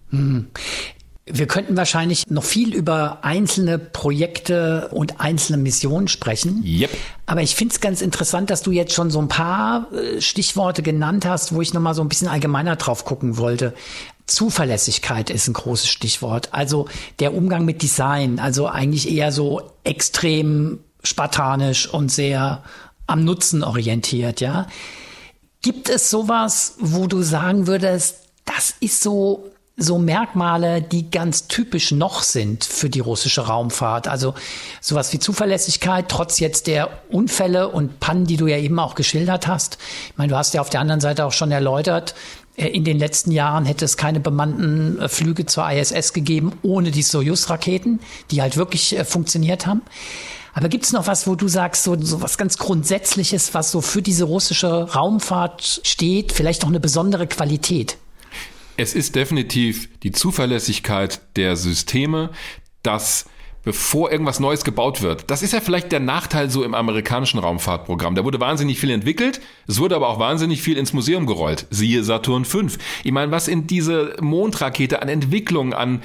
Hm. 0.10 0.48
Wir 1.26 1.48
könnten 1.48 1.78
wahrscheinlich 1.78 2.28
noch 2.28 2.44
viel 2.44 2.76
über 2.76 3.20
einzelne 3.22 3.80
Projekte 3.80 4.90
und 4.92 5.22
einzelne 5.22 5.60
Missionen 5.60 6.10
sprechen. 6.10 6.62
Yep. 6.66 6.90
Aber 7.26 7.42
ich 7.42 7.56
finde 7.56 7.74
es 7.74 7.80
ganz 7.80 8.02
interessant, 8.02 8.50
dass 8.50 8.64
du 8.64 8.72
jetzt 8.72 8.94
schon 8.94 9.12
so 9.12 9.22
ein 9.22 9.30
paar 9.30 9.88
äh, 9.94 10.20
Stichworte 10.20 10.82
genannt 10.82 11.26
hast, 11.26 11.54
wo 11.54 11.62
ich 11.62 11.74
nochmal 11.74 11.94
so 11.94 12.02
ein 12.02 12.10
bisschen 12.10 12.28
allgemeiner 12.28 12.76
drauf 12.76 13.06
gucken 13.06 13.38
wollte. 13.38 13.74
Zuverlässigkeit 14.26 15.30
ist 15.30 15.48
ein 15.48 15.54
großes 15.54 15.88
Stichwort. 15.88 16.50
Also 16.52 16.90
der 17.20 17.34
Umgang 17.34 17.64
mit 17.64 17.82
Design, 17.82 18.40
also 18.40 18.68
eigentlich 18.68 19.10
eher 19.10 19.32
so 19.32 19.62
extrem 19.86 20.80
spartanisch 21.02 21.88
und 21.88 22.12
sehr 22.12 22.64
am 23.08 23.24
Nutzen 23.24 23.64
orientiert, 23.64 24.42
ja. 24.42 24.68
Gibt 25.62 25.90
es 25.90 26.10
sowas, 26.10 26.76
wo 26.80 27.08
du 27.08 27.22
sagen 27.22 27.68
würdest, 27.68 28.18
das 28.46 28.74
ist 28.80 29.02
so 29.02 29.52
so 29.78 29.98
Merkmale, 29.98 30.82
die 30.82 31.10
ganz 31.10 31.48
typisch 31.48 31.92
noch 31.92 32.22
sind 32.22 32.64
für 32.64 32.90
die 32.90 33.00
russische 33.00 33.48
Raumfahrt. 33.48 34.08
Also 34.08 34.36
sowas 34.80 35.12
wie 35.14 35.20
Zuverlässigkeit, 35.20 36.08
trotz 36.08 36.40
jetzt 36.40 36.68
der 36.68 36.90
Unfälle 37.10 37.70
und 37.70 38.00
Pannen, 38.00 38.26
die 38.26 38.38
du 38.38 38.48
ja 38.48 38.58
eben 38.58 38.80
auch 38.80 38.96
geschildert 38.96 39.48
hast. 39.48 39.78
Ich 40.10 40.18
meine, 40.18 40.32
du 40.32 40.38
hast 40.38 40.54
ja 40.54 40.62
auf 40.62 40.70
der 40.70 40.82
anderen 40.82 41.02
Seite 41.02 41.26
auch 41.26 41.32
schon 41.32 41.52
erläutert, 41.52 42.14
äh, 42.58 42.68
in 42.68 42.84
den 42.84 43.00
letzten 43.00 43.32
Jahren 43.32 43.66
hätte 43.66 43.86
es 43.86 43.98
keine 43.98 44.20
bemannten 44.20 45.00
äh, 45.00 45.10
Flüge 45.10 45.46
zur 45.46 45.70
ISS 45.70 46.14
gegeben, 46.14 46.54
ohne 46.62 46.92
die 46.92 47.04
Soyuz-Raketen, 47.04 48.00
die 48.30 48.42
halt 48.42 48.58
wirklich 48.58 48.98
äh, 48.98 49.06
funktioniert 49.06 49.66
haben. 49.66 49.82
Aber 50.54 50.70
gibt 50.70 50.84
es 50.84 50.92
noch 50.92 51.08
was, 51.08 51.28
wo 51.28 51.36
du 51.36 51.48
sagst, 51.48 51.84
so, 51.84 52.00
so 52.02 52.22
was 52.22 52.38
ganz 52.38 52.58
Grundsätzliches, 52.58 53.54
was 53.54 53.72
so 53.72 53.82
für 53.82 54.02
diese 54.02 54.26
russische 54.26 54.92
Raumfahrt 54.94 55.82
steht, 55.84 56.32
vielleicht 56.32 56.64
auch 56.64 56.70
eine 56.70 56.80
besondere 56.80 57.28
Qualität? 57.28 57.98
Es 58.78 58.94
ist 58.94 59.16
definitiv 59.16 59.90
die 60.02 60.12
Zuverlässigkeit 60.12 61.22
der 61.36 61.56
Systeme, 61.56 62.32
dass 62.84 63.26
bevor 63.64 64.12
irgendwas 64.12 64.40
Neues 64.40 64.64
gebaut 64.64 65.02
wird. 65.02 65.30
Das 65.30 65.44
ist 65.44 65.54
ja 65.54 65.62
vielleicht 65.62 65.92
der 65.92 66.00
Nachteil 66.00 66.50
so 66.50 66.64
im 66.64 66.74
amerikanischen 66.74 67.40
Raumfahrtprogramm. 67.40 68.16
Da 68.16 68.24
wurde 68.24 68.40
wahnsinnig 68.40 68.80
viel 68.80 68.90
entwickelt, 68.90 69.40
es 69.68 69.80
wurde 69.80 69.96
aber 69.96 70.10
auch 70.10 70.20
wahnsinnig 70.20 70.62
viel 70.62 70.78
ins 70.78 70.94
Museum 70.94 71.28
gerollt. 71.28 71.68
Siehe 71.70 72.04
Saturn 72.04 72.46
V. 72.46 72.62
Ich 73.04 73.12
meine, 73.12 73.32
was 73.32 73.48
in 73.48 73.68
diese 73.68 74.16
Mondrakete 74.20 75.02
an 75.02 75.10
Entwicklung, 75.10 75.74
an 75.74 76.02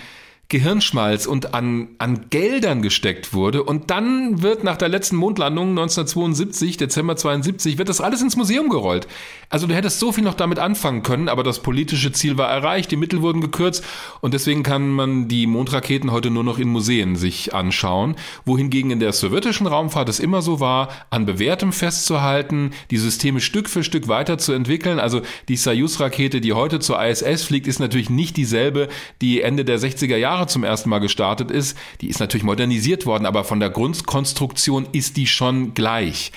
Gehirnschmalz 0.49 1.27
und 1.27 1.55
an, 1.55 1.89
an 1.99 2.27
Geldern 2.31 2.81
gesteckt 2.81 3.35
wurde. 3.35 3.65
Und 3.65 3.91
dann 3.91 4.43
wird 4.43 4.63
nach 4.63 4.77
der 4.77 4.89
letzten 4.89 5.17
Mondlandung 5.17 5.71
1972, 5.71 6.77
Dezember 6.77 7.17
72, 7.17 7.79
wird 7.79 7.89
das 7.89 8.01
alles 8.01 8.23
ins 8.23 8.37
Museum 8.37 8.69
gerollt. 8.69 9.09
Also 9.49 9.67
du 9.67 9.75
hättest 9.75 10.01
so 10.01 10.11
viel 10.11 10.25
noch 10.25 10.35
damit 10.35 10.59
anfangen 10.59 11.03
können, 11.03 11.29
aber 11.29 11.45
das 11.45 11.63
politische 11.63 12.11
Ziel 12.11 12.37
war 12.37 12.51
erreicht, 12.51 12.91
die 12.91 12.97
Mittel 12.97 13.23
wurden 13.23 13.41
gekürzt 13.41 13.85
und 14.21 14.35
deswegen 14.35 14.63
kann 14.63 14.91
man 14.91 15.29
die 15.29 15.47
Mondraketen 15.47 16.11
heute 16.11 16.31
nur 16.31 16.43
noch 16.43 16.59
in 16.59 16.69
Museen 16.69 17.15
sich 17.15 17.55
anschauen, 17.55 18.17
wohingegen 18.45 18.91
in 18.91 18.99
der 18.99 19.13
sowjetischen 19.13 19.67
Raumfahrt 19.67 20.09
es 20.09 20.19
immer 20.19 20.43
so 20.43 20.59
war, 20.59 20.89
an 21.11 21.27
bewährtem 21.27 21.73
festzuhalten, 21.73 22.73
die 22.91 22.97
Systeme 22.97 23.41
Stück 23.41 23.69
für 23.69 23.85
Stück 23.85 24.09
weiterzuentwickeln. 24.09 24.99
Also 24.99 25.23
die 25.49 25.57
Soyuz-Rakete, 25.57 26.41
die 26.41 26.53
heute 26.53 26.81
zur 26.81 27.03
ISS 27.03 27.45
fliegt, 27.45 27.69
ist 27.69 27.79
natürlich 27.79 28.11
nicht 28.11 28.37
dieselbe, 28.37 28.89
die 29.21 29.43
Ende 29.43 29.65
der 29.65 29.79
60er 29.79 30.17
Jahre 30.17 30.49
zum 30.49 30.65
ersten 30.65 30.91
Mal 30.91 30.99
gestartet 30.99 31.51
ist. 31.51 31.79
Die 32.01 32.09
ist 32.09 32.19
natürlich 32.19 32.45
modernisiert 32.45 33.07
worden, 33.07 33.27
aber 33.27 33.45
von 33.45 33.61
der 33.61 33.71
Grundkonstruktion 33.71 34.89
ist 34.93 35.17
die 35.17 35.27
schon 35.27 35.75
gleich. 35.75 36.33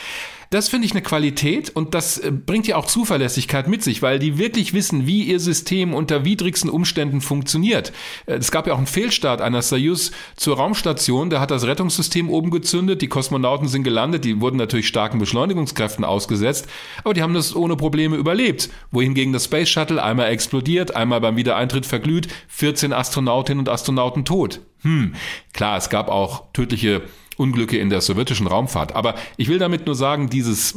Das 0.51 0.67
finde 0.67 0.87
ich 0.87 0.93
eine 0.93 1.03
Qualität 1.03 1.69
und 1.69 1.93
das 1.93 2.17
äh, 2.17 2.31
bringt 2.31 2.65
ja 2.65 2.75
auch 2.75 2.87
Zuverlässigkeit 2.87 3.67
mit 3.67 3.83
sich, 3.83 4.01
weil 4.01 4.17
die 4.17 4.39
wirklich 4.39 4.73
wissen, 4.73 5.05
wie 5.05 5.21
ihr 5.21 5.39
System 5.39 5.93
unter 5.93 6.25
widrigsten 6.25 6.71
Umständen 6.71 7.21
funktioniert. 7.21 7.93
Äh, 8.25 8.37
es 8.37 8.49
gab 8.49 8.65
ja 8.65 8.73
auch 8.73 8.79
einen 8.79 8.87
Fehlstart 8.87 9.41
einer 9.41 9.61
Soyuz 9.61 10.11
zur 10.35 10.57
Raumstation, 10.57 11.29
da 11.29 11.39
hat 11.39 11.51
das 11.51 11.67
Rettungssystem 11.67 12.31
oben 12.31 12.49
gezündet, 12.49 13.03
die 13.03 13.07
Kosmonauten 13.07 13.67
sind 13.67 13.83
gelandet, 13.83 14.25
die 14.25 14.41
wurden 14.41 14.57
natürlich 14.57 14.87
starken 14.87 15.19
Beschleunigungskräften 15.19 16.03
ausgesetzt, 16.03 16.67
aber 17.03 17.13
die 17.13 17.21
haben 17.21 17.35
das 17.35 17.55
ohne 17.55 17.75
Probleme 17.75 18.15
überlebt. 18.15 18.71
Wohingegen 18.89 19.33
das 19.33 19.45
Space 19.45 19.69
Shuttle 19.69 20.01
einmal 20.01 20.31
explodiert, 20.31 20.95
einmal 20.95 21.21
beim 21.21 21.35
Wiedereintritt 21.35 21.85
verglüht, 21.85 22.27
14 22.47 22.91
Astronautinnen 22.91 23.59
und 23.59 23.69
Astronauten 23.69 24.25
tot. 24.25 24.61
Hm, 24.81 25.13
klar, 25.53 25.77
es 25.77 25.89
gab 25.91 26.07
auch 26.07 26.45
tödliche 26.53 27.03
Unglücke 27.39 27.77
in 27.77 27.89
der 27.89 28.01
sowjetischen 28.01 28.47
Raumfahrt. 28.47 28.95
Aber 28.95 29.15
ich 29.37 29.47
will 29.47 29.59
damit 29.59 29.85
nur 29.85 29.95
sagen, 29.95 30.29
dieses 30.29 30.75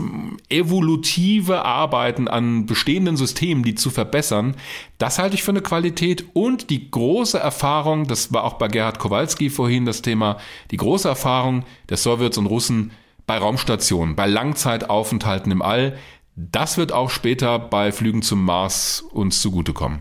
evolutive 0.49 1.65
Arbeiten 1.65 2.29
an 2.29 2.67
bestehenden 2.67 3.17
Systemen, 3.17 3.65
die 3.65 3.75
zu 3.75 3.91
verbessern, 3.91 4.55
das 4.99 5.19
halte 5.19 5.35
ich 5.35 5.43
für 5.43 5.51
eine 5.51 5.61
Qualität 5.61 6.25
und 6.35 6.71
die 6.71 6.91
große 6.91 7.39
Erfahrung, 7.39 8.07
das 8.07 8.33
war 8.33 8.45
auch 8.45 8.55
bei 8.55 8.69
Gerhard 8.69 8.99
Kowalski 8.99 9.51
vorhin 9.51 9.87
das 9.87 10.03
Thema, 10.03 10.39
die 10.71 10.77
große 10.77 11.09
Erfahrung 11.09 11.65
der 11.89 11.97
Sowjets 11.97 12.39
und 12.39 12.47
Russen 12.47 12.93
bei 13.27 13.39
Raumstationen, 13.39 14.15
bei 14.15 14.27
Langzeitaufenthalten 14.27 15.51
im 15.51 15.63
All, 15.63 15.97
das 16.37 16.77
wird 16.79 16.93
auch 16.93 17.11
später 17.11 17.59
bei 17.59 17.93
Flügen 17.93 18.23
zum 18.23 18.45
Mars 18.45 19.05
uns 19.11 19.43
zugutekommen. 19.43 20.01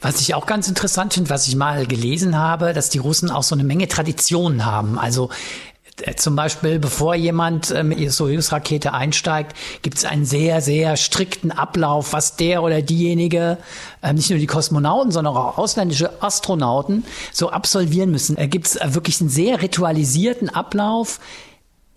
Was 0.00 0.20
ich 0.20 0.34
auch 0.34 0.46
ganz 0.46 0.68
interessant 0.68 1.14
finde, 1.14 1.30
was 1.30 1.46
ich 1.46 1.56
mal 1.56 1.86
gelesen 1.86 2.38
habe, 2.38 2.72
dass 2.72 2.90
die 2.90 2.98
Russen 2.98 3.30
auch 3.30 3.42
so 3.42 3.54
eine 3.54 3.64
Menge 3.64 3.88
Traditionen 3.88 4.64
haben. 4.64 4.98
Also 4.98 5.30
zum 6.16 6.36
Beispiel, 6.36 6.78
bevor 6.78 7.14
jemand 7.14 7.70
äh, 7.70 7.82
mit 7.82 7.98
ihrer 7.98 8.12
Soyuz-Rakete 8.12 8.92
einsteigt, 8.92 9.56
gibt 9.82 9.98
es 9.98 10.04
einen 10.04 10.24
sehr, 10.24 10.60
sehr 10.60 10.96
strikten 10.96 11.50
Ablauf, 11.50 12.12
was 12.12 12.36
der 12.36 12.62
oder 12.62 12.82
diejenige, 12.82 13.58
äh, 14.02 14.12
nicht 14.12 14.30
nur 14.30 14.38
die 14.38 14.46
Kosmonauten, 14.46 15.10
sondern 15.10 15.36
auch 15.36 15.58
ausländische 15.58 16.22
Astronauten 16.22 17.04
so 17.32 17.50
absolvieren 17.50 18.10
müssen. 18.10 18.36
Da 18.36 18.46
gibt 18.46 18.66
es 18.66 18.78
wirklich 18.94 19.20
einen 19.20 19.30
sehr 19.30 19.60
ritualisierten 19.62 20.48
Ablauf, 20.48 21.20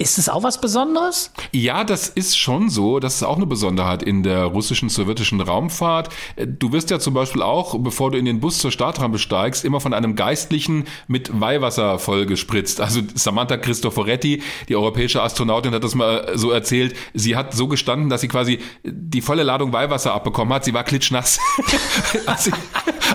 Ist 0.01 0.17
es 0.17 0.29
auch 0.29 0.41
was 0.41 0.59
Besonderes? 0.59 1.31
Ja, 1.51 1.83
das 1.83 2.09
ist 2.09 2.35
schon 2.35 2.71
so. 2.71 2.99
Das 2.99 3.17
ist 3.17 3.23
auch 3.23 3.37
eine 3.37 3.45
Besonderheit 3.45 4.01
in 4.01 4.23
der 4.23 4.45
russischen 4.45 4.89
sowjetischen 4.89 5.39
Raumfahrt. 5.39 6.09
Du 6.43 6.71
wirst 6.71 6.89
ja 6.89 6.97
zum 6.97 7.13
Beispiel 7.13 7.43
auch, 7.43 7.77
bevor 7.77 8.09
du 8.09 8.17
in 8.17 8.25
den 8.25 8.39
Bus 8.39 8.57
zur 8.57 8.71
Startrampe 8.71 9.19
steigst, 9.19 9.63
immer 9.63 9.79
von 9.79 9.93
einem 9.93 10.15
Geistlichen 10.15 10.85
mit 11.07 11.39
Weihwasser 11.39 11.99
vollgespritzt. 11.99 12.81
Also 12.81 13.01
Samantha 13.13 13.57
Cristoforetti, 13.57 14.41
die 14.69 14.75
europäische 14.75 15.21
Astronautin, 15.21 15.71
hat 15.71 15.83
das 15.83 15.93
mal 15.93 16.31
so 16.33 16.49
erzählt. 16.49 16.95
Sie 17.13 17.35
hat 17.35 17.53
so 17.53 17.67
gestanden, 17.67 18.09
dass 18.09 18.21
sie 18.21 18.27
quasi 18.27 18.57
die 18.83 19.21
volle 19.21 19.43
Ladung 19.43 19.71
Weihwasser 19.71 20.15
abbekommen 20.15 20.51
hat. 20.51 20.65
Sie 20.65 20.73
war 20.73 20.83
klitschnass, 20.83 21.37
als, 22.25 22.45
sie, 22.45 22.51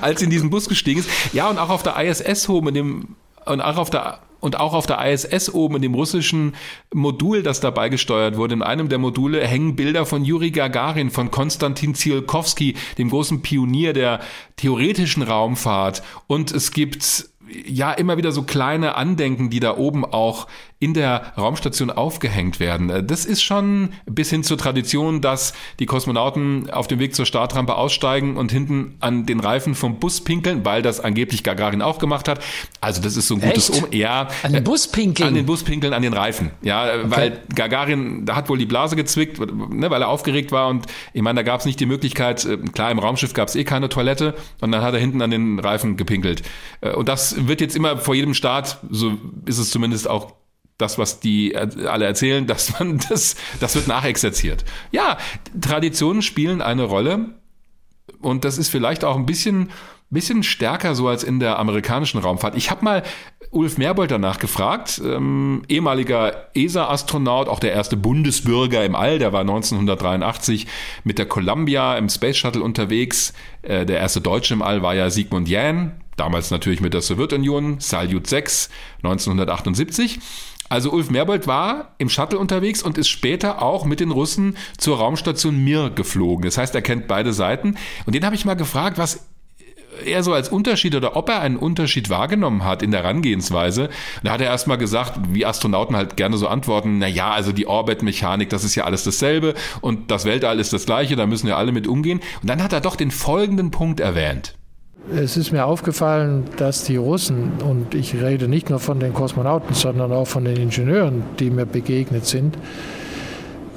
als 0.01 0.21
sie 0.21 0.27
in 0.27 0.31
diesen 0.31 0.51
Bus 0.51 0.69
gestiegen 0.69 1.01
ist. 1.01 1.11
Ja, 1.33 1.51
und 1.51 1.59
auch 1.59 1.71
auf 1.71 1.83
der 1.83 1.97
ISS 1.99 2.47
home 2.47 2.69
in 2.69 2.75
dem 2.75 3.17
und 3.45 3.61
auch 3.61 3.77
auf 3.77 3.91
der 3.91 4.21
und 4.41 4.59
auch 4.59 4.75
auf 4.75 4.87
der 4.87 5.05
ISS 5.05 5.53
oben 5.53 5.77
in 5.77 5.83
dem 5.83 5.95
russischen 5.95 6.55
Modul, 6.93 7.43
das 7.43 7.61
dabei 7.61 7.89
gesteuert 7.89 8.37
wurde, 8.37 8.55
in 8.55 8.63
einem 8.63 8.89
der 8.89 8.99
Module 8.99 9.47
hängen 9.47 9.77
Bilder 9.77 10.07
von 10.07 10.25
Juri 10.25 10.51
Gagarin, 10.51 11.11
von 11.11 11.31
Konstantin 11.31 11.95
Tsiolkovsky, 11.95 12.75
dem 12.99 13.11
großen 13.11 13.43
Pionier 13.43 13.93
der 13.93 14.21
theoretischen 14.57 15.23
Raumfahrt. 15.23 16.03
Und 16.27 16.53
es 16.53 16.71
gibt 16.71 17.31
ja 17.67 17.93
immer 17.93 18.17
wieder 18.17 18.33
so 18.33 18.43
kleine 18.43 18.97
Andenken, 18.97 19.51
die 19.51 19.61
da 19.61 19.77
oben 19.77 20.05
auch 20.05 20.47
in 20.79 20.93
der 20.93 21.33
Raumstation 21.39 21.91
aufgehängt 21.91 22.61
werden. 22.61 23.07
Das 23.07 23.25
ist 23.25 23.43
schon 23.43 23.91
bis 24.05 24.29
hin 24.29 24.45
zur 24.45 24.59
Tradition, 24.59 25.23
dass 25.23 25.55
die 25.79 25.87
Kosmonauten 25.87 26.69
auf 26.69 26.87
dem 26.87 26.99
Weg 26.99 27.15
zur 27.15 27.25
Startrampe 27.25 27.77
aussteigen 27.77 28.37
und 28.37 28.53
hinten 28.53 28.97
an 29.01 29.25
den 29.25 29.41
Reifen 29.41 29.75
vom 29.75 29.99
Bus 29.99 30.21
pinkeln, 30.21 30.67
weil 30.67 30.83
das 30.83 31.01
angeblich 31.01 31.43
Gagarin 31.43 31.81
auch 31.81 31.99
gemacht 31.99 32.29
hat. 32.29 32.45
Also 32.83 33.01
das 33.01 33.17
ist 33.17 33.29
so 33.29 33.37
ein 33.37 33.41
gutes 33.41 33.71
Um. 33.71 33.87
Ja, 33.91 34.29
an 34.43 34.53
den 34.53 34.65
Bus 34.65 34.89
pinkeln. 34.89 35.29
An 35.29 35.35
den 35.35 35.47
Bus 35.47 35.63
pinkeln, 35.63 35.95
an 35.95 36.03
den 36.03 36.13
Reifen. 36.13 36.51
Ja, 36.61 36.85
okay. 36.85 37.05
weil 37.07 37.41
Gagarin, 37.55 38.27
da 38.27 38.37
hat 38.37 38.51
wohl 38.51 38.59
die 38.59 38.67
Blase 38.67 38.97
gezwickt, 38.97 39.39
ne, 39.39 39.89
weil 39.89 40.03
er 40.03 40.09
aufgeregt 40.09 40.53
war 40.53 40.69
und 40.69 40.85
ich 41.15 41.23
meine, 41.23 41.39
da 41.39 41.43
gab 41.43 41.61
es 41.61 41.67
nicht 41.67 41.81
die 41.81 41.87
Möglichkeit, 41.87 42.45
äh, 42.45 42.59
klar, 42.59 42.91
im 42.91 42.99
Raumschiff 42.99 43.33
gab 43.33 43.49
es 43.49 43.57
eh 43.57 43.65
keine 43.65 43.89
Toilette 43.89 44.35
und 44.61 44.73
dann 44.73 44.83
hat 44.83 44.93
er 44.93 45.01
hinten 45.01 45.23
an 45.23 45.31
den 45.31 45.59
Reifen 45.59 45.97
gepinkelt. 45.97 46.43
Äh, 46.83 46.91
und 46.91 47.09
das 47.09 47.49
wird 47.49 47.63
jetzt 47.63 47.77
immer 47.77 47.97
vor 47.97 48.15
jedem 48.15 48.35
Start, 48.35 48.79
so 48.91 49.15
ist 49.47 49.57
es 49.57 49.71
zumindest 49.71 50.11
auch 50.11 50.35
das, 50.79 50.99
was 50.99 51.21
die 51.21 51.57
alle 51.57 52.05
erzählen, 52.05 52.47
dass 52.47 52.79
man 52.79 52.99
das, 53.09 53.37
das 53.61 53.75
wird 53.75 53.89
nachexerziert. 53.89 54.65
Ja, 54.93 55.19
Traditionen 55.61 56.23
spielen 56.23 56.63
eine 56.63 56.85
Rolle 56.85 57.35
und 58.21 58.45
das 58.45 58.59
ist 58.59 58.69
vielleicht 58.69 59.05
auch 59.05 59.17
ein 59.17 59.27
bisschen, 59.27 59.71
bisschen 60.11 60.43
stärker 60.43 60.95
so 60.95 61.09
als 61.09 61.25
in 61.25 61.41
der 61.41 61.59
amerikanischen 61.59 62.19
Raumfahrt. 62.19 62.57
Ich 62.57 62.71
habe 62.71 62.85
mal 62.85 63.03
Ulf 63.51 63.79
Merbold 63.79 64.11
danach 64.11 64.39
gefragt, 64.39 65.01
ähm, 65.05 65.63
ehemaliger 65.69 66.49
ESA-Astronaut, 66.55 67.49
auch 67.49 67.61
der 67.61 67.73
erste 67.73 67.97
Bundesbürger 67.97 68.85
im 68.85 68.95
All, 68.95 69.19
der 69.19 69.33
war 69.33 69.41
1983 69.41 70.67
mit 71.05 71.19
der 71.19 71.27
Columbia 71.27 71.97
im 71.97 72.09
Space 72.09 72.37
Shuttle 72.37 72.63
unterwegs. 72.63 73.33
Äh, 73.63 73.87
der 73.87 73.99
erste 73.99 74.21
Deutsche 74.21 74.55
im 74.55 74.63
All 74.63 74.83
war 74.83 74.95
ja 74.95 75.11
Sigmund 75.11 75.49
Jähn, 75.49 75.93
damals 76.17 76.51
natürlich 76.51 76.81
mit 76.81 76.93
der 76.93 77.01
Sowjetunion, 77.01 77.81
Salyut 77.81 78.27
6, 78.27 78.69
1978. 78.99 80.19
Also 80.69 80.91
Ulf 80.91 81.11
Merbold 81.11 81.47
war 81.47 81.95
im 81.99 82.09
Shuttle 82.09 82.39
unterwegs 82.39 82.83
und 82.83 82.99
ist 82.99 83.09
später 83.09 83.63
auch 83.63 83.85
mit 83.85 84.01
den 84.01 84.11
Russen 84.11 84.57
zur 84.79 84.99
Raumstation 84.99 85.63
Mir 85.63 85.91
geflogen. 85.91 86.45
Das 86.45 86.59
heißt, 86.59 86.75
er 86.75 86.83
kennt 86.83 87.07
beide 87.07 87.33
Seiten. 87.33 87.77
Und 88.05 88.15
den 88.15 88.25
habe 88.25 88.35
ich 88.35 88.45
mal 88.45 88.55
gefragt, 88.55 88.99
was 88.99 89.27
er 90.05 90.23
so 90.23 90.33
als 90.33 90.49
Unterschied 90.49 90.95
oder 90.95 91.17
ob 91.17 91.29
er 91.29 91.41
einen 91.41 91.57
Unterschied 91.57 92.11
wahrgenommen 92.11 92.65
hat 92.65 92.83
in 92.83 92.91
der 92.91 93.03
Herangehensweise. 93.03 93.89
Da 94.23 94.33
hat 94.33 94.41
er 94.41 94.49
erstmal 94.49 94.79
gesagt, 94.79 95.19
wie 95.31 95.47
Astronauten 95.47 95.97
halt 95.97 96.17
gerne 96.17 96.37
so 96.37 96.49
antworten, 96.49 96.99
na 96.99 97.07
ja, 97.07 97.31
also 97.31 97.53
die 97.53 97.67
Orbitmechanik, 97.67 98.51
das 98.51 98.65
ist 98.65 98.75
ja 98.75 98.85
alles 98.85 99.05
dasselbe 99.05 99.55
und 99.81 100.11
das 100.11 100.25
Weltall 100.25 100.61
ist 100.61 100.73
das 100.73 100.87
gleiche, 100.87 101.17
da 101.17 101.27
müssen 101.27 101.47
ja 101.47 101.57
alle 101.57 101.73
mit 101.73 101.87
umgehen. 101.87 102.21
Und 102.43 102.51
dann 102.51 102.63
hat 102.63 102.73
er 102.73 102.81
doch 102.81 102.97
den 102.97 103.11
folgenden 103.11 103.71
Punkt 103.71 104.01
erwähnt. 104.01 104.55
Es 105.15 105.37
ist 105.37 105.53
mir 105.53 105.67
aufgefallen, 105.67 106.45
dass 106.57 106.83
die 106.83 106.97
Russen, 106.97 107.53
und 107.65 107.95
ich 107.95 108.21
rede 108.21 108.49
nicht 108.49 108.71
nur 108.71 108.81
von 108.81 108.99
den 108.99 109.15
Kosmonauten, 109.15 109.73
sondern 109.73 110.11
auch 110.11 110.27
von 110.27 110.45
den 110.45 110.57
Ingenieuren, 110.57 111.23
die 111.39 111.51
mir 111.51 111.65
begegnet 111.65 112.27
sind, 112.27 112.59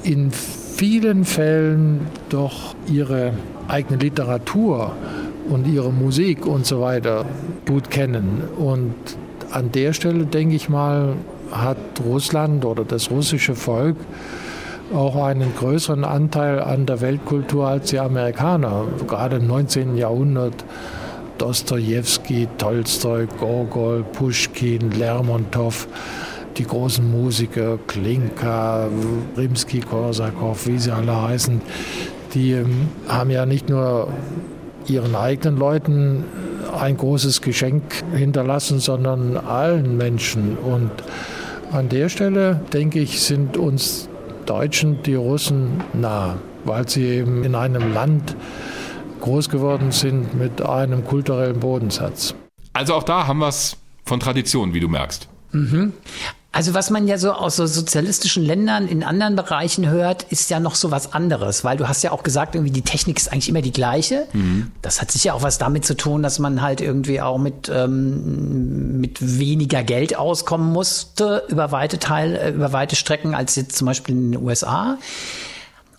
in 0.01 0.31
vielen 0.31 1.25
Fällen 1.25 2.07
doch 2.29 2.73
ihre 2.91 3.33
eigene 3.67 3.99
Literatur 3.99 4.93
und 5.49 5.67
ihre 5.67 5.91
Musik 5.91 6.47
und 6.47 6.65
so 6.65 6.81
weiter 6.81 7.25
gut 7.67 7.91
kennen. 7.91 8.41
Und 8.57 8.95
an 9.51 9.71
der 9.71 9.93
Stelle, 9.93 10.25
denke 10.25 10.55
ich 10.55 10.67
mal, 10.67 11.13
hat 11.51 11.77
Russland 12.03 12.65
oder 12.65 12.83
das 12.83 13.11
russische 13.11 13.53
Volk 13.53 13.97
auch 14.93 15.23
einen 15.23 15.53
größeren 15.55 16.03
Anteil 16.03 16.59
an 16.59 16.87
der 16.87 17.01
Weltkultur 17.01 17.67
als 17.67 17.91
die 17.91 17.99
Amerikaner. 17.99 18.85
Gerade 19.07 19.37
im 19.37 19.45
19. 19.45 19.95
Jahrhundert 19.95 20.63
Dostoevsky, 21.39 22.47
Tolstoi, 22.57 23.25
Gogol, 23.39 24.03
Pushkin, 24.03 24.91
Lermontov, 24.91 25.87
die 26.57 26.65
großen 26.65 27.09
Musiker, 27.09 27.79
Klinka, 27.87 28.87
Rimsky-Korsakow, 29.37 30.67
wie 30.67 30.77
sie 30.77 30.91
alle 30.91 31.19
heißen, 31.19 31.61
die 32.33 32.51
ähm, 32.51 32.89
haben 33.07 33.31
ja 33.31 33.45
nicht 33.45 33.69
nur 33.69 34.09
ihren 34.85 35.15
eigenen 35.15 35.57
Leuten 35.57 36.25
ein 36.77 36.97
großes 36.97 37.41
Geschenk 37.41 37.83
hinterlassen, 38.13 38.79
sondern 38.79 39.37
allen 39.37 39.97
Menschen. 39.97 40.57
Und 40.57 40.91
an 41.71 41.89
der 41.89 42.09
Stelle, 42.09 42.59
denke 42.73 42.99
ich, 42.99 43.21
sind 43.21 43.57
uns 43.57 44.09
Deutschen 44.45 45.01
die 45.03 45.15
Russen 45.15 45.83
nah, 45.93 46.35
weil 46.65 46.87
sie 46.87 47.05
eben 47.05 47.43
in 47.43 47.55
einem 47.55 47.93
Land 47.93 48.35
groß 49.21 49.49
geworden 49.49 49.91
sind 49.91 50.33
mit 50.33 50.61
einem 50.61 51.05
kulturellen 51.05 51.59
Bodensatz. 51.59 52.33
Also 52.73 52.93
auch 52.93 53.03
da 53.03 53.27
haben 53.27 53.39
wir 53.39 53.47
es 53.47 53.77
von 54.05 54.19
Tradition, 54.19 54.73
wie 54.73 54.79
du 54.79 54.87
merkst. 54.87 55.27
Mhm. 55.51 55.93
Also 56.51 56.73
was 56.73 56.89
man 56.89 57.07
ja 57.07 57.19
so 57.19 57.31
aus 57.31 57.57
so 57.57 57.67
sozialistischen 57.67 58.43
Ländern 58.43 58.87
in 58.87 59.03
anderen 59.03 59.35
Bereichen 59.35 59.87
hört, 59.87 60.23
ist 60.23 60.49
ja 60.49 60.59
noch 60.59 60.73
so 60.73 60.89
was 60.89 61.13
anderes, 61.13 61.63
weil 61.63 61.77
du 61.77 61.87
hast 61.87 62.01
ja 62.01 62.11
auch 62.11 62.23
gesagt, 62.23 62.55
irgendwie 62.55 62.71
die 62.71 62.81
Technik 62.81 63.17
ist 63.17 63.31
eigentlich 63.31 63.49
immer 63.49 63.61
die 63.61 63.71
gleiche. 63.71 64.27
Mhm. 64.33 64.71
Das 64.81 64.99
hat 64.99 65.11
sicher 65.11 65.35
auch 65.35 65.43
was 65.43 65.59
damit 65.59 65.85
zu 65.85 65.95
tun, 65.95 66.23
dass 66.23 66.39
man 66.39 66.63
halt 66.63 66.81
irgendwie 66.81 67.21
auch 67.21 67.37
mit 67.37 67.69
ähm, 67.71 68.99
mit 68.99 69.19
weniger 69.21 69.83
Geld 69.83 70.17
auskommen 70.17 70.73
musste 70.73 71.43
über 71.49 71.71
weite 71.71 71.99
Teil, 71.99 72.35
äh, 72.35 72.49
über 72.49 72.73
weite 72.73 72.95
Strecken 72.95 73.35
als 73.35 73.55
jetzt 73.55 73.77
zum 73.77 73.85
Beispiel 73.85 74.15
in 74.15 74.31
den 74.31 74.43
USA. 74.43 74.97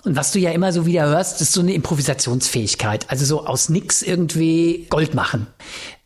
Und 0.05 0.16
was 0.16 0.32
du 0.32 0.38
ja 0.38 0.51
immer 0.51 0.72
so 0.72 0.86
wieder 0.86 1.07
hörst, 1.07 1.40
ist 1.40 1.53
so 1.53 1.61
eine 1.61 1.74
Improvisationsfähigkeit. 1.74 3.11
Also 3.11 3.24
so 3.24 3.46
aus 3.46 3.68
nix 3.68 4.03
irgendwie 4.03 4.86
Gold 4.88 5.14
machen. 5.14 5.46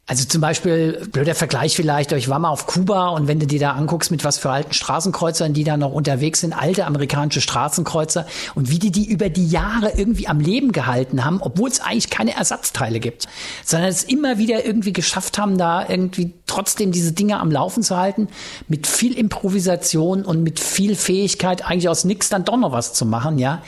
Also 0.07 0.26
zum 0.26 0.42
Beispiel, 0.42 1.09
blöder 1.11 1.34
Vergleich 1.34 1.74
vielleicht, 1.74 2.12
ich 2.12 2.28
war 2.28 2.38
mal 2.38 2.50
auf 2.50 2.66
Kuba 2.66 3.09
und 3.09 3.26
wenn 3.26 3.40
du 3.40 3.46
dir 3.46 3.59
da 3.59 3.72
anguckst, 3.72 4.11
mit 4.11 4.22
was 4.22 4.36
für 4.36 4.50
alten 4.50 4.74
Straßenkreuzern 4.74 5.55
die 5.55 5.64
da 5.64 5.78
noch 5.78 5.92
unterwegs 5.92 6.40
sind, 6.40 6.52
alte 6.52 6.84
amerikanische 6.84 7.40
Straßenkreuzer 7.40 8.26
und 8.55 8.68
wie 8.68 8.78
die 8.78 8.90
die 8.90 9.09
über 9.09 9.30
die 9.30 9.48
Jahre 9.48 9.92
irgendwie 9.96 10.28
am 10.28 10.40
Leben 10.40 10.72
gehalten 10.72 11.24
haben, 11.24 11.40
obwohl 11.40 11.70
es 11.70 11.80
eigentlich 11.80 12.11
keine 12.11 12.36
Ersatzteile 12.36 13.00
gibt, 13.00 13.28
sondern 13.64 13.88
es 13.88 14.05
immer 14.05 14.36
wieder 14.36 14.66
irgendwie 14.66 14.92
geschafft 14.92 15.38
haben, 15.38 15.57
da 15.57 15.88
irgendwie 15.88 16.34
trotzdem 16.46 16.92
diese 16.92 17.12
Dinge 17.12 17.40
am 17.40 17.50
Laufen 17.50 17.82
zu 17.82 17.96
halten, 17.96 18.28
mit 18.68 18.86
viel 18.86 19.14
Improvisation 19.14 20.26
und 20.26 20.42
mit 20.42 20.61
viel 20.61 20.96
Fähigkeit 20.96 21.64
eigentlich 21.64 21.88
aus 21.88 22.05
nichts 22.05 22.28
dann 22.28 22.44
doch 22.44 22.59
noch 22.59 22.72
was 22.72 22.92
zu 22.92 23.07
machen, 23.07 23.38
ja 23.38 23.62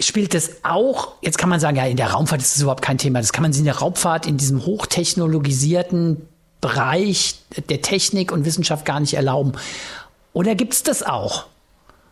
spielt 0.00 0.34
das 0.34 0.64
auch, 0.64 1.14
jetzt 1.22 1.38
kann 1.38 1.48
man 1.48 1.60
sagen, 1.60 1.76
ja, 1.76 1.86
in 1.86 1.96
der 1.96 2.10
Raumfahrt 2.10 2.40
ist 2.40 2.54
das 2.54 2.62
überhaupt 2.62 2.82
kein 2.82 2.98
Thema. 2.98 3.20
Das 3.20 3.32
kann 3.32 3.42
man 3.42 3.52
sich 3.52 3.60
in 3.60 3.66
der 3.66 3.78
Raumfahrt 3.78 4.26
in 4.26 4.36
diesem 4.36 4.64
hochtechnologisierten 4.64 6.28
Bereich 6.60 7.36
der 7.68 7.82
Technik 7.82 8.32
und 8.32 8.44
Wissenschaft 8.44 8.84
gar 8.84 9.00
nicht 9.00 9.14
erlauben. 9.14 9.52
Oder 10.32 10.54
gibt 10.54 10.74
es 10.74 10.82
das 10.82 11.02
auch? 11.02 11.46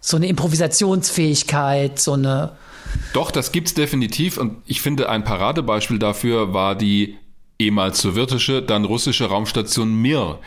So 0.00 0.16
eine 0.16 0.26
Improvisationsfähigkeit, 0.28 1.98
so 1.98 2.14
eine. 2.14 2.52
Doch, 3.12 3.30
das 3.30 3.52
gibt's 3.52 3.74
definitiv. 3.74 4.38
Und 4.38 4.56
ich 4.66 4.80
finde, 4.80 5.08
ein 5.08 5.24
Paradebeispiel 5.24 5.98
dafür 5.98 6.54
war 6.54 6.74
die 6.74 7.18
ehemals 7.58 8.00
sowjetische, 8.00 8.62
dann 8.62 8.84
russische 8.84 9.26
Raumstation 9.26 9.94
Mir 10.00 10.38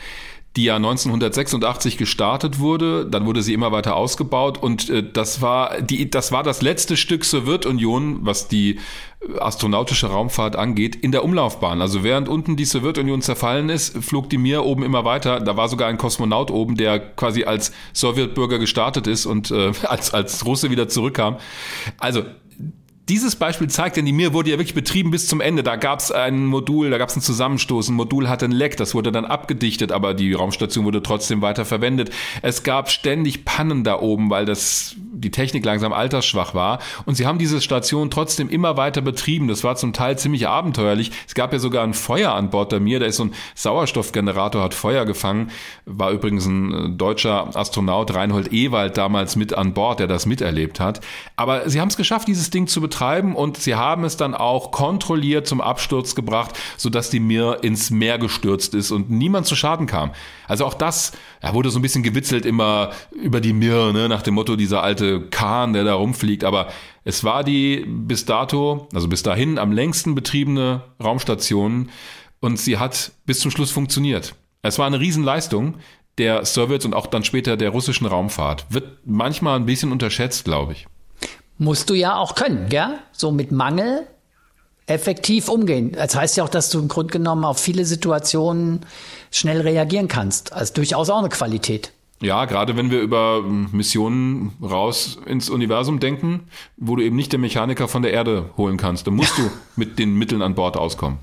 die 0.56 0.64
ja 0.64 0.76
1986 0.76 1.96
gestartet 1.96 2.58
wurde, 2.58 3.06
dann 3.06 3.24
wurde 3.24 3.42
sie 3.42 3.54
immer 3.54 3.72
weiter 3.72 3.96
ausgebaut 3.96 4.58
und 4.58 4.90
äh, 4.90 5.02
das 5.02 5.40
war 5.40 5.80
die 5.80 6.10
das 6.10 6.30
war 6.30 6.42
das 6.42 6.60
letzte 6.60 6.98
Stück 6.98 7.24
Sowjetunion, 7.24 8.18
was 8.20 8.48
die 8.48 8.78
äh, 9.20 9.38
astronautische 9.38 10.08
Raumfahrt 10.08 10.56
angeht, 10.56 10.94
in 10.94 11.10
der 11.10 11.24
Umlaufbahn. 11.24 11.80
Also 11.80 12.04
während 12.04 12.28
unten 12.28 12.56
die 12.56 12.66
Sowjetunion 12.66 13.22
zerfallen 13.22 13.70
ist, 13.70 13.96
flog 14.04 14.28
die 14.28 14.36
Mir 14.36 14.64
oben 14.64 14.82
immer 14.82 15.06
weiter. 15.06 15.40
Da 15.40 15.56
war 15.56 15.70
sogar 15.70 15.88
ein 15.88 15.96
Kosmonaut 15.96 16.50
oben, 16.50 16.76
der 16.76 17.00
quasi 17.00 17.44
als 17.44 17.72
Sowjetbürger 17.94 18.58
gestartet 18.58 19.06
ist 19.06 19.24
und 19.24 19.50
äh, 19.50 19.72
als 19.84 20.12
als 20.12 20.44
Russe 20.44 20.70
wieder 20.70 20.86
zurückkam. 20.86 21.38
Also 21.96 22.24
dieses 23.12 23.36
Beispiel 23.36 23.68
zeigt, 23.68 23.98
denn 23.98 24.06
die 24.06 24.12
Mir 24.14 24.32
wurde 24.32 24.48
ja 24.48 24.56
wirklich 24.56 24.72
betrieben 24.72 25.10
bis 25.10 25.26
zum 25.26 25.42
Ende. 25.42 25.62
Da 25.62 25.76
gab 25.76 25.98
es 25.98 26.10
ein 26.10 26.46
Modul, 26.46 26.88
da 26.88 26.96
gab 26.96 27.10
es 27.10 27.14
einen 27.14 27.22
Zusammenstoß, 27.22 27.90
ein 27.90 27.94
Modul 27.94 28.26
hatte 28.26 28.46
ein 28.46 28.52
Leck, 28.52 28.78
das 28.78 28.94
wurde 28.94 29.12
dann 29.12 29.26
abgedichtet, 29.26 29.92
aber 29.92 30.14
die 30.14 30.32
Raumstation 30.32 30.86
wurde 30.86 31.02
trotzdem 31.02 31.42
weiter 31.42 31.66
verwendet. 31.66 32.08
Es 32.40 32.62
gab 32.62 32.90
ständig 32.90 33.44
Pannen 33.44 33.84
da 33.84 34.00
oben, 34.00 34.30
weil 34.30 34.46
das 34.46 34.96
die 35.22 35.30
Technik 35.30 35.64
langsam 35.64 35.92
altersschwach 35.92 36.54
war. 36.54 36.80
Und 37.06 37.14
sie 37.14 37.26
haben 37.26 37.38
diese 37.38 37.60
Station 37.60 38.10
trotzdem 38.10 38.48
immer 38.48 38.76
weiter 38.76 39.00
betrieben. 39.00 39.48
Das 39.48 39.64
war 39.64 39.76
zum 39.76 39.92
Teil 39.92 40.18
ziemlich 40.18 40.48
abenteuerlich. 40.48 41.12
Es 41.26 41.34
gab 41.34 41.52
ja 41.52 41.58
sogar 41.58 41.84
ein 41.84 41.94
Feuer 41.94 42.32
an 42.32 42.50
Bord 42.50 42.72
der 42.72 42.80
Mir. 42.80 43.00
Da 43.00 43.06
ist 43.06 43.16
so 43.16 43.24
ein 43.24 43.34
Sauerstoffgenerator, 43.54 44.62
hat 44.62 44.74
Feuer 44.74 45.04
gefangen. 45.06 45.50
War 45.86 46.10
übrigens 46.10 46.46
ein 46.46 46.72
äh, 46.72 46.90
deutscher 46.90 47.56
Astronaut, 47.56 48.14
Reinhold 48.14 48.52
Ewald, 48.52 48.96
damals 48.96 49.36
mit 49.36 49.54
an 49.54 49.72
Bord, 49.74 50.00
der 50.00 50.06
das 50.06 50.26
miterlebt 50.26 50.80
hat. 50.80 51.00
Aber 51.36 51.68
sie 51.68 51.80
haben 51.80 51.88
es 51.88 51.96
geschafft, 51.96 52.28
dieses 52.28 52.50
Ding 52.50 52.66
zu 52.66 52.80
betreiben 52.80 53.34
und 53.34 53.56
sie 53.56 53.74
haben 53.74 54.04
es 54.04 54.16
dann 54.16 54.34
auch 54.34 54.70
kontrolliert 54.70 55.46
zum 55.46 55.60
Absturz 55.60 56.14
gebracht, 56.14 56.58
sodass 56.76 57.10
die 57.10 57.20
Mir 57.20 57.58
ins 57.62 57.90
Meer 57.90 58.18
gestürzt 58.18 58.74
ist 58.74 58.90
und 58.90 59.10
niemand 59.10 59.46
zu 59.46 59.56
Schaden 59.56 59.86
kam. 59.86 60.10
Also 60.46 60.66
auch 60.66 60.74
das, 60.74 61.12
da 61.40 61.54
wurde 61.54 61.70
so 61.70 61.78
ein 61.78 61.82
bisschen 61.82 62.02
gewitzelt 62.02 62.44
immer 62.44 62.90
über 63.10 63.40
die 63.40 63.52
Mir, 63.52 63.92
ne, 63.92 64.08
nach 64.08 64.22
dem 64.22 64.34
Motto 64.34 64.56
dieser 64.56 64.82
alte 64.82 65.11
Kahn, 65.20 65.72
der 65.72 65.84
da 65.84 65.94
rumfliegt. 65.94 66.44
Aber 66.44 66.68
es 67.04 67.24
war 67.24 67.44
die 67.44 67.84
bis 67.86 68.24
dato, 68.24 68.88
also 68.94 69.08
bis 69.08 69.22
dahin 69.22 69.58
am 69.58 69.72
längsten 69.72 70.14
betriebene 70.14 70.82
Raumstation 71.02 71.90
und 72.40 72.58
sie 72.58 72.78
hat 72.78 73.12
bis 73.24 73.40
zum 73.40 73.50
Schluss 73.50 73.70
funktioniert. 73.70 74.34
Es 74.62 74.78
war 74.78 74.86
eine 74.86 75.00
Riesenleistung 75.00 75.76
der 76.18 76.44
Sowjets 76.44 76.84
und 76.84 76.94
auch 76.94 77.06
dann 77.06 77.24
später 77.24 77.56
der 77.56 77.70
russischen 77.70 78.06
Raumfahrt. 78.06 78.66
Wird 78.68 78.98
manchmal 79.04 79.56
ein 79.56 79.66
bisschen 79.66 79.92
unterschätzt, 79.92 80.44
glaube 80.44 80.72
ich. 80.72 80.86
Musst 81.58 81.90
du 81.90 81.94
ja 81.94 82.16
auch 82.16 82.34
können, 82.34 82.68
gell? 82.68 82.98
So 83.12 83.30
mit 83.30 83.52
Mangel 83.52 84.06
effektiv 84.86 85.48
umgehen. 85.48 85.92
Das 85.92 86.14
heißt 86.14 86.36
ja 86.36 86.44
auch, 86.44 86.48
dass 86.48 86.70
du 86.70 86.78
im 86.80 86.88
Grunde 86.88 87.12
genommen 87.12 87.44
auf 87.44 87.58
viele 87.58 87.84
Situationen 87.84 88.80
schnell 89.30 89.60
reagieren 89.60 90.08
kannst. 90.08 90.52
Also 90.52 90.74
durchaus 90.74 91.08
auch 91.08 91.18
eine 91.18 91.28
Qualität. 91.28 91.92
Ja, 92.22 92.44
gerade 92.44 92.76
wenn 92.76 92.90
wir 92.90 93.00
über 93.00 93.42
hm, 93.44 93.68
Missionen 93.72 94.52
raus 94.62 95.18
ins 95.26 95.50
Universum 95.50 95.98
denken, 95.98 96.44
wo 96.76 96.96
du 96.96 97.02
eben 97.02 97.16
nicht 97.16 97.32
den 97.32 97.40
Mechaniker 97.40 97.88
von 97.88 98.02
der 98.02 98.12
Erde 98.12 98.50
holen 98.56 98.76
kannst, 98.76 99.06
dann 99.06 99.14
musst 99.14 99.36
du 99.36 99.50
mit 99.76 99.98
den 99.98 100.14
Mitteln 100.14 100.40
an 100.40 100.54
Bord 100.54 100.76
auskommen. 100.76 101.18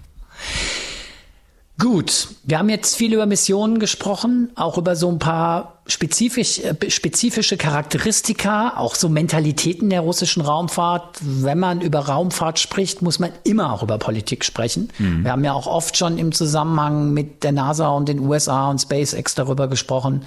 Gut, 1.80 2.28
wir 2.44 2.60
haben 2.60 2.68
jetzt 2.68 2.98
viel 2.98 3.14
über 3.14 3.26
Missionen 3.26 3.80
gesprochen, 3.80 4.52
auch 4.56 4.78
über 4.78 4.98
so 4.98 5.08
ein 5.10 5.18
paar 5.18 5.80
spezifisch, 5.88 6.60
äh, 6.60 6.76
spezifische 6.90 7.56
Charakteristika, 7.56 8.74
auch 8.76 8.96
so 8.96 9.08
Mentalitäten 9.08 9.90
der 9.90 10.02
russischen 10.02 10.42
Raumfahrt. 10.42 11.20
Wenn 11.22 11.58
man 11.58 11.80
über 11.80 12.00
Raumfahrt 12.00 12.60
spricht, 12.60 13.02
muss 13.02 13.20
man 13.20 13.32
immer 13.46 13.72
auch 13.72 13.82
über 13.82 13.98
Politik 13.98 14.44
sprechen. 14.44 14.90
Mhm. 14.98 15.24
Wir 15.24 15.32
haben 15.32 15.46
ja 15.46 15.54
auch 15.54 15.68
oft 15.68 15.96
schon 15.96 16.18
im 16.18 16.34
Zusammenhang 16.34 17.14
mit 17.14 17.46
der 17.46 17.54
NASA 17.54 17.88
und 17.88 18.10
den 18.10 18.20
USA 18.20 18.70
und 18.70 18.82
SpaceX 18.82 19.36
darüber 19.36 19.70
gesprochen, 19.70 20.26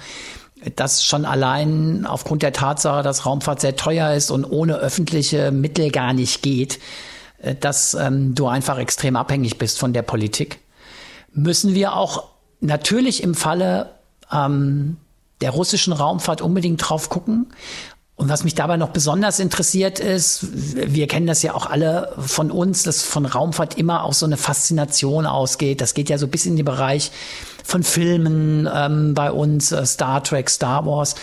dass 0.75 1.03
schon 1.03 1.25
allein 1.25 2.05
aufgrund 2.05 2.41
der 2.43 2.53
Tatsache, 2.53 3.03
dass 3.03 3.25
Raumfahrt 3.25 3.61
sehr 3.61 3.75
teuer 3.75 4.13
ist 4.13 4.31
und 4.31 4.45
ohne 4.45 4.75
öffentliche 4.75 5.51
Mittel 5.51 5.91
gar 5.91 6.13
nicht 6.13 6.41
geht, 6.41 6.79
äh, 7.39 7.55
dass 7.55 7.93
ähm, 7.93 8.35
du 8.35 8.47
einfach 8.47 8.77
extrem 8.77 9.15
abhängig 9.15 9.57
bist 9.57 9.79
von 9.79 9.93
der 9.93 10.01
Politik, 10.03 10.59
müssen 11.33 11.73
wir 11.73 11.95
auch 11.95 12.25
natürlich 12.59 13.23
im 13.23 13.35
Falle 13.35 13.91
ähm, 14.31 14.97
der 15.41 15.51
russischen 15.51 15.93
Raumfahrt 15.93 16.41
unbedingt 16.41 16.87
drauf 16.87 17.09
gucken. 17.09 17.47
Und 18.15 18.29
was 18.29 18.43
mich 18.43 18.53
dabei 18.53 18.77
noch 18.77 18.89
besonders 18.89 19.39
interessiert 19.39 19.99
ist, 19.99 20.45
wir 20.51 21.07
kennen 21.07 21.25
das 21.25 21.41
ja 21.41 21.55
auch 21.55 21.65
alle 21.65 22.13
von 22.19 22.51
uns, 22.51 22.83
dass 22.83 23.01
von 23.01 23.25
Raumfahrt 23.25 23.77
immer 23.77 24.03
auch 24.03 24.13
so 24.13 24.25
eine 24.25 24.37
Faszination 24.37 25.25
ausgeht. 25.25 25.81
Das 25.81 25.95
geht 25.95 26.09
ja 26.09 26.19
so 26.19 26.27
bis 26.27 26.45
in 26.45 26.55
den 26.55 26.63
Bereich 26.63 27.11
von 27.63 27.83
Filmen 27.83 28.69
ähm, 28.71 29.13
bei 29.13 29.31
uns, 29.31 29.71
äh, 29.71 29.85
Star 29.85 30.23
Trek, 30.23 30.49
Star 30.49 30.85
Wars. 30.85 31.15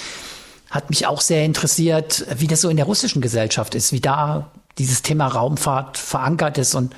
Hat 0.70 0.90
mich 0.90 1.06
auch 1.06 1.20
sehr 1.20 1.44
interessiert, 1.44 2.24
wie 2.36 2.46
das 2.46 2.60
so 2.60 2.68
in 2.68 2.76
der 2.76 2.86
russischen 2.86 3.20
Gesellschaft 3.20 3.74
ist, 3.74 3.92
wie 3.92 4.00
da 4.00 4.50
dieses 4.78 5.02
Thema 5.02 5.26
Raumfahrt 5.26 5.98
verankert 5.98 6.58
ist 6.58 6.74
und 6.74 6.94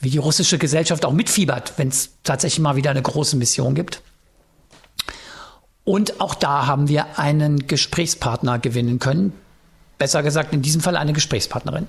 wie 0.00 0.10
die 0.10 0.18
russische 0.18 0.58
Gesellschaft 0.58 1.04
auch 1.04 1.12
mitfiebert, 1.12 1.74
wenn 1.76 1.88
es 1.88 2.10
tatsächlich 2.24 2.60
mal 2.60 2.76
wieder 2.76 2.90
eine 2.90 3.02
große 3.02 3.36
Mission 3.36 3.74
gibt. 3.74 4.02
Und 5.84 6.20
auch 6.20 6.34
da 6.34 6.66
haben 6.66 6.88
wir 6.88 7.18
einen 7.18 7.66
Gesprächspartner 7.66 8.58
gewinnen 8.58 8.98
können. 8.98 9.32
Besser 9.98 10.22
gesagt, 10.22 10.52
in 10.52 10.62
diesem 10.62 10.80
Fall 10.80 10.96
eine 10.96 11.12
Gesprächspartnerin. 11.12 11.86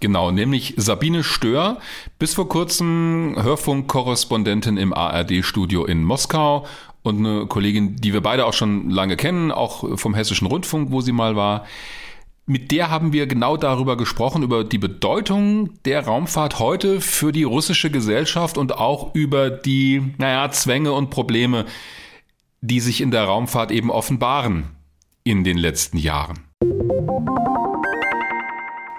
Genau, 0.00 0.30
nämlich 0.30 0.74
Sabine 0.76 1.24
Stör, 1.24 1.78
bis 2.18 2.34
vor 2.34 2.48
kurzem 2.48 3.34
Hörfunkkorrespondentin 3.40 4.76
im 4.76 4.92
ARD-Studio 4.92 5.84
in 5.84 6.04
Moskau 6.04 6.66
und 7.02 7.18
eine 7.18 7.46
Kollegin, 7.46 7.96
die 7.96 8.12
wir 8.12 8.20
beide 8.20 8.46
auch 8.46 8.52
schon 8.52 8.90
lange 8.90 9.16
kennen, 9.16 9.50
auch 9.50 9.98
vom 9.98 10.14
Hessischen 10.14 10.46
Rundfunk, 10.46 10.90
wo 10.90 11.00
sie 11.00 11.12
mal 11.12 11.36
war. 11.36 11.64
Mit 12.44 12.70
der 12.70 12.90
haben 12.90 13.12
wir 13.12 13.26
genau 13.26 13.56
darüber 13.56 13.96
gesprochen, 13.96 14.42
über 14.42 14.64
die 14.64 14.78
Bedeutung 14.78 15.70
der 15.84 16.04
Raumfahrt 16.04 16.58
heute 16.58 17.00
für 17.00 17.32
die 17.32 17.42
russische 17.42 17.90
Gesellschaft 17.90 18.58
und 18.58 18.76
auch 18.76 19.14
über 19.14 19.50
die, 19.50 20.14
naja, 20.18 20.50
Zwänge 20.50 20.92
und 20.92 21.10
Probleme, 21.10 21.64
die 22.60 22.80
sich 22.80 23.00
in 23.00 23.10
der 23.10 23.24
Raumfahrt 23.24 23.72
eben 23.72 23.90
offenbaren 23.90 24.64
in 25.24 25.42
den 25.42 25.58
letzten 25.58 25.98
Jahren. 25.98 26.38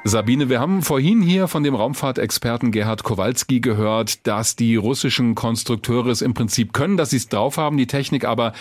Sabine, 0.08 0.48
wir 0.48 0.62
haben 0.62 0.84
vorhin 0.84 1.22
hier 1.22 1.50
von 1.50 1.64
dem 1.64 1.76
Raumfahrtexperten 1.76 2.72
Gerhard 2.72 3.04
Kowalski 3.04 3.60
gehört, 3.60 4.26
dass 4.26 4.56
die 4.56 4.78
russischen 4.78 5.36
Konstrukteure 5.36 6.08
es 6.08 6.22
im 6.22 6.34
Prinzip 6.34 6.72
können, 6.72 6.96
dass 6.96 7.10
sie 7.10 7.18
es 7.18 7.28
drauf 7.28 7.58
haben, 7.58 7.76
die 7.76 7.88
Technik, 7.88 8.24
aber 8.24 8.54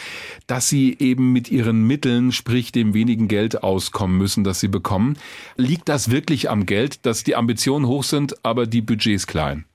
dass 0.48 0.68
sie 0.68 0.96
eben 0.98 1.32
mit 1.32 1.48
ihren 1.48 1.86
Mitteln, 1.86 2.32
sprich 2.32 2.72
dem 2.72 2.94
wenigen 2.94 3.28
Geld 3.28 3.62
auskommen 3.62 4.18
müssen, 4.18 4.42
das 4.42 4.58
sie 4.58 4.66
bekommen. 4.66 5.16
Liegt 5.56 5.88
das 5.88 6.10
wirklich 6.10 6.50
am 6.50 6.66
Geld, 6.66 7.06
dass 7.06 7.22
die 7.22 7.36
Ambitionen 7.36 7.86
hoch 7.86 8.02
sind, 8.02 8.44
aber 8.44 8.66
die 8.66 8.82
Budgets 8.82 9.28
klein? 9.28 9.66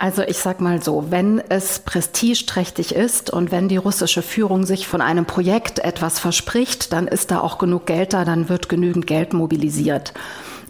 Also 0.00 0.22
ich 0.22 0.38
sag 0.38 0.60
mal 0.60 0.80
so, 0.80 1.06
wenn 1.10 1.42
es 1.48 1.80
prestigeträchtig 1.80 2.94
ist 2.94 3.30
und 3.30 3.50
wenn 3.50 3.66
die 3.66 3.78
russische 3.78 4.22
Führung 4.22 4.64
sich 4.64 4.86
von 4.86 5.00
einem 5.00 5.24
Projekt 5.24 5.80
etwas 5.80 6.20
verspricht, 6.20 6.92
dann 6.92 7.08
ist 7.08 7.32
da 7.32 7.40
auch 7.40 7.58
genug 7.58 7.86
Geld 7.86 8.12
da, 8.12 8.24
dann 8.24 8.48
wird 8.48 8.68
genügend 8.68 9.08
Geld 9.08 9.32
mobilisiert. 9.32 10.14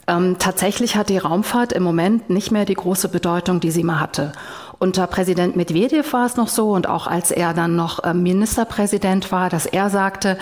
Ähm, 0.06 0.36
tatsächlich 0.38 0.96
hat 0.96 1.10
die 1.10 1.18
Raumfahrt 1.18 1.74
im 1.74 1.82
Moment 1.82 2.30
nicht 2.30 2.50
mehr 2.52 2.64
die 2.64 2.72
große 2.72 3.10
Bedeutung, 3.10 3.60
die 3.60 3.70
sie 3.70 3.84
mal 3.84 4.00
hatte. 4.00 4.32
Unter 4.78 5.06
Präsident 5.06 5.56
Medvedev 5.56 6.10
war 6.14 6.24
es 6.24 6.36
noch 6.36 6.48
so 6.48 6.70
und 6.70 6.88
auch 6.88 7.06
als 7.06 7.30
er 7.30 7.52
dann 7.52 7.76
noch 7.76 8.02
äh, 8.04 8.14
Ministerpräsident 8.14 9.30
war, 9.30 9.50
dass 9.50 9.66
er 9.66 9.90
sagte, 9.90 10.38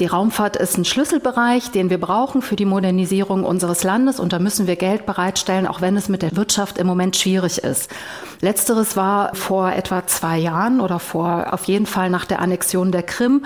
die 0.00 0.06
Raumfahrt 0.06 0.56
ist 0.56 0.78
ein 0.78 0.86
Schlüsselbereich, 0.86 1.70
den 1.70 1.90
wir 1.90 2.00
brauchen 2.00 2.40
für 2.40 2.56
die 2.56 2.64
Modernisierung 2.64 3.44
unseres 3.44 3.84
Landes 3.84 4.20
und 4.20 4.32
da 4.32 4.38
müssen 4.38 4.66
wir 4.66 4.76
Geld 4.76 5.04
bereitstellen, 5.04 5.66
auch 5.66 5.82
wenn 5.82 5.96
es 5.96 6.08
mit 6.08 6.22
der 6.22 6.34
Wirtschaft 6.34 6.78
im 6.78 6.86
Moment 6.86 7.14
schwierig 7.16 7.58
ist. 7.58 7.90
Letzteres 8.40 8.96
war 8.96 9.34
vor 9.34 9.70
etwa 9.70 10.04
zwei 10.06 10.38
Jahren 10.38 10.80
oder 10.80 10.98
vor 10.98 11.52
auf 11.52 11.64
jeden 11.64 11.86
Fall 11.86 12.10
nach 12.10 12.24
der 12.24 12.40
Annexion 12.40 12.90
der 12.90 13.02
Krim. 13.02 13.44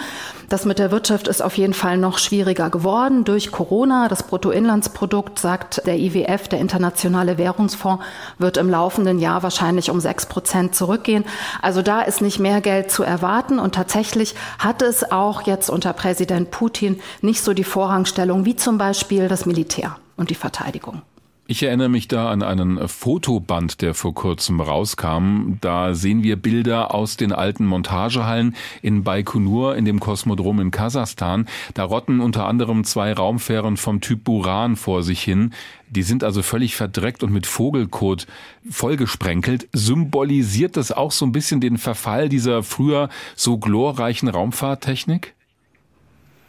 Das 0.49 0.65
mit 0.65 0.79
der 0.79 0.93
Wirtschaft 0.93 1.27
ist 1.27 1.43
auf 1.43 1.59
jeden 1.59 1.75
Fall 1.75 1.99
noch 1.99 2.19
schwieriger 2.19 2.71
geworden 2.71 3.25
durch 3.25 3.51
Corona. 3.51 4.09
Das 4.09 4.23
Bruttoinlandsprodukt, 4.23 5.39
sagt 5.39 5.87
der 5.87 5.99
IWF, 5.99 6.49
der 6.49 6.61
Internationale 6.61 7.37
Währungsfonds, 7.37 8.05
wird 8.39 8.57
im 8.57 8.71
laufenden 8.71 9.19
Jahr 9.19 9.43
wahrscheinlich 9.43 9.91
um 9.91 10.01
sechs 10.01 10.25
Prozent 10.27 10.75
zurückgehen. 10.77 11.25
Also 11.61 11.83
da 11.83 12.03
ist 12.03 12.23
nicht 12.23 12.39
mehr 12.39 12.61
Geld 12.61 12.91
zu 12.91 13.03
erwarten 13.03 13.59
und 13.59 13.75
tatsächlich 13.75 14.35
hat 14.59 14.81
es 14.81 15.11
auch 15.11 15.43
jetzt 15.43 15.69
unter 15.69 15.93
Präsident 15.93 16.36
Präsident 16.37 16.51
Putin 16.51 17.01
nicht 17.23 17.41
so 17.41 17.55
die 17.55 17.65
Vorrangstellung 17.65 18.45
wie 18.45 18.57
zum 18.57 18.77
Beispiel 18.79 19.29
das 19.29 19.47
Militär 19.47 19.97
und 20.17 20.29
die 20.31 20.35
Verteidigung. 20.35 21.03
Ich 21.49 21.63
erinnere 21.63 21.89
mich 21.89 22.09
da 22.09 22.29
an 22.31 22.43
einen 22.43 22.89
Fotoband, 22.89 23.81
der 23.81 23.95
vor 23.95 24.13
kurzem 24.15 24.61
rauskam. 24.61 25.59
Da 25.61 25.95
sehen 25.95 26.25
wir 26.25 26.35
Bilder 26.35 26.93
aus 26.93 27.17
den 27.17 27.31
alten 27.31 27.65
Montagehallen 27.65 28.57
in 28.83 29.05
Baikonur, 29.05 29.77
in 29.77 29.85
dem 29.85 30.01
Kosmodrom 30.01 30.61
in 30.61 30.73
Kasachstan. 30.73 31.47
Da 31.75 31.85
rotten 31.85 32.19
unter 32.19 32.47
anderem 32.47 32.83
zwei 32.83 33.13
Raumfähren 33.13 33.77
vom 33.77 34.01
Typ 34.01 34.25
Buran 34.25 34.75
vor 34.75 35.05
sich 35.05 35.23
hin. 35.23 35.55
Die 35.89 36.03
sind 36.03 36.25
also 36.25 36.43
völlig 36.43 36.75
verdreckt 36.75 37.23
und 37.23 37.33
mit 37.33 37.47
Vogelkot 37.47 38.27
vollgesprenkelt. 38.69 39.69
Symbolisiert 39.73 40.77
das 40.77 40.91
auch 40.91 41.13
so 41.13 41.25
ein 41.25 41.33
bisschen 41.33 41.61
den 41.61 41.79
Verfall 41.79 42.29
dieser 42.29 42.65
früher 42.65 43.09
so 43.37 43.57
glorreichen 43.59 44.29
Raumfahrttechnik? 44.29 45.36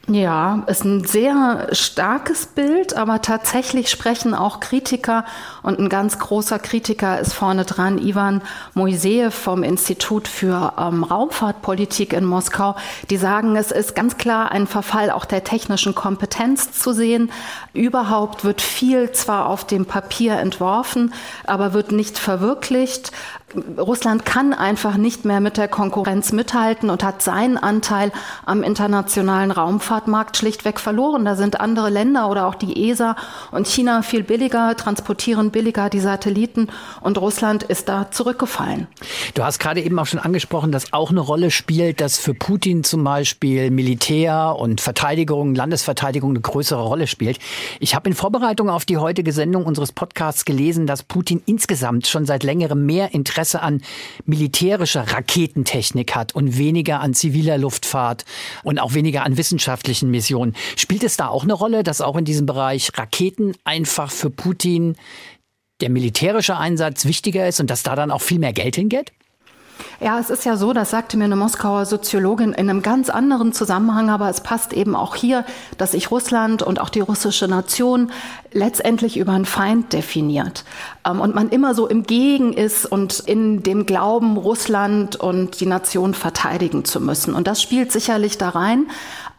Ja, 0.09 0.63
ist 0.67 0.85
ein 0.85 1.03
sehr 1.03 1.67
starkes 1.73 2.45
Bild, 2.45 2.95
aber 2.95 3.21
tatsächlich 3.21 3.89
sprechen 3.89 4.34
auch 4.34 4.61
Kritiker 4.61 5.25
und 5.63 5.79
ein 5.79 5.89
ganz 5.89 6.17
großer 6.17 6.59
Kritiker 6.59 7.19
ist 7.19 7.34
vorne 7.34 7.65
dran, 7.65 7.97
Ivan 7.97 8.41
Moiseev 8.73 9.35
vom 9.35 9.63
Institut 9.63 10.29
für 10.29 10.75
ähm, 10.77 11.03
Raumfahrtpolitik 11.03 12.13
in 12.13 12.23
Moskau. 12.23 12.77
Die 13.09 13.17
sagen, 13.17 13.57
es 13.57 13.71
ist 13.71 13.95
ganz 13.95 14.15
klar 14.15 14.49
ein 14.53 14.65
Verfall 14.65 15.11
auch 15.11 15.25
der 15.25 15.43
technischen 15.43 15.93
Kompetenz 15.93 16.71
zu 16.71 16.93
sehen. 16.93 17.29
Überhaupt 17.73 18.45
wird 18.45 18.61
viel 18.61 19.11
zwar 19.11 19.47
auf 19.47 19.67
dem 19.67 19.85
Papier 19.85 20.38
entworfen, 20.38 21.13
aber 21.45 21.73
wird 21.73 21.91
nicht 21.91 22.17
verwirklicht. 22.17 23.11
Russland 23.78 24.26
kann 24.26 24.53
einfach 24.53 24.98
nicht 24.98 25.24
mehr 25.24 25.40
mit 25.40 25.56
der 25.56 25.69
Konkurrenz 25.69 26.34
mithalten 26.34 26.90
und 26.90 27.02
hat 27.02 27.22
seinen 27.22 27.57
Anteil 27.57 28.11
am 28.45 28.61
internationalen 28.61 29.52
Raumfahrtmarkt 29.52 30.36
schlichtweg 30.36 30.82
verloren. 30.82 31.24
Da 31.24 31.38
sind 31.38 31.61
andere 31.61 31.90
Länder 31.90 32.30
oder 32.30 32.45
auch 32.45 32.56
die 32.56 32.90
ESA 32.90 33.15
und 33.52 33.65
China 33.65 34.02
viel 34.02 34.24
billiger, 34.24 34.76
transportieren 34.76 35.52
billiger 35.52 35.90
die 35.90 36.02
Satelliten 36.02 36.68
und 36.99 37.18
Russland 37.18 37.64
ist 37.64 37.88
da 37.88 38.11
zurückgefallen. 38.11 38.88
Du 39.34 39.45
hast 39.45 39.60
gerade 39.60 39.82
eben 39.82 39.98
auch 39.98 40.07
schon 40.07 40.19
angesprochen, 40.19 40.74
dass 40.74 40.91
auch 40.91 41.11
eine 41.11 41.22
Rolle 41.22 41.49
spielt, 41.49 42.02
dass 42.02 42.18
für 42.18 42.34
Putin 42.34 42.84
zum 42.84 43.06
Beispiel 43.06 43.72
Militär 43.72 44.57
und 44.60 44.82
Verteidigung, 44.82 45.56
Landesverteidigung 45.56 46.32
eine 46.32 46.41
größere 46.41 46.84
Rolle 46.84 47.07
spielt. 47.07 47.40
Ich 47.80 47.95
habe 47.95 48.10
in 48.10 48.15
Vorbereitung 48.15 48.69
auf 48.69 48.84
die 48.84 48.98
heutige 48.98 49.32
Sendung 49.32 49.65
unseres 49.65 49.94
Podcasts 49.94 50.44
gelesen, 50.44 50.86
dass 50.86 51.02
Putin 51.02 51.41
insgesamt 51.45 52.07
schon 52.07 52.26
seit 52.26 52.44
längerem 52.44 52.86
mehr 52.86 53.14
Interesse 53.14 53.38
Interesse 53.48 53.61
an 53.61 53.82
militärischer 54.26 55.03
Raketentechnik 55.14 56.15
hat 56.15 56.36
und 56.36 56.57
weniger 56.57 56.99
an 56.99 57.14
ziviler 57.14 57.57
Luftfahrt 57.57 58.26
und 58.64 58.80
auch 58.80 58.94
weniger 58.94 59.24
an 59.24 59.38
wissenschaftlichen 59.38 60.11
Missionen. 60.11 60.53
Spielt 60.76 61.03
es 61.03 61.15
da 61.15 61.30
auch 61.30 61.44
eine 61.44 61.53
Rolle, 61.53 61.84
dass 61.84 62.02
auch 62.02 62.18
in 62.18 62.26
diesem 62.26 62.45
Bereich 62.45 62.91
Raketen 62.98 63.53
einfach 63.64 64.11
für 64.11 64.30
Putin 64.30 64.98
der 65.80 65.90
militärische 65.90 66.57
Einsatz 66.57 67.06
wichtiger 67.06 67.48
ist 67.48 67.60
und 67.61 67.69
dass 67.69 67.84
da 67.84 67.95
dann 67.95 68.11
auch 68.11 68.22
viel 68.22 68.40
mehr 68.40 68.53
Geld 68.53 68.76
hingeht? 68.76 69.14
Ja, 69.99 70.19
es 70.19 70.30
ist 70.30 70.45
ja 70.45 70.57
so, 70.57 70.74
das 70.74 70.90
sagte 70.90 71.18
mir 71.18 71.26
eine 71.26 71.36
Moskauer 71.36 71.86
Soziologin 71.86 72.53
in 72.53 72.69
einem 72.69 72.82
ganz 72.82 73.10
anderen 73.10 73.53
Zusammenhang, 73.53 74.10
aber 74.10 74.30
es 74.30 74.41
passt 74.41 74.74
eben 74.74 74.95
auch 74.95 75.15
hier, 75.15 75.45
dass 75.78 75.91
sich 75.91 76.11
Russland 76.11 76.64
und 76.64 76.80
auch 76.80 76.90
die 76.90 76.99
russische 76.99 77.48
Nation 77.48 78.11
letztendlich 78.57 79.17
über 79.17 79.31
einen 79.31 79.45
Feind 79.45 79.93
definiert. 79.93 80.65
Ähm, 81.05 81.21
und 81.21 81.35
man 81.35 81.49
immer 81.49 81.73
so 81.73 81.88
im 81.88 82.03
Gegen 82.03 82.53
ist 82.53 82.85
und 82.85 83.19
in 83.19 83.63
dem 83.63 83.85
Glauben, 83.85 84.38
Russland 84.38 85.15
und 85.15 85.59
die 85.59 85.65
Nation 85.65 86.13
verteidigen 86.13 86.85
zu 86.85 86.99
müssen. 86.99 87.34
Und 87.34 87.47
das 87.47 87.61
spielt 87.61 87.91
sicherlich 87.91 88.38
da 88.38 88.49
rein, 88.49 88.88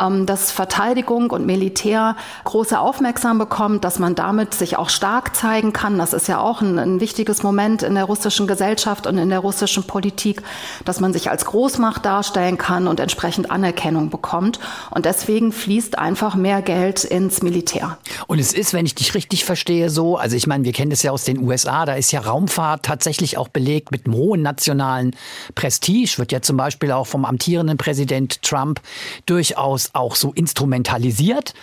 ähm, 0.00 0.26
dass 0.26 0.50
Verteidigung 0.50 1.30
und 1.30 1.46
Militär 1.46 2.16
große 2.44 2.78
Aufmerksamkeit 2.78 3.28
bekommt, 3.38 3.84
dass 3.84 3.98
man 3.98 4.14
damit 4.14 4.54
sich 4.54 4.76
auch 4.76 4.88
stark 4.88 5.34
zeigen 5.34 5.72
kann. 5.72 5.98
Das 5.98 6.12
ist 6.12 6.28
ja 6.28 6.40
auch 6.40 6.60
ein, 6.60 6.78
ein 6.78 7.00
wichtiges 7.00 7.42
Moment 7.42 7.82
in 7.82 7.94
der 7.94 8.04
russischen 8.04 8.46
Gesellschaft 8.46 9.06
und 9.06 9.18
in 9.18 9.28
der 9.28 9.40
russischen 9.40 9.84
Politik, 9.84 10.42
dass 10.84 11.00
man 11.00 11.12
sich 11.12 11.30
als 11.30 11.44
Großmacht 11.44 12.04
darstellen 12.04 12.58
kann 12.58 12.86
und 12.86 13.00
entsprechend 13.00 13.50
Anerkennung 13.50 14.08
bekommt. 14.08 14.60
Und 14.90 15.04
deswegen 15.04 15.52
fließt 15.52 15.98
einfach 15.98 16.36
mehr 16.36 16.62
Geld 16.62 17.04
ins 17.04 17.42
Militär. 17.42 17.98
Und 18.28 18.38
es 18.38 18.52
ist, 18.52 18.72
wenn 18.72 18.86
ich 18.86 18.94
dich 18.94 19.07
richtig 19.14 19.44
verstehe, 19.44 19.90
so, 19.90 20.16
also 20.16 20.36
ich 20.36 20.46
meine, 20.46 20.64
wir 20.64 20.72
kennen 20.72 20.90
das 20.90 21.02
ja 21.02 21.12
aus 21.12 21.24
den 21.24 21.38
USA, 21.38 21.86
da 21.86 21.94
ist 21.94 22.12
ja 22.12 22.20
Raumfahrt 22.20 22.84
tatsächlich 22.84 23.36
auch 23.36 23.48
belegt 23.48 23.90
mit 23.90 24.06
einem 24.06 24.14
hohen 24.14 24.42
nationalen 24.42 25.14
Prestige, 25.54 26.18
wird 26.18 26.32
ja 26.32 26.42
zum 26.42 26.56
Beispiel 26.56 26.92
auch 26.92 27.06
vom 27.06 27.24
amtierenden 27.24 27.78
Präsident 27.78 28.42
Trump 28.42 28.80
durchaus 29.26 29.90
auch 29.94 30.14
so 30.14 30.32
instrumentalisiert. 30.32 31.54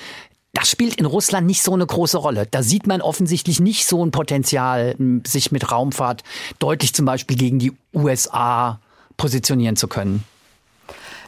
Das 0.54 0.70
spielt 0.70 0.96
in 0.96 1.06
Russland 1.06 1.48
nicht 1.48 1.62
so 1.62 1.74
eine 1.74 1.86
große 1.86 2.18
Rolle. 2.18 2.48
Da 2.50 2.64
sieht 2.64 2.88
man 2.88 3.02
offensichtlich 3.02 3.60
nicht 3.60 3.86
so 3.86 4.06
ein 4.06 4.12
Potenzial, 4.12 4.96
sich 5.28 5.52
mit 5.52 5.70
Raumfahrt 5.72 6.24
deutlich 6.60 6.94
zum 6.94 7.06
Beispiel 7.06 7.36
gegen 7.36 7.60
die 7.60 7.74
USA 7.94 8.80
positionieren 9.18 9.76
zu 9.76 9.88
können. 9.90 10.24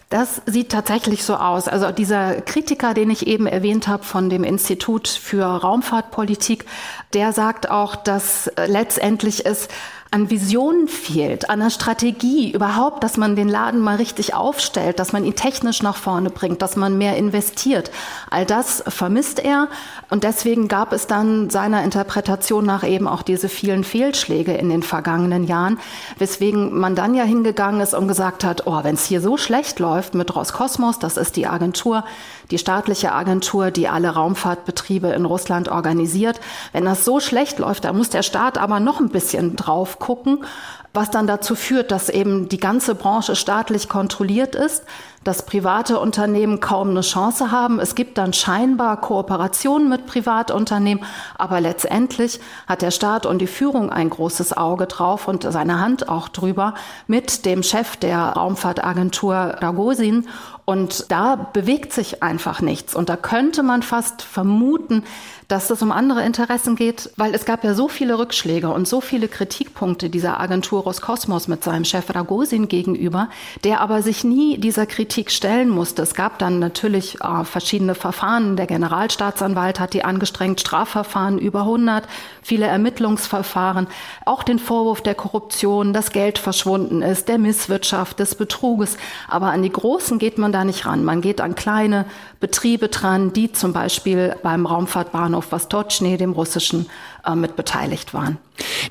Das 0.10 0.42
sieht 0.46 0.72
tatsächlich 0.72 1.26
so 1.26 1.36
aus. 1.36 1.68
Also 1.68 1.92
dieser 1.92 2.40
Kritiker, 2.42 2.94
den 2.94 3.10
ich 3.10 3.28
eben 3.28 3.46
erwähnt 3.46 3.90
habe 3.90 4.04
von 4.04 4.30
dem 4.30 4.46
Institut 4.46 5.10
für 5.10 5.44
Raumfahrtpolitik, 5.44 6.66
der 7.14 7.34
sagt 7.34 7.70
auch, 7.70 7.98
dass 7.98 8.50
letztendlich 8.68 9.46
es 9.46 9.68
an 10.12 10.30
Visionen 10.30 10.88
fehlt, 10.88 11.50
an 11.50 11.60
der 11.60 11.70
Strategie 11.70 12.52
überhaupt, 12.52 13.04
dass 13.04 13.18
man 13.18 13.36
den 13.36 13.50
Laden 13.50 13.82
mal 13.82 13.98
richtig 13.98 14.34
aufstellt, 14.34 15.00
dass 15.00 15.12
man 15.12 15.26
ihn 15.26 15.36
technisch 15.36 15.84
nach 15.84 15.98
vorne 15.98 16.30
bringt, 16.30 16.62
dass 16.62 16.76
man 16.76 16.98
mehr 16.98 17.18
investiert. 17.18 17.92
All 18.30 18.46
das 18.46 18.84
vermisst 18.88 19.40
er 19.40 19.68
und 20.10 20.24
deswegen 20.24 20.68
gab 20.68 20.94
es 20.94 21.08
dann 21.08 21.50
seiner 21.50 21.84
Interpretation 21.84 22.66
nach 22.66 22.84
eben 22.84 23.08
auch 23.08 23.22
diese 23.22 23.50
vielen 23.50 23.84
Fehlschläge 23.84 24.54
in 24.54 24.70
den 24.70 24.84
vergangenen 24.84 25.44
Jahren, 25.44 25.80
weswegen 26.18 26.78
man 26.78 26.96
dann 26.96 27.14
ja 27.14 27.24
hingegangen 27.24 27.82
ist 27.82 27.94
und 27.94 28.08
gesagt 28.08 28.44
hat, 28.44 28.66
oh, 28.66 28.84
wenn 28.84 28.96
es 28.96 29.06
hier 29.06 29.22
so 29.22 29.38
schlecht 29.38 29.80
läuft 29.80 30.14
mit 30.16 30.34
Roskosmos, 30.36 31.00
das 31.00 31.18
ist 31.18 31.36
die 31.36 31.48
Agentur, 31.48 32.06
die 32.52 32.58
staatliche 32.58 33.12
Agentur, 33.12 33.72
die 33.72 33.90
alle 33.90 34.10
Raumfahrtbetriebe 34.10 35.10
in 35.10 35.26
Russland 35.26 35.70
organisiert. 35.70 36.40
Wenn 36.72 36.86
das 36.86 37.04
so 37.04 37.20
schlecht 37.20 37.60
läuft, 37.60 37.84
dann 37.84 37.98
muss 37.98 38.10
der 38.10 38.24
Staat 38.24 38.58
aber 38.58 38.80
noch 38.80 39.00
ein 39.00 39.10
bisschen 39.10 39.56
drauf 39.56 39.97
gucken, 40.00 40.46
was 40.94 41.12
dann 41.12 41.28
dazu 41.28 41.56
führt, 41.56 41.92
dass 41.92 42.10
eben 42.10 42.50
die 42.50 42.60
ganze 42.60 42.96
Branche 42.96 43.36
staatlich 43.36 43.88
kontrolliert 43.88 44.56
ist, 44.56 44.84
dass 45.24 45.46
private 45.46 46.00
Unternehmen 46.00 46.60
kaum 46.60 46.90
eine 46.90 47.02
Chance 47.02 47.52
haben. 47.52 47.80
Es 47.80 47.96
gibt 47.96 48.18
dann 48.18 48.34
scheinbar 48.34 49.00
Kooperationen 49.02 49.90
mit 49.90 50.08
Privatunternehmen, 50.08 51.04
aber 51.38 51.60
letztendlich 51.62 52.40
hat 52.66 52.82
der 52.82 52.92
Staat 52.92 53.26
und 53.26 53.40
die 53.40 53.48
Führung 53.48 53.92
ein 53.92 54.10
großes 54.10 54.56
Auge 54.56 54.88
drauf 54.88 55.28
und 55.28 55.44
seine 55.44 55.80
Hand 55.80 56.08
auch 56.08 56.30
drüber 56.30 56.74
mit 57.08 57.46
dem 57.46 57.62
Chef 57.62 57.98
der 57.98 58.20
Raumfahrtagentur 58.20 59.36
Ragosin. 59.36 60.28
Und 60.66 61.12
da 61.12 61.36
bewegt 61.36 61.94
sich 61.94 62.24
einfach 62.24 62.62
nichts. 62.62 62.96
Und 62.96 63.10
da 63.10 63.16
könnte 63.16 63.64
man 63.64 63.84
fast 63.84 64.22
vermuten, 64.22 65.04
dass 65.48 65.70
es 65.70 65.82
um 65.82 65.94
andere 65.94 66.24
Interessen 66.24 66.76
geht, 66.76 67.10
weil 67.16 67.34
es 67.34 67.46
gab 67.46 67.64
ja 67.64 67.74
so 67.74 67.88
viele 67.88 68.20
Rückschläge 68.20 68.70
und 68.70 68.88
so 68.88 69.00
viele 69.00 69.30
Kritikpunkte 69.30 70.10
dieser 70.10 70.42
Agentur 70.42 70.84
Roskosmos 70.84 71.48
mit 71.48 71.64
seinem 71.64 71.86
Chef 71.86 72.14
Ragosin 72.14 72.68
gegenüber, 72.68 73.30
der 73.64 73.80
aber 73.80 74.02
sich 74.02 74.26
nie 74.26 74.58
dieser 74.58 74.86
Kritik 74.86 75.32
stellen 75.32 75.70
musste. 75.70 76.02
Es 76.02 76.16
gab 76.16 76.38
dann 76.40 76.60
natürlich 76.60 77.22
äh, 77.22 77.46
verschiedene 77.46 77.96
Verfahren. 77.96 78.58
Der 78.58 78.68
Generalstaatsanwalt 78.68 79.80
hat 79.80 79.94
die 79.94 80.04
angestrengt, 80.04 80.60
Strafverfahren 80.60 81.38
über 81.38 81.62
100, 81.62 82.08
viele 82.42 82.66
Ermittlungsverfahren, 82.66 83.88
auch 84.26 84.44
den 84.44 84.60
Vorwurf 84.60 85.02
der 85.02 85.16
Korruption, 85.16 85.94
dass 85.94 86.12
Geld 86.12 86.40
verschwunden 86.40 87.02
ist, 87.02 87.30
der 87.30 87.38
Misswirtschaft, 87.38 88.20
des 88.20 88.36
Betruges. 88.36 88.98
Aber 89.30 89.48
an 89.48 89.64
die 89.64 89.72
Großen 89.72 90.20
geht 90.20 90.38
man 90.38 90.52
da 90.52 90.66
nicht 90.66 90.86
ran. 90.86 91.06
Man 91.06 91.22
geht 91.22 91.40
an 91.40 91.56
kleine 91.56 92.06
Betriebe 92.40 92.88
dran, 92.88 93.34
die 93.34 93.52
zum 93.52 93.74
Beispiel 93.74 94.36
beim 94.44 94.66
Raumfahrtbahnhof 94.66 95.52
Vostochny, 95.52 96.18
dem 96.18 96.34
russischen, 96.34 96.88
äh, 97.26 97.36
mit 97.36 97.56
beteiligt 97.56 98.14
waren. 98.14 98.38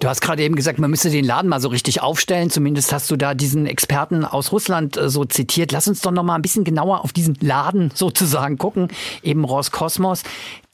Du 0.01 0.09
hast 0.09 0.21
gerade 0.21 0.43
eben 0.43 0.57
gesagt, 0.57 0.79
man 0.79 0.91
müsste 0.91 1.11
den 1.11 1.25
Laden 1.25 1.49
mal 1.49 1.61
so 1.61 1.69
richtig 1.69 2.03
aufstellen. 2.03 2.51
Zumindest 2.51 2.93
hast 2.93 3.11
du 3.11 3.17
da 3.17 3.35
diesen 3.35 3.67
Experten 3.67 4.25
aus 4.25 4.53
Russland 4.53 4.97
äh, 4.97 5.09
so 5.09 5.25
zitiert. 5.25 5.73
Lass 5.73 5.89
uns 5.89 6.01
doch 6.01 6.11
noch 6.11 6.23
mal 6.23 6.35
ein 6.35 6.43
bisschen 6.43 6.65
genauer 6.65 7.05
auf 7.05 7.13
diesen 7.13 7.37
Laden 7.41 7.91
sozusagen 7.95 8.59
gucken, 8.59 8.89
eben 9.23 9.45
Roskosmos. 9.45 10.23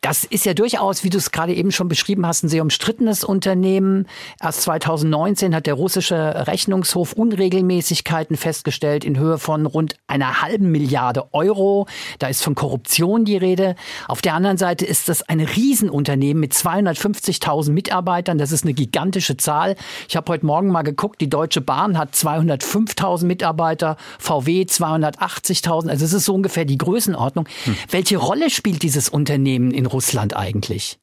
Das 0.02 0.24
ist 0.24 0.44
ja 0.44 0.52
durchaus, 0.52 1.04
wie 1.04 1.10
du 1.10 1.18
es 1.18 1.30
gerade 1.30 1.54
eben 1.54 1.70
schon 1.70 1.86
beschrieben 1.86 2.26
hast, 2.26 2.42
ein 2.42 2.48
sehr 2.48 2.62
umstrittenes 2.62 3.22
Unternehmen. 3.22 4.08
Erst 4.42 4.62
2019 4.62 5.54
hat 5.54 5.66
der 5.66 5.74
russische 5.74 6.48
Rechnungshof 6.48 7.12
Unregelmäßigkeiten 7.12 8.36
festgestellt 8.36 9.04
in 9.04 9.16
Höhe 9.16 9.38
von 9.38 9.64
rund 9.64 9.94
einer 10.08 10.42
halben 10.42 10.72
Milliarde 10.72 11.32
Euro. 11.32 11.86
Da 12.18 12.26
ist 12.26 12.42
von 12.42 12.56
Korruption 12.56 13.24
die 13.24 13.36
Rede. 13.36 13.76
Auf 14.08 14.22
der 14.22 14.34
anderen 14.34 14.58
Seite 14.58 14.84
ist 14.84 15.08
das 15.08 15.22
ein 15.28 15.38
Riesenunternehmen 15.38 16.40
mit 16.40 16.52
250.000 16.52 17.70
Mitarbeitern. 17.70 18.38
Das 18.38 18.50
ist 18.50 18.64
eine 18.64 18.74
gigantische 18.74 19.36
Zahl. 19.36 19.76
Ich 20.08 20.16
habe 20.16 20.32
heute 20.32 20.44
Morgen 20.44 20.66
mal 20.66 20.82
geguckt, 20.82 21.20
die 21.20 21.30
Deutsche 21.30 21.60
Bahn 21.60 21.96
hat 21.96 22.14
205.000 22.14 23.24
Mitarbeiter, 23.24 23.96
VW 24.18 24.62
280.000. 24.64 25.90
Also 25.90 26.04
es 26.04 26.12
ist 26.12 26.24
so 26.24 26.34
ungefähr 26.34 26.64
die 26.64 26.78
Größenordnung. 26.78 27.46
Hm. 27.66 27.76
Welche 27.88 28.16
Rolle 28.16 28.50
spielt 28.50 28.82
dieses 28.82 29.08
Unternehmen 29.08 29.70
in 29.70 29.91
Russland 29.92 30.36
eigentlich? 30.36 30.98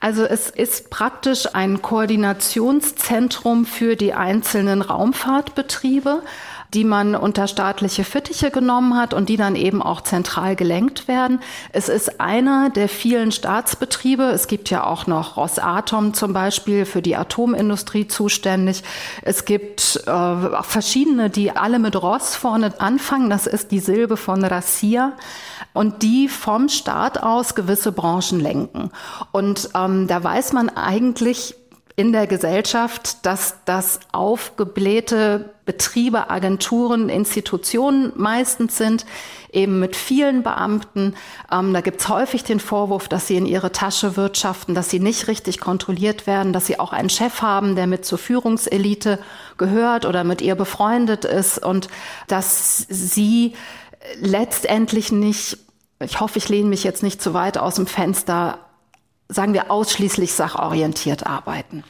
Also 0.00 0.24
es 0.24 0.50
ist 0.50 0.90
praktisch 0.90 1.54
ein 1.54 1.80
Koordinationszentrum 1.82 3.66
für 3.66 3.96
die 3.96 4.14
einzelnen 4.14 4.82
Raumfahrtbetriebe. 4.82 6.22
Die 6.74 6.84
man 6.84 7.14
unter 7.14 7.48
staatliche 7.48 8.04
Fittiche 8.04 8.50
genommen 8.50 8.96
hat 8.96 9.14
und 9.14 9.28
die 9.28 9.36
dann 9.36 9.56
eben 9.56 9.82
auch 9.82 10.00
zentral 10.00 10.56
gelenkt 10.56 11.08
werden. 11.08 11.40
Es 11.72 11.88
ist 11.88 12.20
einer 12.20 12.70
der 12.70 12.88
vielen 12.88 13.32
Staatsbetriebe. 13.32 14.24
Es 14.24 14.46
gibt 14.46 14.70
ja 14.70 14.84
auch 14.84 15.06
noch 15.06 15.36
Rosatom 15.36 16.14
zum 16.14 16.32
Beispiel 16.32 16.84
für 16.84 17.02
die 17.02 17.16
Atomindustrie 17.16 18.08
zuständig. 18.08 18.82
Es 19.22 19.44
gibt 19.44 20.02
äh, 20.06 20.62
verschiedene, 20.62 21.30
die 21.30 21.50
alle 21.50 21.78
mit 21.78 22.00
Ross 22.00 22.34
vorne 22.34 22.72
anfangen. 22.80 23.30
Das 23.30 23.46
ist 23.46 23.70
die 23.70 23.80
Silbe 23.80 24.16
von 24.16 24.44
Rassia 24.44 25.12
und 25.72 26.02
die 26.02 26.28
vom 26.28 26.68
Staat 26.68 27.22
aus 27.22 27.54
gewisse 27.54 27.92
Branchen 27.92 28.40
lenken. 28.40 28.90
Und 29.32 29.70
ähm, 29.74 30.06
da 30.06 30.22
weiß 30.22 30.52
man 30.52 30.68
eigentlich 30.70 31.54
in 31.98 32.12
der 32.12 32.26
Gesellschaft, 32.26 33.24
dass 33.24 33.56
das 33.64 34.00
aufgeblähte 34.12 35.54
Betriebe, 35.64 36.28
Agenturen, 36.28 37.08
Institutionen 37.08 38.12
meistens 38.14 38.76
sind, 38.76 39.06
eben 39.50 39.80
mit 39.80 39.96
vielen 39.96 40.42
Beamten. 40.42 41.14
Ähm, 41.50 41.72
da 41.72 41.80
gibt's 41.80 42.10
häufig 42.10 42.44
den 42.44 42.60
Vorwurf, 42.60 43.08
dass 43.08 43.26
sie 43.26 43.36
in 43.36 43.46
ihre 43.46 43.72
Tasche 43.72 44.16
wirtschaften, 44.16 44.74
dass 44.74 44.90
sie 44.90 45.00
nicht 45.00 45.26
richtig 45.26 45.58
kontrolliert 45.58 46.26
werden, 46.26 46.52
dass 46.52 46.66
sie 46.66 46.78
auch 46.78 46.92
einen 46.92 47.08
Chef 47.08 47.40
haben, 47.40 47.76
der 47.76 47.86
mit 47.86 48.04
zur 48.04 48.18
Führungselite 48.18 49.18
gehört 49.56 50.04
oder 50.04 50.22
mit 50.22 50.42
ihr 50.42 50.54
befreundet 50.54 51.24
ist 51.24 51.64
und 51.64 51.88
dass 52.28 52.86
sie 52.90 53.54
letztendlich 54.20 55.12
nicht, 55.12 55.58
ich 55.98 56.20
hoffe, 56.20 56.36
ich 56.38 56.50
lehne 56.50 56.68
mich 56.68 56.84
jetzt 56.84 57.02
nicht 57.02 57.22
zu 57.22 57.32
weit 57.32 57.56
aus 57.56 57.76
dem 57.76 57.86
Fenster, 57.86 58.58
sagen 59.28 59.54
wir, 59.54 59.70
ausschließlich 59.70 60.32
sachorientiert 60.32 61.26
arbeiten. 61.26 61.84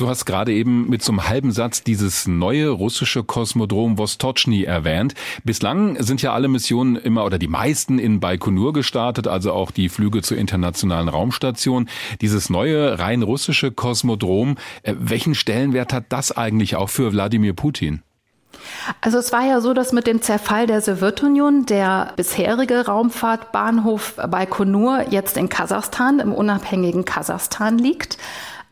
Du 0.00 0.08
hast 0.08 0.24
gerade 0.24 0.50
eben 0.54 0.88
mit 0.88 1.02
so 1.02 1.12
einem 1.12 1.28
halben 1.28 1.52
Satz 1.52 1.82
dieses 1.84 2.26
neue 2.26 2.70
russische 2.70 3.22
Kosmodrom 3.22 3.98
Vostochny 3.98 4.64
erwähnt. 4.64 5.12
Bislang 5.44 6.02
sind 6.02 6.22
ja 6.22 6.32
alle 6.32 6.48
Missionen 6.48 6.96
immer 6.96 7.26
oder 7.26 7.38
die 7.38 7.48
meisten 7.48 7.98
in 7.98 8.18
Baikonur 8.18 8.72
gestartet, 8.72 9.28
also 9.28 9.52
auch 9.52 9.70
die 9.70 9.90
Flüge 9.90 10.22
zur 10.22 10.38
internationalen 10.38 11.10
Raumstation. 11.10 11.86
Dieses 12.22 12.48
neue 12.48 12.98
rein 12.98 13.22
russische 13.22 13.72
Kosmodrom, 13.72 14.56
äh, 14.84 14.94
welchen 14.98 15.34
Stellenwert 15.34 15.92
hat 15.92 16.06
das 16.08 16.32
eigentlich 16.32 16.76
auch 16.76 16.88
für 16.88 17.12
Wladimir 17.12 17.52
Putin? 17.52 18.00
Also 19.00 19.18
es 19.18 19.32
war 19.32 19.44
ja 19.44 19.60
so, 19.60 19.74
dass 19.74 19.92
mit 19.92 20.06
dem 20.06 20.22
Zerfall 20.22 20.66
der 20.66 20.80
Sowjetunion 20.80 21.66
der 21.66 22.12
bisherige 22.16 22.86
Raumfahrtbahnhof 22.86 24.16
Baikonur 24.28 25.06
jetzt 25.10 25.36
in 25.36 25.48
Kasachstan, 25.48 26.20
im 26.20 26.32
unabhängigen 26.32 27.04
Kasachstan 27.04 27.78
liegt 27.78 28.18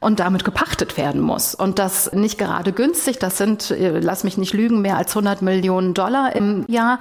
und 0.01 0.21
damit 0.21 0.45
gepachtet 0.45 0.97
werden 0.97 1.21
muss. 1.21 1.57
Und 1.57 1.81
das 1.81 2.13
nicht 2.13 2.39
gerade 2.39 2.73
günstig, 2.73 3.19
das 3.19 3.37
sind, 3.37 3.73
äh, 3.73 3.99
lass 3.99 4.23
mich 4.23 4.39
nicht 4.39 4.55
lügen, 4.55 4.81
mehr 4.81 4.97
als 4.97 5.11
100 5.11 5.43
Millionen 5.43 5.93
Dollar 5.93 6.37
im 6.37 6.65
Jahr. 6.69 7.01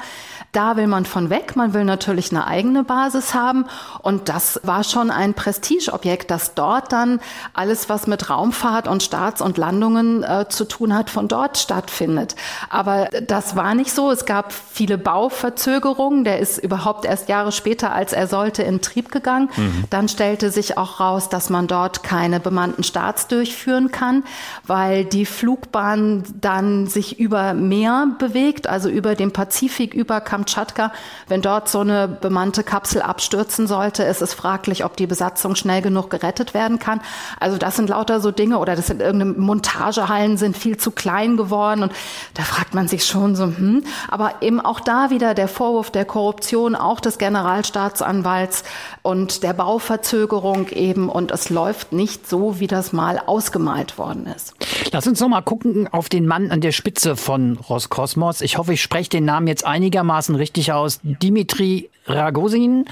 Da 0.52 0.78
will 0.78 0.88
man 0.88 1.06
von 1.06 1.30
weg. 1.30 1.56
Man 1.56 1.76
will 1.76 1.84
natürlich 1.84 2.32
eine 2.32 2.48
eigene 2.48 2.84
Basis 2.84 3.36
haben. 3.36 3.66
Und 4.02 4.30
das 4.30 4.60
war 4.64 4.84
schon 4.84 5.12
ein 5.12 5.36
Prestigeobjekt, 5.36 6.32
dass 6.32 6.56
dort 6.56 6.92
dann 6.92 7.20
alles, 7.54 7.88
was 7.88 8.08
mit 8.08 8.32
Raumfahrt 8.32 8.88
und 8.88 9.04
Starts 9.04 9.42
und 9.42 9.58
Landungen 9.58 10.24
äh, 10.24 10.46
zu 10.50 10.66
tun 10.66 10.96
hat, 10.96 11.12
von 11.12 11.28
dort 11.28 11.60
stattfindet. 11.60 12.36
Aber 12.70 13.10
das 13.28 13.56
war 13.56 13.76
nicht 13.76 13.92
so. 13.92 14.10
Es 14.10 14.26
gab 14.26 14.52
viele 14.52 14.98
Bauverzögerungen. 14.98 16.24
Der 16.24 16.40
ist 16.40 16.58
überhaupt 16.58 17.06
erst 17.06 17.30
Jahre 17.30 17.52
später, 17.52 17.94
als 17.94 18.14
er 18.14 18.26
sollte, 18.26 18.64
in 18.64 18.82
Trieb 18.82 19.12
gegangen. 19.12 19.50
Mhm. 19.56 19.84
Dann 19.92 20.10
stellte 20.10 20.50
sich 20.50 20.80
auch 20.80 21.00
raus, 21.00 21.30
dass 21.30 21.52
man 21.52 21.68
dort 21.68 22.02
keine 22.02 22.40
bemannten 22.40 22.87
Starts 22.88 23.28
durchführen 23.28 23.92
kann, 23.92 24.24
weil 24.66 25.06
die 25.06 25.26
Flugbahn 25.26 26.24
dann 26.40 26.88
sich 26.88 27.20
über 27.20 27.54
Meer 27.54 28.08
bewegt, 28.18 28.68
also 28.68 28.90
über 28.90 29.16
den 29.16 29.32
Pazifik, 29.32 29.94
über 29.94 30.22
Kamtschatka. 30.22 30.92
Wenn 31.28 31.42
dort 31.42 31.70
so 31.70 31.80
eine 31.80 32.08
bemannte 32.08 32.64
Kapsel 32.64 33.02
abstürzen 33.02 33.68
sollte, 33.68 34.04
ist 34.04 34.22
es 34.22 34.34
fraglich, 34.34 34.86
ob 34.86 34.98
die 34.98 35.08
Besatzung 35.08 35.56
schnell 35.56 35.82
genug 35.82 36.10
gerettet 36.10 36.54
werden 36.54 36.80
kann. 36.80 37.02
Also 37.40 37.58
das 37.58 37.76
sind 37.76 37.90
lauter 37.90 38.20
so 38.20 38.32
Dinge 38.32 38.58
oder 38.60 38.76
das 38.76 38.88
sind 38.88 39.02
irgendeine 39.02 39.34
Montagehallen 39.34 40.38
sind 40.38 40.58
viel 40.58 40.78
zu 40.78 40.92
klein 40.92 41.38
geworden 41.38 41.84
und 41.84 41.92
da 42.34 42.44
fragt 42.44 42.74
man 42.74 42.88
sich 42.88 43.06
schon 43.06 43.36
so, 43.36 43.46
hm. 43.46 43.84
Aber 44.10 44.36
eben 44.42 44.62
auch 44.62 44.80
da 44.80 45.10
wieder 45.10 45.34
der 45.34 45.48
Vorwurf 45.48 45.92
der 45.92 46.06
Korruption, 46.06 46.76
auch 46.76 47.00
des 47.00 47.18
Generalstaatsanwalts 47.18 48.64
und 49.02 49.44
der 49.44 49.54
Bauverzögerung 49.54 50.70
eben 50.70 51.10
und 51.10 51.32
es 51.32 51.50
läuft 51.50 51.94
nicht 51.94 52.28
so, 52.28 52.60
wie 52.60 52.68
das 52.68 52.77
das 52.78 52.94
mal 52.94 53.20
ausgemalt 53.20 53.98
worden 53.98 54.28
ist. 54.28 54.54
Lass 54.92 55.08
uns 55.08 55.20
noch 55.20 55.28
mal 55.28 55.42
gucken 55.42 55.88
auf 55.88 56.10
den 56.10 56.28
Mann 56.28 56.52
an 56.52 56.62
der 56.62 56.72
Spitze 56.72 57.16
von 57.16 57.58
Roskosmos. 57.58 58.42
Ich 58.42 58.58
hoffe, 58.58 58.74
ich 58.74 58.82
spreche 58.82 59.10
den 59.10 59.26
Namen 59.26 59.48
jetzt 59.48 59.66
einigermaßen 59.66 60.36
richtig 60.36 60.72
aus. 60.72 61.00
Dimitri 61.04 61.90
Ragosin, 62.08 62.86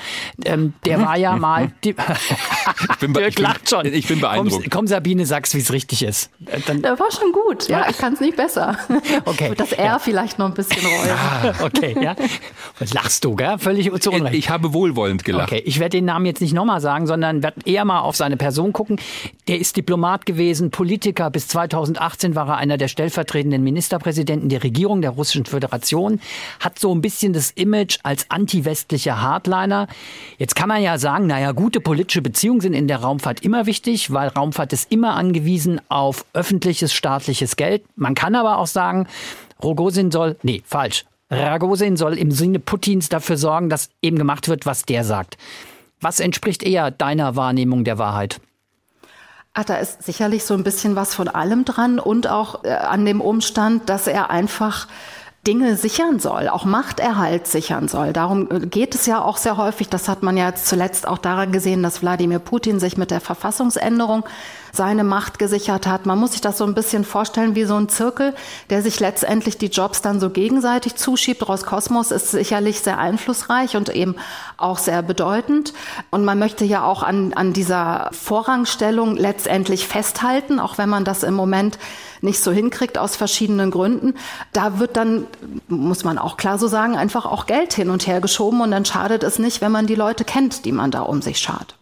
ähm, 0.43 0.73
der 0.85 1.01
war 1.01 1.17
ja 1.17 1.35
mal. 1.35 1.71
Die, 1.83 1.95
ich 2.89 2.97
bin, 2.97 3.13
Dirk 3.13 3.39
lacht 3.39 3.69
schon. 3.69 3.85
Ich 3.85 4.07
bin 4.07 4.19
beeindruckt. 4.19 4.63
Komm, 4.63 4.69
komm 4.71 4.87
Sabine, 4.87 5.25
sag's, 5.25 5.53
wie 5.53 5.59
es 5.59 5.71
richtig 5.71 6.03
ist. 6.03 6.29
Äh, 6.45 6.59
dann, 6.65 6.81
der 6.81 6.99
war 6.99 7.11
schon 7.11 7.31
gut. 7.31 7.67
Ja, 7.67 7.87
ich 7.89 7.97
kann 7.97 8.13
es 8.13 8.19
nicht 8.19 8.35
besser. 8.35 8.77
Okay. 9.25 9.53
das 9.55 9.71
R 9.71 9.85
ja. 9.85 9.99
vielleicht 9.99 10.39
noch 10.39 10.47
ein 10.47 10.53
bisschen 10.53 10.85
rollen. 10.85 11.09
Ah, 11.09 11.53
okay, 11.63 11.95
ja. 11.99 12.15
Was 12.79 12.93
lachst 12.93 13.23
du, 13.23 13.35
gell? 13.35 13.57
Völlig 13.57 13.91
zu 14.01 14.11
Unrecht. 14.11 14.35
Ich 14.35 14.49
habe 14.49 14.73
wohlwollend 14.73 15.23
gelacht. 15.23 15.51
Okay, 15.51 15.61
ich 15.65 15.79
werde 15.79 15.97
den 15.97 16.05
Namen 16.05 16.25
jetzt 16.25 16.41
nicht 16.41 16.53
nochmal 16.53 16.81
sagen, 16.81 17.07
sondern 17.07 17.43
werde 17.43 17.61
eher 17.65 17.85
mal 17.85 17.99
auf 17.99 18.15
seine 18.15 18.37
Person 18.37 18.73
gucken. 18.73 18.99
Der 19.47 19.59
ist 19.59 19.77
Diplomat 19.77 20.25
gewesen, 20.25 20.69
Politiker. 20.69 21.29
Bis 21.29 21.47
2018 21.47 22.35
war 22.35 22.47
er 22.49 22.57
einer 22.57 22.77
der 22.77 22.87
stellvertretenden 22.87 23.63
Ministerpräsidenten 23.63 24.49
der 24.49 24.63
Regierung 24.63 25.01
der 25.01 25.11
Russischen 25.11 25.45
Föderation. 25.45 26.19
Hat 26.59 26.77
so 26.77 26.93
ein 26.93 27.01
bisschen 27.01 27.33
das 27.33 27.51
Image 27.51 27.97
als 28.03 28.29
anti-westlicher 28.29 29.04
politischer 29.05 29.21
Hardliner. 29.21 29.87
Jetzt 30.37 30.55
kann 30.55 30.67
man 30.67 30.81
ja 30.81 30.97
sagen, 30.97 31.27
naja, 31.27 31.51
gute 31.51 31.79
politische 31.79 32.21
Beziehungen 32.21 32.61
sind 32.61 32.73
in 32.73 32.87
der 32.87 32.97
Raumfahrt 32.97 33.41
immer 33.41 33.65
wichtig, 33.65 34.11
weil 34.11 34.29
Raumfahrt 34.29 34.73
ist 34.73 34.91
immer 34.91 35.15
angewiesen 35.15 35.81
auf 35.89 36.25
öffentliches 36.33 36.93
staatliches 36.93 37.55
Geld. 37.55 37.83
Man 37.95 38.15
kann 38.15 38.35
aber 38.35 38.57
auch 38.57 38.67
sagen, 38.67 39.07
Rogozin 39.63 40.11
soll, 40.11 40.37
nee, 40.43 40.61
falsch. 40.65 41.05
Ragosin 41.31 41.97
soll 41.97 42.17
im 42.17 42.31
Sinne 42.31 42.59
Putins 42.59 43.09
dafür 43.09 43.37
sorgen, 43.37 43.69
dass 43.69 43.89
eben 44.01 44.17
gemacht 44.17 44.47
wird, 44.47 44.65
was 44.65 44.83
der 44.83 45.03
sagt. 45.03 45.37
Was 45.99 46.19
entspricht 46.19 46.61
eher 46.61 46.91
deiner 46.91 47.35
Wahrnehmung 47.35 47.83
der 47.83 47.97
Wahrheit? 47.97 48.39
Ach, 49.53 49.63
da 49.63 49.77
ist 49.77 50.03
sicherlich 50.03 50.43
so 50.43 50.53
ein 50.53 50.63
bisschen 50.63 50.95
was 50.95 51.15
von 51.15 51.27
allem 51.27 51.65
dran 51.65 51.97
und 51.97 52.27
auch 52.27 52.63
äh, 52.63 52.69
an 52.69 53.05
dem 53.05 53.21
Umstand, 53.21 53.89
dass 53.89 54.05
er 54.05 54.29
einfach 54.29 54.87
Dinge 55.47 55.77
sichern 55.77 56.19
soll, 56.19 56.49
auch 56.49 56.65
Machterhalt 56.65 57.47
sichern 57.47 57.87
soll. 57.87 58.13
Darum 58.13 58.49
äh, 58.49 58.59
geht 58.65 58.95
es 58.95 59.05
ja 59.05 59.21
auch 59.21 59.37
sehr 59.37 59.57
häufig. 59.57 59.89
Das 59.89 60.09
hat 60.09 60.23
man 60.23 60.37
ja 60.37 60.55
zuletzt 60.55 61.07
auch 61.07 61.17
daran 61.17 61.51
gesehen, 61.51 61.83
dass 61.83 62.01
Wladimir 62.01 62.39
Putin 62.39 62.79
sich 62.79 62.97
mit 62.97 63.11
der 63.11 63.21
Verfassungsänderung 63.21 64.25
seine 64.75 65.03
Macht 65.03 65.39
gesichert 65.39 65.87
hat. 65.87 66.05
Man 66.05 66.19
muss 66.19 66.33
sich 66.33 66.41
das 66.41 66.57
so 66.57 66.65
ein 66.65 66.73
bisschen 66.73 67.03
vorstellen 67.03 67.55
wie 67.55 67.65
so 67.65 67.75
ein 67.75 67.89
Zirkel, 67.89 68.33
der 68.69 68.81
sich 68.81 68.99
letztendlich 68.99 69.57
die 69.57 69.67
Jobs 69.67 70.01
dann 70.01 70.19
so 70.19 70.29
gegenseitig 70.29 70.95
zuschiebt. 70.95 71.47
Roskosmos 71.47 72.11
ist 72.11 72.31
sicherlich 72.31 72.81
sehr 72.81 72.97
einflussreich 72.97 73.75
und 73.75 73.89
eben 73.89 74.15
auch 74.57 74.77
sehr 74.77 75.01
bedeutend. 75.01 75.73
Und 76.11 76.25
man 76.25 76.39
möchte 76.39 76.65
ja 76.65 76.83
auch 76.83 77.03
an, 77.03 77.33
an 77.33 77.53
dieser 77.53 78.09
Vorrangstellung 78.11 79.15
letztendlich 79.15 79.87
festhalten, 79.87 80.59
auch 80.59 80.77
wenn 80.77 80.89
man 80.89 81.05
das 81.05 81.23
im 81.23 81.33
Moment 81.33 81.77
nicht 82.21 82.41
so 82.41 82.51
hinkriegt 82.51 82.97
aus 82.97 83.15
verschiedenen 83.15 83.71
Gründen. 83.71 84.15
Da 84.53 84.79
wird 84.79 84.97
dann, 84.97 85.27
muss 85.67 86.03
man 86.03 86.17
auch 86.17 86.37
klar 86.37 86.57
so 86.57 86.67
sagen, 86.67 86.97
einfach 86.97 87.25
auch 87.25 87.45
Geld 87.45 87.73
hin 87.73 87.89
und 87.89 88.07
her 88.07 88.21
geschoben 88.21 88.61
und 88.61 88.71
dann 88.71 88.85
schadet 88.85 89.23
es 89.23 89.39
nicht, 89.39 89.61
wenn 89.61 89.71
man 89.71 89.87
die 89.87 89.95
Leute 89.95 90.25
kennt, 90.25 90.65
die 90.65 90.71
man 90.71 90.91
da 90.91 91.01
um 91.01 91.21
sich 91.21 91.39
schart. 91.39 91.75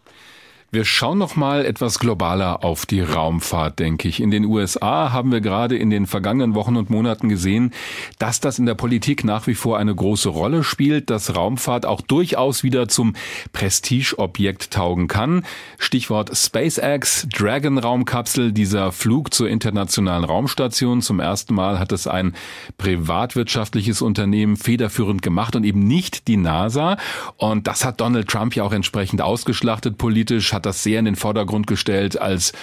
Wir 0.73 0.85
schauen 0.85 1.19
noch 1.19 1.35
mal 1.35 1.67
etwas 1.67 1.99
globaler 1.99 2.63
auf 2.63 2.87
die 2.87 3.01
Raumfahrt, 3.01 3.77
denke 3.77 4.07
ich. 4.07 4.19
In 4.19 4.31
den 4.31 4.43
USA 4.43 5.11
haben 5.11 5.31
wir 5.31 5.39
gerade 5.39 5.77
in 5.77 5.91
den 5.91 6.07
vergangenen 6.07 6.55
Wochen 6.55 6.77
und 6.77 6.89
Monaten 6.89 7.29
gesehen, 7.29 7.71
dass 8.17 8.39
das 8.39 8.57
in 8.57 8.65
der 8.65 8.73
Politik 8.73 9.23
nach 9.23 9.45
wie 9.45 9.53
vor 9.53 9.77
eine 9.77 9.93
große 9.93 10.29
Rolle 10.29 10.63
spielt, 10.63 11.11
dass 11.11 11.35
Raumfahrt 11.35 11.85
auch 11.85 12.01
durchaus 12.01 12.63
wieder 12.63 12.87
zum 12.87 13.13
Prestigeobjekt 13.51 14.71
taugen 14.71 15.07
kann. 15.07 15.45
Stichwort 15.77 16.35
SpaceX, 16.35 17.27
Dragon 17.31 17.77
Raumkapsel, 17.77 18.51
dieser 18.51 18.91
Flug 18.91 19.31
zur 19.31 19.49
internationalen 19.49 20.23
Raumstation. 20.23 21.03
Zum 21.03 21.19
ersten 21.19 21.53
Mal 21.53 21.77
hat 21.77 21.91
es 21.91 22.07
ein 22.07 22.33
privatwirtschaftliches 22.79 24.01
Unternehmen 24.01 24.57
federführend 24.57 25.21
gemacht 25.21 25.55
und 25.55 25.65
eben 25.65 25.81
nicht 25.87 26.27
die 26.27 26.37
NASA. 26.37 26.97
Und 27.37 27.67
das 27.67 27.85
hat 27.85 28.01
Donald 28.01 28.27
Trump 28.27 28.55
ja 28.55 28.63
auch 28.63 28.73
entsprechend 28.73 29.21
ausgeschlachtet 29.21 29.99
politisch, 29.99 30.51
hat 30.51 30.62
das 30.65 30.83
sehr 30.83 30.99
in 30.99 31.05
den 31.05 31.15
Vordergrund 31.15 31.67
gestellt 31.67 32.19
als 32.19 32.53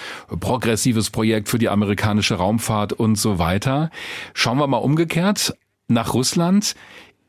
progressives 0.41 1.11
Projekt 1.11 1.49
für 1.49 1.59
die 1.59 1.69
amerikanische 1.69 2.35
Raumfahrt 2.35 2.93
und 2.93 3.17
so 3.17 3.39
weiter. 3.39 3.91
Schauen 4.35 4.59
wir 4.59 4.67
mal 4.67 4.79
umgekehrt 4.79 5.55
nach 5.89 6.15
Russland. 6.15 6.75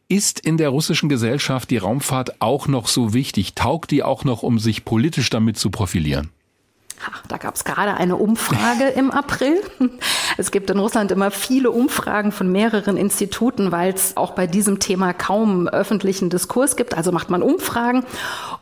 Ist 0.07 0.39
in 0.41 0.57
der 0.57 0.69
russischen 0.69 1.07
Gesellschaft 1.07 1.69
die 1.69 1.77
Raumfahrt 1.77 2.41
auch 2.41 2.67
noch 2.67 2.87
so 2.87 3.13
wichtig? 3.13 3.55
Taugt 3.55 3.91
die 3.91 4.03
auch 4.03 4.25
noch, 4.25 4.43
um 4.43 4.59
sich 4.59 4.83
politisch 4.83 5.29
damit 5.29 5.57
zu 5.57 5.69
profilieren? 5.69 6.31
Da 7.27 7.37
gab 7.37 7.55
es 7.55 7.63
gerade 7.63 7.93
eine 7.93 8.15
Umfrage 8.15 8.85
im 8.85 9.11
April. 9.11 9.61
Es 10.37 10.51
gibt 10.51 10.69
in 10.69 10.79
Russland 10.79 11.11
immer 11.11 11.31
viele 11.31 11.71
Umfragen 11.71 12.31
von 12.31 12.51
mehreren 12.51 12.97
Instituten, 12.97 13.71
weil 13.71 13.93
es 13.93 14.17
auch 14.17 14.31
bei 14.31 14.47
diesem 14.47 14.79
Thema 14.79 15.13
kaum 15.13 15.67
öffentlichen 15.67 16.29
Diskurs 16.29 16.75
gibt. 16.75 16.95
Also 16.95 17.11
macht 17.11 17.29
man 17.29 17.41
Umfragen. 17.41 18.05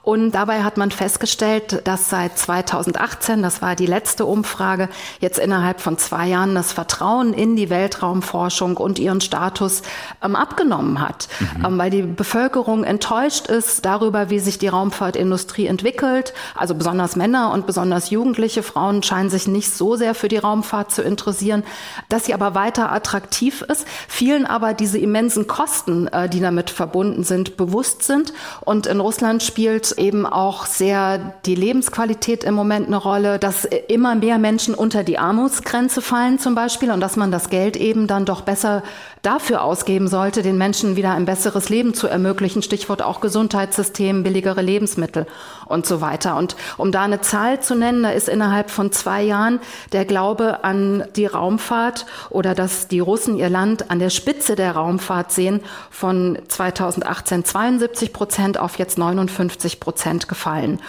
Und 0.03 0.31
dabei 0.31 0.63
hat 0.63 0.77
man 0.77 0.91
festgestellt, 0.91 1.81
dass 1.85 2.09
seit 2.09 2.37
2018, 2.37 3.41
das 3.41 3.61
war 3.61 3.75
die 3.75 3.85
letzte 3.85 4.25
Umfrage, 4.25 4.89
jetzt 5.19 5.39
innerhalb 5.39 5.81
von 5.81 5.97
zwei 5.97 6.27
Jahren 6.27 6.55
das 6.55 6.71
Vertrauen 6.71 7.33
in 7.33 7.55
die 7.55 7.69
Weltraumforschung 7.69 8.77
und 8.77 8.97
ihren 8.99 9.21
Status 9.21 9.81
ähm, 10.23 10.35
abgenommen 10.35 10.99
hat, 10.99 11.27
mhm. 11.39 11.65
ähm, 11.65 11.77
weil 11.77 11.89
die 11.89 12.01
Bevölkerung 12.01 12.83
enttäuscht 12.83 13.47
ist 13.47 13.85
darüber, 13.85 14.29
wie 14.29 14.39
sich 14.39 14.57
die 14.57 14.67
Raumfahrtindustrie 14.67 15.67
entwickelt. 15.67 16.33
Also 16.55 16.75
besonders 16.75 17.15
Männer 17.15 17.51
und 17.51 17.67
besonders 17.67 18.09
jugendliche 18.29 18.61
Frauen 18.61 19.01
scheinen 19.01 19.31
sich 19.31 19.47
nicht 19.47 19.73
so 19.73 19.95
sehr 19.95 20.13
für 20.13 20.27
die 20.27 20.37
Raumfahrt 20.37 20.91
zu 20.91 21.01
interessieren, 21.01 21.63
dass 22.09 22.25
sie 22.25 22.35
aber 22.35 22.53
weiter 22.53 22.91
attraktiv 22.91 23.63
ist, 23.63 23.87
vielen 24.07 24.45
aber 24.45 24.75
diese 24.75 24.99
immensen 24.99 25.47
Kosten, 25.47 26.07
äh, 26.09 26.29
die 26.29 26.39
damit 26.39 26.69
verbunden 26.69 27.23
sind, 27.23 27.57
bewusst 27.57 28.03
sind. 28.03 28.31
Und 28.61 28.85
in 28.85 28.99
Russland 28.99 29.41
spielt 29.41 29.93
eben 29.93 30.27
auch 30.27 30.67
sehr 30.67 31.33
die 31.47 31.55
Lebensqualität 31.55 32.43
im 32.43 32.53
Moment 32.53 32.85
eine 32.85 32.97
Rolle, 32.97 33.39
dass 33.39 33.65
immer 33.65 34.13
mehr 34.13 34.37
Menschen 34.37 34.75
unter 34.75 35.03
die 35.03 35.17
Armutsgrenze 35.17 35.99
fallen 35.99 36.37
zum 36.37 36.53
Beispiel 36.53 36.91
und 36.91 37.01
dass 37.01 37.15
man 37.15 37.31
das 37.31 37.49
Geld 37.49 37.77
eben 37.77 38.05
dann 38.05 38.25
doch 38.25 38.41
besser 38.41 38.83
dafür 39.23 39.63
ausgeben 39.63 40.07
sollte, 40.07 40.43
den 40.43 40.59
Menschen 40.59 40.95
wieder 40.95 41.13
ein 41.13 41.25
besseres 41.25 41.69
Leben 41.69 41.95
zu 41.95 42.07
ermöglichen. 42.07 42.61
Stichwort 42.61 43.01
auch 43.01 43.21
Gesundheitssystem, 43.21 44.21
billigere 44.21 44.61
Lebensmittel 44.61 45.25
und 45.65 45.87
so 45.87 45.99
weiter. 45.99 46.37
Und 46.37 46.55
um 46.77 46.91
da 46.91 47.01
eine 47.01 47.21
Zahl 47.21 47.59
zu 47.59 47.75
nennen, 47.75 48.05
da 48.09 48.15
ist 48.15 48.27
innerhalb 48.27 48.71
von 48.71 48.91
zwei 48.91 49.21
Jahren 49.21 49.59
der 49.91 50.03
Glaube 50.03 50.63
an 50.63 51.03
die 51.15 51.27
Raumfahrt 51.27 52.07
oder 52.31 52.55
dass 52.55 52.87
die 52.87 52.99
Russen 52.99 53.37
ihr 53.37 53.49
Land 53.49 53.91
an 53.91 53.99
der 53.99 54.09
Spitze 54.09 54.55
der 54.55 54.71
Raumfahrt 54.71 55.31
sehen, 55.31 55.61
von 55.91 56.39
2018 56.47 57.45
72 57.45 58.11
Prozent 58.11 58.57
auf 58.57 58.79
jetzt 58.79 58.97
59 58.97 59.79
Prozent 59.79 60.27
gefallen. 60.27 60.79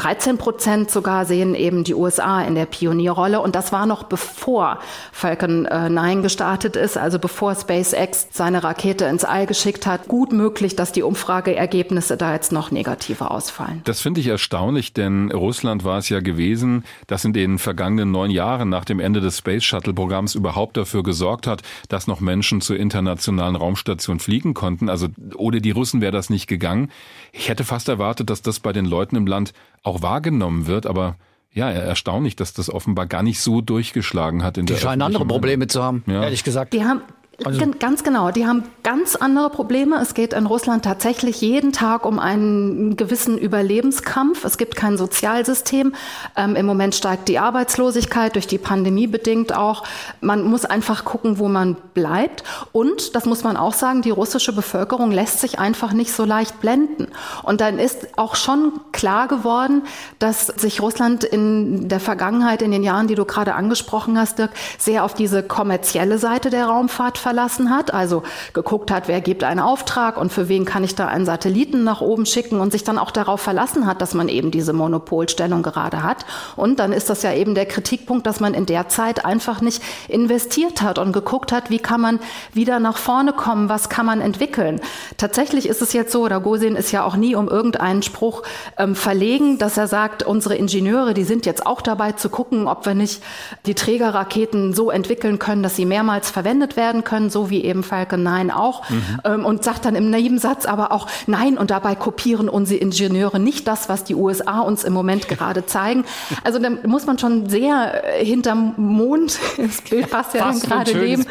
13 0.00 0.38
Prozent 0.38 0.90
sogar 0.90 1.26
sehen 1.26 1.54
eben 1.54 1.84
die 1.84 1.94
USA 1.94 2.40
in 2.40 2.54
der 2.54 2.64
Pionierrolle. 2.64 3.40
Und 3.42 3.54
das 3.54 3.70
war 3.70 3.84
noch 3.84 4.04
bevor 4.04 4.78
Falcon 5.12 5.64
9 5.64 6.18
äh, 6.18 6.22
gestartet 6.22 6.74
ist, 6.74 6.96
also 6.96 7.18
bevor 7.18 7.54
SpaceX 7.54 8.28
seine 8.30 8.64
Rakete 8.64 9.04
ins 9.04 9.24
All 9.24 9.44
geschickt 9.46 9.86
hat. 9.86 10.08
Gut 10.08 10.32
möglich, 10.32 10.74
dass 10.74 10.92
die 10.92 11.02
Umfrageergebnisse 11.02 12.16
da 12.16 12.32
jetzt 12.32 12.50
noch 12.50 12.70
negativer 12.70 13.30
ausfallen. 13.30 13.82
Das 13.84 14.00
finde 14.00 14.20
ich 14.20 14.28
erstaunlich, 14.28 14.94
denn 14.94 15.30
Russland 15.32 15.84
war 15.84 15.98
es 15.98 16.08
ja 16.08 16.20
gewesen, 16.20 16.84
das 17.06 17.26
in 17.26 17.34
den 17.34 17.58
vergangenen 17.58 18.10
neun 18.10 18.30
Jahren 18.30 18.70
nach 18.70 18.86
dem 18.86 19.00
Ende 19.00 19.20
des 19.20 19.36
Space 19.36 19.64
Shuttle 19.64 19.92
Programms 19.92 20.34
überhaupt 20.34 20.78
dafür 20.78 21.02
gesorgt 21.02 21.46
hat, 21.46 21.60
dass 21.90 22.06
noch 22.06 22.20
Menschen 22.20 22.62
zur 22.62 22.78
internationalen 22.78 23.54
Raumstation 23.54 24.18
fliegen 24.18 24.54
konnten. 24.54 24.88
Also 24.88 25.08
ohne 25.36 25.60
die 25.60 25.72
Russen 25.72 26.00
wäre 26.00 26.12
das 26.12 26.30
nicht 26.30 26.46
gegangen. 26.46 26.90
Ich 27.32 27.50
hätte 27.50 27.64
fast 27.64 27.90
erwartet, 27.90 28.30
dass 28.30 28.40
das 28.40 28.60
bei 28.60 28.72
den 28.72 28.86
Leuten 28.86 29.16
im 29.16 29.26
Land 29.26 29.52
auch 29.82 30.02
wahrgenommen 30.02 30.66
wird, 30.66 30.86
aber 30.86 31.16
ja, 31.52 31.70
erstaunlich, 31.70 32.36
dass 32.36 32.52
das 32.52 32.70
offenbar 32.70 33.06
gar 33.06 33.22
nicht 33.22 33.40
so 33.40 33.60
durchgeschlagen 33.60 34.44
hat 34.44 34.56
in 34.56 34.66
die 34.66 34.72
der 34.72 34.76
Die 34.78 34.82
scheinen 34.82 35.02
andere 35.02 35.26
Probleme 35.26 35.66
zu 35.66 35.82
haben, 35.82 36.04
ja. 36.06 36.22
ehrlich 36.22 36.44
gesagt. 36.44 36.72
Die 36.72 36.84
haben 36.84 37.02
also 37.44 37.70
ganz 37.78 38.04
genau. 38.04 38.30
Die 38.30 38.46
haben 38.46 38.64
ganz 38.82 39.16
andere 39.16 39.50
Probleme. 39.50 40.00
Es 40.00 40.14
geht 40.14 40.32
in 40.32 40.46
Russland 40.46 40.84
tatsächlich 40.84 41.40
jeden 41.40 41.72
Tag 41.72 42.04
um 42.04 42.18
einen 42.18 42.96
gewissen 42.96 43.38
Überlebenskampf. 43.38 44.44
Es 44.44 44.58
gibt 44.58 44.76
kein 44.76 44.96
Sozialsystem. 44.96 45.94
Ähm, 46.36 46.56
Im 46.56 46.66
Moment 46.66 46.94
steigt 46.94 47.28
die 47.28 47.38
Arbeitslosigkeit 47.38 48.34
durch 48.34 48.46
die 48.46 48.58
Pandemie 48.58 49.06
bedingt 49.06 49.54
auch. 49.54 49.84
Man 50.20 50.44
muss 50.44 50.64
einfach 50.64 51.04
gucken, 51.04 51.38
wo 51.38 51.48
man 51.48 51.76
bleibt. 51.94 52.44
Und, 52.72 53.14
das 53.14 53.26
muss 53.26 53.44
man 53.44 53.56
auch 53.56 53.74
sagen, 53.74 54.02
die 54.02 54.10
russische 54.10 54.52
Bevölkerung 54.52 55.10
lässt 55.10 55.40
sich 55.40 55.58
einfach 55.58 55.92
nicht 55.92 56.12
so 56.12 56.24
leicht 56.24 56.60
blenden. 56.60 57.08
Und 57.42 57.60
dann 57.60 57.78
ist 57.78 58.18
auch 58.18 58.36
schon 58.36 58.80
klar 58.92 59.28
geworden, 59.28 59.82
dass 60.18 60.46
sich 60.46 60.80
Russland 60.80 61.24
in 61.24 61.88
der 61.88 62.00
Vergangenheit, 62.00 62.62
in 62.62 62.70
den 62.70 62.82
Jahren, 62.82 63.06
die 63.06 63.14
du 63.14 63.24
gerade 63.24 63.54
angesprochen 63.54 64.18
hast, 64.18 64.38
Dirk, 64.38 64.50
sehr 64.78 65.04
auf 65.04 65.14
diese 65.14 65.42
kommerzielle 65.42 66.18
Seite 66.18 66.50
der 66.50 66.66
Raumfahrt 66.66 67.18
verlassen 67.30 67.70
hat, 67.70 67.94
also 67.94 68.24
geguckt 68.54 68.90
hat, 68.90 69.06
wer 69.06 69.20
gibt 69.20 69.44
einen 69.44 69.60
Auftrag 69.60 70.16
und 70.16 70.32
für 70.32 70.48
wen 70.48 70.64
kann 70.64 70.82
ich 70.82 70.96
da 70.96 71.06
einen 71.06 71.24
Satelliten 71.24 71.84
nach 71.84 72.00
oben 72.00 72.26
schicken 72.26 72.58
und 72.58 72.72
sich 72.72 72.82
dann 72.82 72.98
auch 72.98 73.12
darauf 73.12 73.40
verlassen 73.40 73.86
hat, 73.86 74.02
dass 74.02 74.14
man 74.14 74.28
eben 74.28 74.50
diese 74.50 74.72
Monopolstellung 74.72 75.62
gerade 75.62 76.02
hat. 76.02 76.26
Und 76.56 76.80
dann 76.80 76.92
ist 76.92 77.08
das 77.08 77.22
ja 77.22 77.32
eben 77.32 77.54
der 77.54 77.66
Kritikpunkt, 77.66 78.26
dass 78.26 78.40
man 78.40 78.52
in 78.52 78.66
der 78.66 78.88
Zeit 78.88 79.24
einfach 79.24 79.60
nicht 79.60 79.80
investiert 80.08 80.82
hat 80.82 80.98
und 80.98 81.12
geguckt 81.12 81.52
hat, 81.52 81.70
wie 81.70 81.78
kann 81.78 82.00
man 82.00 82.18
wieder 82.52 82.80
nach 82.80 82.96
vorne 82.96 83.32
kommen, 83.32 83.68
was 83.68 83.88
kann 83.88 84.06
man 84.06 84.20
entwickeln. 84.20 84.80
Tatsächlich 85.16 85.68
ist 85.68 85.82
es 85.82 85.92
jetzt 85.92 86.10
so, 86.10 86.26
Ragozin 86.26 86.74
ist 86.74 86.90
ja 86.90 87.04
auch 87.04 87.14
nie 87.14 87.36
um 87.36 87.46
irgendeinen 87.46 88.02
Spruch 88.02 88.42
ähm, 88.76 88.96
verlegen, 88.96 89.56
dass 89.58 89.76
er 89.76 89.86
sagt, 89.86 90.24
unsere 90.24 90.56
Ingenieure, 90.56 91.14
die 91.14 91.22
sind 91.22 91.46
jetzt 91.46 91.64
auch 91.64 91.80
dabei 91.80 92.10
zu 92.10 92.28
gucken, 92.28 92.66
ob 92.66 92.86
wir 92.86 92.94
nicht 92.94 93.22
die 93.66 93.76
Trägerraketen 93.76 94.74
so 94.74 94.90
entwickeln 94.90 95.38
können, 95.38 95.62
dass 95.62 95.76
sie 95.76 95.86
mehrmals 95.86 96.28
verwendet 96.28 96.76
werden 96.76 97.04
können 97.04 97.09
können, 97.10 97.28
so 97.28 97.50
wie 97.50 97.64
eben 97.64 97.82
Falcon 97.82 98.22
9 98.22 98.52
auch, 98.52 98.88
mhm. 98.88 99.02
ähm, 99.24 99.44
und 99.44 99.64
sagt 99.64 99.84
dann 99.84 99.96
im 99.96 100.10
Nebensatz 100.10 100.64
aber 100.64 100.92
auch, 100.92 101.08
nein, 101.26 101.58
und 101.58 101.70
dabei 101.70 101.96
kopieren 101.96 102.48
unsere 102.48 102.80
Ingenieure 102.80 103.40
nicht 103.40 103.66
das, 103.66 103.88
was 103.88 104.04
die 104.04 104.14
USA 104.14 104.60
uns 104.60 104.84
im 104.84 104.92
Moment 104.92 105.28
gerade 105.28 105.66
zeigen. 105.66 106.04
Also 106.44 106.60
da 106.60 106.70
muss 106.86 107.06
man 107.06 107.18
schon 107.18 107.50
sehr 107.50 108.20
äh, 108.20 108.24
hinterm 108.24 108.74
Mond, 108.76 109.38
das 109.56 109.82
Bild 109.82 110.08
passt 110.08 110.34
ja 110.34 110.44
dann 110.44 110.60
gerade 110.60 110.96
neben, 110.96 111.26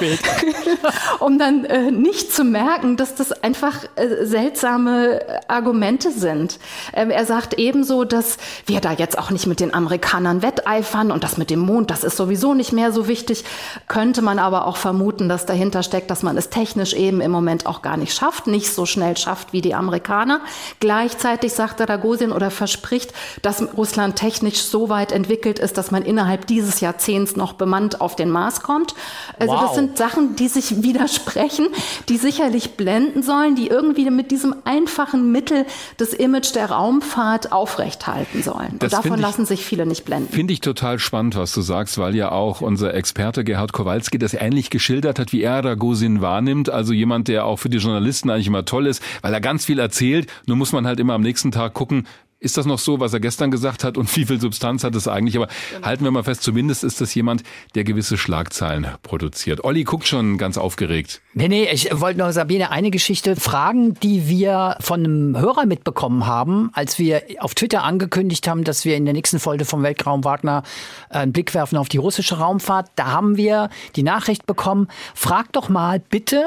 um 1.20 1.40
dann 1.40 1.64
äh, 1.64 1.92
nicht 1.92 2.34
zu 2.34 2.44
merken, 2.44 2.98
dass 2.98 3.16
das 3.16 3.32
einfach 3.32 3.86
äh, 3.96 4.26
seltsame 4.26 5.22
Argumente 5.48 6.12
sind. 6.12 6.60
Ähm, 6.94 7.10
er 7.10 7.26
sagt 7.26 7.54
ebenso, 7.58 8.04
dass 8.04 8.38
wir 8.66 8.82
da 8.82 8.92
jetzt 8.92 9.18
auch 9.18 9.32
nicht 9.32 9.48
mit 9.48 9.62
den 9.62 9.74
Amerikanern 9.74 10.42
wetteifern 10.42 11.12
und 11.12 11.24
das 11.24 11.38
mit 11.38 11.50
dem 11.50 11.60
Mond, 11.60 11.90
das 11.90 12.04
ist 12.04 12.18
sowieso 12.18 12.54
nicht 12.54 12.74
mehr 12.74 12.92
so 12.92 13.08
wichtig. 13.08 13.46
Könnte 13.88 14.22
man 14.22 14.40
aber 14.40 14.68
auch 14.68 14.76
vermuten, 14.76 15.30
dass 15.30 15.46
dahinter 15.46 15.69
dahinter 15.70 15.84
steckt, 15.84 16.10
dass 16.10 16.24
man 16.24 16.38
es 16.38 16.50
technisch 16.50 16.94
eben 16.94 17.22
im 17.22 17.32
Moment 17.32 17.66
auch 17.66 17.82
gar 17.82 17.96
nicht 17.96 18.14
schafft, 18.14 18.48
nicht 18.48 18.74
so 18.74 18.86
schnell 18.86 19.16
schafft 19.18 19.54
wie 19.54 19.62
die 19.62 19.76
Amerikaner. 19.76 20.42
Gleichzeitig 20.80 21.54
sagt 21.54 21.80
Ragozin 21.82 22.32
oder 22.32 22.50
verspricht, 22.50 23.14
dass 23.42 23.62
Russland 23.78 24.16
technisch 24.16 24.62
so 24.62 24.90
weit 24.90 25.12
entwickelt 25.12 25.60
ist, 25.60 25.78
dass 25.78 25.92
man 25.92 26.04
innerhalb 26.04 26.48
dieses 26.48 26.80
Jahrzehnts 26.80 27.36
noch 27.36 27.54
bemannt 27.54 28.02
auf 28.02 28.16
den 28.16 28.32
Mars 28.32 28.62
kommt. 28.62 28.96
Also 29.38 29.54
wow. 29.54 29.62
das 29.62 29.76
sind 29.76 29.98
Sachen, 29.98 30.36
die 30.36 30.48
sich 30.48 30.82
widersprechen, 30.84 31.68
die 32.10 32.18
sicherlich 32.18 32.72
blenden 32.72 33.22
sollen, 33.22 33.56
die 33.56 33.68
irgendwie 33.68 34.10
mit 34.10 34.32
diesem 34.32 34.56
einfachen 34.66 35.32
Mittel 35.32 35.66
das 35.98 36.14
Image 36.14 36.56
der 36.56 36.72
Raumfahrt 36.72 37.52
aufrechthalten 37.52 38.42
sollen. 38.42 38.78
Das 38.80 38.94
Und 38.94 39.04
davon 39.06 39.20
ich, 39.20 39.22
lassen 39.22 39.46
sich 39.46 39.66
viele 39.66 39.86
nicht 39.86 40.06
blenden. 40.06 40.34
Finde 40.34 40.54
ich 40.54 40.62
total 40.62 40.98
spannend, 40.98 41.36
was 41.36 41.54
du 41.54 41.62
sagst, 41.62 41.98
weil 42.00 42.16
ja 42.16 42.32
auch 42.32 42.62
unser 42.62 42.94
Experte 42.96 43.44
Gerhard 43.44 43.72
Kowalski 43.72 44.18
das 44.18 44.34
ähnlich 44.34 44.70
geschildert 44.70 45.20
hat, 45.20 45.32
wie 45.32 45.44
er 45.44 45.59
Ragozin 45.64 46.22
wahrnimmt. 46.22 46.70
Also 46.70 46.94
jemand, 46.94 47.28
der 47.28 47.46
auch 47.46 47.58
für 47.58 47.70
die 47.70 47.78
Journalisten 47.78 48.30
eigentlich 48.30 48.48
immer 48.48 48.66
toll 48.66 48.88
ist, 48.88 49.04
weil 49.22 49.34
er 49.34 49.42
ganz 49.42 49.66
viel 49.66 49.80
erzählt. 49.80 50.32
Nur 50.46 50.58
muss 50.58 50.72
man 50.72 50.86
halt 50.86 51.00
immer 51.00 51.14
am 51.14 51.22
nächsten 51.22 51.52
Tag 51.52 51.74
gucken, 51.74 52.06
ist 52.40 52.58
das 52.58 52.66
noch 52.66 52.80
so, 52.80 53.00
was 53.00 53.14
er 53.14 53.20
gestern 53.20 53.52
gesagt 53.52 53.84
hat 53.84 53.98
und 53.98 54.14
wie 54.16 54.26
viel 54.26 54.40
Substanz 54.40 54.84
hat 54.84 54.96
es 54.96 55.08
eigentlich? 55.08 55.36
Aber 55.36 55.48
genau. 55.74 55.86
halten 55.86 56.04
wir 56.04 56.12
mal 56.12 56.24
fest, 56.24 56.42
zumindest 56.42 56.84
ist 56.84 57.02
das 57.02 57.14
jemand, 57.14 57.44
der 57.76 57.84
gewisse 57.84 58.18
Schlagzeilen 58.18 58.88
produziert. 59.04 59.64
Olli 59.64 59.84
guckt 59.84 60.08
schon 60.08 60.38
ganz 60.38 60.58
aufgeregt. 60.58 61.22
Nee, 61.34 61.50
nee, 61.50 61.70
ich 61.72 61.90
wollte 62.00 62.20
noch 62.20 62.32
Sabine 62.32 62.72
eine 62.72 62.92
Geschichte 62.92 63.36
fragen, 63.36 63.94
die 63.96 64.28
wir 64.28 64.78
von 64.80 65.04
einem 65.04 65.38
Hörer 65.38 65.66
mitbekommen 65.66 66.26
haben, 66.26 66.70
als 66.74 66.98
wir 66.98 67.24
auf 67.40 67.56
Twitter 67.56 67.84
angekündigt 67.84 68.48
haben, 68.48 68.64
dass 68.64 68.86
wir 68.86 68.96
in 68.96 69.06
der 69.06 69.14
nächsten 69.14 69.40
Folge 69.40 69.66
vom 69.66 69.84
Weltraum 69.84 70.24
Wagner 70.24 70.64
äh, 71.10 71.18
einen 71.18 71.34
Blick 71.34 71.54
werfen 71.54 71.78
auf 71.78 71.90
die 71.90 71.98
russische 71.98 72.38
Raumfahrt. 72.38 72.90
Da 72.96 73.08
haben 73.08 73.38
wir 73.38 73.70
die 73.96 74.04
Nachricht 74.04 74.46
bekommen, 74.46 74.88
frag 75.14 75.52
doch 75.52 75.68
mal 75.70 76.00
bitte, 76.00 76.44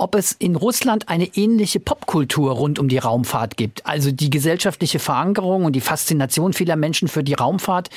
ob 0.00 0.14
es 0.14 0.32
in 0.32 0.56
Russland 0.56 1.08
eine 1.08 1.26
ähnliche 1.36 1.78
Popkultur 1.78 2.52
rund 2.52 2.78
um 2.78 2.88
die 2.88 2.98
Raumfahrt 2.98 3.56
gibt. 3.56 3.86
Also 3.86 4.10
die 4.10 4.30
gesellschaftliche 4.30 4.98
Verankerung 4.98 5.64
und 5.66 5.74
die 5.74 5.80
Faszination 5.80 6.54
vieler 6.54 6.76
Menschen 6.76 7.06
für 7.06 7.22
die 7.22 7.34
Raumfahrt 7.34 7.90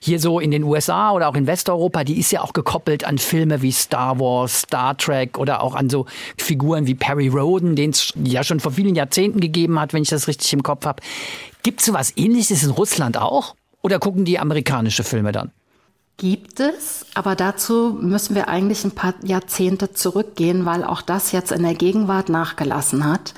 hier 0.00 0.18
so 0.18 0.40
in 0.40 0.50
den 0.50 0.64
USA 0.64 1.12
oder 1.12 1.28
auch 1.28 1.34
in 1.34 1.46
Westeuropa, 1.46 2.04
die 2.04 2.18
ist 2.18 2.32
ja 2.32 2.40
auch 2.40 2.54
gekoppelt 2.54 3.04
an 3.04 3.18
Filme 3.18 3.60
wie 3.60 3.72
Star 3.72 4.18
Wars, 4.18 4.62
Star 4.62 4.96
Trek 4.96 5.38
oder 5.38 5.62
auch 5.62 5.74
an 5.74 5.90
so 5.90 6.06
Figuren 6.38 6.86
wie 6.86 6.94
Perry 6.94 7.28
Roden, 7.28 7.76
den 7.76 7.90
es 7.90 8.12
ja 8.24 8.42
schon 8.42 8.60
vor 8.60 8.72
vielen 8.72 8.94
Jahrzehnten 8.94 9.40
gegeben 9.40 9.78
hat, 9.78 9.92
wenn 9.92 10.02
ich 10.02 10.08
das 10.08 10.28
richtig 10.28 10.52
im 10.54 10.62
Kopf 10.62 10.86
habe. 10.86 11.02
Gibt 11.62 11.80
es 11.80 11.86
sowas 11.86 12.14
ähnliches 12.16 12.62
in 12.62 12.70
Russland 12.70 13.18
auch? 13.18 13.54
Oder 13.82 13.98
gucken 13.98 14.24
die 14.24 14.38
amerikanische 14.38 15.04
Filme 15.04 15.32
dann? 15.32 15.52
Gibt 16.20 16.60
es, 16.60 17.06
aber 17.14 17.34
dazu 17.34 17.96
müssen 17.98 18.34
wir 18.34 18.48
eigentlich 18.48 18.84
ein 18.84 18.90
paar 18.90 19.14
Jahrzehnte 19.22 19.94
zurückgehen, 19.94 20.66
weil 20.66 20.84
auch 20.84 21.00
das 21.00 21.32
jetzt 21.32 21.50
in 21.50 21.62
der 21.62 21.72
Gegenwart 21.72 22.28
nachgelassen 22.28 23.10
hat. 23.10 23.32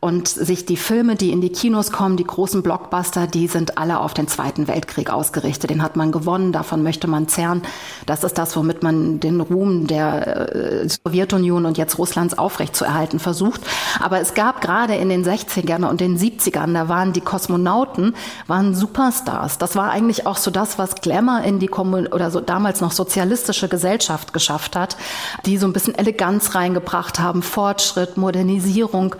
Und 0.00 0.28
sich 0.28 0.64
die 0.64 0.76
Filme, 0.76 1.16
die 1.16 1.32
in 1.32 1.40
die 1.40 1.50
Kinos 1.50 1.90
kommen, 1.90 2.16
die 2.16 2.24
großen 2.24 2.62
Blockbuster, 2.62 3.26
die 3.26 3.48
sind 3.48 3.78
alle 3.78 3.98
auf 3.98 4.14
den 4.14 4.28
Zweiten 4.28 4.68
Weltkrieg 4.68 5.10
ausgerichtet. 5.10 5.70
Den 5.70 5.82
hat 5.82 5.96
man 5.96 6.12
gewonnen, 6.12 6.52
davon 6.52 6.84
möchte 6.84 7.08
man 7.08 7.26
zerren. 7.26 7.62
Das 8.06 8.22
ist 8.22 8.38
das, 8.38 8.56
womit 8.56 8.84
man 8.84 9.18
den 9.18 9.40
Ruhm 9.40 9.88
der 9.88 10.54
äh, 10.54 10.88
Sowjetunion 10.88 11.66
und 11.66 11.78
jetzt 11.78 11.98
Russlands 11.98 12.38
aufrechtzuerhalten 12.38 13.18
versucht. 13.18 13.60
Aber 13.98 14.20
es 14.20 14.34
gab 14.34 14.60
gerade 14.60 14.94
in 14.94 15.08
den 15.08 15.24
60ern 15.24 15.84
und 15.84 16.00
den 16.00 16.16
70ern, 16.16 16.74
da 16.74 16.88
waren 16.88 17.12
die 17.12 17.20
Kosmonauten, 17.20 18.14
waren 18.46 18.76
Superstars. 18.76 19.58
Das 19.58 19.74
war 19.74 19.90
eigentlich 19.90 20.28
auch 20.28 20.36
so 20.36 20.52
das, 20.52 20.78
was 20.78 20.94
Glamour 21.00 21.40
in 21.40 21.58
die 21.58 21.66
Kommun 21.66 22.06
oder 22.06 22.30
so 22.30 22.40
damals 22.40 22.80
noch 22.80 22.92
sozialistische 22.92 23.68
Gesellschaft 23.68 24.32
geschafft 24.32 24.76
hat, 24.76 24.96
die 25.44 25.58
so 25.58 25.66
ein 25.66 25.72
bisschen 25.72 25.96
Eleganz 25.96 26.54
reingebracht 26.54 27.18
haben, 27.18 27.42
Fortschritt, 27.42 28.16
Modernisierung. 28.16 29.16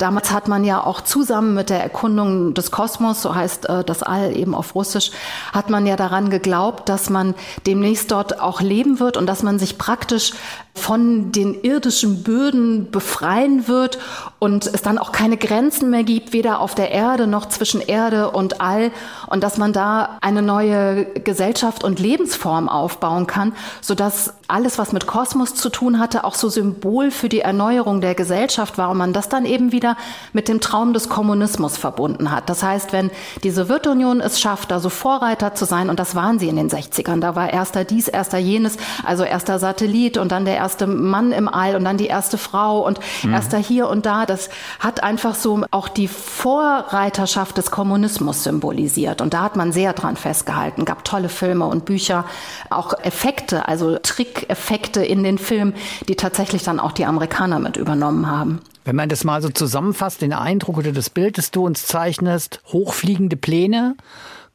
Damals 0.00 0.32
hat 0.32 0.48
man 0.48 0.64
ja 0.64 0.82
auch 0.82 1.02
zusammen 1.02 1.52
mit 1.52 1.68
der 1.68 1.82
Erkundung 1.82 2.54
des 2.54 2.70
Kosmos, 2.70 3.20
so 3.20 3.34
heißt 3.34 3.68
äh, 3.68 3.84
das 3.84 4.02
All 4.02 4.34
eben 4.34 4.54
auf 4.54 4.74
Russisch, 4.74 5.10
hat 5.52 5.68
man 5.68 5.86
ja 5.86 5.96
daran 5.96 6.30
geglaubt, 6.30 6.88
dass 6.88 7.10
man 7.10 7.34
demnächst 7.66 8.10
dort 8.10 8.40
auch 8.40 8.62
leben 8.62 8.98
wird 8.98 9.18
und 9.18 9.26
dass 9.26 9.42
man 9.42 9.58
sich 9.58 9.76
praktisch 9.76 10.32
von 10.74 11.32
den 11.32 11.62
irdischen 11.62 12.22
Böden 12.22 12.90
befreien 12.90 13.66
wird 13.66 13.98
und 14.38 14.66
es 14.66 14.82
dann 14.82 14.98
auch 14.98 15.12
keine 15.12 15.36
Grenzen 15.36 15.90
mehr 15.90 16.04
gibt, 16.04 16.32
weder 16.32 16.60
auf 16.60 16.74
der 16.74 16.90
Erde 16.90 17.26
noch 17.26 17.46
zwischen 17.48 17.80
Erde 17.80 18.30
und 18.30 18.60
All 18.60 18.92
und 19.26 19.42
dass 19.42 19.58
man 19.58 19.72
da 19.72 20.18
eine 20.20 20.42
neue 20.42 21.04
Gesellschaft 21.04 21.84
und 21.84 21.98
Lebensform 21.98 22.68
aufbauen 22.68 23.26
kann, 23.26 23.52
sodass 23.80 24.34
alles, 24.48 24.78
was 24.78 24.92
mit 24.92 25.06
Kosmos 25.06 25.54
zu 25.54 25.70
tun 25.70 25.98
hatte, 25.98 26.24
auch 26.24 26.34
so 26.34 26.48
Symbol 26.48 27.10
für 27.10 27.28
die 27.28 27.40
Erneuerung 27.40 28.00
der 28.00 28.14
Gesellschaft 28.14 28.78
war 28.78 28.90
und 28.90 28.98
man 28.98 29.12
das 29.12 29.28
dann 29.28 29.44
eben 29.44 29.72
wieder 29.72 29.96
mit 30.32 30.48
dem 30.48 30.60
Traum 30.60 30.92
des 30.92 31.08
Kommunismus 31.08 31.76
verbunden 31.76 32.30
hat. 32.30 32.48
Das 32.48 32.62
heißt, 32.62 32.92
wenn 32.92 33.10
die 33.42 33.50
Sowjetunion 33.50 34.20
es 34.20 34.40
schafft, 34.40 34.70
da 34.70 34.80
so 34.80 34.88
Vorreiter 34.88 35.54
zu 35.54 35.64
sein, 35.64 35.90
und 35.90 35.98
das 35.98 36.14
waren 36.14 36.38
sie 36.38 36.48
in 36.48 36.56
den 36.56 36.70
60ern, 36.70 37.20
da 37.20 37.36
war 37.36 37.52
erster 37.52 37.84
dies, 37.84 38.08
erster 38.08 38.38
jenes, 38.38 38.76
also 39.04 39.24
erster 39.24 39.58
Satellit 39.58 40.16
und 40.16 40.32
dann 40.32 40.44
der 40.44 40.59
erste 40.60 40.86
Mann 40.86 41.32
im 41.32 41.48
All 41.48 41.74
und 41.74 41.84
dann 41.84 41.96
die 41.96 42.06
erste 42.06 42.38
Frau 42.38 42.86
und 42.86 43.00
mhm. 43.22 43.32
erster 43.32 43.58
hier 43.58 43.88
und 43.88 44.06
da, 44.06 44.26
das 44.26 44.50
hat 44.78 45.02
einfach 45.02 45.34
so 45.34 45.64
auch 45.70 45.88
die 45.88 46.08
Vorreiterschaft 46.08 47.56
des 47.58 47.70
Kommunismus 47.70 48.44
symbolisiert. 48.44 49.20
Und 49.20 49.34
da 49.34 49.42
hat 49.42 49.56
man 49.56 49.72
sehr 49.72 49.92
dran 49.92 50.16
festgehalten, 50.16 50.84
gab 50.84 51.04
tolle 51.04 51.28
Filme 51.28 51.66
und 51.66 51.84
Bücher, 51.84 52.24
auch 52.68 52.92
Effekte, 53.02 53.66
also 53.66 53.98
Trickeffekte 53.98 55.04
in 55.04 55.24
den 55.24 55.38
Filmen, 55.38 55.74
die 56.08 56.14
tatsächlich 56.14 56.62
dann 56.62 56.78
auch 56.78 56.92
die 56.92 57.06
Amerikaner 57.06 57.58
mit 57.58 57.76
übernommen 57.76 58.28
haben. 58.28 58.60
Wenn 58.84 58.96
man 58.96 59.08
das 59.08 59.24
mal 59.24 59.42
so 59.42 59.50
zusammenfasst, 59.50 60.22
den 60.22 60.32
Eindruck 60.32 60.78
oder 60.78 60.92
das 60.92 61.10
Bild, 61.10 61.38
das 61.38 61.50
du 61.50 61.64
uns 61.66 61.86
zeichnest, 61.86 62.60
hochfliegende 62.72 63.36
Pläne, 63.36 63.96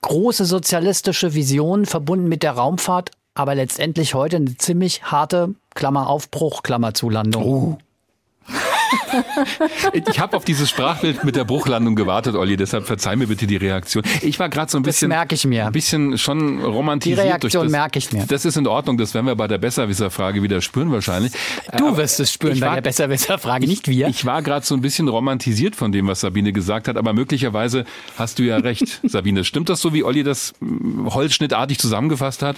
große 0.02 0.46
sozialistische 0.46 1.34
Visionen 1.34 1.86
verbunden 1.86 2.28
mit 2.28 2.44
der 2.44 2.52
Raumfahrt, 2.52 3.12
aber 3.36 3.54
letztendlich 3.54 4.14
heute 4.16 4.38
eine 4.38 4.58
ziemlich 4.58 5.04
harte 5.04 5.54
Klammer 5.76 6.08
Aufbruch, 6.08 6.64
Klammer 6.64 6.94
Zulandung. 6.94 7.44
Oh. 7.44 7.78
ich 9.94 10.20
habe 10.20 10.38
auf 10.38 10.46
dieses 10.46 10.70
Sprachbild 10.70 11.24
mit 11.24 11.36
der 11.36 11.44
Bruchlandung 11.44 11.96
gewartet, 11.96 12.36
Olli, 12.36 12.56
deshalb 12.56 12.86
verzeih 12.86 13.16
mir 13.16 13.28
bitte 13.28 13.48
die 13.48 13.56
Reaktion. 13.58 14.04
Ich 14.22 14.40
war 14.40 14.48
gerade 14.48 14.72
so 14.72 14.78
ein 14.78 14.84
bisschen, 14.84 15.10
das 15.10 15.18
merke 15.18 15.36
ich 15.36 15.46
mir. 15.46 15.66
ein 15.66 15.72
bisschen 15.72 16.18
schon 16.18 16.62
romantisiert. 16.62 17.20
Die 17.20 17.28
Reaktion 17.28 17.72
merke 17.72 17.98
ich 18.00 18.14
mir. 18.14 18.26
Das 18.28 18.46
ist 18.46 18.58
in 18.58 18.68
Ordnung, 18.68 18.98
das 18.98 19.14
werden 19.14 19.26
wir 19.26 19.36
bei 19.36 19.48
der 19.48 19.58
Besserwisser-Frage 19.58 20.44
wieder 20.44 20.62
spüren 20.62 20.92
wahrscheinlich. 20.92 21.34
Du 21.76 21.88
aber 21.88 21.98
wirst 21.98 22.20
es 22.20 22.32
spüren 22.32 22.60
bei 22.60 22.68
war, 22.68 22.76
der 22.76 22.82
Besserwisser-Frage, 22.82 23.68
nicht 23.68 23.88
wir. 23.88 24.08
Ich, 24.08 24.18
ich 24.18 24.26
war 24.26 24.44
gerade 24.44 24.66
so 24.66 24.76
ein 24.76 24.82
bisschen 24.82 25.08
romantisiert 25.08 25.76
von 25.76 25.92
dem, 25.92 26.08
was 26.08 26.22
Sabine 26.22 26.54
gesagt 26.54 26.88
hat, 26.88 26.96
aber 26.96 27.14
möglicherweise 27.14 27.86
hast 28.18 28.40
du 28.40 28.44
ja 28.44 28.58
recht, 28.58 29.02
Sabine. 29.10 29.44
Stimmt 29.44 29.70
das 29.70 29.82
so, 29.82 29.94
wie 29.94 30.04
Olli 30.04 30.24
das 30.24 30.54
hm, 30.60 31.14
holzschnittartig 31.14 31.80
zusammengefasst 31.80 32.44
hat? 32.44 32.58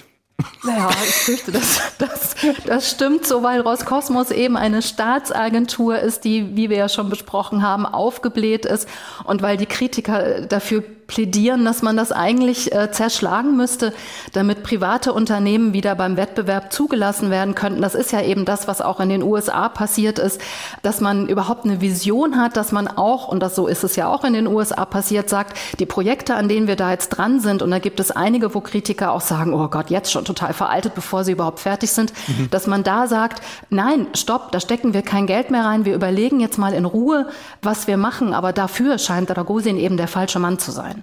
Naja, 0.62 0.90
ich 0.90 1.14
fürchte, 1.14 1.52
das, 1.52 1.80
das, 1.98 2.36
das 2.64 2.90
stimmt 2.90 3.26
so, 3.26 3.42
weil 3.42 3.60
Roskosmos 3.60 4.30
eben 4.30 4.56
eine 4.56 4.82
Staatsagentur 4.82 5.98
ist, 5.98 6.24
die, 6.24 6.56
wie 6.56 6.70
wir 6.70 6.76
ja 6.76 6.88
schon 6.88 7.10
besprochen 7.10 7.62
haben, 7.62 7.86
aufgebläht 7.86 8.64
ist 8.64 8.88
und 9.24 9.42
weil 9.42 9.56
die 9.56 9.66
Kritiker 9.66 10.42
dafür 10.42 10.84
plädieren, 11.08 11.64
dass 11.64 11.82
man 11.82 11.96
das 11.96 12.12
eigentlich 12.12 12.72
äh, 12.72 12.92
zerschlagen 12.92 13.56
müsste, 13.56 13.94
damit 14.34 14.62
private 14.62 15.14
Unternehmen 15.14 15.72
wieder 15.72 15.94
beim 15.94 16.18
Wettbewerb 16.18 16.70
zugelassen 16.70 17.30
werden 17.30 17.54
könnten. 17.54 17.80
Das 17.80 17.94
ist 17.94 18.12
ja 18.12 18.22
eben 18.22 18.44
das, 18.44 18.68
was 18.68 18.82
auch 18.82 19.00
in 19.00 19.08
den 19.08 19.22
USA 19.22 19.70
passiert 19.70 20.18
ist, 20.18 20.40
dass 20.82 21.00
man 21.00 21.26
überhaupt 21.26 21.64
eine 21.64 21.80
Vision 21.80 22.36
hat, 22.36 22.58
dass 22.58 22.72
man 22.72 22.88
auch, 22.88 23.26
und 23.26 23.40
das 23.40 23.56
so 23.56 23.66
ist 23.66 23.84
es 23.84 23.96
ja 23.96 24.06
auch 24.06 24.22
in 24.22 24.34
den 24.34 24.46
USA 24.46 24.84
passiert, 24.84 25.30
sagt, 25.30 25.56
die 25.78 25.86
Projekte, 25.86 26.34
an 26.34 26.46
denen 26.46 26.68
wir 26.68 26.76
da 26.76 26.90
jetzt 26.90 27.08
dran 27.08 27.40
sind, 27.40 27.62
und 27.62 27.70
da 27.70 27.78
gibt 27.78 28.00
es 28.00 28.10
einige, 28.10 28.54
wo 28.54 28.60
Kritiker 28.60 29.12
auch 29.12 29.22
sagen, 29.22 29.54
oh 29.54 29.66
Gott, 29.68 29.88
jetzt 29.88 30.12
schon 30.12 30.26
total 30.26 30.52
veraltet, 30.52 30.94
bevor 30.94 31.24
sie 31.24 31.32
überhaupt 31.32 31.60
fertig 31.60 31.90
sind, 31.90 32.12
mhm. 32.28 32.50
dass 32.50 32.66
man 32.66 32.84
da 32.84 33.06
sagt, 33.06 33.42
nein, 33.70 34.08
stopp, 34.14 34.52
da 34.52 34.60
stecken 34.60 34.92
wir 34.92 35.00
kein 35.00 35.26
Geld 35.26 35.50
mehr 35.50 35.64
rein, 35.64 35.86
wir 35.86 35.94
überlegen 35.94 36.38
jetzt 36.38 36.58
mal 36.58 36.74
in 36.74 36.84
Ruhe, 36.84 37.28
was 37.62 37.86
wir 37.86 37.96
machen, 37.96 38.34
aber 38.34 38.52
dafür 38.52 38.98
scheint 38.98 39.30
Dragosin 39.30 39.78
eben 39.78 39.96
der 39.96 40.08
falsche 40.08 40.38
Mann 40.38 40.58
zu 40.58 40.70
sein. 40.70 40.97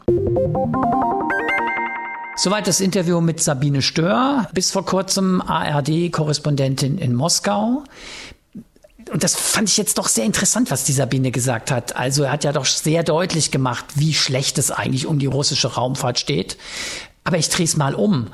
Soweit 2.37 2.67
das 2.67 2.81
Interview 2.81 3.21
mit 3.21 3.41
Sabine 3.41 3.81
Stör, 3.81 4.49
bis 4.53 4.71
vor 4.71 4.85
kurzem 4.85 5.41
ARD-Korrespondentin 5.41 6.97
in 6.97 7.15
Moskau. 7.15 7.83
Und 9.11 9.23
das 9.23 9.35
fand 9.35 9.69
ich 9.69 9.77
jetzt 9.77 9.97
doch 9.97 10.07
sehr 10.07 10.25
interessant, 10.25 10.71
was 10.71 10.83
die 10.83 10.91
Sabine 10.91 11.31
gesagt 11.31 11.71
hat. 11.71 11.95
Also 11.95 12.23
er 12.23 12.31
hat 12.31 12.43
ja 12.43 12.51
doch 12.51 12.65
sehr 12.65 13.03
deutlich 13.03 13.51
gemacht, 13.51 13.85
wie 13.95 14.13
schlecht 14.13 14.57
es 14.57 14.71
eigentlich 14.71 15.05
um 15.05 15.19
die 15.19 15.27
russische 15.27 15.73
Raumfahrt 15.75 16.19
steht. 16.19 16.57
Aber 17.23 17.37
ich 17.37 17.49
drehe 17.49 17.65
es 17.65 17.77
mal 17.77 17.95
um 17.95 18.27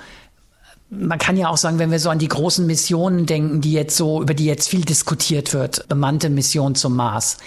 man 0.93 1.19
kann 1.19 1.37
ja 1.37 1.47
auch 1.47 1.55
sagen, 1.55 1.79
wenn 1.79 1.89
wir 1.89 1.99
so 1.99 2.09
an 2.09 2.19
die 2.19 2.27
großen 2.27 2.67
Missionen 2.67 3.25
denken, 3.25 3.61
die 3.61 3.71
jetzt 3.71 3.95
so, 3.95 4.21
über 4.21 4.33
die 4.33 4.43
jetzt 4.43 4.67
viel 4.67 4.81
diskutiert 4.81 5.53
wird, 5.53 5.87
bemannte 5.87 6.29
Mission 6.29 6.75
zum 6.75 6.97
Mars, 6.97 7.37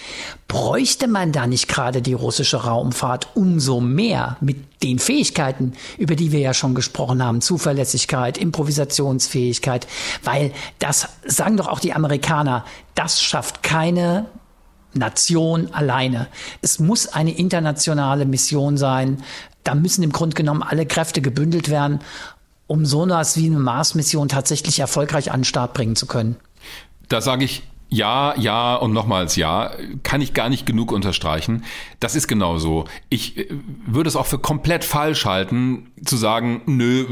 bräuchte 0.48 1.08
man 1.08 1.30
da 1.30 1.46
nicht 1.46 1.68
gerade 1.68 2.00
die 2.00 2.14
russische 2.14 2.64
Raumfahrt 2.64 3.28
umso 3.34 3.82
mehr 3.82 4.38
mit 4.40 4.82
den 4.82 4.98
Fähigkeiten, 4.98 5.74
über 5.98 6.16
die 6.16 6.32
wir 6.32 6.40
ja 6.40 6.54
schon 6.54 6.74
gesprochen 6.74 7.22
haben, 7.22 7.42
Zuverlässigkeit, 7.42 8.38
Improvisationsfähigkeit, 8.38 9.86
weil 10.22 10.50
das 10.78 11.08
sagen 11.26 11.58
doch 11.58 11.68
auch 11.68 11.80
die 11.80 11.92
Amerikaner, 11.92 12.64
das 12.94 13.22
schafft 13.22 13.62
keine 13.62 14.24
Nation 14.94 15.68
alleine. 15.74 16.28
Es 16.62 16.78
muss 16.78 17.08
eine 17.08 17.36
internationale 17.36 18.24
Mission 18.24 18.78
sein. 18.78 19.22
Da 19.64 19.74
müssen 19.74 20.02
im 20.02 20.12
Grunde 20.12 20.36
genommen 20.36 20.62
alle 20.62 20.86
Kräfte 20.86 21.20
gebündelt 21.20 21.68
werden 21.68 22.00
um 22.66 22.86
so 22.86 23.04
etwas 23.04 23.36
wie 23.36 23.46
eine 23.46 23.58
Mars-Mission 23.58 24.28
tatsächlich 24.28 24.80
erfolgreich 24.80 25.30
an 25.30 25.40
den 25.40 25.44
Start 25.44 25.74
bringen 25.74 25.96
zu 25.96 26.06
können? 26.06 26.36
Da 27.08 27.20
sage 27.20 27.44
ich 27.44 27.62
ja, 27.94 28.34
ja 28.36 28.74
und 28.74 28.92
nochmals 28.92 29.36
ja, 29.36 29.70
kann 30.02 30.20
ich 30.20 30.34
gar 30.34 30.48
nicht 30.48 30.66
genug 30.66 30.90
unterstreichen. 30.90 31.64
Das 32.00 32.16
ist 32.16 32.26
genau 32.26 32.58
so. 32.58 32.86
Ich 33.08 33.38
äh, 33.38 33.46
würde 33.86 34.08
es 34.08 34.16
auch 34.16 34.26
für 34.26 34.38
komplett 34.38 34.84
falsch 34.84 35.26
halten, 35.26 35.92
zu 36.04 36.16
sagen, 36.16 36.62
nö, 36.66 37.06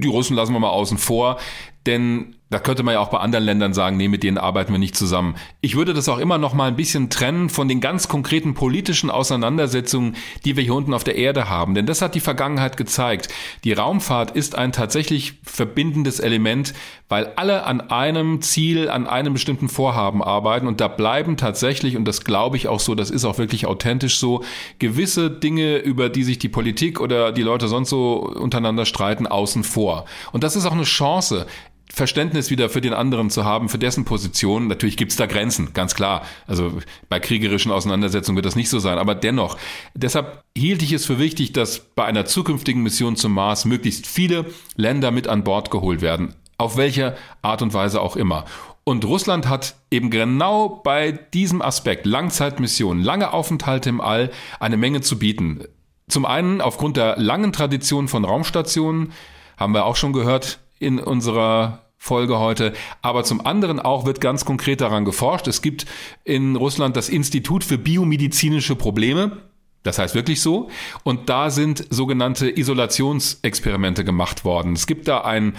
die 0.00 0.08
Russen 0.08 0.34
lassen 0.34 0.54
wir 0.54 0.60
mal 0.60 0.70
außen 0.70 0.96
vor, 0.96 1.38
denn 1.86 2.36
da 2.52 2.58
könnte 2.58 2.82
man 2.82 2.94
ja 2.94 3.00
auch 3.00 3.08
bei 3.08 3.18
anderen 3.18 3.44
Ländern 3.44 3.74
sagen, 3.74 3.96
nee, 3.96 4.08
mit 4.08 4.22
denen 4.22 4.38
arbeiten 4.38 4.72
wir 4.72 4.78
nicht 4.78 4.96
zusammen. 4.96 5.36
Ich 5.60 5.74
würde 5.74 5.94
das 5.94 6.08
auch 6.08 6.18
immer 6.18 6.38
noch 6.38 6.54
mal 6.54 6.68
ein 6.68 6.76
bisschen 6.76 7.10
trennen 7.10 7.48
von 7.48 7.66
den 7.66 7.80
ganz 7.80 8.08
konkreten 8.08 8.54
politischen 8.54 9.10
Auseinandersetzungen, 9.10 10.16
die 10.44 10.56
wir 10.56 10.62
hier 10.62 10.74
unten 10.74 10.94
auf 10.94 11.04
der 11.04 11.16
Erde 11.16 11.48
haben. 11.48 11.74
Denn 11.74 11.86
das 11.86 12.02
hat 12.02 12.14
die 12.14 12.20
Vergangenheit 12.20 12.76
gezeigt. 12.76 13.28
Die 13.64 13.72
Raumfahrt 13.72 14.32
ist 14.32 14.54
ein 14.54 14.72
tatsächlich 14.72 15.40
verbindendes 15.42 16.20
Element, 16.20 16.74
weil 17.08 17.32
alle 17.36 17.64
an 17.64 17.80
einem 17.80 18.40
Ziel, 18.42 18.88
an 18.88 19.06
einem 19.06 19.32
bestimmten 19.32 19.68
Vorhaben 19.68 20.22
arbeiten 20.22 20.66
und 20.66 20.80
da 20.80 20.88
bleiben 20.88 21.36
tatsächlich, 21.36 21.96
und 21.96 22.06
das 22.06 22.24
glaube 22.24 22.56
ich 22.56 22.68
auch 22.68 22.80
so, 22.80 22.94
das 22.94 23.10
ist 23.10 23.24
auch 23.24 23.38
wirklich 23.38 23.66
authentisch 23.66 24.18
so, 24.18 24.44
gewisse 24.78 25.30
Dinge, 25.30 25.78
über 25.78 26.08
die 26.08 26.24
sich 26.24 26.38
die 26.38 26.48
Politik 26.48 27.00
oder 27.00 27.32
die 27.32 27.42
Leute 27.42 27.68
sonst 27.68 27.90
so 27.90 28.16
untereinander 28.16 28.86
streiten, 28.86 29.26
außen 29.26 29.64
vor. 29.64 30.04
Und 30.32 30.44
das 30.44 30.56
ist 30.56 30.66
auch 30.66 30.72
eine 30.72 30.84
Chance. 30.84 31.46
Verständnis 31.94 32.50
wieder 32.50 32.70
für 32.70 32.80
den 32.80 32.94
anderen 32.94 33.28
zu 33.28 33.44
haben, 33.44 33.68
für 33.68 33.78
dessen 33.78 34.06
Position. 34.06 34.66
Natürlich 34.66 34.96
gibt's 34.96 35.16
da 35.16 35.26
Grenzen, 35.26 35.74
ganz 35.74 35.94
klar. 35.94 36.22
Also 36.46 36.72
bei 37.10 37.20
kriegerischen 37.20 37.70
Auseinandersetzungen 37.70 38.36
wird 38.36 38.46
das 38.46 38.56
nicht 38.56 38.70
so 38.70 38.78
sein, 38.78 38.96
aber 38.96 39.14
dennoch. 39.14 39.58
Deshalb 39.94 40.42
hielt 40.56 40.82
ich 40.82 40.92
es 40.92 41.04
für 41.04 41.18
wichtig, 41.18 41.52
dass 41.52 41.80
bei 41.80 42.06
einer 42.06 42.24
zukünftigen 42.24 42.82
Mission 42.82 43.16
zum 43.16 43.34
Mars 43.34 43.66
möglichst 43.66 44.06
viele 44.06 44.46
Länder 44.74 45.10
mit 45.10 45.28
an 45.28 45.44
Bord 45.44 45.70
geholt 45.70 46.00
werden, 46.00 46.34
auf 46.56 46.78
welche 46.78 47.14
Art 47.42 47.60
und 47.60 47.74
Weise 47.74 48.00
auch 48.00 48.16
immer. 48.16 48.46
Und 48.84 49.04
Russland 49.04 49.46
hat 49.46 49.76
eben 49.90 50.08
genau 50.10 50.68
bei 50.68 51.12
diesem 51.12 51.60
Aspekt 51.60 52.06
Langzeitmission, 52.06 53.00
lange 53.00 53.34
Aufenthalte 53.34 53.90
im 53.90 54.00
All 54.00 54.30
eine 54.60 54.78
Menge 54.78 55.02
zu 55.02 55.18
bieten. 55.18 55.64
Zum 56.08 56.24
einen 56.24 56.62
aufgrund 56.62 56.96
der 56.96 57.18
langen 57.18 57.52
Tradition 57.52 58.08
von 58.08 58.24
Raumstationen, 58.24 59.12
haben 59.58 59.74
wir 59.74 59.84
auch 59.84 59.96
schon 59.96 60.14
gehört 60.14 60.58
in 60.78 60.98
unserer 60.98 61.81
Folge 62.02 62.40
heute, 62.40 62.72
aber 63.00 63.22
zum 63.22 63.46
anderen 63.46 63.78
auch 63.78 64.04
wird 64.04 64.20
ganz 64.20 64.44
konkret 64.44 64.80
daran 64.80 65.04
geforscht. 65.04 65.46
Es 65.46 65.62
gibt 65.62 65.86
in 66.24 66.56
Russland 66.56 66.96
das 66.96 67.08
Institut 67.08 67.62
für 67.62 67.78
biomedizinische 67.78 68.74
Probleme. 68.74 69.36
Das 69.84 70.00
heißt 70.00 70.16
wirklich 70.16 70.40
so. 70.40 70.68
Und 71.04 71.28
da 71.28 71.48
sind 71.50 71.86
sogenannte 71.90 72.50
Isolationsexperimente 72.50 74.04
gemacht 74.04 74.44
worden. 74.44 74.72
Es 74.72 74.88
gibt 74.88 75.06
da 75.06 75.20
ein, 75.20 75.54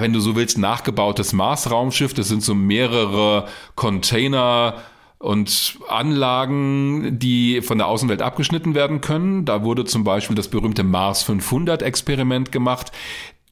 wenn 0.00 0.14
du 0.14 0.20
so 0.20 0.34
willst, 0.34 0.56
nachgebautes 0.56 1.34
Mars-Raumschiff. 1.34 2.14
Das 2.14 2.26
sind 2.26 2.42
so 2.42 2.54
mehrere 2.54 3.46
Container, 3.74 4.76
und 5.18 5.78
Anlagen, 5.86 7.20
die 7.20 7.62
von 7.62 7.78
der 7.78 7.86
Außenwelt 7.86 8.22
abgeschnitten 8.22 8.74
werden 8.74 9.00
können. 9.00 9.44
Da 9.44 9.62
wurde 9.62 9.84
zum 9.84 10.02
Beispiel 10.02 10.34
das 10.34 10.48
berühmte 10.48 10.82
Mars 10.82 11.22
500 11.22 11.80
Experiment 11.82 12.50
gemacht. 12.50 12.90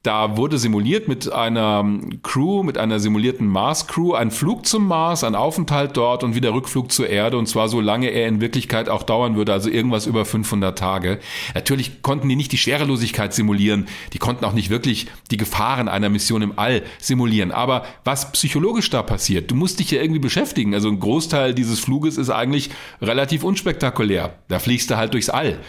Da 0.03 0.35
wurde 0.35 0.57
simuliert 0.57 1.07
mit 1.07 1.31
einer 1.31 1.85
Crew, 2.23 2.63
mit 2.63 2.79
einer 2.79 2.99
simulierten 2.99 3.45
Mars-Crew, 3.45 4.13
ein 4.15 4.31
Flug 4.31 4.65
zum 4.65 4.87
Mars, 4.87 5.23
ein 5.23 5.35
Aufenthalt 5.35 5.95
dort 5.95 6.23
und 6.23 6.33
wieder 6.33 6.55
Rückflug 6.55 6.91
zur 6.91 7.07
Erde 7.07 7.37
und 7.37 7.45
zwar 7.45 7.69
so 7.69 7.79
lange 7.79 8.07
er 8.07 8.27
in 8.27 8.41
Wirklichkeit 8.41 8.89
auch 8.89 9.03
dauern 9.03 9.35
würde, 9.35 9.53
also 9.53 9.69
irgendwas 9.69 10.07
über 10.07 10.25
500 10.25 10.75
Tage. 10.75 11.19
Natürlich 11.53 12.01
konnten 12.01 12.27
die 12.27 12.35
nicht 12.35 12.51
die 12.51 12.57
Schwerelosigkeit 12.57 13.31
simulieren, 13.31 13.87
die 14.13 14.17
konnten 14.17 14.43
auch 14.43 14.53
nicht 14.53 14.71
wirklich 14.71 15.05
die 15.29 15.37
Gefahren 15.37 15.87
einer 15.87 16.09
Mission 16.09 16.41
im 16.41 16.57
All 16.57 16.81
simulieren. 16.97 17.51
Aber 17.51 17.85
was 18.03 18.31
psychologisch 18.31 18.89
da 18.89 19.03
passiert, 19.03 19.51
du 19.51 19.55
musst 19.55 19.79
dich 19.79 19.91
ja 19.91 20.01
irgendwie 20.01 20.19
beschäftigen. 20.19 20.73
Also 20.73 20.89
ein 20.89 20.99
Großteil 20.99 21.53
dieses 21.53 21.79
Fluges 21.79 22.17
ist 22.17 22.31
eigentlich 22.31 22.71
relativ 23.03 23.43
unspektakulär. 23.43 24.33
Da 24.47 24.57
fliegst 24.57 24.89
du 24.89 24.97
halt 24.97 25.13
durchs 25.13 25.29
All. 25.29 25.59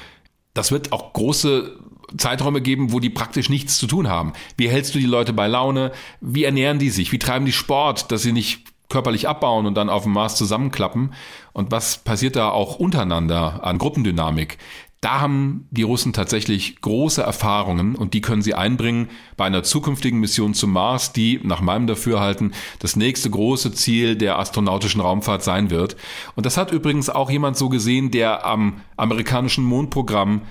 Das 0.54 0.72
wird 0.72 0.90
auch 0.92 1.12
große 1.12 1.78
Zeiträume 2.16 2.60
geben, 2.60 2.93
wo 2.93 3.01
die 3.01 3.10
praktisch 3.10 3.48
nichts 3.48 3.78
zu 3.78 3.86
tun 3.86 4.09
haben. 4.09 4.32
Wie 4.56 4.68
hältst 4.68 4.94
du 4.94 4.98
die 4.98 5.06
Leute 5.06 5.32
bei 5.32 5.47
Laune? 5.47 5.93
Wie 6.20 6.44
ernähren 6.44 6.78
die 6.78 6.90
sich? 6.90 7.12
Wie 7.12 7.18
treiben 7.18 7.47
die 7.47 7.52
Sport, 7.52 8.12
dass 8.12 8.22
sie 8.22 8.32
nicht 8.32 8.64
körperlich 8.89 9.28
abbauen 9.28 9.66
und 9.66 9.74
dann 9.74 9.89
auf 9.89 10.05
dem 10.05 10.12
Mars 10.12 10.36
zusammenklappen? 10.36 11.14
Und 11.52 11.70
was 11.70 11.98
passiert 11.98 12.36
da 12.36 12.51
auch 12.51 12.76
untereinander 12.76 13.64
an 13.64 13.78
Gruppendynamik? 13.78 14.59
Da 15.02 15.20
haben 15.20 15.66
die 15.72 15.82
Russen 15.82 16.12
tatsächlich 16.12 16.80
große 16.80 17.20
Erfahrungen 17.20 17.97
und 17.97 18.14
die 18.14 18.20
können 18.20 18.40
sie 18.40 18.55
einbringen 18.55 19.09
bei 19.36 19.47
einer 19.47 19.64
zukünftigen 19.64 20.20
Mission 20.20 20.55
zum 20.55 20.70
Mars, 20.70 21.12
die 21.12 21.40
nach 21.43 21.60
meinem 21.60 21.89
Dafürhalten 21.89 22.55
das 22.78 22.94
nächste 22.94 23.28
große 23.28 23.72
Ziel 23.72 24.14
der 24.14 24.39
astronautischen 24.39 25.01
Raumfahrt 25.01 25.43
sein 25.43 25.70
wird. 25.70 25.97
Und 26.36 26.47
das 26.47 26.56
hat 26.56 26.70
übrigens 26.70 27.10
auch 27.10 27.32
jemand 27.32 27.56
so 27.56 27.68
gesehen, 27.68 28.12
der 28.12 28.47
am 28.47 28.80
amerikanischen 28.97 29.64
Mondprogramm 29.64 30.43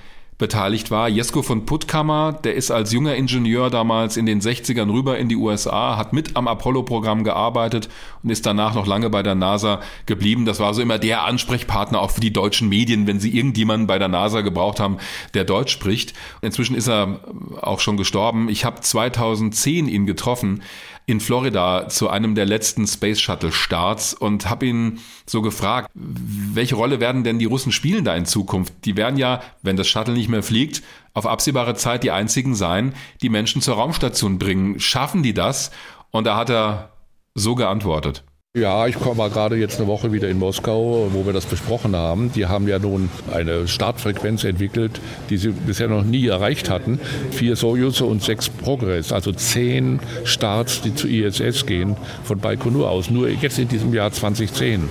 beteiligt 0.42 0.92
war. 0.92 1.08
Jesko 1.08 1.44
von 1.44 1.66
Puttkammer, 1.66 2.34
der 2.34 2.56
ist 2.56 2.72
als 2.72 2.92
junger 2.92 3.16
Ingenieur 3.16 3.70
damals 3.70 4.18
in 4.18 4.26
den 4.26 4.42
60ern 4.42 4.92
rüber 4.92 5.18
in 5.18 5.30
die 5.30 5.38
USA, 5.38 5.96
hat 5.96 6.14
mit 6.14 6.36
am 6.36 6.48
Apollo-Programm 6.48 7.24
gearbeitet 7.24 7.88
und 8.24 8.32
ist 8.32 8.46
danach 8.46 8.74
noch 8.74 8.88
lange 8.88 9.12
bei 9.12 9.22
der 9.22 9.36
NASA 9.36 9.82
geblieben. 10.08 10.46
Das 10.46 10.60
war 10.60 10.74
so 10.74 10.82
immer 10.82 10.98
der 10.98 11.26
Ansprechpartner 11.26 12.02
auch 12.02 12.10
für 12.10 12.22
die 12.22 12.34
deutschen 12.34 12.70
Medien, 12.70 13.06
wenn 13.06 13.20
sie 13.20 13.38
irgendjemanden 13.38 13.86
bei 13.86 14.00
der 14.00 14.08
NASA 14.08 14.42
gebraucht 14.42 14.80
haben, 14.80 14.98
der 15.36 15.46
Deutsch 15.46 15.72
spricht. 15.72 16.14
Inzwischen 16.42 16.76
ist 16.76 16.90
er 16.90 17.20
auch 17.62 17.80
schon 17.80 17.96
gestorben. 17.96 18.50
Ich 18.50 18.66
habe 18.66 18.82
2010 18.82 19.88
ihn 19.88 20.08
getroffen 20.08 20.64
in 21.12 21.20
Florida 21.20 21.90
zu 21.90 22.10
einem 22.10 22.36
der 22.36 22.46
letzten 22.46 22.88
Space 22.88 23.20
Shuttle 23.20 23.52
Starts 23.52 24.14
und 24.14 24.50
habe 24.50 24.66
ihn 24.66 25.00
so 25.26 25.42
gefragt, 25.42 25.92
welche 25.94 26.76
Rolle 26.76 27.02
werden 27.02 27.26
denn 27.26 27.38
die 27.38 27.46
Russen 27.46 27.74
spielen 27.74 28.06
da 28.06 28.16
in 28.16 28.26
Zukunft? 28.26 28.74
Die 28.86 28.96
werden 28.96 29.18
ja, 29.18 29.42
wenn 29.62 29.76
das 29.76 29.90
Shuttle 29.90 30.14
nicht 30.14 30.30
mehr 30.30 30.42
fliegt, 30.42 30.82
auf 31.14 31.28
absehbare 31.28 31.76
Zeit 31.76 32.06
die 32.06 32.12
einzigen 32.12 32.56
sein, 32.56 32.94
die 33.22 33.28
Menschen 33.28 33.62
zur 33.62 33.76
Raumstation 33.76 34.40
bringen. 34.40 34.80
Schaffen 34.80 35.22
die 35.22 35.34
das? 35.34 35.72
Und 36.12 36.24
da 36.24 36.38
hat 36.38 36.50
er 36.50 36.94
so 37.36 37.56
geantwortet. 37.56 38.24
Ja, 38.54 38.86
ich 38.86 38.98
war 39.00 39.30
gerade 39.30 39.56
jetzt 39.56 39.80
eine 39.80 39.88
Woche 39.88 40.12
wieder 40.12 40.28
in 40.28 40.38
Moskau, 40.38 41.08
wo 41.14 41.26
wir 41.26 41.32
das 41.32 41.46
besprochen 41.46 41.96
haben. 41.96 42.34
Die 42.34 42.48
haben 42.48 42.68
ja 42.68 42.80
nun 42.80 43.10
eine 43.34 43.66
Startfrequenz 43.66 44.44
entwickelt, 44.44 45.00
die 45.30 45.38
sie 45.38 45.52
bisher 45.52 45.88
noch 45.88 46.04
nie 46.04 46.28
erreicht 46.28 46.70
hatten. 46.70 47.00
Vier 47.32 47.56
Soyuz 47.56 48.02
und 48.02 48.22
sechs 48.22 48.50
Progress, 48.50 49.14
also 49.14 49.32
zehn 49.32 50.02
Starts, 50.26 50.82
die 50.82 50.94
zu 50.94 51.08
ISS 51.08 51.66
gehen 51.66 51.96
von 52.26 52.40
Baikonur 52.40 52.90
aus. 52.90 53.10
Nur 53.10 53.30
jetzt 53.30 53.58
in 53.58 53.70
diesem 53.70 53.94
Jahr 53.94 54.12
2010. 54.12 54.90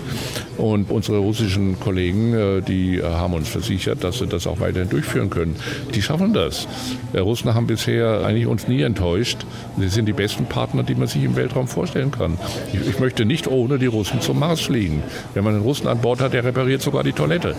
Und 0.57 0.91
unsere 0.91 1.19
russischen 1.19 1.79
Kollegen, 1.81 2.35
äh, 2.35 2.61
die 2.63 2.97
äh, 2.97 3.03
haben 3.03 3.35
uns 3.35 3.49
versichert, 3.49 4.05
dass 4.05 4.19
sie 4.19 4.27
das 4.27 4.47
auch 4.47 4.61
weiterhin 4.61 4.89
durchführen 4.89 5.29
können. 5.29 5.57
Die 5.95 6.01
schaffen 6.01 6.33
das. 6.33 6.67
Die 7.13 7.19
Russen 7.19 7.55
haben 7.55 7.67
bisher 7.67 8.25
eigentlich 8.25 8.47
uns 8.47 8.69
nie 8.69 8.83
enttäuscht. 8.83 9.39
Sie 9.79 9.89
sind 9.89 10.07
die 10.07 10.13
besten 10.13 10.47
Partner, 10.47 10.83
die 10.83 10.95
man 10.95 11.09
sich 11.09 11.25
im 11.25 11.37
Weltraum 11.37 11.67
vorstellen 11.67 12.11
kann. 12.11 12.39
Ich 12.73 12.99
möchte 12.99 13.25
nicht 13.25 13.50
ohne 13.51 13.79
die 13.79 13.87
Russen 13.87 14.21
zum 14.21 14.39
Mars 14.39 14.61
fliegen. 14.61 15.03
Wenn 15.35 15.45
man 15.45 15.55
einen 15.55 15.63
Russen 15.63 15.87
an 15.87 16.01
Bord 16.01 16.21
hat, 16.21 16.33
der 16.33 16.45
repariert 16.45 16.83
sogar 16.83 17.03
die 17.03 17.13
Toilette. 17.13 17.55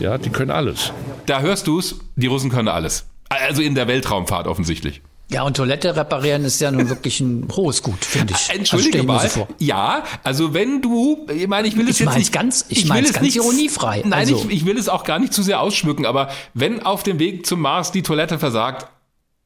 Ja, 0.00 0.18
die 0.18 0.30
können 0.30 0.50
alles. 0.50 0.92
Da 1.26 1.40
hörst 1.40 1.66
du 1.66 1.78
es, 1.78 1.96
die 2.16 2.26
Russen 2.26 2.50
können 2.50 2.68
alles. 2.68 3.06
Also 3.28 3.62
in 3.62 3.74
der 3.74 3.88
Weltraumfahrt 3.88 4.46
offensichtlich. 4.46 5.02
Ja, 5.30 5.42
und 5.42 5.56
Toilette 5.56 5.96
reparieren 5.96 6.44
ist 6.44 6.60
ja 6.60 6.70
nun 6.70 6.88
wirklich 6.90 7.18
ein 7.20 7.48
hohes 7.50 7.82
Gut, 7.82 8.04
finde 8.04 8.34
ich. 8.34 8.50
Entschuldige 8.54 8.98
also 8.98 9.12
mal. 9.12 9.28
So 9.28 9.48
ja, 9.58 10.04
also 10.22 10.52
wenn 10.52 10.82
du, 10.82 11.26
ich 11.34 11.48
meine, 11.48 11.66
ich 11.66 11.76
will 11.76 11.88
es 11.88 11.98
ich 11.98 12.06
jetzt 12.06 12.16
nicht 12.16 12.32
ganz, 12.32 12.66
ich, 12.68 12.80
ich 12.80 12.86
meine 12.86 13.06
es 13.06 13.14
ganz 13.14 13.24
nicht, 13.24 13.36
ironiefrei. 13.36 14.02
Nein, 14.04 14.12
also. 14.12 14.36
ich, 14.36 14.50
ich 14.50 14.66
will 14.66 14.76
es 14.76 14.88
auch 14.88 15.04
gar 15.04 15.18
nicht 15.18 15.32
zu 15.32 15.42
sehr 15.42 15.60
ausschmücken, 15.60 16.04
aber 16.04 16.28
wenn 16.52 16.84
auf 16.84 17.02
dem 17.02 17.18
Weg 17.18 17.46
zum 17.46 17.60
Mars 17.60 17.90
die 17.90 18.02
Toilette 18.02 18.38
versagt, 18.38 18.86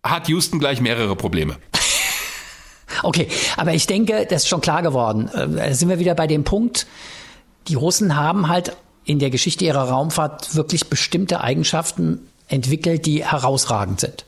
hat 0.02 0.28
Houston 0.28 0.58
gleich 0.58 0.80
mehrere 0.80 1.14
Probleme. 1.16 1.56
Okay, 3.02 3.28
aber 3.56 3.74
ich 3.74 3.86
denke, 3.86 4.26
das 4.28 4.42
ist 4.42 4.48
schon 4.48 4.60
klar 4.60 4.82
geworden. 4.82 5.28
Äh, 5.28 5.48
da 5.48 5.74
sind 5.74 5.88
wir 5.88 5.98
wieder 5.98 6.14
bei 6.14 6.26
dem 6.26 6.44
Punkt, 6.44 6.86
die 7.68 7.74
Russen 7.74 8.16
haben 8.16 8.48
halt 8.48 8.76
in 9.04 9.18
der 9.18 9.30
Geschichte 9.30 9.64
ihrer 9.64 9.88
Raumfahrt 9.88 10.54
wirklich 10.54 10.88
bestimmte 10.88 11.40
Eigenschaften 11.40 12.20
entwickelt, 12.48 13.06
die 13.06 13.24
herausragend 13.24 14.00
sind. 14.00 14.24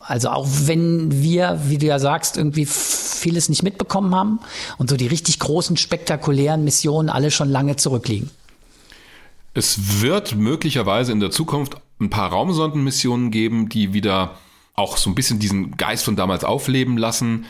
Also 0.00 0.30
auch 0.30 0.48
wenn 0.64 1.22
wir, 1.22 1.60
wie 1.66 1.78
du 1.78 1.86
ja 1.86 1.98
sagst, 1.98 2.36
irgendwie 2.36 2.66
vieles 2.66 3.48
nicht 3.48 3.62
mitbekommen 3.62 4.14
haben 4.14 4.40
und 4.78 4.90
so 4.90 4.96
die 4.96 5.06
richtig 5.06 5.38
großen, 5.38 5.76
spektakulären 5.76 6.64
Missionen 6.64 7.08
alle 7.08 7.30
schon 7.30 7.48
lange 7.48 7.76
zurückliegen. 7.76 8.30
Es 9.54 10.00
wird 10.00 10.34
möglicherweise 10.34 11.12
in 11.12 11.20
der 11.20 11.30
Zukunft 11.30 11.76
ein 12.00 12.10
paar 12.10 12.30
Raumsondenmissionen 12.30 13.30
geben, 13.30 13.68
die 13.68 13.92
wieder 13.92 14.38
auch 14.74 14.96
so 14.96 15.10
ein 15.10 15.14
bisschen 15.14 15.38
diesen 15.38 15.76
Geist 15.76 16.04
von 16.04 16.16
damals 16.16 16.42
aufleben 16.42 16.96
lassen. 16.96 17.44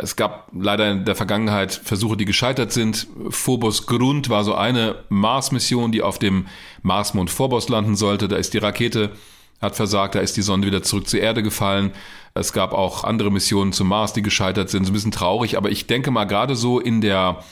Es 0.00 0.16
gab 0.16 0.50
leider 0.52 0.90
in 0.90 1.04
der 1.04 1.14
Vergangenheit 1.14 1.72
Versuche, 1.72 2.16
die 2.16 2.24
gescheitert 2.24 2.72
sind. 2.72 3.06
Phobos 3.30 3.86
Grund 3.86 4.28
war 4.28 4.44
so 4.44 4.54
eine 4.54 4.96
Mars-Mission, 5.08 5.92
die 5.92 6.02
auf 6.02 6.18
dem 6.18 6.46
Marsmond 6.82 7.30
Phobos 7.30 7.68
landen 7.68 7.96
sollte. 7.96 8.28
Da 8.28 8.36
ist 8.36 8.54
die 8.54 8.58
Rakete 8.58 9.12
hat 9.60 9.76
versagt, 9.76 10.14
da 10.14 10.20
ist 10.20 10.36
die 10.36 10.42
Sonde 10.42 10.66
wieder 10.66 10.82
zurück 10.82 11.08
zur 11.08 11.20
Erde 11.20 11.42
gefallen. 11.42 11.92
Es 12.34 12.52
gab 12.52 12.72
auch 12.72 13.04
andere 13.04 13.30
Missionen 13.30 13.72
zum 13.72 13.88
Mars, 13.88 14.12
die 14.12 14.22
gescheitert 14.22 14.70
sind. 14.70 14.84
So 14.84 14.90
ein 14.90 14.94
bisschen 14.94 15.12
traurig, 15.12 15.56
aber 15.56 15.70
ich 15.70 15.86
denke 15.86 16.10
mal 16.10 16.24
gerade 16.24 16.54
so 16.56 16.80
in 16.80 17.00
der 17.00 17.42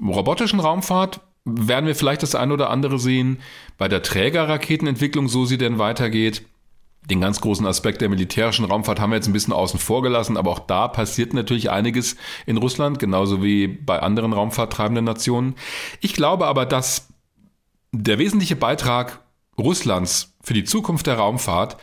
robotischen 0.00 0.60
Raumfahrt 0.60 1.20
werden 1.44 1.86
wir 1.86 1.96
vielleicht 1.96 2.22
das 2.22 2.34
ein 2.34 2.52
oder 2.52 2.70
andere 2.70 2.98
sehen. 2.98 3.40
Bei 3.76 3.88
der 3.88 4.02
Trägerraketenentwicklung, 4.02 5.28
so 5.28 5.44
sie 5.44 5.58
denn 5.58 5.78
weitergeht, 5.78 6.42
den 7.10 7.20
ganz 7.20 7.40
großen 7.40 7.66
Aspekt 7.66 8.00
der 8.00 8.08
militärischen 8.08 8.64
Raumfahrt 8.64 9.00
haben 9.00 9.10
wir 9.10 9.16
jetzt 9.16 9.26
ein 9.26 9.32
bisschen 9.32 9.52
außen 9.52 9.80
vor 9.80 10.02
gelassen, 10.02 10.36
aber 10.36 10.50
auch 10.50 10.60
da 10.60 10.86
passiert 10.88 11.34
natürlich 11.34 11.70
einiges 11.70 12.16
in 12.46 12.56
Russland, 12.56 12.98
genauso 12.98 13.42
wie 13.42 13.66
bei 13.66 14.00
anderen 14.00 14.32
raumfahrttreibenden 14.32 15.04
Nationen. 15.04 15.56
Ich 16.00 16.14
glaube 16.14 16.46
aber, 16.46 16.64
dass 16.64 17.08
der 17.90 18.18
wesentliche 18.18 18.56
Beitrag 18.56 19.20
Russlands 19.58 20.34
für 20.42 20.54
die 20.54 20.64
Zukunft 20.64 21.06
der 21.06 21.16
Raumfahrt 21.16 21.76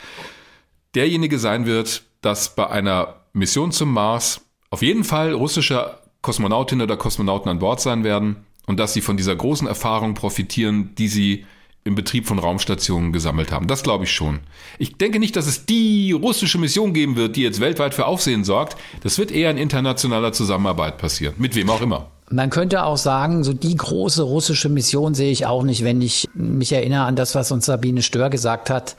derjenige 0.96 1.38
sein 1.38 1.66
wird, 1.66 2.04
dass 2.22 2.56
bei 2.56 2.68
einer 2.68 3.16
Mission 3.34 3.72
zum 3.72 3.94
Mars 3.94 4.42
auf 4.70 4.82
jeden 4.82 5.04
Fall 5.04 5.34
russische 5.34 6.00
Kosmonautinnen 6.22 6.84
oder 6.84 6.98
Kosmonauten 6.98 7.50
an 7.50 7.60
Bord 7.60 7.80
sein 7.82 8.04
werden 8.04 8.46
und 8.68 8.80
dass 8.80 8.94
sie 8.94 9.02
von 9.02 9.18
dieser 9.18 9.36
großen 9.36 9.68
Erfahrung 9.68 10.14
profitieren, 10.14 10.96
die 10.96 11.08
sie 11.08 11.46
im 11.84 11.96
Betrieb 11.96 12.28
von 12.28 12.40
Raumstationen 12.40 13.14
gesammelt 13.14 13.52
haben. 13.52 13.68
Das 13.68 13.84
glaube 13.84 14.04
ich 14.04 14.12
schon. 14.12 14.40
Ich 14.78 14.98
denke 14.98 15.20
nicht, 15.20 15.36
dass 15.36 15.48
es 15.48 15.66
die 15.66 16.12
russische 16.12 16.58
Mission 16.58 16.94
geben 16.94 17.16
wird, 17.16 17.36
die 17.36 17.42
jetzt 17.42 17.60
weltweit 17.60 17.94
für 17.94 18.06
Aufsehen 18.06 18.44
sorgt. 18.44 18.78
Das 19.02 19.18
wird 19.18 19.32
eher 19.32 19.50
in 19.50 19.58
internationaler 19.58 20.34
Zusammenarbeit 20.34 20.98
passieren. 20.98 21.36
Mit 21.38 21.56
wem 21.56 21.70
auch 21.70 21.82
immer. 21.82 22.08
Man 22.30 22.52
könnte 22.52 22.84
auch 22.84 22.98
sagen, 22.98 23.44
so 23.44 23.54
die 23.54 23.76
große 23.76 24.22
russische 24.22 24.70
Mission 24.70 25.16
sehe 25.16 25.32
ich 25.32 25.48
auch 25.48 25.64
nicht, 25.64 25.84
wenn 25.84 26.02
ich 26.02 26.28
mich 26.34 26.72
erinnere 26.72 27.06
an 27.06 27.16
das, 27.16 27.34
was 27.34 27.52
uns 27.52 27.66
Sabine 27.66 28.04
Stör 28.04 28.30
gesagt 28.30 28.70
hat. 28.70 28.96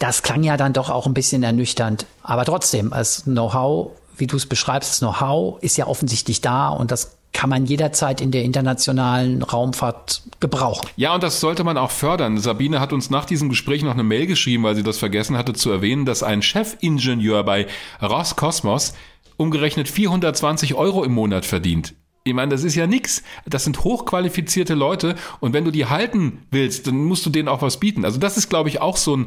Das 0.00 0.22
klang 0.22 0.42
ja 0.42 0.56
dann 0.56 0.72
doch 0.72 0.90
auch 0.90 1.06
ein 1.06 1.14
bisschen 1.14 1.42
ernüchternd. 1.42 2.06
Aber 2.22 2.44
trotzdem, 2.44 2.92
als 2.92 3.24
Know-how, 3.24 3.92
wie 4.16 4.26
du 4.26 4.36
es 4.36 4.46
beschreibst, 4.46 4.90
das 4.90 4.98
Know-how 4.98 5.62
ist 5.62 5.76
ja 5.76 5.86
offensichtlich 5.86 6.40
da 6.40 6.70
und 6.70 6.90
das 6.90 7.17
kann 7.32 7.50
man 7.50 7.66
jederzeit 7.66 8.20
in 8.20 8.30
der 8.30 8.42
internationalen 8.42 9.42
Raumfahrt 9.42 10.22
gebrauchen. 10.40 10.88
Ja, 10.96 11.14
und 11.14 11.22
das 11.22 11.40
sollte 11.40 11.62
man 11.62 11.76
auch 11.76 11.90
fördern. 11.90 12.38
Sabine 12.38 12.80
hat 12.80 12.92
uns 12.92 13.10
nach 13.10 13.24
diesem 13.24 13.48
Gespräch 13.48 13.82
noch 13.82 13.92
eine 13.92 14.02
Mail 14.02 14.26
geschrieben, 14.26 14.64
weil 14.64 14.74
sie 14.74 14.82
das 14.82 14.98
vergessen 14.98 15.36
hatte 15.36 15.52
zu 15.52 15.70
erwähnen, 15.70 16.04
dass 16.04 16.22
ein 16.22 16.42
Chefingenieur 16.42 17.44
bei 17.44 17.66
Roskosmos 18.02 18.94
umgerechnet 19.36 19.88
420 19.88 20.74
Euro 20.74 21.04
im 21.04 21.12
Monat 21.12 21.46
verdient. 21.46 21.94
Ich 22.24 22.34
meine, 22.34 22.50
das 22.50 22.62
ist 22.62 22.74
ja 22.74 22.86
nix. 22.86 23.22
Das 23.46 23.64
sind 23.64 23.84
hochqualifizierte 23.84 24.74
Leute 24.74 25.14
und 25.40 25.54
wenn 25.54 25.64
du 25.64 25.70
die 25.70 25.86
halten 25.86 26.40
willst, 26.50 26.86
dann 26.86 27.04
musst 27.04 27.24
du 27.24 27.30
denen 27.30 27.48
auch 27.48 27.62
was 27.62 27.80
bieten. 27.80 28.04
Also 28.04 28.18
das 28.18 28.36
ist, 28.36 28.50
glaube 28.50 28.68
ich, 28.68 28.82
auch 28.82 28.96
so 28.96 29.16
ein, 29.16 29.26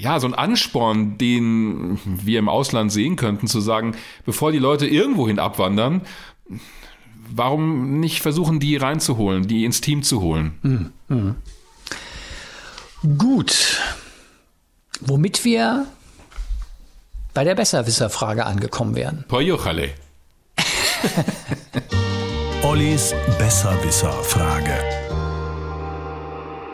ja, 0.00 0.20
so 0.20 0.26
ein 0.26 0.34
Ansporn, 0.34 1.16
den 1.16 1.98
wir 2.04 2.38
im 2.38 2.48
Ausland 2.48 2.92
sehen 2.92 3.16
könnten, 3.16 3.46
zu 3.46 3.60
sagen, 3.60 3.96
bevor 4.26 4.52
die 4.52 4.58
Leute 4.58 4.86
irgendwohin 4.86 5.38
abwandern, 5.38 6.02
warum 7.34 8.00
nicht 8.00 8.22
versuchen, 8.22 8.60
die 8.60 8.76
reinzuholen, 8.76 9.46
die 9.46 9.64
ins 9.64 9.80
Team 9.80 10.02
zu 10.02 10.20
holen? 10.20 10.92
Mhm. 11.08 11.36
Gut. 13.18 13.80
Womit 15.00 15.44
wir 15.44 15.86
bei 17.34 17.44
der 17.44 17.54
Besserwisserfrage 17.54 18.46
angekommen 18.46 18.94
wären. 18.94 19.24
Poyochale. 19.28 19.90
Ollis 22.62 23.14
Besserwisser-Frage. 23.38 24.72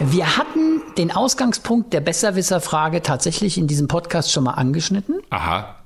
Wir 0.01 0.37
hatten 0.37 0.83
den 0.97 1.11
Ausgangspunkt 1.11 1.93
der 1.93 2.01
Besserwisser-Frage 2.01 3.03
tatsächlich 3.03 3.59
in 3.59 3.67
diesem 3.67 3.89
Podcast 3.89 4.31
schon 4.31 4.45
mal 4.45 4.53
angeschnitten. 4.53 5.21
Aha. 5.31 5.77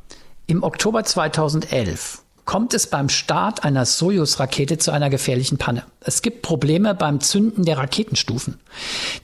Im 0.47 0.63
Oktober 0.63 1.05
2011 1.05 2.24
kommt 2.45 2.75
es 2.75 2.87
beim 2.87 3.09
Start 3.09 3.65
einer 3.65 3.87
Sojus-Rakete 3.87 4.79
zu 4.79 4.91
einer 4.91 5.09
gefährlichen 5.09 5.59
Panne. 5.59 5.85
Es 6.01 6.21
gibt 6.21 6.43
Probleme 6.43 6.95
beim 6.95 7.21
Zünden 7.21 7.65
der 7.65 7.79
Raketenstufen. 7.79 8.59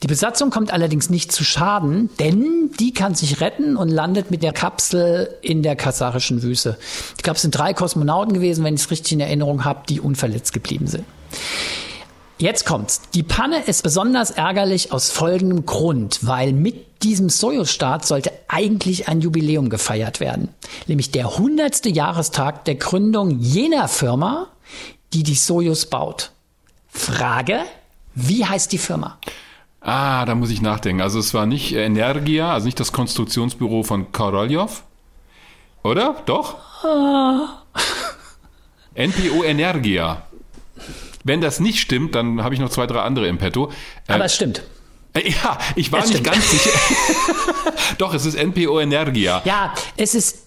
Die 0.01 0.07
Besatzung 0.07 0.49
kommt 0.49 0.73
allerdings 0.73 1.09
nicht 1.09 1.31
zu 1.31 1.43
Schaden, 1.43 2.09
denn 2.19 2.71
die 2.79 2.93
kann 2.93 3.13
sich 3.13 3.39
retten 3.41 3.77
und 3.77 3.89
landet 3.89 4.31
mit 4.31 4.41
der 4.41 4.53
Kapsel 4.53 5.29
in 5.41 5.61
der 5.61 5.75
kasachischen 5.75 6.41
Wüste. 6.41 6.77
Ich 7.17 7.23
glaube, 7.23 7.35
es 7.35 7.43
sind 7.43 7.55
drei 7.55 7.73
Kosmonauten 7.73 8.33
gewesen, 8.33 8.63
wenn 8.63 8.75
ich 8.75 8.81
es 8.81 8.91
richtig 8.91 9.13
in 9.13 9.19
Erinnerung 9.19 9.65
habe, 9.65 9.81
die 9.87 9.99
unverletzt 9.99 10.53
geblieben 10.53 10.87
sind. 10.87 11.05
Jetzt 12.41 12.65
kommt's. 12.65 13.01
Die 13.13 13.21
Panne 13.21 13.59
ist 13.65 13.83
besonders 13.83 14.31
ärgerlich 14.31 14.91
aus 14.91 15.11
folgendem 15.11 15.67
Grund, 15.67 16.25
weil 16.25 16.53
mit 16.53 17.03
diesem 17.03 17.29
Sojus-Start 17.29 18.03
sollte 18.03 18.31
eigentlich 18.47 19.07
ein 19.07 19.21
Jubiläum 19.21 19.69
gefeiert 19.69 20.19
werden. 20.19 20.49
Nämlich 20.87 21.11
der 21.11 21.27
100. 21.27 21.85
Jahrestag 21.85 22.65
der 22.65 22.75
Gründung 22.75 23.39
jener 23.39 23.87
Firma, 23.87 24.47
die 25.13 25.21
die 25.21 25.35
Sojus 25.35 25.85
baut. 25.85 26.31
Frage, 26.87 27.59
wie 28.15 28.43
heißt 28.43 28.71
die 28.71 28.79
Firma? 28.79 29.19
Ah, 29.79 30.25
da 30.25 30.33
muss 30.33 30.49
ich 30.49 30.63
nachdenken. 30.63 31.03
Also 31.03 31.19
es 31.19 31.35
war 31.35 31.45
nicht 31.45 31.73
Energia, 31.75 32.53
also 32.53 32.65
nicht 32.65 32.79
das 32.79 32.91
Konstruktionsbüro 32.91 33.83
von 33.83 34.11
Korolev. 34.11 34.81
Oder? 35.83 36.15
Doch? 36.25 36.55
Ah. 36.83 37.61
NPO 38.95 39.43
Energia. 39.43 40.23
Wenn 41.23 41.41
das 41.41 41.59
nicht 41.59 41.79
stimmt, 41.79 42.15
dann 42.15 42.43
habe 42.43 42.53
ich 42.55 42.59
noch 42.59 42.69
zwei, 42.69 42.87
drei 42.87 43.01
andere 43.01 43.27
im 43.27 43.37
Petto. 43.37 43.71
Aber 44.07 44.25
es 44.25 44.35
stimmt. 44.35 44.63
Äh, 45.13 45.29
ja, 45.29 45.57
ich 45.75 45.91
war 45.91 45.99
Es 45.99 46.07
nicht 46.09 46.19
stimmt. 46.19 46.33
ganz 46.33 46.49
sicher. 46.51 46.69
Doch, 47.97 48.13
es 48.13 48.25
ist 48.25 48.35
NPO 48.41 48.79
Energia. 48.79 49.41
Ja, 49.45 49.73
es 49.97 50.15
ist 50.15 50.39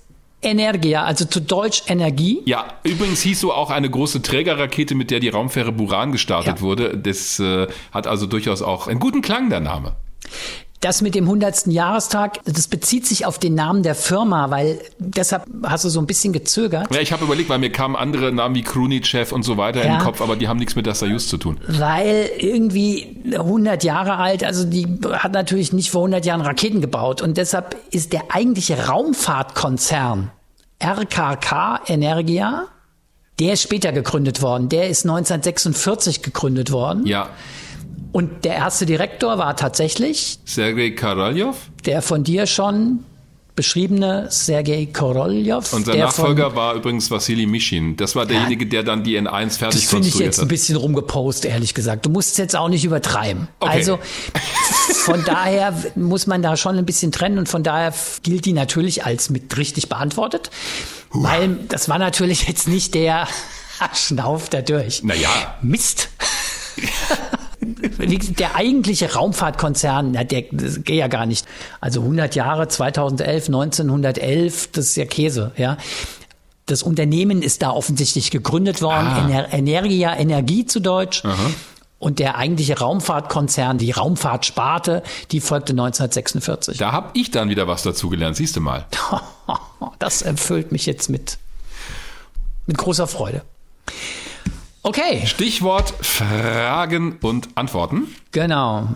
Energia, 0.43 1.05
also 1.05 1.25
zu 1.25 1.41
Deutsch 1.41 1.83
Energie. 1.87 2.43
Ja, 2.45 2.67
übrigens 2.83 3.23
hieß 3.23 3.41
so 3.41 3.53
auch 3.53 3.71
eine 3.71 3.89
große 3.89 4.21
Trägerrakete, 4.23 4.95
mit 4.95 5.11
der 5.11 5.21
die 5.21 5.29
Raumfähre 5.31 5.73
Buran 5.73 6.13
gestartet 6.13 6.57
Ja. 6.57 6.61
wurde. 6.61 6.97
Das 6.99 7.39
äh, 7.41 7.67
hat 7.93 8.07
also 8.07 8.27
durchaus 8.27 8.61
auch 8.63 8.87
einen 8.89 9.01
guten 9.01 9.23
Klang, 9.23 9.49
der 9.51 9.61
Name. 9.61 9.97
Das 10.85 11.01
mit 11.01 11.15
dem 11.15 11.25
100. 11.25 11.69
Jahrestag, 11.69 12.41
das 12.45 12.69
bezieht 12.69 13.07
sich 13.07 13.25
auf 13.25 13.39
den 13.39 13.55
Namen 13.55 13.83
der 13.83 13.95
Firma, 13.95 14.51
weil 14.51 14.79
deshalb 14.99 15.45
hast 15.63 15.87
du 15.87 15.89
so 15.89 15.99
ein 15.99 16.05
bisschen 16.07 16.35
gezögert. 16.35 16.95
Ja, 16.95 17.01
ich 17.01 17.11
habe 17.11 17.25
überlegt, 17.25 17.49
weil 17.49 17.59
mir 17.59 17.73
kamen 17.73 17.97
andere 17.97 18.31
Namen 18.33 18.55
wie 18.55 18.61
Krunichev 18.63 19.35
und 19.35 19.45
so 19.45 19.57
weiter 19.57 19.81
in 19.81 19.89
Ja. 19.89 19.97
den 19.97 20.05
Kopf, 20.05 20.21
aber 20.21 20.37
die 20.37 20.47
haben 20.47 20.59
nichts 20.59 20.77
mit 20.77 20.85
der 20.85 20.95
Soyuz 20.95 21.27
zu 21.27 21.39
tun. 21.39 21.59
Weil 21.69 22.29
irgendwie 22.39 23.17
100 23.33 23.83
Jahre 23.83 24.17
alt, 24.19 24.45
also 24.45 24.65
die 24.65 24.87
hat 25.11 25.33
natürlich 25.33 25.73
nicht 25.73 25.91
vor 25.91 26.03
100 26.03 26.27
Jahren 26.27 26.43
Raketen 26.43 26.83
gebaut 26.83 27.23
und 27.23 27.39
deshalb 27.39 27.77
ist 27.91 28.13
der 28.13 28.25
eigentliche 28.35 28.87
Raumfahrtkonzern 28.87 30.33
RKK 30.83 31.81
Energia, 31.87 32.65
der 33.41 33.55
ist 33.55 33.63
später 33.63 33.91
gegründet 33.91 34.43
worden. 34.43 34.69
Der 34.69 34.89
ist 34.91 35.05
1946 35.05 36.23
gegründet 36.23 36.71
worden 36.73 37.07
Ja, 37.07 37.31
und 38.15 38.45
der 38.45 38.55
erste 38.55 38.87
Direktor 38.87 39.39
war 39.39 39.57
tatsächlich 39.57 40.39
Sergei 40.45 40.91
Korolev 40.91 41.57
der 41.85 42.01
von 42.01 42.23
dir 42.23 42.47
schon 42.47 43.01
beschriebene 43.57 44.29
Sergei 44.31 44.87
Korolev. 44.93 45.73
und 45.73 45.87
sein 45.87 45.97
der 45.97 46.07
Nachfolger 46.07 46.51
von, 46.51 46.57
war 46.57 46.75
übrigens 46.75 47.11
Vassili 47.11 47.47
Mishin. 47.47 47.97
Das 47.97 48.15
war 48.17 48.25
derjenige, 48.27 48.67
der 48.67 48.83
dann 48.85 49.03
die 49.05 49.19
N1 49.19 49.59
fertig 49.59 49.83
Das 49.83 49.91
finde 49.91 50.09
ich 50.09 50.13
konstruiert 50.15 50.27
jetzt 50.27 50.39
ein 50.39 50.43
hat. 50.43 50.49
bisschen 50.49 50.77
rumgepost, 50.77 51.45
ehrlich 51.45 51.75
gesagt. 51.75 52.07
Du 52.07 52.11
musst 52.11 52.33
es 52.33 52.37
jetzt 52.37 52.57
auch 52.57 52.69
nicht 52.69 52.85
übertreiben. 52.85 53.49
Okay. 53.61 53.73
Also 53.73 53.99
von 54.95 55.25
daher 55.25 55.73
muss 55.97 56.27
man 56.27 56.43
da 56.43 56.57
schon 56.57 56.79
ein 56.79 56.87
bisschen 56.87 57.13
trennen 57.13 57.39
und 57.39 57.49
von 57.49 57.63
daher 57.63 57.93
gilt 58.23 58.45
die 58.45 58.53
natürlich 58.53 59.05
als 59.05 59.31
mit 59.31 59.57
richtig 59.57 59.89
beantwortet. 59.89 60.51
Weil 61.13 61.57
das 61.69 61.89
war 61.89 61.99
natürlich 61.99 62.49
jetzt 62.49 62.67
nicht 62.69 62.95
der 62.95 63.27
Schnauf 63.93 64.49
da 64.49 64.63
durch. 64.63 65.03
Naja. 65.03 65.59
Mist. 65.63 66.09
Der 68.39 68.55
eigentliche 68.57 69.13
Raumfahrtkonzern, 69.15 70.13
na, 70.13 70.25
der, 70.25 70.45
das 70.53 70.83
geht 70.85 70.97
ja 70.97 71.09
gar 71.09 71.27
nicht. 71.27 71.47
Also 71.81 72.01
100 72.01 72.35
Jahre, 72.35 72.69
2011, 72.69 73.47
1911, 73.47 74.69
das 74.73 74.87
ist 74.87 74.97
ja 74.97 75.05
Käse, 75.07 75.53
ja. 75.57 75.77
Das 76.67 76.83
Unternehmen 76.83 77.43
ist 77.43 77.61
da 77.63 77.71
offensichtlich 77.71 78.31
gegründet 78.31 78.81
worden, 78.81 79.07
Ah. 79.07 79.19
Ener 79.29 79.53
Energia, 79.53 80.17
Energie 80.17 80.65
zu 80.65 80.81
Deutsch. 80.81 81.23
Und 81.99 82.19
der 82.19 82.37
eigentliche 82.37 82.79
Raumfahrtkonzern, 82.79 83.79
die 83.79 83.91
Raumfahrtsparte, 83.91 85.03
die 85.31 85.41
folgte 85.41 85.73
1946. 85.73 86.77
Da 86.77 86.93
habe 86.93 87.11
ich 87.15 87.31
dann 87.31 87.49
wieder 87.49 87.67
was 87.67 87.83
dazugelernt, 87.83 88.37
siehst 88.37 88.57
du 88.57 88.61
mal. 88.61 88.87
Das 89.99 90.23
erfüllt 90.23 90.73
mich 90.73 90.87
jetzt 90.87 91.09
mit, 91.09 91.39
mit 92.67 92.77
großer 92.79 93.07
Freude. 93.07 93.43
Okay, 94.85 95.27
Stichwort 95.27 95.95
Fragen 96.03 97.19
und 97.23 97.49
Antworten. 97.57 98.15
genau. 98.33 98.89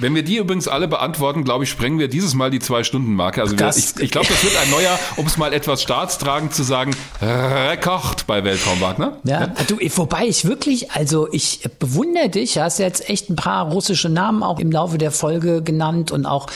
Wenn 0.00 0.14
wir 0.14 0.24
die 0.24 0.38
übrigens 0.38 0.66
alle 0.66 0.88
beantworten, 0.88 1.44
glaube 1.44 1.64
ich, 1.64 1.70
sprengen 1.70 2.00
wir 2.00 2.08
dieses 2.08 2.34
Mal 2.34 2.50
die 2.50 2.58
Zwei-Stunden-Marke. 2.58 3.40
Also 3.40 3.56
wir, 3.56 3.68
ich, 3.68 3.96
ich 4.00 4.10
glaube, 4.10 4.26
das 4.26 4.42
wird 4.42 4.56
ein 4.56 4.70
neuer, 4.70 4.98
um 5.16 5.26
es 5.26 5.36
mal 5.36 5.52
etwas 5.52 5.82
staatstragend 5.82 6.52
zu 6.52 6.64
sagen, 6.64 6.96
Rekord 7.20 8.26
bei 8.26 8.42
Weltraum 8.42 8.80
Wagner. 8.80 9.18
Ja, 9.22 9.46
du, 9.68 9.78
wobei 9.94 10.26
ich 10.26 10.46
wirklich, 10.46 10.90
also 10.90 11.28
ich 11.32 11.60
bewundere 11.78 12.28
dich, 12.28 12.58
hast 12.58 12.78
jetzt 12.78 13.08
echt 13.08 13.30
ein 13.30 13.36
paar 13.36 13.70
russische 13.70 14.08
Namen 14.08 14.42
auch 14.42 14.58
im 14.58 14.72
Laufe 14.72 14.98
der 14.98 15.12
Folge 15.12 15.62
genannt 15.62 16.10
und 16.10 16.26
auch 16.26 16.48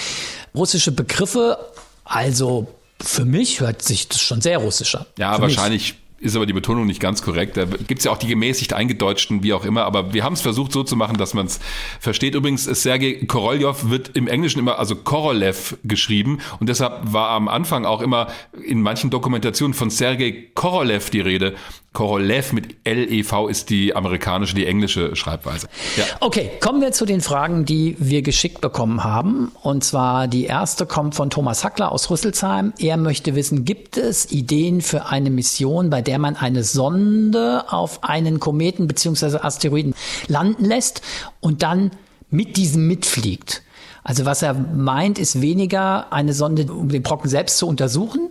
russische 0.52 0.90
Begriffe. 0.90 1.58
Also 2.04 2.66
für 3.00 3.24
mich 3.24 3.60
hört 3.60 3.82
sich 3.82 4.08
das 4.08 4.20
schon 4.20 4.40
sehr 4.40 4.58
russisch 4.58 4.96
an. 4.96 5.06
Ja, 5.16 5.34
für 5.36 5.42
wahrscheinlich 5.42 5.94
ist 6.20 6.36
aber 6.36 6.46
die 6.46 6.52
Betonung 6.52 6.86
nicht 6.86 7.00
ganz 7.00 7.22
korrekt. 7.22 7.56
Da 7.56 7.64
gibt's 7.64 8.04
ja 8.04 8.10
auch 8.10 8.18
die 8.18 8.26
gemäßigt 8.26 8.72
eingedeutschten, 8.72 9.42
wie 9.42 9.52
auch 9.52 9.64
immer, 9.64 9.84
aber 9.84 10.12
wir 10.12 10.24
haben 10.24 10.32
es 10.32 10.40
versucht 10.40 10.72
so 10.72 10.82
zu 10.82 10.96
machen, 10.96 11.16
dass 11.16 11.34
man 11.34 11.46
es 11.46 11.60
versteht. 12.00 12.34
Übrigens, 12.34 12.64
Sergei 12.64 13.24
Korolev 13.26 13.90
wird 13.90 14.16
im 14.16 14.26
Englischen 14.26 14.58
immer, 14.58 14.78
also 14.78 14.96
Korolev 14.96 15.76
geschrieben 15.84 16.38
und 16.58 16.68
deshalb 16.68 17.12
war 17.12 17.30
am 17.30 17.48
Anfang 17.48 17.84
auch 17.84 18.00
immer 18.00 18.28
in 18.64 18.82
manchen 18.82 19.10
Dokumentationen 19.10 19.74
von 19.74 19.90
Sergei 19.90 20.48
Korolev 20.54 21.10
die 21.10 21.20
Rede. 21.20 21.54
Korolev 21.92 22.52
mit 22.52 22.76
L-E-V 22.84 23.48
ist 23.48 23.70
die 23.70 23.96
amerikanische, 23.96 24.54
die 24.54 24.66
englische 24.66 25.16
Schreibweise. 25.16 25.68
Ja. 25.96 26.04
Okay, 26.20 26.50
kommen 26.60 26.80
wir 26.80 26.92
zu 26.92 27.06
den 27.06 27.20
Fragen, 27.20 27.64
die 27.64 27.96
wir 27.98 28.22
geschickt 28.22 28.60
bekommen 28.60 29.04
haben. 29.04 29.52
Und 29.62 29.84
zwar 29.84 30.28
die 30.28 30.44
erste 30.44 30.86
kommt 30.86 31.14
von 31.14 31.30
Thomas 31.30 31.64
Hackler 31.64 31.90
aus 31.90 32.10
Rüsselsheim. 32.10 32.72
Er 32.78 32.98
möchte 32.98 33.34
wissen, 33.34 33.64
gibt 33.64 33.96
es 33.96 34.30
Ideen 34.30 34.80
für 34.80 35.06
eine 35.06 35.30
Mission, 35.30 35.90
bei 35.90 36.02
der 36.02 36.18
man 36.18 36.36
eine 36.36 36.62
Sonde 36.62 37.64
auf 37.72 38.04
einen 38.04 38.38
Kometen 38.38 38.86
bzw. 38.86 39.38
Asteroiden 39.38 39.94
landen 40.28 40.66
lässt 40.66 41.02
und 41.40 41.62
dann 41.62 41.90
mit 42.30 42.56
diesem 42.58 42.86
mitfliegt? 42.86 43.62
Also 44.08 44.24
was 44.24 44.40
er 44.40 44.54
meint, 44.54 45.18
ist 45.18 45.42
weniger 45.42 46.10
eine 46.14 46.32
Sonde, 46.32 46.72
um 46.72 46.88
den 46.88 47.02
Brocken 47.02 47.28
selbst 47.28 47.58
zu 47.58 47.68
untersuchen, 47.68 48.30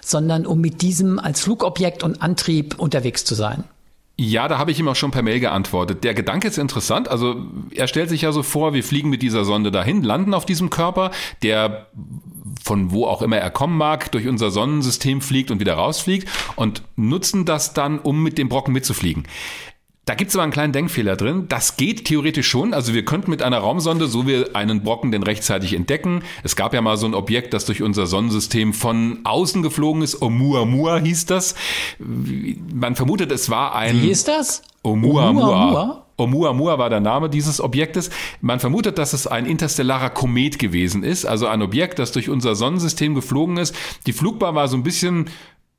sondern 0.00 0.46
um 0.46 0.58
mit 0.58 0.80
diesem 0.80 1.18
als 1.18 1.42
Flugobjekt 1.42 2.02
und 2.02 2.22
Antrieb 2.22 2.78
unterwegs 2.78 3.26
zu 3.26 3.34
sein. 3.34 3.64
Ja, 4.16 4.48
da 4.48 4.56
habe 4.56 4.70
ich 4.70 4.80
ihm 4.80 4.88
auch 4.88 4.96
schon 4.96 5.10
per 5.10 5.20
Mail 5.20 5.38
geantwortet. 5.38 6.02
Der 6.02 6.14
Gedanke 6.14 6.48
ist 6.48 6.56
interessant. 6.56 7.10
Also 7.10 7.44
er 7.74 7.88
stellt 7.88 8.08
sich 8.08 8.22
ja 8.22 8.32
so 8.32 8.42
vor, 8.42 8.72
wir 8.72 8.82
fliegen 8.82 9.10
mit 9.10 9.20
dieser 9.20 9.44
Sonde 9.44 9.70
dahin, 9.70 10.02
landen 10.02 10.32
auf 10.32 10.46
diesem 10.46 10.70
Körper, 10.70 11.10
der 11.42 11.88
von 12.64 12.90
wo 12.90 13.04
auch 13.04 13.20
immer 13.20 13.36
er 13.36 13.50
kommen 13.50 13.76
mag, 13.76 14.10
durch 14.12 14.26
unser 14.26 14.50
Sonnensystem 14.50 15.20
fliegt 15.20 15.50
und 15.50 15.60
wieder 15.60 15.74
rausfliegt 15.74 16.26
und 16.56 16.82
nutzen 16.96 17.44
das 17.44 17.74
dann, 17.74 17.98
um 17.98 18.22
mit 18.22 18.38
dem 18.38 18.48
Brocken 18.48 18.72
mitzufliegen. 18.72 19.24
Da 20.08 20.14
gibt 20.14 20.30
es 20.30 20.36
aber 20.36 20.42
einen 20.44 20.52
kleinen 20.52 20.72
Denkfehler 20.72 21.16
drin. 21.16 21.44
Das 21.50 21.76
geht 21.76 22.06
theoretisch 22.06 22.48
schon. 22.48 22.72
Also 22.72 22.94
wir 22.94 23.04
könnten 23.04 23.30
mit 23.30 23.42
einer 23.42 23.58
Raumsonde, 23.58 24.06
so 24.06 24.26
wir 24.26 24.56
einen 24.56 24.82
Brocken 24.82 25.12
denn 25.12 25.22
rechtzeitig 25.22 25.74
entdecken. 25.74 26.22
Es 26.42 26.56
gab 26.56 26.72
ja 26.72 26.80
mal 26.80 26.96
so 26.96 27.04
ein 27.04 27.12
Objekt, 27.12 27.52
das 27.52 27.66
durch 27.66 27.82
unser 27.82 28.06
Sonnensystem 28.06 28.72
von 28.72 29.18
außen 29.24 29.62
geflogen 29.62 30.00
ist. 30.00 30.22
Oumuamua 30.22 30.96
hieß 31.00 31.26
das. 31.26 31.56
Man 31.98 32.96
vermutet, 32.96 33.30
es 33.32 33.50
war 33.50 33.74
ein... 33.74 34.00
Wie 34.00 34.10
ist 34.10 34.28
das? 34.28 34.62
Oumuamua. 34.82 35.28
Oumuamua? 35.28 36.06
Oumuamua 36.16 36.78
war 36.78 36.88
der 36.88 37.00
Name 37.00 37.28
dieses 37.28 37.60
Objektes. 37.60 38.08
Man 38.40 38.60
vermutet, 38.60 38.96
dass 38.96 39.12
es 39.12 39.26
ein 39.26 39.44
interstellarer 39.44 40.08
Komet 40.08 40.58
gewesen 40.58 41.02
ist, 41.02 41.26
also 41.26 41.48
ein 41.48 41.60
Objekt, 41.60 41.98
das 41.98 42.12
durch 42.12 42.30
unser 42.30 42.54
Sonnensystem 42.54 43.14
geflogen 43.14 43.58
ist. 43.58 43.76
Die 44.06 44.14
Flugbahn 44.14 44.54
war 44.54 44.68
so 44.68 44.76
ein 44.78 44.82
bisschen 44.82 45.28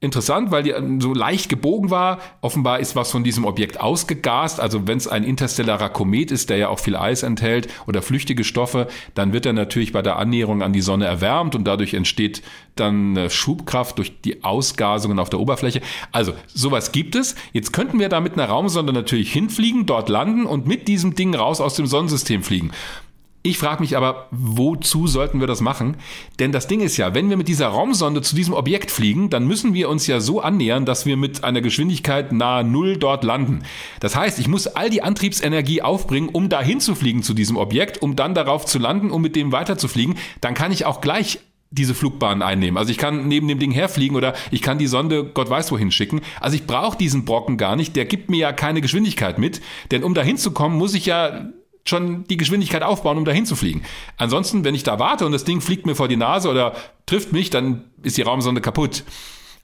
interessant, 0.02 0.50
weil 0.50 0.64
die 0.64 0.74
so 1.00 1.14
leicht 1.14 1.50
gebogen 1.50 1.90
war. 1.90 2.20
Offenbar 2.40 2.80
ist 2.80 2.96
was 2.96 3.12
von 3.12 3.24
diesem 3.24 3.44
Objekt 3.44 3.82
ausgegast. 3.82 4.62
Also 4.62 4.88
wenn 4.88 4.98
es 4.98 5.10
ein 5.10 5.26
interstellarer 5.26 5.90
Komet 5.90 6.32
ist, 6.32 6.50
der 6.50 6.58
ja 6.58 6.70
auch 6.70 6.80
viel 6.80 6.96
Eis 6.96 7.24
enthält 7.24 7.68
oder 7.86 8.02
flüchtige 8.02 8.46
Stoffe, 8.46 8.88
dann 9.14 9.34
wird 9.34 9.46
er 9.46 9.54
natürlich 9.54 9.92
bei 9.92 10.02
der 10.02 10.18
Annäherung 10.18 10.62
an 10.62 10.72
die 10.72 10.82
Sonne 10.82 11.06
erwärmt 11.06 11.54
und 11.54 11.66
dadurch 11.66 11.94
entsteht 11.94 12.42
dann 12.76 13.30
Schubkraft 13.30 13.98
durch 13.98 14.22
die 14.22 14.44
Ausgasungen 14.44 15.20
auf 15.20 15.30
der 15.30 15.42
Oberfläche. 15.42 15.82
Also 16.14 16.34
sowas 16.48 16.94
gibt 16.94 17.16
es. 17.16 17.36
Jetzt 17.52 17.74
könnten 17.74 18.00
wir 18.00 18.08
da 18.08 18.22
mit 18.22 18.34
einer 18.34 18.46
Raumsonde 18.46 18.94
natürlich 18.94 19.34
hinfliegen, 19.34 19.86
dort 19.86 20.08
landen 20.08 20.46
und 20.46 20.66
mit 20.66 20.88
diesem 20.88 21.16
Ding 21.16 21.36
raus 21.36 21.60
aus 21.60 21.76
dem 21.76 21.88
Sonnensystem 21.88 22.42
fliegen. 22.42 22.72
Ich 23.42 23.58
frage 23.58 23.82
mich 23.82 23.96
aber, 23.96 24.28
wozu 24.32 25.08
sollten 25.08 25.40
wir 25.40 25.48
das 25.48 25.62
machen? 25.62 25.96
Denn 26.40 26.52
das 26.52 26.68
Ding 26.68 26.82
ist 26.82 26.98
ja, 26.98 27.14
wenn 27.14 27.30
wir 27.30 27.38
mit 27.38 27.48
dieser 27.48 27.70
Raumsonde 27.70 28.22
zu 28.22 28.36
diesem 28.36 28.54
Objekt 28.54 28.92
fliegen, 28.92 29.30
dann 29.30 29.48
müssen 29.48 29.74
wir 29.74 29.88
uns 29.88 30.08
ja 30.08 30.20
so 30.20 30.42
annähern, 30.42 30.86
dass 30.86 31.06
wir 31.06 31.16
mit 31.16 31.46
einer 31.46 31.62
Geschwindigkeit 31.62 32.34
nahe 32.34 32.66
Null 32.66 32.98
dort 32.98 33.24
landen. 33.24 33.64
Das 34.02 34.18
heißt, 34.18 34.40
ich 34.40 34.50
muss 34.50 34.68
all 34.68 34.90
die 34.90 35.04
Antriebsenergie 35.04 35.82
aufbringen, 35.82 36.28
um 36.28 36.50
dahin 36.50 36.82
zu 36.82 36.96
fliegen 36.96 37.24
zu 37.24 37.34
diesem 37.34 37.56
Objekt, 37.56 38.02
um 38.02 38.18
dann 38.18 38.36
darauf 38.36 38.66
zu 38.66 38.78
landen, 38.78 39.10
um 39.10 39.22
mit 39.22 39.38
dem 39.38 39.54
weiterzufliegen. 39.54 40.16
Dann 40.42 40.54
kann 40.54 40.74
ich 40.74 40.86
auch 40.86 41.00
gleich 41.00 41.40
diese 41.72 41.94
Flugbahn 41.94 42.42
einnehmen. 42.42 42.78
Also 42.78 42.92
ich 42.92 42.98
kann 42.98 43.30
neben 43.30 43.48
dem 43.48 43.60
Ding 43.60 43.72
herfliegen 43.72 44.18
oder 44.18 44.34
ich 44.52 44.62
kann 44.62 44.80
die 44.80 44.88
Sonde 44.88 45.24
Gott 45.24 45.50
weiß 45.50 45.72
wohin 45.72 45.92
schicken. 45.92 46.22
Also 46.42 46.56
ich 46.58 46.66
brauche 46.66 46.98
diesen 46.98 47.24
Brocken 47.26 47.58
gar 47.58 47.78
nicht, 47.78 47.96
der 47.96 48.06
gibt 48.06 48.30
mir 48.30 48.40
ja 48.40 48.52
keine 48.52 48.82
Geschwindigkeit 48.82 49.38
mit, 49.38 49.62
denn 49.92 50.04
um 50.04 50.14
dahin 50.14 50.38
zu 50.38 50.52
kommen, 50.52 50.78
muss 50.78 50.96
ich 50.96 51.06
ja 51.06 51.50
schon 51.90 52.24
die 52.26 52.38
Geschwindigkeit 52.38 52.84
aufbauen, 52.84 53.18
um 53.18 53.26
dahin 53.26 53.46
zu 53.46 53.56
fliegen. 53.56 53.84
Ansonsten, 54.18 54.64
wenn 54.64 54.76
ich 54.76 54.84
da 54.84 55.00
warte 55.00 55.26
und 55.26 55.32
das 55.32 55.44
Ding 55.44 55.62
fliegt 55.62 55.86
mir 55.86 55.96
vor 55.96 56.08
die 56.08 56.18
Nase 56.18 56.50
oder 56.50 56.74
trifft 57.06 57.34
mich, 57.34 57.50
dann 57.50 57.86
ist 58.04 58.18
die 58.18 58.22
Raumsonde 58.22 58.62
kaputt. 58.62 59.04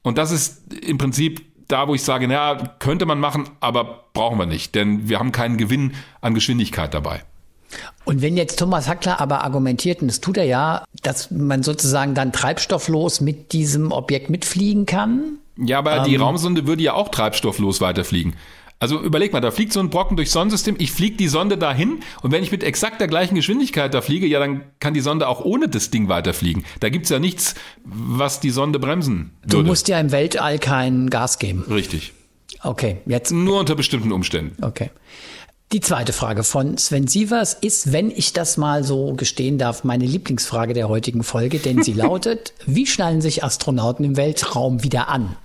Und 0.04 0.18
das 0.18 0.32
ist 0.32 0.74
im 0.74 0.98
Prinzip 0.98 1.46
da, 1.68 1.88
wo 1.88 1.96
ich 1.96 2.04
sage, 2.04 2.28
naja, 2.28 2.76
könnte 2.80 3.06
man 3.06 3.20
machen, 3.20 3.50
aber 3.60 4.06
brauchen 4.14 4.38
wir 4.38 4.46
nicht, 4.46 4.76
denn 4.76 5.10
wir 5.10 5.20
haben 5.20 5.32
keinen 5.32 5.58
Gewinn 5.58 5.94
an 6.22 6.34
Geschwindigkeit 6.34 6.94
dabei. 6.94 7.24
Und 8.06 8.22
wenn 8.22 8.38
jetzt 8.38 8.60
Thomas 8.60 8.88
Hackler 8.88 9.20
aber 9.20 9.44
argumentiert, 9.44 10.02
und 10.02 10.08
das 10.08 10.22
tut 10.22 10.38
er 10.38 10.46
ja, 10.46 10.84
dass 11.02 11.32
man 11.32 11.64
sozusagen 11.64 12.14
dann 12.14 12.32
treibstofflos 12.32 13.22
mit 13.22 13.52
diesem 13.52 13.92
Objekt 13.92 14.30
mitfliegen 14.30 14.86
kann? 14.86 15.40
Ja, 15.58 15.80
aber 15.80 15.98
ähm, 15.98 16.04
die 16.04 16.16
Raumsonde 16.16 16.68
würde 16.68 16.84
ja 16.84 16.94
auch 16.94 17.10
treibstofflos 17.10 17.82
weiterfliegen. 17.82 18.36
Also 18.86 19.02
überleg 19.02 19.34
mal, 19.34 19.42
da 19.42 19.50
fliegt 19.50 19.74
so 19.74 19.80
ein 19.80 19.90
Brocken 19.90 20.16
durchs 20.16 20.32
Sonnensystem, 20.32 20.76
ich 20.78 20.92
fliege 20.92 21.18
die 21.18 21.28
Sonde 21.28 21.58
dahin 21.58 22.02
und 22.22 22.32
wenn 22.32 22.44
ich 22.44 22.52
mit 22.52 22.64
exakt 22.64 23.02
der 23.02 23.08
gleichen 23.08 23.34
Geschwindigkeit 23.34 23.92
da 23.92 24.02
fliege, 24.02 24.28
ja, 24.28 24.38
dann 24.38 24.62
kann 24.80 24.94
die 24.94 25.00
Sonde 25.00 25.28
auch 25.28 25.44
ohne 25.44 25.68
das 25.68 25.90
Ding 25.90 26.08
weiterfliegen. 26.08 26.64
Da 26.82 26.90
gibt's 26.90 27.10
ja 27.10 27.18
nichts, 27.18 27.56
was 27.84 28.42
die 28.42 28.52
Sonde 28.52 28.78
bremsen 28.78 29.32
würde. 29.42 29.58
Du 29.58 29.64
musst 29.64 29.88
ja 29.88 30.00
im 30.00 30.12
Weltall 30.12 30.60
kein 30.60 31.10
Gas 31.10 31.40
geben. 31.40 31.66
Richtig. 31.68 32.14
Okay, 32.62 32.98
jetzt. 33.08 33.32
Nur 33.32 33.60
unter 33.60 33.74
bestimmten 33.74 34.12
Umständen. 34.12 34.64
Okay. 34.64 34.92
Die 35.72 35.80
zweite 35.80 36.14
Frage 36.14 36.44
von 36.44 36.78
Sven 36.78 37.08
Sievers 37.08 37.56
ist, 37.56 37.92
wenn 37.92 38.12
ich 38.12 38.34
das 38.34 38.56
mal 38.58 38.84
so 38.84 39.14
gestehen 39.14 39.58
darf, 39.58 39.84
meine 39.84 40.06
Lieblingsfrage 40.06 40.76
der 40.76 40.90
heutigen 40.90 41.24
Folge, 41.24 41.58
denn 41.58 41.82
sie 41.82 41.94
lautet, 41.94 42.54
wie 42.68 42.86
schnallen 42.86 43.22
sich 43.22 43.44
Astronauten 43.44 44.06
im 44.06 44.16
Weltraum 44.16 44.84
wieder 44.84 45.10
an? 45.10 45.36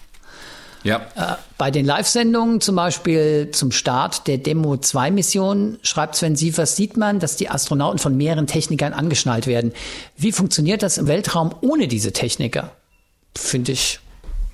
Ja. 0.82 1.06
Äh, 1.14 1.36
bei 1.58 1.70
den 1.70 1.84
Live-Sendungen, 1.84 2.60
zum 2.60 2.76
Beispiel 2.76 3.50
zum 3.52 3.70
Start 3.70 4.26
der 4.26 4.38
Demo 4.38 4.76
2 4.76 5.10
Mission, 5.10 5.78
schreibt 5.82 6.16
Sven 6.16 6.36
Sievers, 6.36 6.76
sieht 6.76 6.96
man, 6.96 7.20
dass 7.20 7.36
die 7.36 7.50
Astronauten 7.50 7.98
von 7.98 8.16
mehreren 8.16 8.46
Technikern 8.46 8.92
angeschnallt 8.92 9.46
werden. 9.46 9.72
Wie 10.16 10.32
funktioniert 10.32 10.82
das 10.82 10.98
im 10.98 11.06
Weltraum 11.06 11.54
ohne 11.60 11.88
diese 11.88 12.12
Techniker? 12.12 12.72
Finde 13.36 13.72
ich 13.72 14.00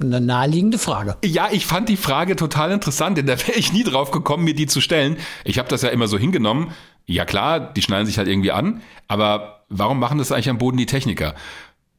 eine 0.01 0.21
naheliegende 0.21 0.79
Frage. 0.79 1.17
Ja, 1.25 1.49
ich 1.51 1.67
fand 1.67 1.89
die 1.89 1.97
Frage 1.97 2.37
total 2.37 2.71
interessant, 2.71 3.17
denn 3.19 3.27
da 3.27 3.39
wäre 3.39 3.59
ich 3.59 3.73
nie 3.73 3.85
drauf 3.85 4.11
gekommen, 4.11 4.45
mir 4.45 4.55
die 4.55 4.67
zu 4.67 4.81
stellen. 4.81 5.17
Ich 5.45 5.59
habe 5.59 5.69
das 5.69 5.83
ja 5.83 5.89
immer 5.89 6.09
so 6.09 6.19
hingenommen. 6.19 6.73
Ja 7.07 7.25
klar, 7.25 7.61
die 7.61 7.83
schnallen 7.83 8.07
sich 8.07 8.19
halt 8.19 8.29
irgendwie 8.29 8.53
an, 8.53 8.83
aber 9.09 9.65
warum 9.69 9.99
machen 9.99 10.19
das 10.19 10.33
eigentlich 10.33 10.51
am 10.51 10.59
Boden 10.59 10.77
die 10.77 10.87
Techniker? 10.87 11.35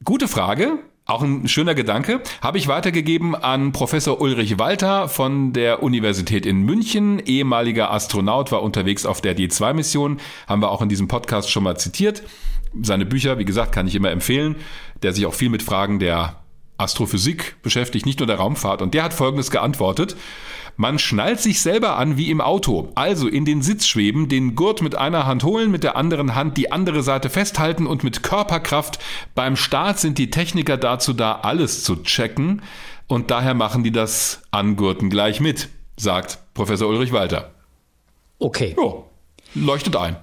Gute 0.04 0.28
Frage. 0.28 0.78
Auch 1.10 1.22
ein 1.22 1.48
schöner 1.48 1.74
Gedanke. 1.74 2.20
Habe 2.42 2.58
ich 2.58 2.68
weitergegeben 2.68 3.34
an 3.34 3.72
Professor 3.72 4.20
Ulrich 4.20 4.58
Walter 4.58 5.08
von 5.08 5.54
der 5.54 5.82
Universität 5.82 6.44
in 6.44 6.66
München. 6.66 7.18
Ehemaliger 7.18 7.90
Astronaut 7.90 8.52
war 8.52 8.62
unterwegs 8.62 9.06
auf 9.06 9.22
der 9.22 9.34
D2-Mission. 9.34 10.20
Haben 10.46 10.60
wir 10.60 10.70
auch 10.70 10.82
in 10.82 10.90
diesem 10.90 11.08
Podcast 11.08 11.50
schon 11.50 11.62
mal 11.62 11.78
zitiert. 11.78 12.24
Seine 12.82 13.06
Bücher, 13.06 13.38
wie 13.38 13.46
gesagt, 13.46 13.72
kann 13.72 13.86
ich 13.86 13.94
immer 13.94 14.10
empfehlen. 14.10 14.56
Der 15.02 15.14
sich 15.14 15.24
auch 15.24 15.32
viel 15.32 15.48
mit 15.48 15.62
Fragen 15.62 15.98
der 15.98 16.36
Astrophysik 16.76 17.56
beschäftigt, 17.62 18.04
nicht 18.04 18.18
nur 18.18 18.26
der 18.26 18.36
Raumfahrt. 18.36 18.82
Und 18.82 18.92
der 18.92 19.04
hat 19.04 19.14
Folgendes 19.14 19.50
geantwortet. 19.50 20.14
Man 20.80 21.00
schnallt 21.00 21.40
sich 21.40 21.60
selber 21.60 21.96
an 21.96 22.16
wie 22.16 22.30
im 22.30 22.40
Auto, 22.40 22.92
also 22.94 23.26
in 23.26 23.44
den 23.44 23.62
Sitz 23.62 23.84
schweben, 23.88 24.28
den 24.28 24.54
Gurt 24.54 24.80
mit 24.80 24.94
einer 24.94 25.26
Hand 25.26 25.42
holen, 25.42 25.72
mit 25.72 25.82
der 25.82 25.96
anderen 25.96 26.36
Hand 26.36 26.56
die 26.56 26.70
andere 26.70 27.02
Seite 27.02 27.30
festhalten 27.30 27.84
und 27.84 28.04
mit 28.04 28.22
Körperkraft. 28.22 29.00
Beim 29.34 29.56
Start 29.56 29.98
sind 29.98 30.18
die 30.18 30.30
Techniker 30.30 30.76
dazu 30.76 31.14
da, 31.14 31.40
alles 31.42 31.82
zu 31.82 31.96
checken 32.04 32.62
und 33.08 33.32
daher 33.32 33.54
machen 33.54 33.82
die 33.82 33.90
das 33.90 34.42
Angurten 34.52 35.10
gleich 35.10 35.40
mit, 35.40 35.68
sagt 35.96 36.38
Professor 36.54 36.88
Ulrich 36.88 37.10
Walter. 37.10 37.50
Okay. 38.38 38.76
Jo, 38.76 39.04
leuchtet 39.56 39.96
ein. 39.96 40.14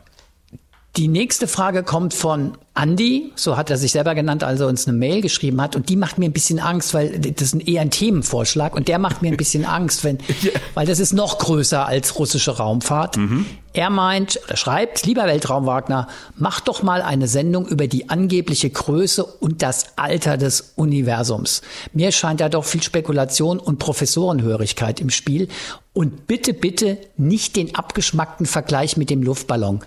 Die 0.98 1.10
nächste 1.10 1.48
Frage 1.48 1.84
kommt 1.84 2.14
von 2.14 2.58
Andy, 2.74 3.34
so 3.36 3.58
hat 3.58 3.70
er 3.70 3.78
sich 3.78 3.92
selber 3.92 4.16
genannt, 4.16 4.46
als 4.46 4.62
er 4.62 4.68
uns 4.68 4.88
eine 4.88 4.98
Mail 4.98 5.22
geschrieben 5.22 5.60
hat. 5.62 5.76
Und 5.76 5.90
die 5.90 5.98
macht 5.98 6.18
mir 6.18 6.26
ein 6.26 6.32
bisschen 6.32 6.60
Angst, 6.60 6.94
weil 6.94 7.20
das 7.20 7.54
ist 7.54 7.68
eher 7.68 7.82
ein 7.82 7.92
Themenvorschlag. 7.92 8.74
Und 8.74 8.88
der 8.88 8.98
macht 8.98 9.22
mir 9.22 9.30
ein 9.30 9.38
bisschen 9.38 9.66
Angst, 9.66 10.06
wenn, 10.06 10.20
weil 10.74 10.88
das 10.88 11.00
ist 11.00 11.12
noch 11.12 11.38
größer 11.40 11.86
als 11.86 12.18
russische 12.18 12.56
Raumfahrt. 12.56 13.18
Mhm. 13.18 13.46
Er 13.74 13.90
meint, 13.90 14.40
er 14.48 14.56
schreibt, 14.56 15.06
lieber 15.06 15.26
Weltraum 15.26 15.66
Wagner, 15.66 16.08
mach 16.38 16.62
doch 16.62 16.82
mal 16.82 17.02
eine 17.02 17.28
Sendung 17.28 17.68
über 17.68 17.88
die 17.88 18.10
angebliche 18.10 18.70
Größe 18.70 19.26
und 19.26 19.62
das 19.62 19.98
Alter 19.98 20.38
des 20.38 20.74
Universums. 20.78 21.62
Mir 21.92 22.14
scheint 22.14 22.40
da 22.40 22.48
doch 22.48 22.64
viel 22.64 22.82
Spekulation 22.82 23.60
und 23.60 23.80
Professorenhörigkeit 23.80 25.02
im 25.02 25.10
Spiel. 25.10 25.50
Und 25.92 26.28
bitte, 26.28 26.54
bitte 26.54 26.98
nicht 27.16 27.56
den 27.56 27.76
abgeschmackten 27.76 28.46
Vergleich 28.46 28.98
mit 28.98 29.10
dem 29.10 29.24
Luftballon 29.24 29.82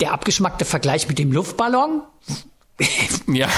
der 0.00 0.12
abgeschmackte 0.12 0.64
Vergleich 0.64 1.08
mit 1.08 1.18
dem 1.18 1.32
Luftballon? 1.32 2.02
ja, 3.28 3.48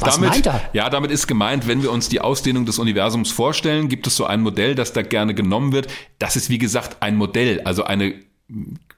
Was 0.00 0.14
damit, 0.14 0.30
meint 0.30 0.46
er? 0.46 0.70
ja, 0.72 0.88
damit 0.88 1.10
ist 1.10 1.26
gemeint, 1.26 1.68
wenn 1.68 1.82
wir 1.82 1.92
uns 1.92 2.08
die 2.08 2.20
Ausdehnung 2.20 2.64
des 2.64 2.78
Universums 2.78 3.30
vorstellen, 3.30 3.88
gibt 3.88 4.06
es 4.06 4.16
so 4.16 4.24
ein 4.24 4.40
Modell, 4.40 4.74
das 4.74 4.92
da 4.94 5.02
gerne 5.02 5.34
genommen 5.34 5.72
wird. 5.72 5.88
Das 6.18 6.36
ist 6.36 6.48
wie 6.48 6.58
gesagt 6.58 6.98
ein 7.00 7.16
Modell, 7.16 7.60
also 7.62 7.84
eine 7.84 8.14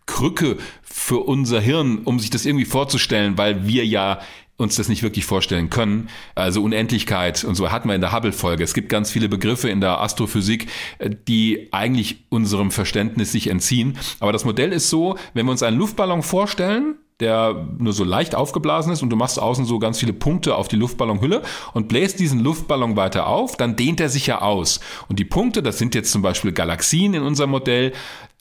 Krücke 0.07 0.59
für 0.83 1.19
unser 1.19 1.61
Hirn, 1.61 1.99
um 2.05 2.21
sich 2.21 2.31
das 2.31 2.47
irgendwie 2.47 2.65
vorzustellen, 2.65 3.37
weil 3.39 3.67
wir 3.67 3.85
ja 3.85 4.21
uns 4.57 4.77
das 4.77 4.89
nicht 4.89 5.03
wirklich 5.03 5.25
vorstellen 5.25 5.71
können. 5.71 6.09
Also 6.35 6.63
Unendlichkeit 6.63 7.45
und 7.45 7.55
so 7.55 7.71
hatten 7.71 7.89
wir 7.89 7.95
in 7.95 8.01
der 8.01 8.13
Hubble-Folge. 8.13 8.65
Es 8.65 8.75
gibt 8.75 8.89
ganz 8.89 9.11
viele 9.11 9.29
Begriffe 9.29 9.69
in 9.69 9.81
der 9.81 10.01
Astrophysik, 10.01 10.69
äh, 10.99 11.11
die 11.29 11.69
eigentlich 11.73 12.25
unserem 12.29 12.71
Verständnis 12.71 13.33
sich 13.33 13.49
entziehen. 13.49 13.99
Aber 14.21 14.33
das 14.33 14.45
Modell 14.45 14.73
ist 14.73 14.89
so, 14.91 15.17
wenn 15.35 15.47
wir 15.47 15.53
uns 15.53 15.63
einen 15.63 15.79
Luftballon 15.79 16.23
vorstellen, 16.23 16.97
der 17.21 17.69
nur 17.79 17.95
so 17.95 18.05
leicht 18.05 18.35
aufgeblasen 18.35 18.93
ist 18.93 19.03
und 19.03 19.09
du 19.09 19.17
machst 19.17 19.41
außen 19.41 19.65
so 19.65 19.79
ganz 19.79 19.99
viele 19.99 20.13
Punkte 20.13 20.55
auf 20.55 20.69
die 20.69 20.77
Luftballonhülle 20.77 21.43
und 21.73 21.89
bläst 21.89 22.19
diesen 22.21 22.41
Luftballon 22.41 22.97
weiter 22.97 23.27
auf, 23.27 23.57
dann 23.57 23.75
dehnt 23.75 24.01
er 24.01 24.11
sich 24.11 24.27
ja 24.27 24.43
aus. 24.43 24.81
Und 25.09 25.19
die 25.19 25.25
Punkte, 25.25 25.63
das 25.63 25.79
sind 25.79 25.95
jetzt 25.95 26.13
zum 26.13 26.21
Beispiel 26.21 26.53
Galaxien 26.53 27.15
in 27.15 27.23
unserem 27.23 27.51
Modell, 27.51 27.93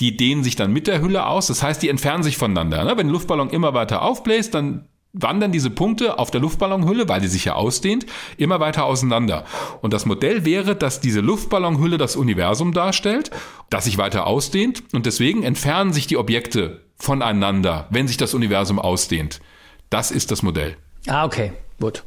die 0.01 0.17
dehnen 0.17 0.43
sich 0.43 0.57
dann 0.57 0.73
mit 0.73 0.87
der 0.87 1.01
Hülle 1.01 1.25
aus. 1.25 1.47
Das 1.47 1.63
heißt, 1.63 1.81
die 1.81 1.89
entfernen 1.89 2.23
sich 2.23 2.35
voneinander. 2.35 2.83
Ne? 2.83 2.97
Wenn 2.97 3.07
der 3.07 3.13
Luftballon 3.13 3.49
immer 3.49 3.73
weiter 3.73 4.01
aufbläst, 4.01 4.53
dann 4.53 4.89
wandern 5.15 5.51
diese 5.51 5.69
Punkte 5.69 6.19
auf 6.19 6.29
der 6.29 6.41
Luftballonhülle, 6.41 7.07
weil 7.07 7.21
die 7.21 7.27
sich 7.27 7.45
ja 7.45 7.55
ausdehnt, 7.55 8.05
immer 8.37 8.59
weiter 8.59 8.85
auseinander. 8.85 9.45
Und 9.81 9.93
das 9.93 10.05
Modell 10.05 10.45
wäre, 10.45 10.75
dass 10.75 10.99
diese 10.99 11.21
Luftballonhülle 11.21 11.97
das 11.97 12.15
Universum 12.15 12.73
darstellt, 12.73 13.31
das 13.69 13.85
sich 13.85 13.97
weiter 13.97 14.27
ausdehnt 14.27 14.83
und 14.93 15.05
deswegen 15.05 15.43
entfernen 15.43 15.93
sich 15.93 16.07
die 16.07 16.17
Objekte 16.17 16.81
voneinander, 16.97 17.87
wenn 17.89 18.07
sich 18.07 18.17
das 18.17 18.33
Universum 18.33 18.79
ausdehnt. 18.79 19.41
Das 19.89 20.11
ist 20.11 20.31
das 20.31 20.43
Modell. 20.43 20.77
Ah, 21.07 21.25
okay, 21.25 21.53
gut. 21.79 22.03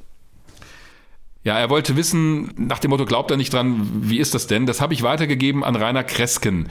Ja, 1.44 1.58
er 1.58 1.70
wollte 1.70 1.96
wissen, 1.96 2.52
nach 2.56 2.78
dem 2.78 2.90
Motto, 2.90 3.06
glaubt 3.06 3.30
er 3.30 3.36
nicht 3.36 3.52
dran, 3.52 3.88
wie 4.02 4.18
ist 4.18 4.34
das 4.34 4.48
denn? 4.48 4.66
Das 4.66 4.80
habe 4.80 4.92
ich 4.92 5.02
weitergegeben 5.02 5.64
an 5.64 5.76
Rainer 5.76 6.04
Kresken 6.04 6.68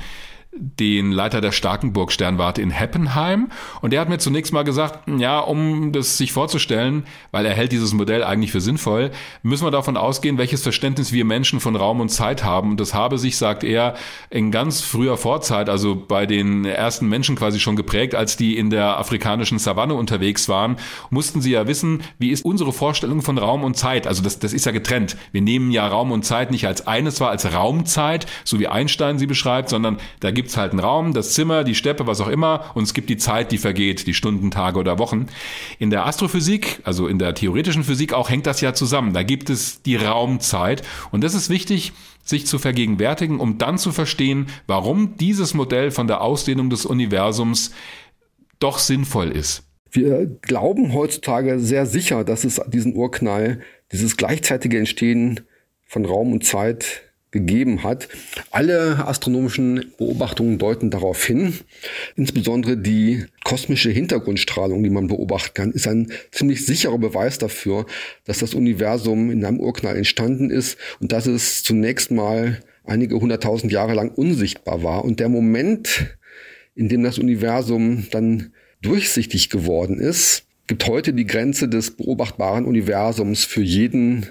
den 0.59 1.11
Leiter 1.11 1.41
der 1.41 1.51
Starkenburg-Sternwarte 1.51 2.61
in 2.61 2.71
Heppenheim. 2.71 3.49
Und 3.81 3.93
der 3.93 4.01
hat 4.01 4.09
mir 4.09 4.17
zunächst 4.17 4.53
mal 4.53 4.63
gesagt, 4.63 5.07
ja, 5.07 5.39
um 5.39 5.91
das 5.91 6.17
sich 6.17 6.31
vorzustellen, 6.31 7.03
weil 7.31 7.45
er 7.45 7.53
hält 7.53 7.71
dieses 7.71 7.93
Modell 7.93 8.23
eigentlich 8.23 8.51
für 8.51 8.61
sinnvoll, 8.61 9.11
müssen 9.43 9.65
wir 9.65 9.71
davon 9.71 9.97
ausgehen, 9.97 10.37
welches 10.37 10.63
Verständnis 10.63 11.11
wir 11.11 11.25
Menschen 11.25 11.59
von 11.59 11.75
Raum 11.75 11.99
und 11.99 12.09
Zeit 12.09 12.43
haben. 12.43 12.71
Und 12.71 12.79
das 12.79 12.93
habe 12.93 13.17
sich, 13.17 13.37
sagt 13.37 13.63
er, 13.63 13.95
in 14.29 14.51
ganz 14.51 14.81
früher 14.81 15.17
Vorzeit, 15.17 15.69
also 15.69 15.95
bei 15.95 16.25
den 16.25 16.65
ersten 16.65 17.07
Menschen 17.07 17.35
quasi 17.35 17.59
schon 17.59 17.75
geprägt, 17.75 18.15
als 18.15 18.37
die 18.37 18.57
in 18.57 18.69
der 18.69 18.97
afrikanischen 18.99 19.59
Savanne 19.59 19.93
unterwegs 19.93 20.49
waren, 20.49 20.77
mussten 21.09 21.41
sie 21.41 21.51
ja 21.51 21.67
wissen, 21.67 22.01
wie 22.19 22.31
ist 22.31 22.45
unsere 22.45 22.73
Vorstellung 22.73 23.21
von 23.21 23.37
Raum 23.37 23.63
und 23.63 23.75
Zeit. 23.75 24.07
Also 24.07 24.23
das, 24.23 24.39
das 24.39 24.53
ist 24.53 24.65
ja 24.65 24.71
getrennt. 24.71 25.17
Wir 25.31 25.41
nehmen 25.41 25.71
ja 25.71 25.87
Raum 25.87 26.11
und 26.11 26.23
Zeit 26.23 26.51
nicht 26.51 26.65
als 26.67 26.87
eines 26.87 27.19
war, 27.19 27.29
als 27.29 27.53
Raumzeit, 27.53 28.25
so 28.43 28.59
wie 28.59 28.67
Einstein 28.67 29.19
sie 29.19 29.27
beschreibt, 29.27 29.69
sondern 29.69 29.97
da 30.19 30.31
gibt 30.31 30.46
es 30.49 30.57
halt 30.57 30.71
einen 30.71 30.79
Raum, 30.79 31.13
das 31.13 31.33
Zimmer, 31.33 31.63
die 31.63 31.75
Steppe, 31.75 32.07
was 32.07 32.21
auch 32.21 32.27
immer, 32.27 32.71
und 32.75 32.83
es 32.83 32.93
gibt 32.93 33.09
die 33.09 33.17
Zeit, 33.17 33.51
die 33.51 33.57
vergeht, 33.57 34.07
die 34.07 34.13
Stunden, 34.13 34.51
Tage 34.51 34.79
oder 34.79 34.99
Wochen. 34.99 35.27
In 35.79 35.89
der 35.89 36.05
Astrophysik, 36.05 36.81
also 36.83 37.07
in 37.07 37.19
der 37.19 37.33
theoretischen 37.33 37.83
Physik 37.83 38.13
auch, 38.13 38.29
hängt 38.29 38.47
das 38.47 38.61
ja 38.61 38.73
zusammen. 38.73 39.13
Da 39.13 39.23
gibt 39.23 39.49
es 39.49 39.81
die 39.81 39.95
Raumzeit. 39.95 40.81
Und 41.11 41.23
das 41.23 41.33
ist 41.33 41.49
wichtig, 41.49 41.93
sich 42.23 42.45
zu 42.45 42.59
vergegenwärtigen, 42.59 43.39
um 43.39 43.57
dann 43.57 43.77
zu 43.77 43.91
verstehen, 43.91 44.47
warum 44.67 45.17
dieses 45.17 45.53
Modell 45.53 45.91
von 45.91 46.07
der 46.07 46.21
Ausdehnung 46.21 46.69
des 46.69 46.85
Universums 46.85 47.71
doch 48.59 48.79
sinnvoll 48.79 49.31
ist. 49.31 49.63
Wir 49.91 50.25
glauben 50.25 50.93
heutzutage 50.93 51.59
sehr 51.59 51.85
sicher, 51.85 52.23
dass 52.23 52.43
es 52.43 52.61
diesen 52.67 52.95
Urknall, 52.95 53.61
dieses 53.91 54.17
gleichzeitige 54.17 54.77
Entstehen 54.77 55.41
von 55.85 56.05
Raum 56.05 56.33
und 56.33 56.43
Zeit 56.43 57.06
gegeben 57.31 57.83
hat. 57.83 58.07
Alle 58.51 59.05
astronomischen 59.05 59.93
Beobachtungen 59.97 60.57
deuten 60.57 60.89
darauf 60.89 61.25
hin. 61.25 61.53
Insbesondere 62.15 62.77
die 62.77 63.25
kosmische 63.43 63.89
Hintergrundstrahlung, 63.89 64.83
die 64.83 64.89
man 64.89 65.07
beobachten 65.07 65.53
kann, 65.53 65.71
ist 65.71 65.87
ein 65.87 66.11
ziemlich 66.31 66.65
sicherer 66.65 66.97
Beweis 66.97 67.37
dafür, 67.37 67.85
dass 68.25 68.39
das 68.39 68.53
Universum 68.53 69.29
in 69.29 69.43
einem 69.43 69.59
Urknall 69.59 69.97
entstanden 69.97 70.49
ist 70.49 70.77
und 70.99 71.11
dass 71.11 71.25
es 71.25 71.63
zunächst 71.63 72.11
mal 72.11 72.61
einige 72.85 73.19
hunderttausend 73.19 73.71
Jahre 73.71 73.93
lang 73.93 74.09
unsichtbar 74.09 74.83
war. 74.83 75.03
Und 75.03 75.19
der 75.19 75.29
Moment, 75.29 76.17
in 76.75 76.87
dem 76.87 77.03
das 77.03 77.19
Universum 77.19 78.07
dann 78.11 78.53
durchsichtig 78.81 79.49
geworden 79.49 79.99
ist, 79.99 80.45
gibt 80.67 80.87
heute 80.87 81.13
die 81.13 81.25
Grenze 81.25 81.67
des 81.67 81.91
beobachtbaren 81.91 82.65
Universums 82.65 83.45
für 83.45 83.61
jeden 83.61 84.27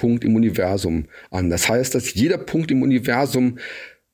Punkt 0.00 0.24
im 0.24 0.34
Universum 0.34 1.04
an. 1.30 1.50
Das 1.50 1.68
heißt, 1.68 1.94
dass 1.94 2.14
jeder 2.14 2.38
Punkt 2.38 2.70
im 2.70 2.80
Universum 2.80 3.58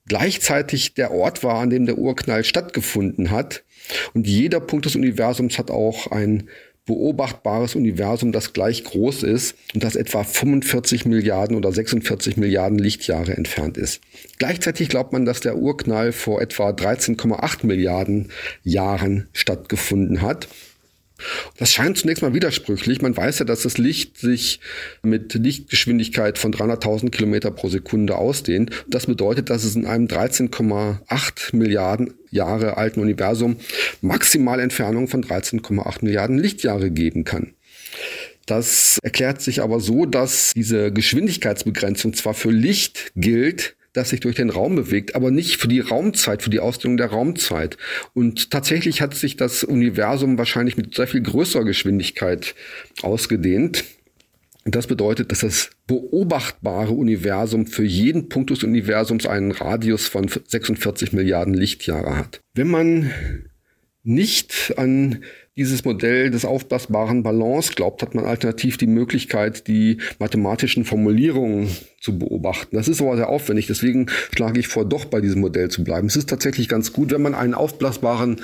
gleichzeitig 0.09 0.95
der 0.95 1.13
Ort 1.13 1.45
war, 1.45 1.61
an 1.61 1.71
dem 1.71 1.87
der 1.87 1.97
Urknall 1.97 2.43
stattgefunden 2.43 3.31
hat. 3.31 3.63
Und 4.13 4.27
jeder 4.27 4.59
Punkt 4.59 4.85
des 4.87 4.97
Universums 4.97 5.59
hat 5.59 5.71
auch 5.71 6.09
ein 6.09 6.49
beobachtbares 6.87 7.77
Universum, 7.77 8.33
das 8.33 8.53
gleich 8.53 8.83
groß 8.83 9.23
ist 9.23 9.55
und 9.75 9.85
das 9.85 9.95
etwa 9.95 10.25
45 10.25 11.05
Milliarden 11.05 11.57
oder 11.57 11.71
46 11.71 12.37
Milliarden 12.37 12.79
Lichtjahre 12.79 13.37
entfernt 13.37 13.77
ist. 13.77 14.01
Gleichzeitig 14.39 14.89
glaubt 14.89 15.13
man, 15.13 15.25
dass 15.25 15.39
der 15.39 15.57
Urknall 15.57 16.11
vor 16.11 16.41
etwa 16.41 16.71
13,8 16.71 17.65
Milliarden 17.65 18.31
Jahren 18.65 19.29
stattgefunden 19.33 20.23
hat. 20.23 20.49
Das 21.59 21.73
scheint 21.73 21.99
zunächst 21.99 22.23
mal 22.23 22.35
widersprüchlich. 22.35 23.01
Man 23.01 23.17
weiß 23.17 23.39
ja, 23.41 23.45
dass 23.45 23.63
das 23.63 23.79
Licht 23.79 24.19
sich 24.19 24.61
mit 25.03 25.35
Lichtgeschwindigkeit 25.35 26.39
von 26.39 26.53
300.000 26.53 27.11
Kilometer 27.11 27.51
pro 27.51 27.69
Sekunde 27.69 28.17
ausdehnt. 28.17 28.71
Das 28.89 29.07
bedeutet, 29.07 29.51
dass 29.51 29.65
es 29.65 29.75
in 29.77 29.87
einem 29.87 30.07
13,8 30.07 31.57
Milliarden 31.57 32.15
Jahre 32.31 32.77
alten 32.77 33.01
Universum 33.01 33.57
maximale 34.03 34.63
Entfernung 34.63 35.09
von 35.09 35.25
13,8 35.25 36.05
Milliarden 36.05 36.39
Lichtjahre 36.39 36.91
geben 36.91 37.25
kann. 37.25 37.55
Das 38.47 38.99
erklärt 39.03 39.43
sich 39.43 39.61
aber 39.61 39.81
so, 39.81 40.07
dass 40.07 40.53
diese 40.55 40.93
Geschwindigkeitsbegrenzung 40.93 42.15
zwar 42.15 42.35
für 42.35 42.53
Licht 42.53 43.13
gilt, 43.17 43.77
das 43.97 44.11
sich 44.11 44.21
durch 44.21 44.37
den 44.37 44.51
Raum 44.51 44.77
bewegt, 44.77 45.15
aber 45.15 45.31
nicht 45.31 45.57
für 45.57 45.69
die 45.69 45.81
Raumzeit, 45.81 46.43
für 46.43 46.51
die 46.51 46.61
Ausdehnung 46.61 46.97
der 46.97 47.09
Raumzeit. 47.09 47.77
Und 48.15 48.51
tatsächlich 48.51 49.01
hat 49.01 49.15
sich 49.15 49.37
das 49.37 49.65
Universum 49.65 50.39
wahrscheinlich 50.39 50.77
mit 50.77 50.95
sehr 50.95 51.07
viel 51.07 51.23
größerer 51.23 51.65
Geschwindigkeit 51.65 52.55
ausgedehnt. 53.03 53.85
Und 54.65 54.75
das 54.75 54.89
bedeutet, 54.89 55.31
dass 55.31 55.41
das 55.41 55.71
beobachtbare 55.87 56.93
Universum 56.93 57.67
für 57.67 57.85
jeden 57.85 58.29
Punkt 58.29 58.51
des 58.51 58.65
Universums 58.65 59.27
einen 59.27 59.53
Radius 59.53 60.09
von 60.09 60.29
46 60.29 61.13
Milliarden 61.13 61.55
Lichtjahre 61.55 62.17
hat. 62.17 62.41
Wenn 62.55 62.69
man 62.69 63.13
nicht 64.03 64.75
an 64.77 65.25
dieses 65.57 65.85
Modell 65.85 66.31
des 66.31 66.45
aufblasbaren 66.45 67.23
Ballons 67.23 67.75
glaubt, 67.75 68.03
hat 68.03 68.15
man 68.15 68.27
alternativ 68.27 68.77
die 68.77 68.87
Möglichkeit, 68.87 69.67
die 69.69 69.99
mathematischen 70.19 70.85
Formulierungen 70.85 71.69
zu 72.01 72.19
beobachten. 72.19 72.77
Das 72.77 72.89
ist 72.89 73.01
aber 73.01 73.17
sehr 73.17 73.29
aufwendig, 73.29 73.67
deswegen 73.67 74.07
schlage 74.35 74.61
ich 74.61 74.69
vor, 74.69 74.85
doch 74.85 75.07
bei 75.07 75.21
diesem 75.21 75.41
Modell 75.41 75.71
zu 75.71 75.83
bleiben. 75.83 76.09
Es 76.09 76.17
ist 76.17 76.29
tatsächlich 76.29 76.69
ganz 76.69 76.93
gut, 76.93 77.11
wenn 77.11 77.23
man 77.23 77.35
einen 77.35 77.55
aufblasbaren 77.55 78.43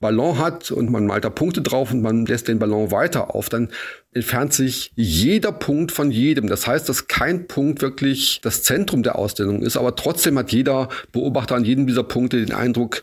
Ballon 0.00 0.38
hat 0.38 0.70
und 0.70 0.90
man 0.90 1.06
malt 1.06 1.24
da 1.24 1.30
Punkte 1.30 1.60
drauf 1.60 1.92
und 1.92 2.02
man 2.02 2.24
lässt 2.24 2.46
den 2.46 2.60
Ballon 2.60 2.92
weiter 2.92 3.34
auf, 3.34 3.48
dann 3.48 3.68
entfernt 4.12 4.52
sich 4.52 4.92
jeder 4.94 5.50
Punkt 5.50 5.90
von 5.90 6.10
jedem. 6.12 6.46
Das 6.46 6.66
heißt, 6.68 6.88
dass 6.88 7.08
kein 7.08 7.48
Punkt 7.48 7.82
wirklich 7.82 8.40
das 8.42 8.62
Zentrum 8.62 9.02
der 9.02 9.16
Ausstellung 9.16 9.60
ist, 9.60 9.76
aber 9.76 9.96
trotzdem 9.96 10.38
hat 10.38 10.52
jeder 10.52 10.88
Beobachter 11.10 11.56
an 11.56 11.64
jedem 11.64 11.86
dieser 11.88 12.04
Punkte 12.04 12.38
den 12.38 12.54
Eindruck, 12.54 13.02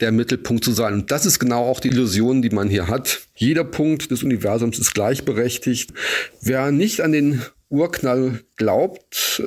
der 0.00 0.12
Mittelpunkt 0.12 0.64
zu 0.64 0.72
sein. 0.72 0.94
Und 0.94 1.10
das 1.10 1.26
ist 1.26 1.38
genau 1.38 1.64
auch 1.64 1.80
die 1.80 1.88
Illusion, 1.88 2.42
die 2.42 2.50
man 2.50 2.68
hier 2.68 2.88
hat. 2.88 3.22
Jeder 3.34 3.64
Punkt 3.64 4.10
des 4.10 4.22
Universums 4.22 4.78
ist 4.78 4.94
gleichberechtigt. 4.94 5.92
Wer 6.40 6.70
nicht 6.70 7.00
an 7.00 7.12
den 7.12 7.42
Urknall 7.68 8.42
glaubt, 8.56 9.42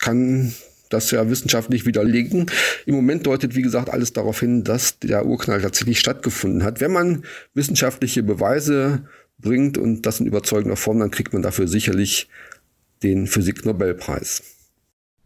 kann 0.00 0.54
das 0.88 1.10
ja 1.10 1.28
wissenschaftlich 1.28 1.84
widerlegen. 1.86 2.50
Im 2.86 2.94
Moment 2.94 3.26
deutet, 3.26 3.56
wie 3.56 3.62
gesagt, 3.62 3.90
alles 3.90 4.12
darauf 4.12 4.38
hin, 4.40 4.62
dass 4.62 5.00
der 5.00 5.26
Urknall 5.26 5.60
tatsächlich 5.60 5.98
stattgefunden 5.98 6.62
hat. 6.62 6.80
Wenn 6.80 6.92
man 6.92 7.24
wissenschaftliche 7.54 8.22
Beweise 8.22 9.08
bringt 9.38 9.78
und 9.78 10.02
das 10.02 10.20
in 10.20 10.26
überzeugender 10.26 10.76
Form, 10.76 11.00
dann 11.00 11.10
kriegt 11.10 11.32
man 11.32 11.42
dafür 11.42 11.66
sicherlich 11.66 12.28
den 13.02 13.26
Physik-Nobelpreis. 13.26 14.42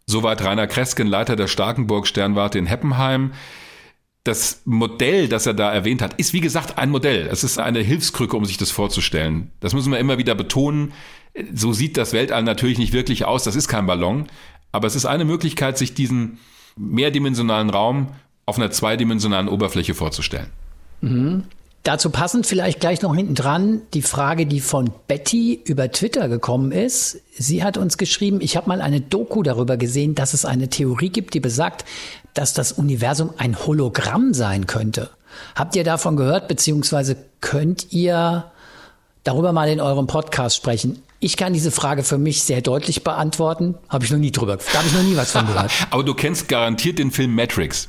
Soweit 0.06 0.42
Rainer 0.42 0.66
Kresken, 0.66 1.06
Leiter 1.06 1.36
der 1.36 1.46
Starkenburg-Sternwarte 1.46 2.58
in 2.58 2.66
Heppenheim 2.66 3.32
das 4.24 4.62
Modell, 4.64 5.28
das 5.28 5.46
er 5.46 5.54
da 5.54 5.72
erwähnt 5.72 6.02
hat, 6.02 6.14
ist 6.14 6.32
wie 6.32 6.40
gesagt 6.40 6.78
ein 6.78 6.90
Modell. 6.90 7.26
Es 7.30 7.42
ist 7.42 7.58
eine 7.58 7.80
Hilfskrücke, 7.80 8.36
um 8.36 8.44
sich 8.44 8.58
das 8.58 8.70
vorzustellen. 8.70 9.50
Das 9.60 9.72
müssen 9.72 9.90
wir 9.90 9.98
immer 9.98 10.18
wieder 10.18 10.34
betonen. 10.34 10.92
So 11.54 11.72
sieht 11.72 11.96
das 11.96 12.12
Weltall 12.12 12.42
natürlich 12.42 12.78
nicht 12.78 12.92
wirklich 12.92 13.24
aus. 13.24 13.44
Das 13.44 13.56
ist 13.56 13.68
kein 13.68 13.86
Ballon. 13.86 14.26
Aber 14.72 14.86
es 14.86 14.94
ist 14.94 15.06
eine 15.06 15.24
Möglichkeit, 15.24 15.78
sich 15.78 15.94
diesen 15.94 16.38
mehrdimensionalen 16.76 17.70
Raum 17.70 18.08
auf 18.46 18.58
einer 18.58 18.70
zweidimensionalen 18.70 19.48
Oberfläche 19.48 19.94
vorzustellen. 19.94 20.48
Mhm. 21.00 21.44
Dazu 21.82 22.10
passend 22.10 22.46
vielleicht 22.46 22.78
gleich 22.78 23.00
noch 23.00 23.14
hinten 23.14 23.34
dran 23.34 23.80
die 23.94 24.02
Frage, 24.02 24.44
die 24.44 24.60
von 24.60 24.90
Betty 25.08 25.58
über 25.64 25.90
Twitter 25.90 26.28
gekommen 26.28 26.72
ist. 26.72 27.20
Sie 27.38 27.64
hat 27.64 27.78
uns 27.78 27.96
geschrieben, 27.96 28.42
ich 28.42 28.56
habe 28.56 28.68
mal 28.68 28.82
eine 28.82 29.00
Doku 29.00 29.42
darüber 29.42 29.78
gesehen, 29.78 30.14
dass 30.14 30.34
es 30.34 30.44
eine 30.44 30.68
Theorie 30.68 31.08
gibt, 31.08 31.32
die 31.32 31.40
besagt, 31.40 31.86
dass 32.34 32.52
das 32.52 32.72
Universum 32.72 33.30
ein 33.38 33.58
Hologramm 33.66 34.34
sein 34.34 34.66
könnte. 34.66 35.08
Habt 35.54 35.74
ihr 35.74 35.84
davon 35.84 36.16
gehört, 36.16 36.48
beziehungsweise 36.48 37.16
könnt 37.40 37.92
ihr 37.92 38.50
darüber 39.24 39.52
mal 39.52 39.70
in 39.70 39.80
eurem 39.80 40.06
Podcast 40.06 40.56
sprechen? 40.56 41.02
Ich 41.18 41.38
kann 41.38 41.54
diese 41.54 41.70
Frage 41.70 42.02
für 42.02 42.18
mich 42.18 42.42
sehr 42.42 42.60
deutlich 42.60 43.04
beantworten. 43.04 43.76
Habe 43.88 44.04
ich 44.04 44.10
noch 44.10 44.18
nie 44.18 44.32
drüber, 44.32 44.56
da 44.56 44.78
habe 44.78 44.86
ich 44.86 44.94
noch 44.94 45.02
nie 45.02 45.16
was 45.16 45.32
von 45.32 45.46
gehört. 45.46 45.70
Aber 45.90 46.04
du 46.04 46.12
kennst 46.12 46.48
garantiert 46.48 46.98
den 46.98 47.10
Film 47.10 47.34
Matrix. 47.34 47.88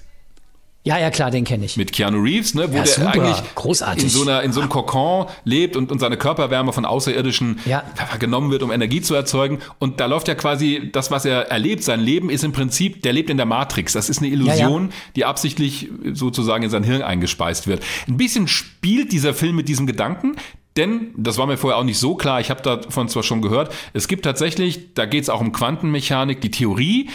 Ja, 0.83 0.97
ja, 0.97 1.11
klar, 1.11 1.29
den 1.29 1.43
kenne 1.43 1.65
ich. 1.65 1.77
Mit 1.77 1.93
Keanu 1.93 2.19
Reeves, 2.19 2.55
ne, 2.55 2.71
wo 2.71 2.77
ja, 2.77 2.83
der 2.83 2.91
super, 2.91 3.11
eigentlich 3.11 3.55
großartig. 3.55 4.03
in 4.03 4.09
so 4.09 4.23
einer 4.23 4.41
in 4.41 4.51
so 4.51 4.61
einem 4.61 4.69
Kokon 4.69 5.27
lebt 5.43 5.75
und, 5.75 5.91
und 5.91 5.99
seine 5.99 6.17
Körperwärme 6.17 6.73
von 6.73 6.85
Außerirdischen 6.85 7.59
ja. 7.65 7.83
genommen 8.17 8.49
wird, 8.49 8.63
um 8.63 8.71
Energie 8.71 9.01
zu 9.01 9.13
erzeugen. 9.13 9.59
Und 9.77 9.99
da 9.99 10.07
läuft 10.07 10.27
ja 10.27 10.33
quasi 10.33 10.89
das, 10.91 11.11
was 11.11 11.25
er 11.25 11.51
erlebt, 11.51 11.83
sein 11.83 11.99
Leben 11.99 12.31
ist 12.31 12.43
im 12.43 12.51
Prinzip, 12.51 13.03
der 13.03 13.13
lebt 13.13 13.29
in 13.29 13.37
der 13.37 13.45
Matrix. 13.45 13.93
Das 13.93 14.09
ist 14.09 14.19
eine 14.19 14.29
Illusion, 14.29 14.87
ja, 14.87 14.95
die 15.15 15.25
absichtlich 15.25 15.89
sozusagen 16.13 16.63
in 16.63 16.71
sein 16.71 16.83
Hirn 16.83 17.03
eingespeist 17.03 17.67
wird. 17.67 17.83
Ein 18.07 18.17
bisschen 18.17 18.47
spielt 18.47 19.11
dieser 19.11 19.35
Film 19.35 19.55
mit 19.55 19.69
diesem 19.69 19.85
Gedanken, 19.85 20.35
denn, 20.77 21.13
das 21.17 21.37
war 21.37 21.47
mir 21.47 21.57
vorher 21.57 21.77
auch 21.77 21.83
nicht 21.83 21.99
so 21.99 22.15
klar, 22.15 22.39
ich 22.39 22.49
habe 22.49 22.61
davon 22.61 23.09
zwar 23.09 23.23
schon 23.23 23.41
gehört, 23.41 23.73
es 23.93 24.07
gibt 24.07 24.23
tatsächlich, 24.23 24.93
da 24.93 25.05
geht 25.05 25.23
es 25.23 25.29
auch 25.29 25.41
um 25.41 25.51
Quantenmechanik, 25.51 26.39
die 26.39 26.49
Theorie, 26.49 27.09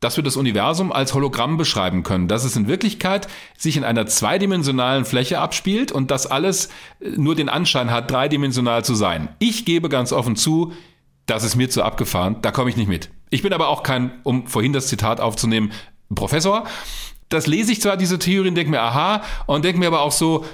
dass 0.00 0.16
wir 0.16 0.24
das 0.24 0.36
Universum 0.36 0.92
als 0.92 1.14
Hologramm 1.14 1.56
beschreiben 1.56 2.02
können, 2.02 2.28
dass 2.28 2.44
es 2.44 2.56
in 2.56 2.68
Wirklichkeit 2.68 3.28
sich 3.56 3.76
in 3.76 3.84
einer 3.84 4.06
zweidimensionalen 4.06 5.04
Fläche 5.04 5.38
abspielt 5.38 5.90
und 5.90 6.10
das 6.10 6.26
alles 6.26 6.66
äh, 7.00 7.10
nur 7.16 7.34
den 7.34 7.48
Anschein 7.48 7.90
hat, 7.90 8.10
dreidimensional 8.10 8.84
zu 8.84 8.94
sein. 8.94 9.28
Ich 9.38 9.64
gebe 9.64 9.88
ganz 9.88 10.12
offen 10.12 10.36
zu, 10.36 10.72
das 11.26 11.44
ist 11.44 11.56
mir 11.56 11.70
zu 11.70 11.82
abgefahren, 11.82 12.36
da 12.42 12.50
komme 12.50 12.70
ich 12.70 12.76
nicht 12.76 12.88
mit. 12.88 13.10
Ich 13.30 13.42
bin 13.42 13.52
aber 13.52 13.68
auch 13.68 13.82
kein, 13.82 14.12
um 14.22 14.46
vorhin 14.46 14.72
das 14.72 14.86
Zitat 14.86 15.20
aufzunehmen, 15.20 15.72
Professor. 16.14 16.64
das 17.30 17.48
lese 17.48 17.72
ich 17.72 17.80
zwar, 17.80 17.96
diese 17.96 18.20
Theorien, 18.20 18.54
denke 18.54 18.70
mir, 18.70 18.80
aha, 18.80 19.22
und 19.46 19.64
denke 19.64 19.80
mir 19.80 19.88
aber 19.88 20.02
auch 20.02 20.12
so, 20.12 20.44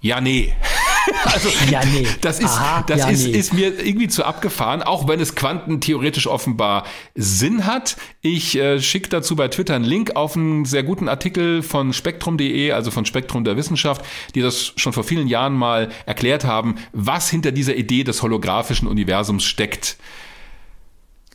ja, 0.00 0.20
nee. 0.20 0.54
Also, 1.24 1.48
ja, 1.70 1.84
nee. 1.84 2.06
Das, 2.20 2.38
ist, 2.38 2.46
Aha, 2.46 2.82
das 2.86 3.00
ja, 3.00 3.08
ist, 3.08 3.26
nee. 3.26 3.32
ist 3.32 3.52
mir 3.52 3.84
irgendwie 3.84 4.08
zu 4.08 4.24
abgefahren, 4.24 4.82
auch 4.82 5.08
wenn 5.08 5.20
es 5.20 5.34
quantentheoretisch 5.34 6.26
offenbar 6.26 6.84
Sinn 7.14 7.66
hat. 7.66 7.96
Ich 8.20 8.56
äh, 8.56 8.80
schicke 8.80 9.08
dazu 9.08 9.36
bei 9.36 9.48
Twitter 9.48 9.74
einen 9.74 9.84
Link 9.84 10.16
auf 10.16 10.36
einen 10.36 10.64
sehr 10.64 10.82
guten 10.82 11.08
Artikel 11.08 11.62
von 11.62 11.92
spektrum.de, 11.92 12.72
also 12.72 12.90
von 12.90 13.04
Spektrum 13.06 13.44
der 13.44 13.56
Wissenschaft, 13.56 14.04
die 14.34 14.40
das 14.40 14.72
schon 14.76 14.92
vor 14.92 15.04
vielen 15.04 15.28
Jahren 15.28 15.54
mal 15.54 15.90
erklärt 16.06 16.44
haben, 16.44 16.76
was 16.92 17.28
hinter 17.30 17.52
dieser 17.52 17.76
Idee 17.76 18.04
des 18.04 18.22
holographischen 18.22 18.88
Universums 18.88 19.44
steckt. 19.44 19.96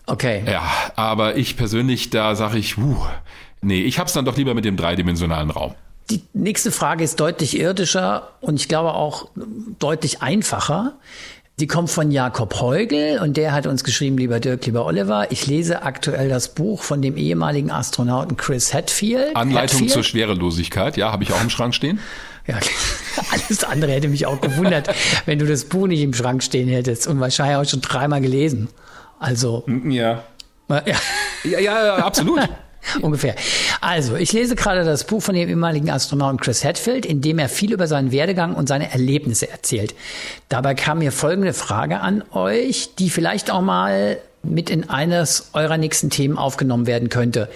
Okay. 0.05 0.43
Ja, 0.45 0.71
aber 0.95 1.37
ich 1.37 1.55
persönlich, 1.55 2.09
da 2.09 2.35
sage 2.35 2.57
ich, 2.57 2.77
uh, 2.77 2.97
nee, 3.61 3.81
ich 3.81 3.99
hab's 3.99 4.13
dann 4.13 4.25
doch 4.25 4.37
lieber 4.37 4.55
mit 4.55 4.65
dem 4.65 4.75
dreidimensionalen 4.75 5.51
Raum. 5.51 5.75
Die 6.09 6.21
nächste 6.33 6.71
Frage 6.71 7.03
ist 7.03 7.19
deutlich 7.19 7.59
irdischer 7.59 8.29
und 8.41 8.59
ich 8.59 8.67
glaube 8.67 8.93
auch 8.93 9.29
deutlich 9.79 10.21
einfacher. 10.21 10.93
Die 11.59 11.67
kommt 11.67 11.89
von 11.89 12.09
Jakob 12.09 12.61
Heugel 12.61 13.19
und 13.19 13.35
der 13.35 13.51
hat 13.51 13.67
uns 13.67 13.83
geschrieben, 13.83 14.17
lieber 14.17 14.39
Dirk, 14.39 14.65
lieber 14.65 14.85
Oliver, 14.85 15.29
ich 15.29 15.45
lese 15.45 15.81
aktuell 15.81 16.29
das 16.29 16.55
Buch 16.55 16.83
von 16.83 17.01
dem 17.01 17.17
ehemaligen 17.17 17.69
Astronauten 17.69 18.37
Chris 18.37 18.73
Hadfield. 18.73 19.35
Anleitung 19.35 19.79
Hadfield. 19.79 19.91
zur 19.91 20.03
Schwerelosigkeit, 20.03 20.95
ja, 20.95 21.11
habe 21.11 21.23
ich 21.23 21.33
auch 21.33 21.41
im 21.41 21.49
Schrank 21.49 21.75
stehen. 21.75 21.99
Ja, 22.47 22.55
alles 23.31 23.63
andere 23.65 23.91
hätte 23.91 24.07
mich 24.07 24.25
auch 24.25 24.39
gewundert, 24.39 24.89
wenn 25.25 25.37
du 25.37 25.45
das 25.45 25.65
Buch 25.65 25.87
nicht 25.87 26.01
im 26.01 26.13
Schrank 26.13 26.41
stehen 26.43 26.69
hättest 26.69 27.07
und 27.07 27.19
wahrscheinlich 27.19 27.57
auch 27.57 27.69
schon 27.69 27.81
dreimal 27.81 28.21
gelesen. 28.21 28.69
Also. 29.19 29.65
Ja. 29.85 30.23
Ja, 30.69 30.81
ja, 31.43 31.59
ja 31.59 31.95
absolut. 31.97 32.39
Ungefähr. 33.01 33.35
Also, 33.81 34.15
ich 34.15 34.33
lese 34.33 34.55
gerade 34.55 34.83
das 34.83 35.03
Buch 35.03 35.21
von 35.21 35.35
dem 35.35 35.49
ehemaligen 35.49 35.89
Astronauten 35.89 36.39
Chris 36.39 36.63
Hadfield, 36.63 37.05
in 37.05 37.21
dem 37.21 37.39
er 37.39 37.49
viel 37.49 37.73
über 37.73 37.87
seinen 37.87 38.11
Werdegang 38.11 38.55
und 38.55 38.67
seine 38.67 38.91
Erlebnisse 38.91 39.49
erzählt. 39.49 39.95
Dabei 40.49 40.75
kam 40.75 40.99
mir 40.99 41.11
folgende 41.11 41.53
Frage 41.53 41.99
an 41.99 42.23
euch, 42.31 42.95
die 42.97 43.09
vielleicht 43.09 43.51
auch 43.51 43.61
mal 43.61 44.17
mit 44.43 44.69
in 44.69 44.89
eines 44.89 45.49
eurer 45.53 45.77
nächsten 45.77 46.09
Themen 46.09 46.37
aufgenommen 46.37 46.87
werden 46.87 47.09
könnte. 47.09 47.49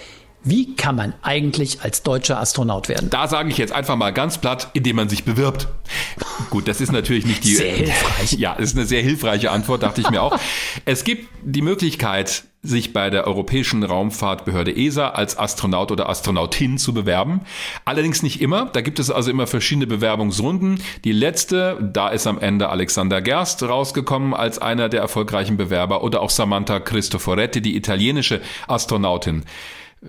Wie 0.46 0.76
kann 0.76 0.94
man 0.94 1.14
eigentlich 1.22 1.80
als 1.80 2.02
deutscher 2.02 2.38
Astronaut 2.38 2.90
werden? 2.90 3.08
Da 3.08 3.28
sage 3.28 3.48
ich 3.48 3.56
jetzt 3.56 3.72
einfach 3.72 3.96
mal 3.96 4.12
ganz 4.12 4.36
platt, 4.36 4.68
indem 4.74 4.96
man 4.96 5.08
sich 5.08 5.24
bewirbt. 5.24 5.68
Gut, 6.50 6.68
das 6.68 6.82
ist 6.82 6.92
natürlich 6.92 7.24
nicht 7.24 7.44
die. 7.44 7.54
Sehr 7.54 7.74
hilfreich. 7.74 8.32
Ja, 8.32 8.54
das 8.54 8.66
ist 8.66 8.76
eine 8.76 8.84
sehr 8.84 9.00
hilfreiche 9.00 9.50
Antwort, 9.50 9.82
dachte 9.82 10.02
ich 10.02 10.10
mir 10.10 10.22
auch. 10.22 10.38
Es 10.84 11.04
gibt 11.04 11.28
die 11.42 11.62
Möglichkeit, 11.62 12.44
sich 12.64 12.92
bei 12.92 13.10
der 13.10 13.26
Europäischen 13.26 13.84
Raumfahrtbehörde 13.84 14.74
ESA 14.74 15.10
als 15.10 15.38
Astronaut 15.38 15.92
oder 15.92 16.08
Astronautin 16.08 16.78
zu 16.78 16.94
bewerben. 16.94 17.42
Allerdings 17.84 18.22
nicht 18.22 18.40
immer. 18.40 18.66
Da 18.66 18.80
gibt 18.80 18.98
es 18.98 19.10
also 19.10 19.30
immer 19.30 19.46
verschiedene 19.46 19.86
Bewerbungsrunden. 19.86 20.80
Die 21.04 21.12
letzte, 21.12 21.78
da 21.92 22.08
ist 22.08 22.26
am 22.26 22.38
Ende 22.38 22.70
Alexander 22.70 23.20
Gerst 23.20 23.62
rausgekommen 23.62 24.34
als 24.34 24.58
einer 24.58 24.88
der 24.88 25.02
erfolgreichen 25.02 25.56
Bewerber 25.56 26.02
oder 26.02 26.22
auch 26.22 26.30
Samantha 26.30 26.80
Cristoforetti, 26.80 27.60
die 27.60 27.76
italienische 27.76 28.40
Astronautin. 28.66 29.44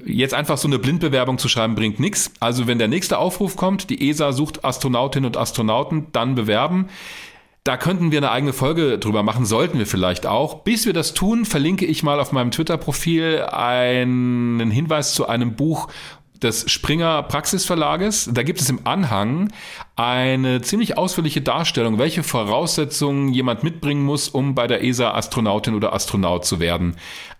Jetzt 0.05 0.33
einfach 0.33 0.57
so 0.57 0.67
eine 0.67 0.79
Blindbewerbung 0.79 1.37
zu 1.37 1.47
schreiben, 1.47 1.75
bringt 1.75 1.99
nichts. 1.99 2.31
Also 2.39 2.67
wenn 2.67 2.79
der 2.79 2.87
nächste 2.87 3.17
Aufruf 3.17 3.55
kommt, 3.55 3.89
die 3.89 4.09
ESA 4.09 4.33
sucht 4.33 4.65
Astronautinnen 4.65 5.27
und 5.27 5.37
Astronauten, 5.37 6.07
dann 6.11 6.35
bewerben. 6.35 6.89
Da 7.65 7.77
könnten 7.77 8.11
wir 8.11 8.19
eine 8.19 8.29
eigene 8.29 8.53
Folge 8.53 8.99
drüber 8.99 9.23
machen, 9.23 9.43
sollten 9.43 9.79
wir 9.79 9.87
vielleicht 9.87 10.27
auch. 10.27 10.61
Bis 10.61 10.85
wir 10.85 10.93
das 10.93 11.15
tun, 11.15 11.45
verlinke 11.45 11.83
ich 11.87 12.03
mal 12.03 12.19
auf 12.19 12.31
meinem 12.31 12.51
Twitter-Profil 12.51 13.41
einen 13.41 14.69
Hinweis 14.69 15.15
zu 15.15 15.27
einem 15.27 15.55
Buch 15.55 15.87
des 16.43 16.69
Springer 16.69 17.23
Praxisverlages. 17.23 18.29
Da 18.31 18.43
gibt 18.43 18.61
es 18.61 18.69
im 18.69 18.81
Anhang 18.83 19.51
eine 19.95 20.61
ziemlich 20.61 20.99
ausführliche 20.99 21.41
Darstellung, 21.41 21.97
welche 21.97 22.21
Voraussetzungen 22.21 23.33
jemand 23.33 23.63
mitbringen 23.63 24.05
muss, 24.05 24.29
um 24.29 24.53
bei 24.53 24.67
der 24.67 24.83
ESA 24.83 25.15
Astronautin 25.15 25.73
oder 25.73 25.91
Astronaut 25.91 26.45
zu 26.45 26.59
werden. 26.59 26.97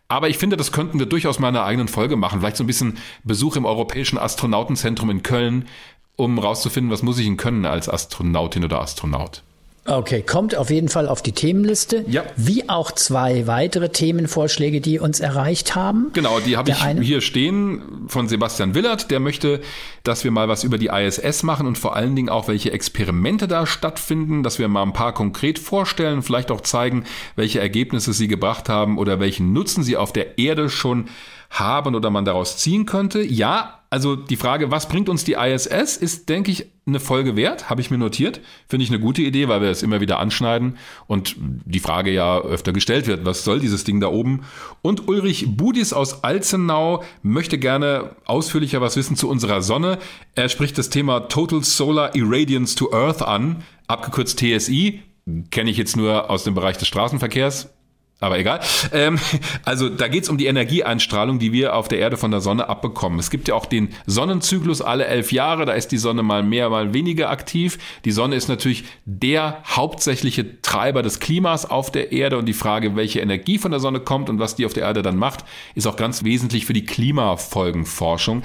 Aber 0.08 0.28
ich 0.28 0.40
finde, 0.40 0.58
das 0.58 0.72
könnten 0.72 0.98
wir 0.98 1.06
durchaus 1.06 1.38
mal 1.38 1.50
in 1.50 1.56
einer 1.56 1.66
eigenen 1.66 1.88
Folge 1.88 2.16
machen. 2.16 2.40
Vielleicht 2.40 2.58
so 2.58 2.64
ein 2.64 2.68
bisschen 2.68 2.98
Besuch 3.24 3.58
im 3.58 3.66
Europäischen 3.66 4.18
Astronautenzentrum 4.18 5.12
in 5.12 5.22
Köln, 5.22 5.68
um 6.16 6.40
rauszufinden, 6.40 6.92
was 6.92 7.04
muss 7.04 7.20
ich 7.20 7.28
denn 7.28 7.38
können 7.38 7.68
als 7.68 7.88
Astronautin 7.88 8.64
oder 8.64 8.82
Astronaut. 8.82 9.44
Okay, 9.88 10.24
kommt 10.24 10.56
auf 10.56 10.72
jeden 10.72 10.90
Fall 10.90 11.08
auf 11.08 11.22
die 11.22 11.32
Themenliste. 11.32 12.06
Ja. 12.08 12.24
Wie 12.36 12.68
auch 12.70 12.92
zwei 12.92 13.46
weitere 13.46 13.90
Themenvorschläge, 13.90 14.82
die 14.82 14.98
uns 14.98 15.20
erreicht 15.20 15.76
haben. 15.76 16.10
Genau, 16.14 16.40
die 16.40 16.58
habe 16.58 16.72
ich 16.72 16.82
eine, 16.82 17.02
hier 17.02 17.22
stehen 17.22 18.06
von 18.08 18.28
Sebastian 18.28 18.74
Willert. 18.74 19.12
Der 19.12 19.20
möchte, 19.20 19.62
dass 20.02 20.24
wir 20.24 20.32
mal 20.32 20.48
was 20.48 20.64
über 20.64 20.80
die 20.80 20.88
ISS 20.88 21.44
machen 21.44 21.68
und 21.68 21.78
vor 21.78 21.96
allen 21.96 22.16
Dingen 22.16 22.30
auch, 22.30 22.48
welche 22.48 22.72
Experimente 22.72 23.48
da 23.48 23.68
stattfinden, 23.68 24.42
dass 24.42 24.58
wir 24.58 24.68
mal 24.68 24.82
ein 24.82 24.94
paar 24.94 25.14
konkret 25.14 25.60
vorstellen, 25.60 26.24
vielleicht 26.24 26.50
auch 26.50 26.62
zeigen, 26.62 27.04
welche 27.36 27.60
Ergebnisse 27.60 28.12
sie 28.12 28.28
gebracht 28.28 28.70
haben 28.70 28.98
oder 28.98 29.20
welchen 29.20 29.54
Nutzen 29.54 29.84
sie 29.84 29.98
auf 29.98 30.12
der 30.12 30.40
Erde 30.40 30.70
schon 30.70 31.10
haben 31.52 31.94
oder 31.94 32.10
man 32.10 32.26
daraus 32.26 32.58
ziehen 32.58 32.88
könnte. 32.88 33.22
Ja, 33.22 33.82
also 33.92 34.16
die 34.16 34.36
Frage, 34.36 34.72
was 34.72 34.88
bringt 34.88 35.10
uns 35.10 35.24
die 35.24 35.34
ISS, 35.34 35.96
ist, 35.96 36.28
denke 36.28 36.50
ich, 36.50 36.72
eine 36.88 37.00
Folge 37.00 37.36
wert, 37.36 37.70
habe 37.70 37.82
ich 37.82 37.90
mir 37.90 37.98
notiert. 37.98 38.42
Finde 38.68 38.84
ich 38.84 38.92
eine 38.92 39.00
gute 39.00 39.24
Idee, 39.24 39.48
weil 39.48 39.62
wir 39.62 39.70
es 39.70 39.82
immer 39.82 40.02
wieder 40.02 40.20
anschneiden 40.20 40.78
und 41.08 41.36
die 41.40 41.80
Frage 41.80 42.12
ja 42.12 42.40
öfter 42.40 42.74
gestellt 42.74 43.08
wird, 43.08 43.26
was 43.26 43.44
soll 43.44 43.60
dieses 43.60 43.84
Ding 43.84 44.00
da 44.00 44.08
oben? 44.08 44.42
Und 44.84 45.08
Ulrich 45.08 45.58
Budis 45.58 45.94
aus 45.94 46.24
Alzenau 46.24 47.04
möchte 47.24 47.58
gerne 47.58 48.16
ausführlicher 48.26 48.82
was 48.82 48.96
wissen 48.98 49.16
zu 49.16 49.30
unserer 49.30 49.64
Sonne. 49.64 49.98
Er 50.36 50.48
spricht 50.48 50.78
das 50.78 50.90
Thema 50.90 51.22
Total 51.22 51.64
Solar 51.64 52.16
Irradiance 52.16 52.76
to 52.76 52.94
Earth 52.94 53.24
an, 53.24 53.64
abgekürzt 53.88 54.40
TSI. 54.40 55.02
Kenne 55.50 55.72
ich 55.72 55.78
jetzt 55.78 55.98
nur 55.98 56.30
aus 56.30 56.44
dem 56.44 56.54
Bereich 56.54 56.78
des 56.78 56.88
Straßenverkehrs 56.88 57.75
aber 58.20 58.40
egal. 58.40 58.62
Ähm, 58.94 59.20
also 59.66 59.90
da 59.90 60.08
geht's 60.08 60.30
um 60.30 60.38
die 60.38 60.46
Energieeinstrahlung, 60.46 61.38
die 61.38 61.52
wir 61.52 61.76
auf 61.76 61.88
der 61.88 62.00
Erde 62.00 62.16
von 62.18 62.32
der 62.32 62.40
Sonne 62.40 62.70
abbekommen. 62.70 63.20
Es 63.20 63.30
gibt 63.30 63.48
ja 63.48 63.56
auch 63.56 63.66
den 63.66 63.90
Sonnenzyklus 64.06 64.82
alle 64.82 65.06
elf 65.06 65.32
Jahre, 65.32 65.66
da 65.66 65.74
ist 65.74 65.92
die 65.92 65.98
Sonne 65.98 66.24
mal 66.24 66.42
mehr, 66.42 66.70
mal 66.70 66.94
weniger 66.94 67.30
aktiv. 67.30 67.78
Die 68.06 68.12
Sonne 68.12 68.36
ist 68.36 68.48
natürlich 68.48 68.86
der 69.04 69.62
hauptsächliche 69.68 70.62
Treiber 70.62 71.04
des 71.04 71.20
Klimas 71.20 71.70
auf 71.70 71.92
der 71.92 72.14
Erde 72.14 72.38
und 72.38 72.46
die 72.46 72.54
Frage, 72.54 72.96
welche 72.96 73.20
Energie 73.20 73.58
von 73.58 73.72
der 73.72 73.80
Sonne 73.80 74.00
kommt 74.00 74.30
und 74.30 74.40
was 74.40 74.56
die 74.56 74.66
auf 74.66 74.74
der 74.74 74.84
Erde 74.84 75.02
dann 75.02 75.18
macht, 75.18 75.44
ist 75.76 75.86
auch 75.86 75.98
ganz 75.98 76.24
wesentlich 76.24 76.66
für 76.66 76.74
die 76.74 76.86
Klimafolgenforschung. 76.86 78.44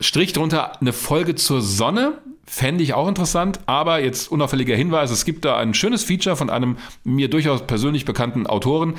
Strich 0.00 0.32
drunter 0.32 0.80
eine 0.80 0.92
Folge 0.92 1.34
zur 1.34 1.60
Sonne, 1.60 2.18
fände 2.48 2.82
ich 2.82 2.94
auch 2.94 3.08
interessant, 3.08 3.60
aber 3.66 4.00
jetzt 4.00 4.30
unauffälliger 4.32 4.74
Hinweis, 4.74 5.10
es 5.10 5.24
gibt 5.24 5.44
da 5.44 5.58
ein 5.58 5.74
schönes 5.74 6.02
Feature 6.04 6.36
von 6.36 6.48
einem 6.48 6.78
mir 7.04 7.28
durchaus 7.28 7.66
persönlich 7.66 8.04
bekannten 8.04 8.46
Autoren 8.46 8.94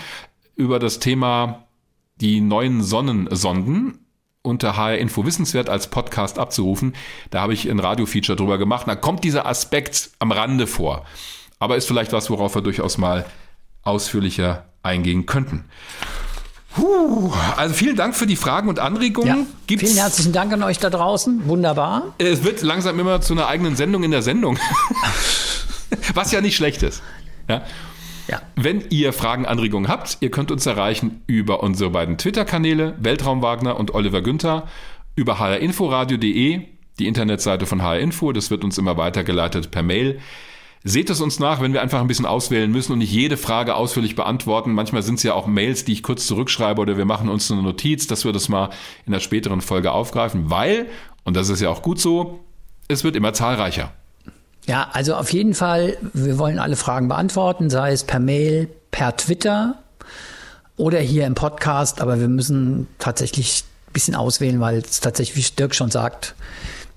über 0.55 0.77
das 0.79 0.99
Thema 0.99 1.65
die 2.21 2.41
neuen 2.41 2.83
Sonnensonden 2.83 4.05
unter 4.41 4.77
HR 4.77 4.97
Info 4.97 5.25
Wissenswert 5.25 5.69
als 5.69 5.87
Podcast 5.87 6.37
abzurufen. 6.37 6.93
Da 7.31 7.41
habe 7.41 7.53
ich 7.53 7.69
ein 7.69 7.79
Radio-Feature 7.79 8.35
drüber 8.35 8.57
gemacht. 8.57 8.87
Da 8.87 8.95
kommt 8.95 9.23
dieser 9.23 9.45
Aspekt 9.45 10.11
am 10.19 10.31
Rande 10.31 10.67
vor. 10.67 11.05
Aber 11.59 11.75
ist 11.75 11.87
vielleicht 11.87 12.13
was, 12.13 12.29
worauf 12.29 12.55
wir 12.55 12.61
durchaus 12.61 12.97
mal 12.97 13.25
ausführlicher 13.83 14.65
eingehen 14.83 15.25
könnten. 15.25 15.65
Puh, 16.75 17.31
also 17.57 17.73
vielen 17.73 17.95
Dank 17.95 18.15
für 18.15 18.27
die 18.27 18.35
Fragen 18.35 18.69
und 18.69 18.79
Anregungen. 18.79 19.27
Ja, 19.39 19.45
Gibt's, 19.67 19.85
vielen 19.85 19.97
herzlichen 19.97 20.33
Dank 20.33 20.53
an 20.53 20.63
euch 20.63 20.77
da 20.77 20.89
draußen. 20.89 21.47
Wunderbar. 21.47 22.13
Es 22.19 22.43
wird 22.43 22.61
langsam 22.61 22.99
immer 22.99 23.21
zu 23.21 23.33
einer 23.33 23.47
eigenen 23.47 23.75
Sendung 23.75 24.03
in 24.03 24.11
der 24.11 24.21
Sendung. 24.21 24.59
Was 26.13 26.31
ja 26.31 26.41
nicht 26.41 26.55
schlecht 26.55 26.83
ist. 26.83 27.01
Ja. 27.47 27.63
Ja. 28.27 28.41
Wenn 28.55 28.83
ihr 28.89 29.11
Fragen, 29.11 29.47
Anregungen 29.47 29.89
habt, 29.89 30.17
ihr 30.19 30.29
könnt 30.29 30.51
uns 30.51 30.65
erreichen 30.67 31.23
über 31.25 31.63
unsere 31.63 31.89
beiden 31.89 32.19
Twitter-Kanäle, 32.19 32.95
Weltraum 32.99 33.41
Wagner 33.41 33.79
und 33.79 33.95
Oliver 33.95 34.21
Günther, 34.21 34.67
über 35.15 35.39
hrinforadio.de, 35.39 36.61
die 36.99 37.07
Internetseite 37.07 37.65
von 37.65 37.81
HR 37.81 37.99
Info, 37.99 38.31
das 38.31 38.51
wird 38.51 38.63
uns 38.63 38.77
immer 38.77 38.97
weitergeleitet 38.97 39.71
per 39.71 39.81
Mail. 39.81 40.19
Seht 40.83 41.09
es 41.09 41.19
uns 41.19 41.39
nach, 41.39 41.61
wenn 41.61 41.73
wir 41.73 41.81
einfach 41.81 41.99
ein 41.99 42.07
bisschen 42.07 42.25
auswählen 42.25 42.71
müssen 42.71 42.93
und 42.93 42.99
nicht 42.99 43.11
jede 43.11 43.35
Frage 43.35 43.75
ausführlich 43.75 44.15
beantworten. 44.15 44.71
Manchmal 44.71 45.03
sind 45.03 45.15
es 45.15 45.23
ja 45.23 45.33
auch 45.33 45.45
Mails, 45.45 45.83
die 45.83 45.91
ich 45.91 46.03
kurz 46.03 46.25
zurückschreibe 46.25 46.79
oder 46.81 46.95
wir 46.95 47.03
machen 47.03 47.27
uns 47.27 47.51
eine 47.51 47.61
Notiz, 47.61 48.07
dass 48.07 48.23
wir 48.23 48.31
das 48.31 48.47
mal 48.47 48.69
in 49.05 49.11
der 49.11 49.19
späteren 49.19 49.59
Folge 49.59 49.91
aufgreifen, 49.91 50.49
weil, 50.49 50.85
und 51.25 51.35
das 51.35 51.49
ist 51.49 51.59
ja 51.59 51.69
auch 51.69 51.81
gut 51.81 51.99
so, 51.99 52.39
es 52.87 53.03
wird 53.03 53.17
immer 53.17 53.33
zahlreicher. 53.33 53.91
Ja, 54.67 54.87
also 54.93 55.15
auf 55.15 55.33
jeden 55.33 55.53
Fall, 55.53 55.97
wir 56.13 56.37
wollen 56.37 56.59
alle 56.59 56.75
Fragen 56.77 57.07
beantworten, 57.09 57.69
sei 57.69 57.91
es 57.91 58.03
per 58.05 58.19
Mail, 58.19 58.69
per 58.91 59.17
Twitter 59.17 59.83
oder 60.77 60.99
hier 60.99 61.25
im 61.25 61.35
Podcast, 61.35 62.01
aber 62.01 62.19
wir 62.21 62.29
müssen 62.29 62.87
tatsächlich 62.99 63.63
ein 63.87 63.93
bisschen 63.93 64.15
auswählen, 64.15 64.61
weil 64.61 64.77
es 64.77 65.01
tatsächlich, 65.01 65.35
wie 65.51 65.55
Dirk 65.55 65.75
schon 65.75 65.91
sagt, 65.91 66.35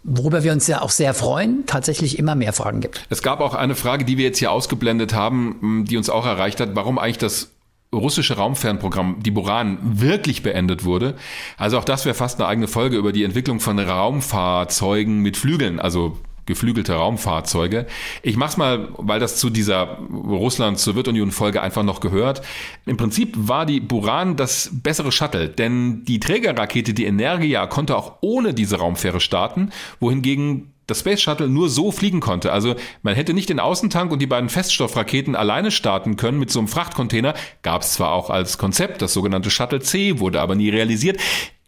Worüber 0.05 0.43
wir 0.43 0.53
uns 0.53 0.67
ja 0.67 0.83
auch 0.83 0.91
sehr 0.91 1.15
freuen, 1.15 1.65
tatsächlich 1.67 2.19
immer 2.19 2.35
mehr 2.35 2.53
Fragen 2.53 2.81
gibt. 2.81 3.07
Es 3.09 3.23
gab 3.23 3.41
auch 3.41 3.55
eine 3.55 3.75
Frage, 3.75 4.05
die 4.05 4.19
wir 4.19 4.25
jetzt 4.25 4.39
hier 4.39 4.51
ausgeblendet 4.51 5.15
haben, 5.15 5.85
die 5.89 5.97
uns 5.97 6.11
auch 6.11 6.27
erreicht 6.27 6.61
hat, 6.61 6.71
warum 6.75 6.99
eigentlich 6.99 7.19
das 7.19 7.53
russische 7.95 8.37
Raumfernprogramm, 8.37 9.17
die 9.21 9.31
Buran, 9.31 9.79
wirklich 9.83 10.43
beendet 10.43 10.85
wurde. 10.85 11.15
Also 11.57 11.79
auch 11.79 11.85
das 11.85 12.05
wäre 12.05 12.15
fast 12.15 12.41
eine 12.41 12.49
eigene 12.49 12.67
Folge 12.67 12.97
über 12.97 13.13
die 13.13 13.23
Entwicklung 13.23 13.61
von 13.61 13.79
Raumfahrzeugen 13.79 15.21
mit 15.21 15.37
Flügeln, 15.37 15.79
also 15.79 16.17
geflügelte 16.47 16.95
Raumfahrzeuge. 16.95 17.87
Ich 18.23 18.37
mach's 18.37 18.57
mal, 18.57 18.89
weil 18.99 19.21
das 19.21 19.37
zu 19.37 19.51
dieser 19.51 19.99
Russland-Sowjetunion-Folge 20.11 21.63
einfach 21.63 21.83
noch 21.83 22.01
gehört. 22.01 22.43
Im 22.87 22.97
Prinzip 22.97 23.35
war 23.37 23.67
die 23.67 23.81
Buran 23.81 24.37
das 24.37 24.71
bessere 24.73 25.13
Shuttle, 25.13 25.49
denn 25.49 26.05
die 26.05 26.21
Trägerrakete, 26.21 26.95
die 26.95 27.05
Energia, 27.05 27.67
konnte 27.67 27.97
auch 27.97 28.19
ohne 28.21 28.55
diese 28.55 28.79
Raumfähre 28.79 29.21
starten, 29.21 29.71
wohingegen 30.01 30.73
das 30.87 31.01
Space 31.01 31.23
Shuttle 31.23 31.49
nur 31.49 31.69
so 31.69 31.93
fliegen 31.93 32.21
konnte. 32.21 32.53
Also 32.53 32.75
man 33.03 33.15
hätte 33.15 33.35
nicht 33.35 33.49
den 33.49 33.61
Außentank 33.61 34.11
und 34.13 34.21
die 34.21 34.27
beiden 34.27 34.49
Feststoffraketen 34.49 35.37
alleine 35.37 35.71
starten 35.71 36.17
können 36.17 36.39
mit 36.39 36.51
so 36.51 36.59
einem 36.59 36.69
Frachtcontainer. 36.69 37.35
Gab 37.63 37.83
es 37.83 37.95
zwar 37.95 38.13
auch 38.13 38.31
als 38.31 38.59
Konzept, 38.59 39.01
das 39.01 39.13
sogenannte 39.13 39.51
Shuttle 39.51 39.81
C, 39.81 40.19
wurde 40.19 40.41
aber 40.41 40.55
nie 40.55 40.71
realisiert. 40.71 41.19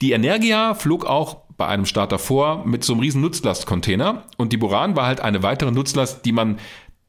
Die 0.03 0.13
Energia 0.13 0.75
flog 0.75 1.07
auch 1.07 1.44
bei 1.57 1.67
einem 1.67 1.87
Start 1.87 2.13
davor 2.13 2.65
mit 2.67 2.85
so 2.85 2.93
einem 2.93 3.01
riesen 3.01 3.21
Nutzlastcontainer 3.21 4.25
und 4.37 4.53
die 4.53 4.57
Buran 4.57 4.97
war 4.97 5.07
halt 5.07 5.21
eine 5.21 5.43
weitere 5.43 5.71
Nutzlast, 5.71 6.25
die 6.25 6.33
man 6.33 6.59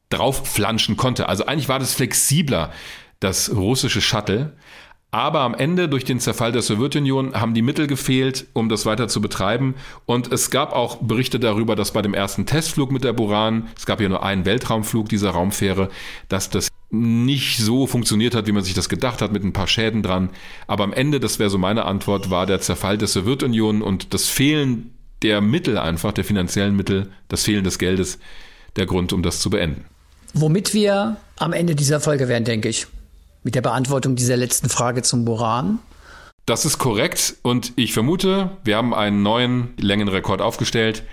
drauf 0.08 0.46
flanschen 0.46 0.96
konnte. 0.96 1.28
Also 1.28 1.46
eigentlich 1.46 1.68
war 1.68 1.78
das 1.78 1.94
flexibler, 1.94 2.72
das 3.20 3.54
russische 3.54 4.00
Shuttle. 4.00 4.56
Aber 5.16 5.40
am 5.40 5.54
Ende 5.54 5.88
durch 5.88 6.04
den 6.04 6.20
Zerfall 6.20 6.52
der 6.52 6.60
Sowjetunion 6.60 7.40
haben 7.40 7.54
die 7.54 7.62
Mittel 7.62 7.86
gefehlt, 7.86 8.48
um 8.52 8.68
das 8.68 8.84
weiter 8.84 9.08
zu 9.08 9.22
betreiben. 9.22 9.74
Und 10.04 10.30
es 10.30 10.50
gab 10.50 10.74
auch 10.74 10.96
Berichte 10.96 11.40
darüber, 11.40 11.74
dass 11.74 11.92
bei 11.92 12.02
dem 12.02 12.12
ersten 12.12 12.44
Testflug 12.44 12.92
mit 12.92 13.02
der 13.02 13.14
Buran, 13.14 13.68
es 13.78 13.86
gab 13.86 14.02
ja 14.02 14.10
nur 14.10 14.22
einen 14.22 14.44
Weltraumflug 14.44 15.08
dieser 15.08 15.30
Raumfähre, 15.30 15.88
dass 16.28 16.50
das 16.50 16.68
nicht 16.90 17.56
so 17.56 17.86
funktioniert 17.86 18.34
hat, 18.34 18.46
wie 18.46 18.52
man 18.52 18.62
sich 18.62 18.74
das 18.74 18.90
gedacht 18.90 19.22
hat, 19.22 19.32
mit 19.32 19.42
ein 19.42 19.54
paar 19.54 19.68
Schäden 19.68 20.02
dran. 20.02 20.28
Aber 20.66 20.84
am 20.84 20.92
Ende, 20.92 21.18
das 21.18 21.38
wäre 21.38 21.48
so 21.48 21.56
meine 21.56 21.86
Antwort, 21.86 22.28
war 22.28 22.44
der 22.44 22.60
Zerfall 22.60 22.98
der 22.98 23.08
Sowjetunion 23.08 23.80
und 23.80 24.12
das 24.12 24.28
Fehlen 24.28 24.90
der 25.22 25.40
Mittel 25.40 25.78
einfach, 25.78 26.12
der 26.12 26.24
finanziellen 26.24 26.76
Mittel, 26.76 27.10
das 27.28 27.44
Fehlen 27.44 27.64
des 27.64 27.78
Geldes, 27.78 28.18
der 28.76 28.84
Grund, 28.84 29.14
um 29.14 29.22
das 29.22 29.40
zu 29.40 29.48
beenden. 29.48 29.86
Womit 30.34 30.74
wir 30.74 31.16
am 31.36 31.54
Ende 31.54 31.74
dieser 31.74 32.00
Folge 32.00 32.28
wären, 32.28 32.44
denke 32.44 32.68
ich. 32.68 32.86
Mit 33.46 33.54
der 33.54 33.62
Beantwortung 33.62 34.16
dieser 34.16 34.36
letzten 34.36 34.68
Frage 34.68 35.02
zum 35.02 35.24
Boran. 35.24 35.78
Das 36.46 36.64
ist 36.64 36.78
korrekt 36.78 37.36
und 37.42 37.72
ich 37.76 37.92
vermute, 37.92 38.50
wir 38.64 38.76
haben 38.76 38.92
einen 38.92 39.22
neuen 39.22 39.72
Längenrekord 39.76 40.40
aufgestellt. 40.42 41.04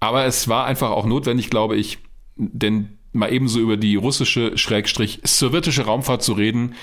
Aber 0.00 0.24
es 0.24 0.48
war 0.48 0.64
einfach 0.64 0.88
auch 0.88 1.04
notwendig, 1.04 1.50
glaube 1.50 1.76
ich, 1.76 1.98
denn 2.36 2.96
mal 3.12 3.30
ebenso 3.30 3.60
über 3.60 3.76
die 3.76 3.94
russische, 3.96 4.56
schrägstrich 4.56 5.20
sowjetische 5.22 5.84
Raumfahrt 5.84 6.22
zu 6.22 6.32
reden. 6.32 6.76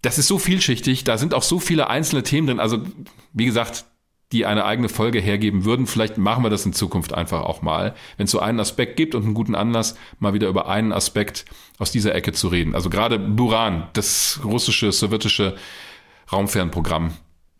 Das 0.00 0.16
ist 0.16 0.28
so 0.28 0.38
vielschichtig, 0.38 1.02
da 1.02 1.18
sind 1.18 1.34
auch 1.34 1.42
so 1.42 1.58
viele 1.58 1.90
einzelne 1.90 2.22
Themen 2.22 2.46
drin. 2.46 2.60
Also, 2.60 2.84
wie 3.32 3.46
gesagt, 3.46 3.84
die 4.32 4.44
eine 4.44 4.64
eigene 4.64 4.88
Folge 4.88 5.20
hergeben 5.20 5.64
würden. 5.64 5.86
Vielleicht 5.86 6.18
machen 6.18 6.42
wir 6.42 6.50
das 6.50 6.66
in 6.66 6.72
Zukunft 6.72 7.14
einfach 7.14 7.42
auch 7.42 7.62
mal, 7.62 7.94
wenn 8.16 8.24
es 8.24 8.30
so 8.30 8.40
einen 8.40 8.60
Aspekt 8.60 8.96
gibt 8.96 9.14
und 9.14 9.24
einen 9.24 9.34
guten 9.34 9.54
Anlass, 9.54 9.96
mal 10.18 10.34
wieder 10.34 10.48
über 10.48 10.68
einen 10.68 10.92
Aspekt 10.92 11.46
aus 11.78 11.92
dieser 11.92 12.14
Ecke 12.14 12.32
zu 12.32 12.48
reden. 12.48 12.74
Also 12.74 12.90
gerade 12.90 13.18
Buran, 13.18 13.88
das 13.94 14.40
russische, 14.44 14.92
sowjetische 14.92 15.56
Raumfernprogramm, 16.30 17.12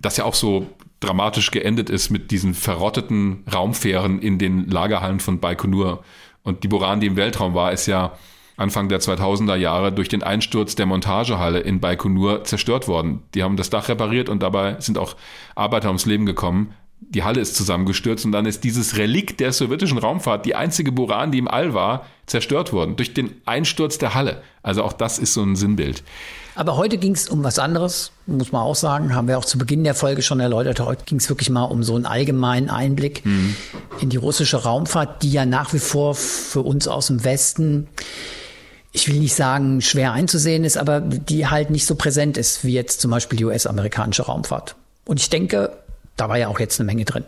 das 0.02 0.18
ja 0.18 0.24
auch 0.24 0.34
so 0.34 0.66
dramatisch 1.00 1.50
geendet 1.50 1.90
ist 1.90 2.10
mit 2.10 2.30
diesen 2.30 2.54
verrotteten 2.54 3.44
Raumfähren 3.52 4.20
in 4.20 4.38
den 4.38 4.68
Lagerhallen 4.68 5.20
von 5.20 5.40
Baikonur 5.40 6.02
und 6.42 6.64
die 6.64 6.68
Buran, 6.68 7.00
die 7.00 7.06
im 7.06 7.16
Weltraum 7.16 7.54
war, 7.54 7.72
ist 7.72 7.86
ja 7.86 8.18
Anfang 8.58 8.88
der 8.88 9.00
2000er 9.00 9.54
Jahre 9.54 9.92
durch 9.92 10.08
den 10.08 10.24
Einsturz 10.24 10.74
der 10.74 10.84
Montagehalle 10.84 11.60
in 11.60 11.78
Baikonur 11.78 12.42
zerstört 12.42 12.88
worden. 12.88 13.22
Die 13.34 13.44
haben 13.44 13.56
das 13.56 13.70
Dach 13.70 13.88
repariert 13.88 14.28
und 14.28 14.42
dabei 14.42 14.76
sind 14.80 14.98
auch 14.98 15.14
Arbeiter 15.54 15.88
ums 15.88 16.06
Leben 16.06 16.26
gekommen. 16.26 16.74
Die 17.00 17.22
Halle 17.22 17.40
ist 17.40 17.54
zusammengestürzt 17.54 18.24
und 18.24 18.32
dann 18.32 18.44
ist 18.44 18.64
dieses 18.64 18.96
Relikt 18.96 19.38
der 19.38 19.52
sowjetischen 19.52 19.98
Raumfahrt, 19.98 20.44
die 20.44 20.56
einzige 20.56 20.90
Buran, 20.90 21.30
die 21.30 21.38
im 21.38 21.46
All 21.46 21.72
war, 21.72 22.04
zerstört 22.26 22.72
worden 22.72 22.96
durch 22.96 23.14
den 23.14 23.40
Einsturz 23.46 23.98
der 23.98 24.14
Halle. 24.14 24.42
Also 24.64 24.82
auch 24.82 24.92
das 24.92 25.20
ist 25.20 25.34
so 25.34 25.42
ein 25.42 25.54
Sinnbild. 25.54 26.02
Aber 26.56 26.76
heute 26.76 26.98
ging 26.98 27.12
es 27.12 27.28
um 27.28 27.44
was 27.44 27.60
anderes, 27.60 28.10
muss 28.26 28.50
man 28.50 28.62
auch 28.62 28.74
sagen. 28.74 29.14
Haben 29.14 29.28
wir 29.28 29.38
auch 29.38 29.44
zu 29.44 29.58
Beginn 29.58 29.84
der 29.84 29.94
Folge 29.94 30.22
schon 30.22 30.40
erläutert. 30.40 30.80
Heute 30.80 31.04
ging 31.04 31.18
es 31.18 31.28
wirklich 31.28 31.50
mal 31.50 31.62
um 31.62 31.84
so 31.84 31.94
einen 31.94 32.06
allgemeinen 32.06 32.68
Einblick 32.68 33.24
mhm. 33.24 33.54
in 34.00 34.08
die 34.08 34.16
russische 34.16 34.64
Raumfahrt, 34.64 35.22
die 35.22 35.30
ja 35.30 35.46
nach 35.46 35.72
wie 35.72 35.78
vor 35.78 36.16
für 36.16 36.62
uns 36.62 36.88
aus 36.88 37.06
dem 37.06 37.22
Westen 37.22 37.86
ich 38.98 39.08
will 39.08 39.20
nicht 39.20 39.34
sagen, 39.34 39.80
schwer 39.80 40.12
einzusehen 40.12 40.64
ist, 40.64 40.76
aber 40.76 41.00
die 41.00 41.46
halt 41.46 41.70
nicht 41.70 41.86
so 41.86 41.94
präsent 41.94 42.36
ist 42.36 42.64
wie 42.64 42.72
jetzt 42.72 43.00
zum 43.00 43.12
Beispiel 43.12 43.36
die 43.38 43.44
US-amerikanische 43.44 44.22
Raumfahrt. 44.22 44.74
Und 45.04 45.20
ich 45.20 45.30
denke, 45.30 45.76
da 46.16 46.28
war 46.28 46.36
ja 46.36 46.48
auch 46.48 46.58
jetzt 46.58 46.80
eine 46.80 46.86
Menge 46.86 47.04
drin. 47.04 47.24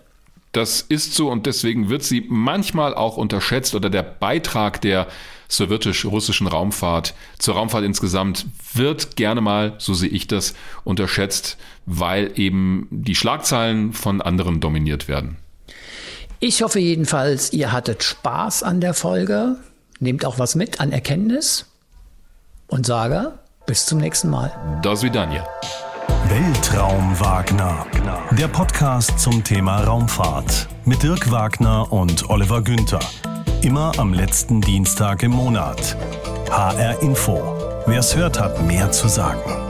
Das 0.50 0.80
ist 0.80 1.14
so 1.14 1.30
und 1.30 1.46
deswegen 1.46 1.88
wird 1.88 2.02
sie 2.02 2.26
manchmal 2.28 2.92
auch 2.94 3.16
unterschätzt 3.16 3.76
oder 3.76 3.88
der 3.88 4.02
Beitrag 4.02 4.80
der 4.80 5.06
sowjetisch-russischen 5.46 6.48
Raumfahrt 6.48 7.14
zur 7.38 7.54
Raumfahrt 7.54 7.84
insgesamt 7.84 8.46
wird 8.74 9.14
gerne 9.14 9.40
mal, 9.40 9.74
so 9.78 9.94
sehe 9.94 10.08
ich 10.08 10.26
das, 10.26 10.54
unterschätzt, 10.82 11.56
weil 11.86 12.32
eben 12.34 12.88
die 12.90 13.14
Schlagzeilen 13.14 13.92
von 13.92 14.20
anderen 14.20 14.60
dominiert 14.60 15.06
werden. 15.06 15.36
Ich 16.40 16.62
hoffe 16.62 16.80
jedenfalls, 16.80 17.52
ihr 17.52 17.70
hattet 17.70 18.02
Spaß 18.02 18.64
an 18.64 18.80
der 18.80 18.94
Folge, 18.94 19.56
nehmt 20.00 20.24
auch 20.24 20.38
was 20.38 20.54
mit 20.54 20.80
an 20.80 20.92
Erkenntnis 20.92 21.66
und 22.66 22.86
sage 22.86 23.38
bis 23.66 23.86
zum 23.86 23.98
nächsten 23.98 24.30
Mal. 24.30 24.50
Do 24.82 24.96
Swidania. 24.96 25.46
Weltraum 26.28 27.18
Wagner. 27.20 27.86
Der 28.32 28.48
Podcast 28.48 29.18
zum 29.18 29.44
Thema 29.44 29.82
Raumfahrt 29.84 30.68
mit 30.84 31.02
Dirk 31.02 31.30
Wagner 31.30 31.92
und 31.92 32.30
Oliver 32.30 32.62
Günther. 32.62 33.00
Immer 33.62 33.92
am 33.98 34.14
letzten 34.14 34.60
Dienstag 34.60 35.22
im 35.22 35.32
Monat. 35.32 35.96
HR 36.50 37.02
Info. 37.02 37.40
Wer 37.86 38.00
es 38.00 38.16
hört, 38.16 38.40
hat 38.40 38.62
mehr 38.62 38.90
zu 38.90 39.08
sagen. 39.08 39.69